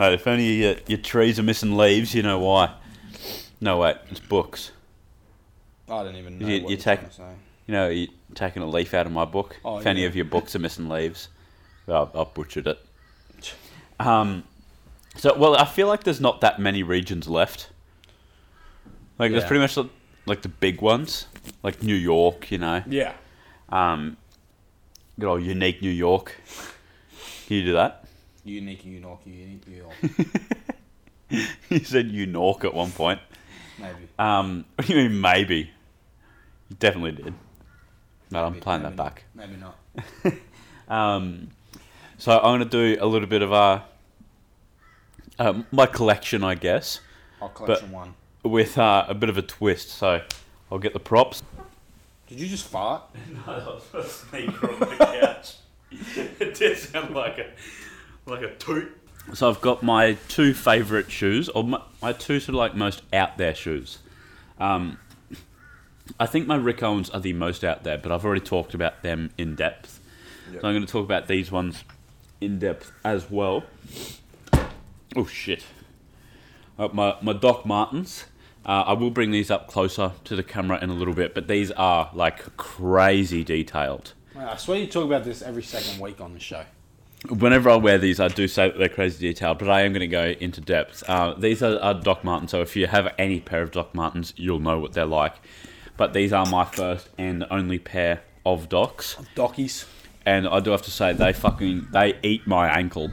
Uh, 0.00 0.10
if 0.12 0.28
only 0.28 0.44
your, 0.62 0.76
your 0.86 0.98
trees 0.98 1.40
are 1.40 1.42
missing 1.42 1.76
leaves, 1.76 2.14
you 2.14 2.22
know 2.22 2.38
why. 2.38 2.72
No, 3.60 3.78
wait, 3.78 3.96
it's 4.12 4.20
books. 4.20 4.70
I 5.88 6.04
don't 6.04 6.14
even 6.14 6.38
know 6.38 6.46
You- 6.46 6.62
what 6.62 6.70
you 6.70 6.76
you're 6.76 6.78
take- 6.84 7.00
trying 7.00 7.10
to 7.10 7.16
say. 7.16 7.32
You 7.66 7.72
know, 7.74 7.88
you're 7.88 8.08
taking 8.34 8.62
a 8.62 8.66
leaf 8.68 8.94
out 8.94 9.06
of 9.06 9.12
my 9.12 9.24
book. 9.24 9.56
Oh, 9.64 9.78
if 9.78 9.86
any 9.86 10.04
of 10.04 10.14
your 10.14 10.24
books 10.24 10.54
are 10.54 10.60
missing 10.60 10.88
leaves, 10.88 11.26
well, 11.86 12.10
I've 12.14 12.32
butchered 12.34 12.66
it. 12.68 12.78
Um, 14.00 14.44
so, 15.18 15.36
well, 15.36 15.54
I 15.56 15.64
feel 15.66 15.86
like 15.88 16.04
there's 16.04 16.20
not 16.20 16.40
that 16.40 16.58
many 16.58 16.82
regions 16.82 17.28
left. 17.28 17.68
Like, 19.18 19.30
there's 19.32 19.42
Yeah. 19.42 19.48
pretty 19.48 19.60
much 19.60 19.76
like, 19.76 19.90
like 20.26 20.42
the 20.42 20.48
big 20.48 20.80
ones, 20.80 21.26
like 21.62 21.82
New 21.82 21.94
York, 21.94 22.50
you 22.50 22.58
know. 22.58 22.82
Yeah. 22.88 23.12
Um, 23.68 24.16
good 25.20 25.28
old 25.28 25.42
unique 25.42 25.82
New 25.82 25.90
York. 25.90 26.34
Can 27.46 27.56
you 27.56 27.64
do 27.64 27.72
that? 27.74 28.04
Unique 28.44 28.84
New 28.86 29.00
York, 29.00 29.20
unique 29.26 29.66
New 29.68 29.76
York. 29.76 29.94
you 31.70 31.78
said 31.80 32.06
New 32.10 32.24
York 32.24 32.64
at 32.64 32.72
one 32.72 32.90
point. 32.92 33.20
Maybe. 33.78 34.08
Um, 34.18 34.64
what 34.74 34.86
do 34.86 34.94
you 34.94 35.08
mean 35.08 35.20
maybe? 35.20 35.70
You 36.70 36.76
definitely 36.78 37.12
did. 37.12 37.34
No, 38.30 38.44
I'm 38.44 38.52
Maybe- 38.52 38.62
playing 38.62 38.82
maybe 38.82 38.96
that 38.96 39.02
not. 39.02 39.14
back. 39.14 39.24
Maybe 39.34 39.56
not. 40.88 40.94
Um, 41.16 41.48
so 42.18 42.32
I'm 42.36 42.58
going 42.58 42.68
to 42.68 42.94
do 42.94 43.02
a 43.02 43.06
little 43.06 43.28
bit 43.28 43.42
of 43.42 43.52
a, 43.52 43.84
uh, 45.38 45.62
my 45.70 45.86
collection, 45.86 46.42
I 46.44 46.54
guess, 46.54 47.00
I'll 47.40 47.48
collection 47.48 47.92
one. 47.92 48.14
with 48.42 48.78
uh, 48.78 49.06
a 49.08 49.14
bit 49.14 49.28
of 49.28 49.38
a 49.38 49.42
twist. 49.42 49.90
So 49.90 50.22
I'll 50.70 50.78
get 50.78 50.92
the 50.92 51.00
props. 51.00 51.42
Did 52.26 52.40
you 52.40 52.48
just 52.48 52.66
fart? 52.66 53.02
No, 53.46 53.58
that 53.58 53.66
was 53.66 54.06
a 54.06 54.08
sneaker 54.08 54.72
on 54.72 54.80
the 54.80 54.96
couch. 54.96 55.56
it 55.90 56.54
did 56.54 56.76
sound 56.76 57.14
like 57.14 57.38
a 57.38 57.46
like 58.26 58.42
a 58.42 58.54
toot. 58.56 58.94
So 59.34 59.48
I've 59.48 59.60
got 59.60 59.82
my 59.82 60.14
two 60.28 60.54
favourite 60.54 61.10
shoes, 61.10 61.48
or 61.48 61.64
my, 61.64 61.82
my 62.00 62.12
two 62.12 62.40
sort 62.40 62.50
of 62.50 62.54
like 62.56 62.74
most 62.74 63.02
out 63.12 63.38
there 63.38 63.54
shoes. 63.54 63.98
Um, 64.58 64.98
I 66.18 66.26
think 66.26 66.46
my 66.46 66.56
Rick 66.56 66.82
Owens 66.82 67.10
are 67.10 67.20
the 67.20 67.34
most 67.34 67.64
out 67.64 67.84
there, 67.84 67.98
but 67.98 68.10
I've 68.10 68.24
already 68.24 68.40
talked 68.40 68.74
about 68.74 69.02
them 69.02 69.30
in 69.36 69.54
depth. 69.54 70.00
So 70.50 70.56
I'm 70.56 70.74
going 70.74 70.86
to 70.86 70.90
talk 70.90 71.04
about 71.04 71.28
these 71.28 71.52
ones 71.52 71.84
in 72.40 72.58
depth 72.58 72.90
as 73.04 73.30
well. 73.30 73.64
Oh 75.18 75.26
shit! 75.26 75.64
Uh, 76.78 76.88
my 76.92 77.16
my 77.20 77.32
Doc 77.32 77.66
Martens. 77.66 78.26
Uh, 78.64 78.84
I 78.86 78.92
will 78.92 79.10
bring 79.10 79.32
these 79.32 79.50
up 79.50 79.66
closer 79.66 80.12
to 80.22 80.36
the 80.36 80.44
camera 80.44 80.78
in 80.80 80.90
a 80.90 80.94
little 80.94 81.12
bit, 81.14 81.34
but 81.34 81.48
these 81.48 81.72
are 81.72 82.08
like 82.14 82.56
crazy 82.56 83.42
detailed. 83.42 84.12
I 84.38 84.56
swear 84.56 84.78
you 84.78 84.86
talk 84.86 85.06
about 85.06 85.24
this 85.24 85.42
every 85.42 85.64
second 85.64 86.00
week 86.00 86.20
on 86.20 86.34
the 86.34 86.38
show. 86.38 86.64
Whenever 87.28 87.68
I 87.68 87.74
wear 87.74 87.98
these, 87.98 88.20
I 88.20 88.28
do 88.28 88.46
say 88.46 88.68
that 88.68 88.78
they're 88.78 88.88
crazy 88.88 89.26
detailed, 89.26 89.58
but 89.58 89.68
I 89.68 89.80
am 89.80 89.92
going 89.92 90.00
to 90.00 90.06
go 90.06 90.36
into 90.38 90.60
depth. 90.60 91.02
Uh, 91.08 91.34
these 91.34 91.64
are, 91.64 91.80
are 91.80 91.94
Doc 91.94 92.22
Martens, 92.22 92.52
so 92.52 92.60
if 92.60 92.76
you 92.76 92.86
have 92.86 93.12
any 93.18 93.40
pair 93.40 93.62
of 93.62 93.72
Doc 93.72 93.92
Martens, 93.96 94.34
you'll 94.36 94.60
know 94.60 94.78
what 94.78 94.92
they're 94.92 95.04
like. 95.04 95.34
But 95.96 96.12
these 96.12 96.32
are 96.32 96.46
my 96.46 96.64
first 96.64 97.08
and 97.18 97.44
only 97.50 97.80
pair 97.80 98.20
of 98.46 98.68
Docs, 98.68 99.16
Dockies. 99.34 99.84
and 100.24 100.46
I 100.46 100.60
do 100.60 100.70
have 100.70 100.82
to 100.82 100.92
say 100.92 101.12
they 101.12 101.32
fucking 101.32 101.88
they 101.92 102.16
eat 102.22 102.46
my 102.46 102.68
ankle. 102.68 103.10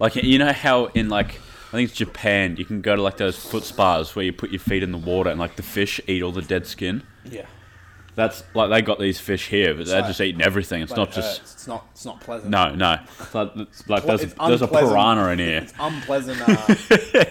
Like 0.00 0.16
you 0.16 0.38
know 0.38 0.52
how 0.52 0.86
in 0.86 1.08
like 1.08 1.36
I 1.68 1.72
think 1.72 1.90
it's 1.90 1.98
Japan, 1.98 2.56
you 2.56 2.64
can 2.64 2.80
go 2.80 2.96
to 2.96 3.02
like 3.02 3.16
those 3.18 3.36
foot 3.36 3.62
spas 3.62 4.16
where 4.16 4.24
you 4.24 4.32
put 4.32 4.50
your 4.50 4.58
feet 4.58 4.82
in 4.82 4.90
the 4.90 4.98
water 4.98 5.30
and 5.30 5.38
like 5.38 5.54
the 5.54 5.62
fish 5.62 6.00
eat 6.08 6.22
all 6.22 6.32
the 6.32 6.42
dead 6.42 6.66
skin. 6.66 7.04
Yeah. 7.24 7.46
That's 8.16 8.42
like 8.54 8.70
they 8.70 8.82
got 8.82 8.98
these 8.98 9.20
fish 9.20 9.46
here, 9.48 9.72
but 9.74 9.86
they're 9.86 10.00
like- 10.00 10.08
just 10.08 10.20
eating 10.20 10.42
everything. 10.42 10.82
It's 10.82 10.96
not 10.96 11.10
it 11.10 11.14
just. 11.14 11.42
It's 11.42 11.66
not. 11.68 11.86
It's 11.92 12.04
not 12.04 12.20
pleasant. 12.20 12.50
no, 12.50 12.74
no. 12.74 12.98
It's 13.20 13.34
like, 13.34 13.52
it's 13.56 13.88
like 13.88 14.04
there's, 14.04 14.22
It's 14.24 14.34
there's 14.34 14.62
a 14.62 14.66
piranha 14.68 15.28
in 15.28 15.38
here. 15.38 15.58
It's 15.58 15.74
unpleasant. 15.78 16.40
Uh, 16.48 17.24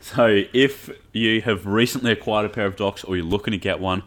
So 0.00 0.44
if 0.54 0.90
you 1.12 1.42
have 1.42 1.66
recently 1.66 2.12
acquired 2.12 2.46
a 2.46 2.48
pair 2.48 2.64
of 2.64 2.76
Docs 2.76 3.04
or 3.04 3.16
you're 3.16 3.26
looking 3.26 3.52
to 3.52 3.58
get 3.58 3.78
one, 3.78 4.02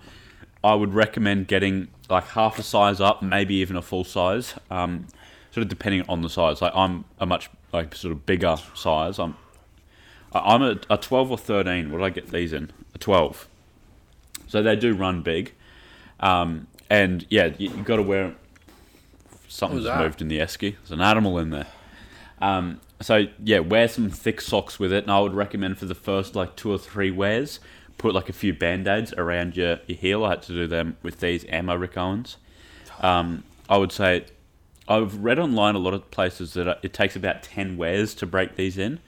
I 0.64 0.74
would 0.74 0.96
recommend 0.96 1.48
getting 1.48 1.90
like 2.10 2.26
half 2.30 2.58
a 2.58 2.64
size 2.64 3.00
up, 3.00 3.22
maybe 3.22 3.56
even 3.56 3.76
a 3.76 3.84
full 3.84 4.04
size. 4.04 4.56
Um, 4.72 5.06
sort 5.52 5.64
of 5.64 5.70
depending 5.70 6.04
on 6.10 6.22
the 6.22 6.30
size. 6.30 6.62
Like 6.62 6.74
I'm 6.76 7.06
a 7.20 7.26
much 7.26 7.50
like 7.72 7.96
sort 7.96 8.12
of 8.12 8.26
bigger 8.26 8.58
size. 8.74 9.20
I'm 9.20 9.36
I'm 10.34 10.62
a, 10.62 10.80
a 10.90 10.98
12 10.98 11.32
or 11.32 11.38
13. 11.38 11.92
What 11.92 11.98
did 11.98 12.06
I 12.06 12.10
get 12.10 12.32
these 12.32 12.54
in? 12.54 12.72
A 12.96 12.98
12. 12.98 13.48
So 14.48 14.64
they 14.64 14.76
do 14.76 14.94
run 14.94 15.22
big. 15.22 15.54
Um, 16.20 16.68
and 16.90 17.26
yeah, 17.30 17.52
you, 17.58 17.70
you 17.70 17.84
got 17.84 17.98
to 17.98 18.04
wear. 18.04 18.36
Something's 19.48 19.86
moved 19.86 20.22
in 20.22 20.30
the 20.30 20.40
esky. 20.40 20.76
There's 20.78 20.92
an 20.92 21.02
animal 21.02 21.38
in 21.38 21.50
there. 21.50 21.68
Um, 22.42 22.80
so 23.02 23.28
yeah, 23.44 23.60
wear 23.60 23.88
some 23.88 24.10
thick 24.10 24.40
socks 24.40 24.80
with 24.80 24.94
it, 24.94 25.04
and 25.04 25.12
I 25.12 25.20
would 25.20 25.34
recommend 25.34 25.78
for 25.78 25.86
the 25.86 25.96
first 25.96 26.36
like 26.36 26.56
two 26.56 26.72
or 26.72 26.78
three 26.78 27.12
wears, 27.12 27.60
put 27.98 28.14
like 28.14 28.30
a 28.30 28.34
few 28.34 28.54
band 28.54 28.88
aids 28.88 29.14
around 29.14 29.58
your, 29.58 29.80
your 29.88 29.98
heel. 29.98 30.26
I 30.26 30.30
had 30.32 30.42
to 30.44 30.54
do 30.54 30.68
them 30.68 30.98
with 31.04 31.20
these 31.20 31.46
ammo 31.50 31.76
Rick 31.76 31.98
Owens. 31.98 32.38
Um, 33.02 33.44
I 33.70 33.78
would 33.78 33.92
say, 33.92 34.26
I've 34.88 35.16
read 35.24 35.40
online 35.40 35.76
a 35.76 35.80
lot 35.80 35.94
of 35.94 36.10
places 36.12 36.54
that 36.54 36.80
it 36.84 36.94
takes 36.94 37.16
about 37.16 37.44
ten 37.44 37.78
wears 37.78 38.14
to 38.16 38.26
break 38.26 38.56
these 38.56 38.78
in, 38.78 39.00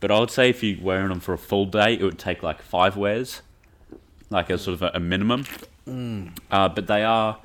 but 0.00 0.10
I 0.10 0.20
would 0.20 0.30
say 0.30 0.50
if 0.50 0.62
you're 0.62 0.80
wearing 0.82 1.08
them 1.08 1.20
for 1.20 1.32
a 1.32 1.38
full 1.38 1.64
day, 1.66 1.94
it 1.94 2.02
would 2.02 2.18
take 2.18 2.42
like 2.42 2.62
five 2.62 2.96
wears, 2.96 3.42
like 4.30 4.50
a 4.50 4.58
sort 4.58 4.74
of 4.74 4.82
a, 4.82 4.90
a 4.94 5.00
minimum. 5.00 5.44
Uh, 6.50 6.68
but 6.68 6.86
they 6.86 7.02
are 7.04 7.38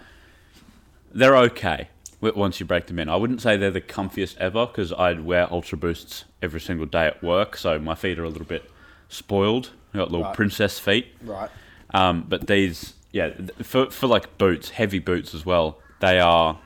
they're 1.13 1.37
okay 1.37 1.87
once 2.21 2.59
you 2.59 2.65
break 2.65 2.87
them 2.87 2.99
in. 2.99 3.09
I 3.09 3.15
wouldn't 3.15 3.41
say 3.41 3.57
they're 3.57 3.71
the 3.71 3.81
comfiest 3.81 4.37
ever 4.37 4.65
because 4.67 4.91
I'd 4.93 5.23
wear 5.25 5.51
Ultra 5.51 5.77
Boosts 5.77 6.25
every 6.41 6.59
single 6.61 6.85
day 6.85 7.05
at 7.07 7.21
work, 7.23 7.55
so 7.57 7.77
my 7.79 7.95
feet 7.95 8.17
are 8.19 8.23
a 8.23 8.29
little 8.29 8.45
bit 8.45 8.69
spoiled. 9.09 9.71
I 9.93 9.97
got 9.97 10.11
little 10.11 10.25
Right. 10.25 10.35
princess 10.35 10.79
feet. 10.79 11.07
right. 11.23 11.49
Um, 11.93 12.25
but 12.29 12.47
these, 12.47 12.93
yeah, 13.11 13.31
for 13.61 13.89
for 13.91 14.07
like 14.07 14.37
boots, 14.37 14.69
heavy 14.71 14.99
boots 14.99 15.33
as 15.35 15.45
well, 15.45 15.79
they 15.99 16.19
are 16.19 16.59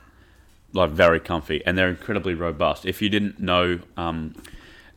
like 0.76 0.91
very 0.91 1.19
comfy 1.19 1.65
and 1.65 1.78
they're 1.78 1.89
incredibly 1.89 2.34
robust. 2.34 2.86
If 2.86 3.01
you 3.01 3.09
didn't 3.09 3.39
know, 3.39 3.80
um, 3.97 4.36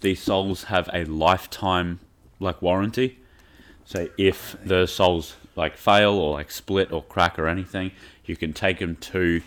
these 0.01 0.21
soles 0.21 0.65
have 0.65 0.89
a 0.93 1.05
lifetime 1.05 2.01
like 2.41 2.61
warranty. 2.61 3.19
So 3.85 4.09
if 4.19 4.57
the 4.65 4.87
soles 4.87 5.37
like 5.57 5.77
fail 5.77 6.15
or 6.15 6.33
like 6.35 6.51
split 6.51 6.93
or 6.93 7.03
crack 7.03 7.39
or 7.39 7.49
anything, 7.49 7.93
you 8.27 8.37
can 8.37 8.53
take 8.53 8.81
them 8.81 8.97
to 8.97 9.41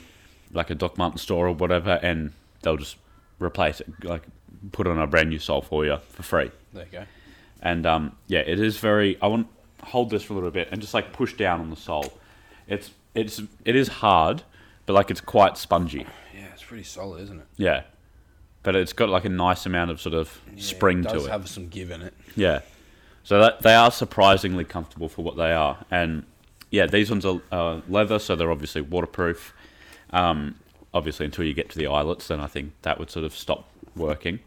like 0.51 0.69
a 0.69 0.75
Doc 0.75 0.97
Martens 0.97 1.21
store 1.21 1.47
or 1.47 1.53
whatever, 1.53 1.99
and 2.01 2.33
they'll 2.61 2.77
just 2.77 2.97
replace 3.39 3.79
it, 3.79 3.87
like 4.03 4.23
put 4.71 4.87
on 4.87 4.97
a 4.97 5.07
brand 5.07 5.29
new 5.29 5.39
sole 5.39 5.61
for 5.61 5.85
you 5.85 5.97
for 6.09 6.23
free. 6.23 6.51
There 6.73 6.85
you 6.85 6.91
go. 6.91 7.03
And 7.61 7.85
um, 7.85 8.15
yeah, 8.27 8.39
it 8.39 8.59
is 8.59 8.77
very. 8.77 9.17
I 9.21 9.27
want 9.27 9.47
hold 9.83 10.09
this 10.09 10.23
for 10.23 10.33
a 10.33 10.35
little 10.35 10.51
bit 10.51 10.67
and 10.71 10.81
just 10.81 10.93
like 10.93 11.13
push 11.13 11.33
down 11.33 11.59
on 11.59 11.69
the 11.69 11.75
sole. 11.75 12.13
It's 12.67 12.91
it's 13.13 13.41
it 13.63 13.75
is 13.75 13.87
hard, 13.87 14.43
but 14.85 14.93
like 14.93 15.11
it's 15.11 15.21
quite 15.21 15.57
spongy. 15.57 16.07
Yeah, 16.71 16.77
pretty 16.77 16.83
solid, 16.83 17.23
isn't 17.23 17.39
it? 17.39 17.47
Yeah, 17.57 17.83
but 18.63 18.75
it's 18.75 18.93
got 18.93 19.09
like 19.09 19.25
a 19.25 19.29
nice 19.29 19.65
amount 19.65 19.91
of 19.91 19.99
sort 19.99 20.15
of 20.15 20.39
spring 20.57 20.99
it 20.99 21.03
does 21.03 21.23
to 21.23 21.27
it. 21.27 21.31
have 21.31 21.49
some 21.49 21.67
give 21.67 21.91
in 21.91 22.01
it. 22.01 22.13
Yeah. 22.35 22.61
So 23.23 23.39
that 23.39 23.61
they 23.61 23.75
are 23.75 23.91
surprisingly 23.91 24.65
comfortable 24.65 25.09
for 25.09 25.21
what 25.21 25.37
they 25.37 25.51
are, 25.51 25.77
and 25.91 26.23
yeah, 26.71 26.87
these 26.87 27.09
ones 27.11 27.25
are 27.25 27.41
uh, 27.51 27.81
leather, 27.87 28.17
so 28.17 28.35
they're 28.35 28.51
obviously 28.51 28.81
waterproof. 28.81 29.53
Um, 30.11 30.55
obviously, 30.93 31.25
until 31.25 31.45
you 31.45 31.53
get 31.53 31.69
to 31.71 31.77
the 31.77 31.87
eyelets, 31.87 32.27
then 32.29 32.39
I 32.39 32.47
think 32.47 32.73
that 32.81 32.97
would 32.97 33.11
sort 33.11 33.25
of 33.25 33.35
stop 33.35 33.69
working. 33.95 34.39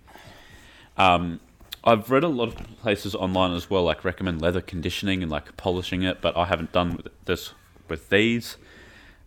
Um, 0.96 1.40
I've 1.84 2.10
read 2.10 2.24
a 2.24 2.28
lot 2.28 2.48
of 2.48 2.78
places 2.80 3.14
online 3.14 3.52
as 3.52 3.68
well, 3.68 3.84
like 3.84 4.04
recommend 4.04 4.40
leather 4.40 4.62
conditioning 4.62 5.22
and 5.22 5.30
like 5.30 5.56
polishing 5.56 6.02
it, 6.02 6.22
but 6.22 6.36
I 6.36 6.46
haven't 6.46 6.72
done 6.72 6.98
this 7.26 7.52
with 7.88 8.08
these. 8.08 8.56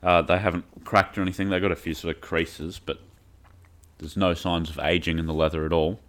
Uh, 0.04 0.22
they 0.22 0.38
haven't 0.38 0.66
cracked 0.86 1.18
or 1.18 1.22
anything. 1.22 1.50
They've 1.50 1.62
got 1.62 1.72
a 1.72 1.76
few 1.76 1.94
sort 1.94 2.16
of 2.16 2.22
creases, 2.22 2.80
but 2.80 3.00
there's 3.98 4.16
no 4.18 4.34
signs 4.34 4.70
of 4.70 4.80
aging 4.80 5.20
in 5.20 5.26
the 5.26 5.34
leather 5.34 5.66
at 5.66 5.74
all. 5.74 6.00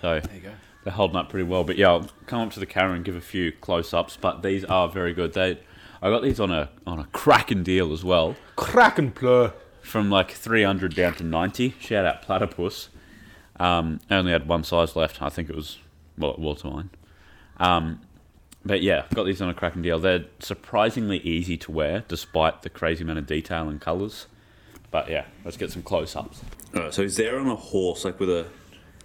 So 0.00 0.20
There 0.20 0.34
you 0.34 0.40
go. 0.40 0.50
they're 0.84 0.92
holding 0.92 1.16
up 1.16 1.28
pretty 1.28 1.44
well. 1.44 1.64
But 1.64 1.76
yeah, 1.76 1.88
I'll 1.90 2.08
come 2.26 2.40
up 2.40 2.52
to 2.52 2.60
the 2.60 2.66
camera 2.66 2.94
and 2.96 3.04
give 3.04 3.16
a 3.16 3.20
few 3.20 3.52
close 3.52 3.92
ups. 3.94 4.16
But 4.20 4.42
these 4.42 4.64
are 4.64 4.88
very 4.88 5.12
good. 5.14 5.32
They, 5.34 5.58
I 6.02 6.10
got 6.10 6.22
these 6.22 6.40
on 6.40 6.50
a 6.50 6.70
on 6.86 6.98
a 6.98 7.04
cracking 7.12 7.62
deal 7.62 7.92
as 7.92 8.04
well, 8.04 8.36
Cracking 8.56 9.12
plur. 9.12 9.52
from 9.82 10.10
like 10.10 10.30
three 10.32 10.62
hundred 10.62 10.94
down 10.94 11.14
to 11.14 11.24
ninety. 11.24 11.74
Shout 11.80 12.04
out 12.04 12.22
Platypus. 12.22 12.88
Um, 13.58 14.00
only 14.10 14.32
had 14.32 14.46
one 14.48 14.64
size 14.64 14.96
left. 14.96 15.22
I 15.22 15.28
think 15.30 15.48
it 15.48 15.56
was 15.56 15.78
well, 16.18 16.32
it 16.32 16.38
was 16.38 16.62
mine. 16.64 16.90
Um, 17.58 18.00
but 18.66 18.82
yeah, 18.82 19.04
got 19.14 19.24
these 19.24 19.40
on 19.40 19.48
a 19.48 19.54
cracking 19.54 19.82
deal. 19.82 19.98
They're 19.98 20.24
surprisingly 20.40 21.18
easy 21.18 21.56
to 21.58 21.72
wear, 21.72 22.04
despite 22.08 22.62
the 22.62 22.70
crazy 22.70 23.04
amount 23.04 23.18
of 23.20 23.26
detail 23.26 23.68
and 23.68 23.80
colours. 23.80 24.26
But 24.90 25.08
yeah, 25.08 25.26
let's 25.44 25.56
get 25.56 25.70
some 25.70 25.82
close 25.82 26.16
ups. 26.16 26.42
Alright, 26.74 26.94
so 26.94 27.02
he's 27.02 27.16
there 27.16 27.38
on 27.38 27.48
a 27.48 27.56
horse, 27.56 28.04
like 28.04 28.18
with 28.18 28.30
a 28.30 28.46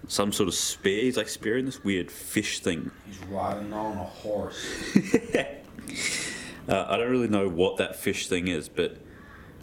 some 0.08 0.32
sort 0.32 0.50
of 0.50 0.56
spear. 0.56 1.04
He's 1.04 1.18
like 1.18 1.30
spearing 1.30 1.66
this 1.66 1.84
weird 1.84 2.12
fish 2.12 2.60
thing. 2.60 2.92
He's 3.06 3.20
riding 3.28 3.72
on 3.74 3.98
a 3.98 4.04
horse. 4.04 4.66
Uh, 6.70 6.86
I 6.88 6.98
don't 6.98 7.10
really 7.10 7.28
know 7.28 7.50
what 7.50 7.78
that 7.78 7.96
fish 7.96 8.28
thing 8.28 8.48
is, 8.48 8.70
but 8.70 8.96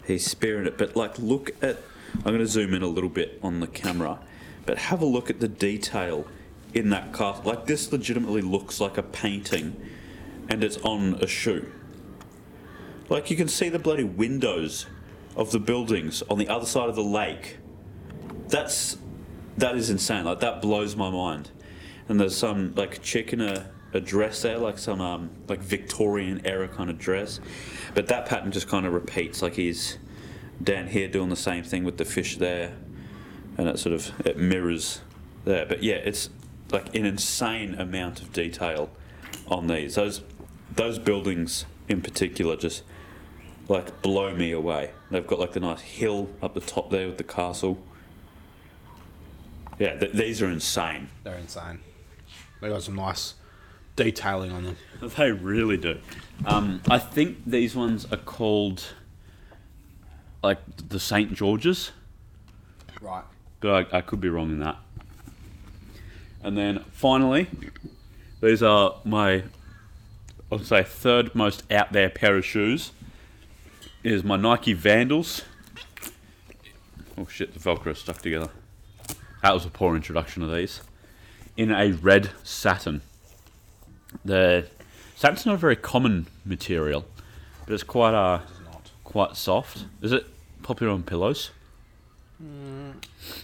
he's 0.05 0.25
spearing 0.25 0.67
it. 0.67 0.77
But 0.77 0.97
like, 0.97 1.17
look 1.17 1.51
at. 1.63 1.77
I'm 2.17 2.23
going 2.23 2.39
to 2.39 2.45
zoom 2.45 2.73
in 2.73 2.81
a 2.81 2.87
little 2.87 3.09
bit 3.09 3.39
on 3.41 3.61
the 3.61 3.67
camera, 3.67 4.19
but 4.65 4.77
have 4.77 5.01
a 5.01 5.05
look 5.05 5.29
at 5.29 5.39
the 5.39 5.47
detail 5.47 6.27
in 6.73 6.89
that 6.89 7.13
castle. 7.13 7.43
Like 7.45 7.65
this, 7.65 7.91
legitimately 7.91 8.41
looks 8.41 8.79
like 8.79 8.97
a 8.97 9.03
painting, 9.03 9.75
and 10.47 10.63
it's 10.63 10.77
on 10.77 11.15
a 11.15 11.27
shoe. 11.27 11.71
Like 13.09 13.31
you 13.31 13.37
can 13.37 13.47
see 13.47 13.69
the 13.69 13.79
bloody 13.79 14.03
windows 14.03 14.85
of 15.35 15.51
the 15.51 15.59
buildings 15.59 16.21
on 16.29 16.37
the 16.37 16.47
other 16.47 16.65
side 16.65 16.89
of 16.89 16.95
the 16.95 17.03
lake. 17.03 17.57
That's 18.47 18.97
that 19.57 19.75
is 19.75 19.89
insane. 19.89 20.25
Like 20.25 20.39
that 20.39 20.61
blows 20.61 20.95
my 20.95 21.09
mind. 21.09 21.51
And 22.07 22.19
there's 22.19 22.35
some 22.35 22.73
like 22.75 23.01
chick 23.01 23.33
in 23.33 23.41
a, 23.41 23.69
a 23.93 23.99
dress 23.99 24.41
there, 24.41 24.57
like 24.57 24.77
some 24.77 25.01
um, 25.01 25.29
like 25.47 25.59
Victorian 25.61 26.45
era 26.45 26.67
kind 26.67 26.89
of 26.89 26.97
dress. 26.97 27.39
But 27.93 28.07
that 28.07 28.25
pattern 28.25 28.51
just 28.51 28.67
kind 28.67 28.85
of 28.85 28.93
repeats. 28.93 29.41
Like 29.41 29.55
he's 29.55 29.97
down 30.61 30.87
here 30.87 31.07
doing 31.07 31.29
the 31.29 31.35
same 31.35 31.63
thing 31.63 31.83
with 31.83 31.97
the 31.97 32.05
fish 32.05 32.37
there, 32.37 32.75
and 33.57 33.67
it 33.67 33.79
sort 33.79 33.93
of 33.93 34.11
it 34.25 34.37
mirrors 34.37 35.01
there. 35.45 35.65
But 35.65 35.83
yeah, 35.83 35.95
it's 35.95 36.29
like 36.71 36.95
an 36.95 37.05
insane 37.05 37.75
amount 37.75 38.21
of 38.21 38.31
detail 38.33 38.89
on 39.47 39.67
these. 39.67 39.95
Those 39.95 40.21
those 40.75 40.99
buildings 40.99 41.65
in 41.87 42.01
particular 42.01 42.55
just 42.55 42.83
like 43.67 44.01
blow 44.01 44.35
me 44.35 44.51
away. 44.51 44.91
They've 45.11 45.25
got 45.25 45.39
like 45.39 45.53
the 45.53 45.59
nice 45.59 45.81
hill 45.81 46.29
up 46.41 46.53
the 46.53 46.59
top 46.59 46.89
there 46.91 47.07
with 47.07 47.17
the 47.17 47.23
castle. 47.23 47.79
Yeah, 49.79 49.95
th- 49.97 50.11
these 50.13 50.41
are 50.41 50.49
insane. 50.49 51.09
They're 51.23 51.37
insane. 51.37 51.79
They 52.61 52.69
got 52.69 52.83
some 52.83 52.95
nice 52.95 53.35
detailing 53.95 54.51
on 54.51 54.63
them. 54.63 54.77
They 55.17 55.31
really 55.31 55.77
do. 55.77 55.99
Um, 56.45 56.81
I 56.89 56.99
think 56.99 57.37
these 57.45 57.75
ones 57.75 58.05
are 58.11 58.17
called 58.17 58.83
like 60.43 60.59
the 60.89 60.99
St 60.99 61.33
George's, 61.33 61.91
Right. 63.01 63.23
but 63.61 63.93
I, 63.93 63.97
I 63.97 64.01
could 64.01 64.19
be 64.21 64.29
wrong 64.29 64.49
in 64.51 64.59
that. 64.59 64.77
And 66.41 66.57
then 66.57 66.83
finally, 66.91 67.47
these 68.41 68.63
are 68.63 68.95
my, 69.03 69.43
I'll 70.51 70.59
say, 70.59 70.83
third 70.83 71.35
most 71.35 71.63
out 71.71 71.91
there 71.91 72.09
pair 72.09 72.37
of 72.37 72.45
shoes. 72.45 72.91
Is 74.03 74.23
my 74.23 74.37
Nike 74.37 74.73
Vandals. 74.73 75.43
Oh 77.17 77.27
shit, 77.27 77.53
the 77.53 77.59
Velcro 77.59 77.95
stuck 77.95 78.21
together. 78.21 78.49
That 79.41 79.53
was 79.53 79.65
a 79.65 79.69
poor 79.69 79.95
introduction 79.95 80.41
of 80.41 80.51
these. 80.51 80.81
In 81.57 81.71
a 81.71 81.91
red 81.91 82.31
satin. 82.43 83.01
The 84.23 84.67
satin's 85.17 85.45
not 85.45 85.55
a 85.55 85.57
very 85.57 85.75
common 85.75 86.27
material, 86.45 87.05
but 87.65 87.73
it's 87.73 87.83
quite 87.83 88.13
uh 88.13 88.39
quite 89.03 89.35
soft. 89.35 89.85
Is 90.01 90.13
it 90.13 90.25
popular 90.63 90.93
on 90.93 91.03
pillows? 91.03 91.51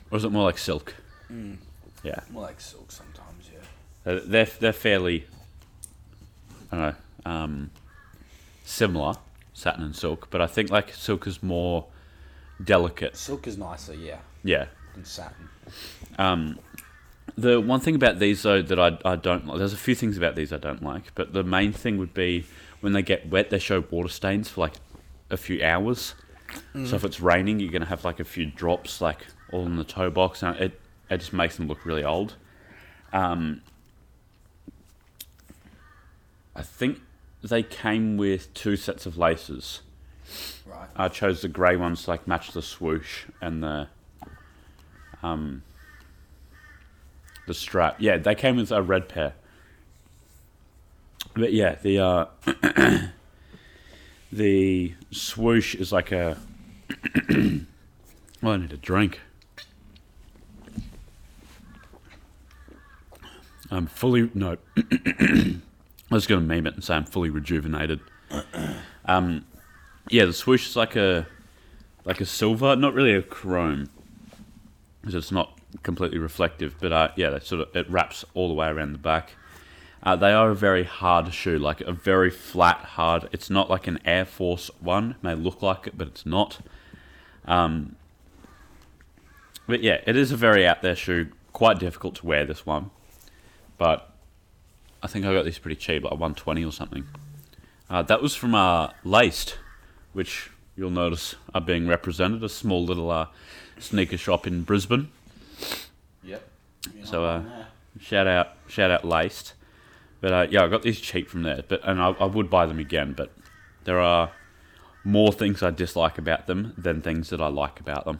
Or 0.09 0.17
is 0.17 0.23
it 0.23 0.31
more 0.31 0.43
like 0.43 0.57
silk? 0.57 0.95
Yeah. 2.06 2.19
More 2.32 2.44
like 2.44 2.61
silk 2.61 2.91
sometimes, 2.91 3.49
yeah. 3.52 4.11
Uh, 4.14 4.19
They're 4.26 4.45
they're 4.45 4.73
fairly, 4.73 5.26
I 6.72 6.76
don't 6.76 6.82
know, 7.26 7.32
um, 7.32 7.69
similar 8.64 9.15
satin 9.53 9.84
and 9.84 9.95
silk, 9.95 10.27
but 10.30 10.41
I 10.41 10.48
think 10.48 10.69
like 10.69 10.94
silk 10.94 11.26
is 11.27 11.41
more 11.41 11.86
delicate. 12.64 13.15
Silk 13.15 13.48
is 13.48 13.57
nicer, 13.57 13.94
yeah, 13.94 14.19
Yeah. 14.44 14.65
than 14.94 15.06
satin. 15.06 15.49
Um, 16.19 16.60
the 17.38 17.60
one 17.60 17.80
thing 17.80 17.95
about 17.95 18.19
these 18.19 18.44
though 18.44 18.61
that 18.61 18.80
I 18.80 18.98
I 19.03 19.15
don't 19.15 19.48
like, 19.48 19.57
there's 19.57 19.73
a 19.73 19.77
few 19.77 19.95
things 19.95 20.15
about 20.18 20.36
these 20.36 20.53
I 20.53 20.57
don't 20.57 20.84
like, 20.84 21.14
but 21.15 21.34
the 21.34 21.44
main 21.44 21.73
thing 21.73 21.98
would 21.98 22.14
be 22.14 22.45
when 22.82 22.94
they 22.94 23.02
get 23.02 23.30
wet, 23.30 23.49
they 23.49 23.60
show 23.60 23.84
water 23.90 24.10
stains 24.10 24.49
for 24.49 24.61
like 24.61 24.73
a 25.32 25.38
few 25.38 25.64
hours. 25.64 26.14
So 26.86 26.95
if 26.95 27.03
it's 27.03 27.19
raining, 27.19 27.60
you're 27.60 27.72
gonna 27.72 27.86
have 27.88 28.06
like 28.06 28.19
a 28.19 28.23
few 28.23 28.45
drops 28.45 29.02
like 29.02 29.26
all 29.52 29.65
in 29.65 29.76
the 29.77 29.84
toe 29.84 30.10
box, 30.11 30.44
and 30.44 30.56
it 30.57 30.80
it 31.10 31.18
just 31.18 31.34
makes 31.34 31.57
them 31.57 31.68
look 31.68 31.86
really 31.86 32.03
old. 32.03 32.36
Um, 33.14 33.61
I 36.56 36.61
think 36.61 37.02
they 37.44 37.64
came 37.64 38.18
with 38.18 38.53
two 38.53 38.76
sets 38.76 39.06
of 39.06 39.18
laces. 39.18 39.82
Right. 40.65 40.90
I 40.95 41.10
chose 41.10 41.41
the 41.41 41.48
grey 41.48 41.76
ones 41.76 42.03
to 42.03 42.11
like 42.11 42.27
match 42.27 42.52
the 42.52 42.61
swoosh 42.61 43.26
and 43.41 43.61
the 43.61 43.88
um 45.22 45.64
the 47.48 47.53
strap. 47.53 47.98
Yeah, 47.99 48.18
they 48.18 48.36
came 48.36 48.56
with 48.56 48.72
a 48.72 48.82
red 48.82 49.07
pair. 49.07 49.34
But 51.36 51.53
yeah, 51.53 51.76
the 51.76 51.99
uh 51.99 52.26
the 54.32 54.94
swoosh 55.11 55.76
is 55.76 55.91
like 55.91 56.11
a 56.11 56.38
well, 58.41 58.53
I 58.53 58.57
need 58.57 58.73
a 58.73 58.77
drink. 58.77 59.19
I'm 63.72 63.88
fully 63.88 64.30
no 64.34 64.58
I 64.78 65.60
was 66.12 66.28
gonna 66.28 66.42
meme 66.42 66.68
it 66.68 66.76
and 66.76 66.84
say 66.84 66.96
I'm 66.96 67.06
fully 67.06 67.30
rejuvenated. 67.30 68.00
Um 69.08 69.46
yeah, 70.10 70.26
the 70.26 70.34
swoosh 70.34 70.68
is 70.68 70.76
like 70.76 70.96
a 70.96 71.28
like 72.06 72.22
a 72.22 72.26
silver, 72.26 72.76
not 72.76 72.94
really 72.94 73.14
a 73.14 73.22
chrome, 73.22 73.90
because 75.02 75.16
it's 75.16 75.32
not 75.32 75.58
completely 75.84 76.20
reflective. 76.20 76.76
But 76.80 76.92
uh, 76.92 77.10
yeah, 77.16 77.32
that 77.32 77.46
sort 77.46 77.62
of 77.62 77.76
it 77.76 77.90
wraps 77.90 78.24
all 78.34 78.48
the 78.48 78.54
way 78.54 78.68
around 78.68 78.94
the 78.94 79.00
back. 79.00 79.32
Uh, 80.04 80.16
they 80.16 80.32
are 80.32 80.52
a 80.52 80.56
very 80.56 80.84
hard 80.84 81.34
shoe, 81.34 81.58
like 81.58 81.82
a 81.82 81.92
very 81.92 82.30
flat, 82.30 82.78
hard. 82.78 83.28
It's 83.32 83.50
not 83.50 83.70
like 83.70 83.88
an 83.88 84.00
Air 84.06 84.26
Force 84.26 84.70
One. 84.80 85.12
It 85.12 85.24
may 85.24 85.34
look 85.34 85.64
like 85.64 85.88
it, 85.88 85.98
but 85.98 86.08
it's 86.08 86.26
not. 86.26 86.60
Um, 87.46 87.96
but 89.68 89.82
yeah, 89.82 90.02
it 90.06 90.16
is 90.16 90.32
a 90.32 90.38
very 90.38 90.66
out 90.66 90.84
there 90.84 90.96
shoe. 90.96 91.28
Quite 91.54 91.80
difficult 91.80 92.16
to 92.16 92.26
wear 92.26 92.46
this 92.46 92.66
one, 92.66 92.92
but 93.77 94.11
I 95.03 95.07
think 95.07 95.26
I 95.26 95.34
got 95.34 95.45
these 95.45 95.60
pretty 95.60 95.76
cheap, 95.76 96.03
like 96.03 96.19
one 96.19 96.35
twenty 96.35 96.64
or 96.64 96.72
something. 96.72 97.06
Uh, 97.89 98.02
that 98.03 98.22
was 98.22 98.35
from 98.35 98.56
uh, 98.56 98.89
Laced, 99.03 99.57
which 100.14 100.49
you'll 100.76 100.89
notice 100.89 101.35
are 101.53 101.61
being 101.61 101.88
represented, 101.88 102.43
a 102.43 102.49
small 102.49 102.84
little 102.84 103.11
uh, 103.11 103.27
sneaker 103.80 104.18
shop 104.18 104.47
in 104.47 104.64
Brisbane. 104.64 105.10
Yep. 106.23 106.47
So 107.03 107.26
uh, 107.26 107.43
shout 107.99 108.27
out, 108.27 108.53
shout 108.68 108.91
out 108.91 109.06
Laced. 109.06 109.53
But 110.22 110.34
uh, 110.34 110.47
yeah, 110.49 110.64
I 110.64 110.68
got 110.68 110.81
these 110.81 110.99
cheap 110.99 111.30
from 111.30 111.43
there. 111.43 111.64
But 111.68 111.81
and 111.84 112.02
I, 112.02 112.10
I 112.11 112.26
would 112.26 112.49
buy 112.49 112.65
them 112.65 112.80
again. 112.80 113.14
But 113.14 113.31
there 113.84 113.99
are 113.99 114.31
more 115.03 115.31
things 115.31 115.61
I 115.61 115.69
dislike 115.69 116.18
about 116.18 116.47
them 116.47 116.73
than 116.77 117.02
things 117.02 117.30
that 117.30 117.39
I 117.39 117.47
like 117.47 117.80
about 117.80 118.06
them. 118.06 118.19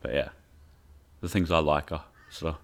But 0.00 0.14
yeah, 0.14 0.30
the 1.20 1.28
things 1.28 1.52
I 1.52 1.58
like 1.58 1.92
are 1.92 2.04
sort 2.28 2.54
of 2.54 2.60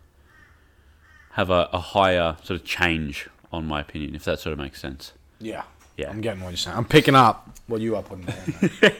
have 1.38 1.50
a, 1.50 1.68
a 1.72 1.78
higher 1.78 2.36
sort 2.42 2.58
of 2.60 2.66
change 2.66 3.28
on 3.52 3.64
my 3.64 3.80
opinion, 3.80 4.12
if 4.16 4.24
that 4.24 4.40
sort 4.40 4.52
of 4.52 4.58
makes 4.58 4.80
sense. 4.80 5.12
yeah. 5.38 5.62
Yeah. 5.96 6.10
I'm 6.10 6.20
getting 6.20 6.42
what 6.42 6.50
you're 6.50 6.56
saying. 6.56 6.76
I'm 6.76 6.84
picking 6.84 7.16
up 7.16 7.56
what 7.66 7.80
you 7.80 7.96
are 7.96 8.04
putting 8.04 8.26
down. 8.26 8.36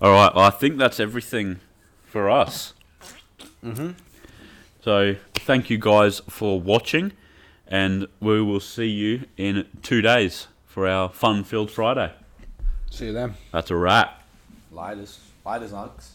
All 0.00 0.12
right. 0.12 0.32
Well, 0.32 0.44
I 0.44 0.50
think 0.50 0.78
that's 0.78 1.00
everything 1.00 1.58
for 2.06 2.30
us. 2.30 2.72
Mm-hmm. 3.64 3.90
So 4.84 5.16
thank 5.34 5.70
you 5.70 5.78
guys 5.78 6.20
for 6.28 6.60
watching, 6.60 7.10
and 7.66 8.06
we 8.20 8.40
will 8.40 8.60
see 8.60 8.86
you 8.86 9.24
in 9.36 9.66
two 9.82 10.02
days 10.02 10.46
for 10.66 10.86
our 10.86 11.08
fun-filled 11.08 11.72
Friday. 11.72 12.12
See 12.88 13.06
you 13.06 13.12
then. 13.12 13.34
That's 13.50 13.72
a 13.72 13.76
wrap. 13.76 14.22
Lighters. 14.70 15.18
Lighters, 15.44 15.72
Uggs. 15.72 16.10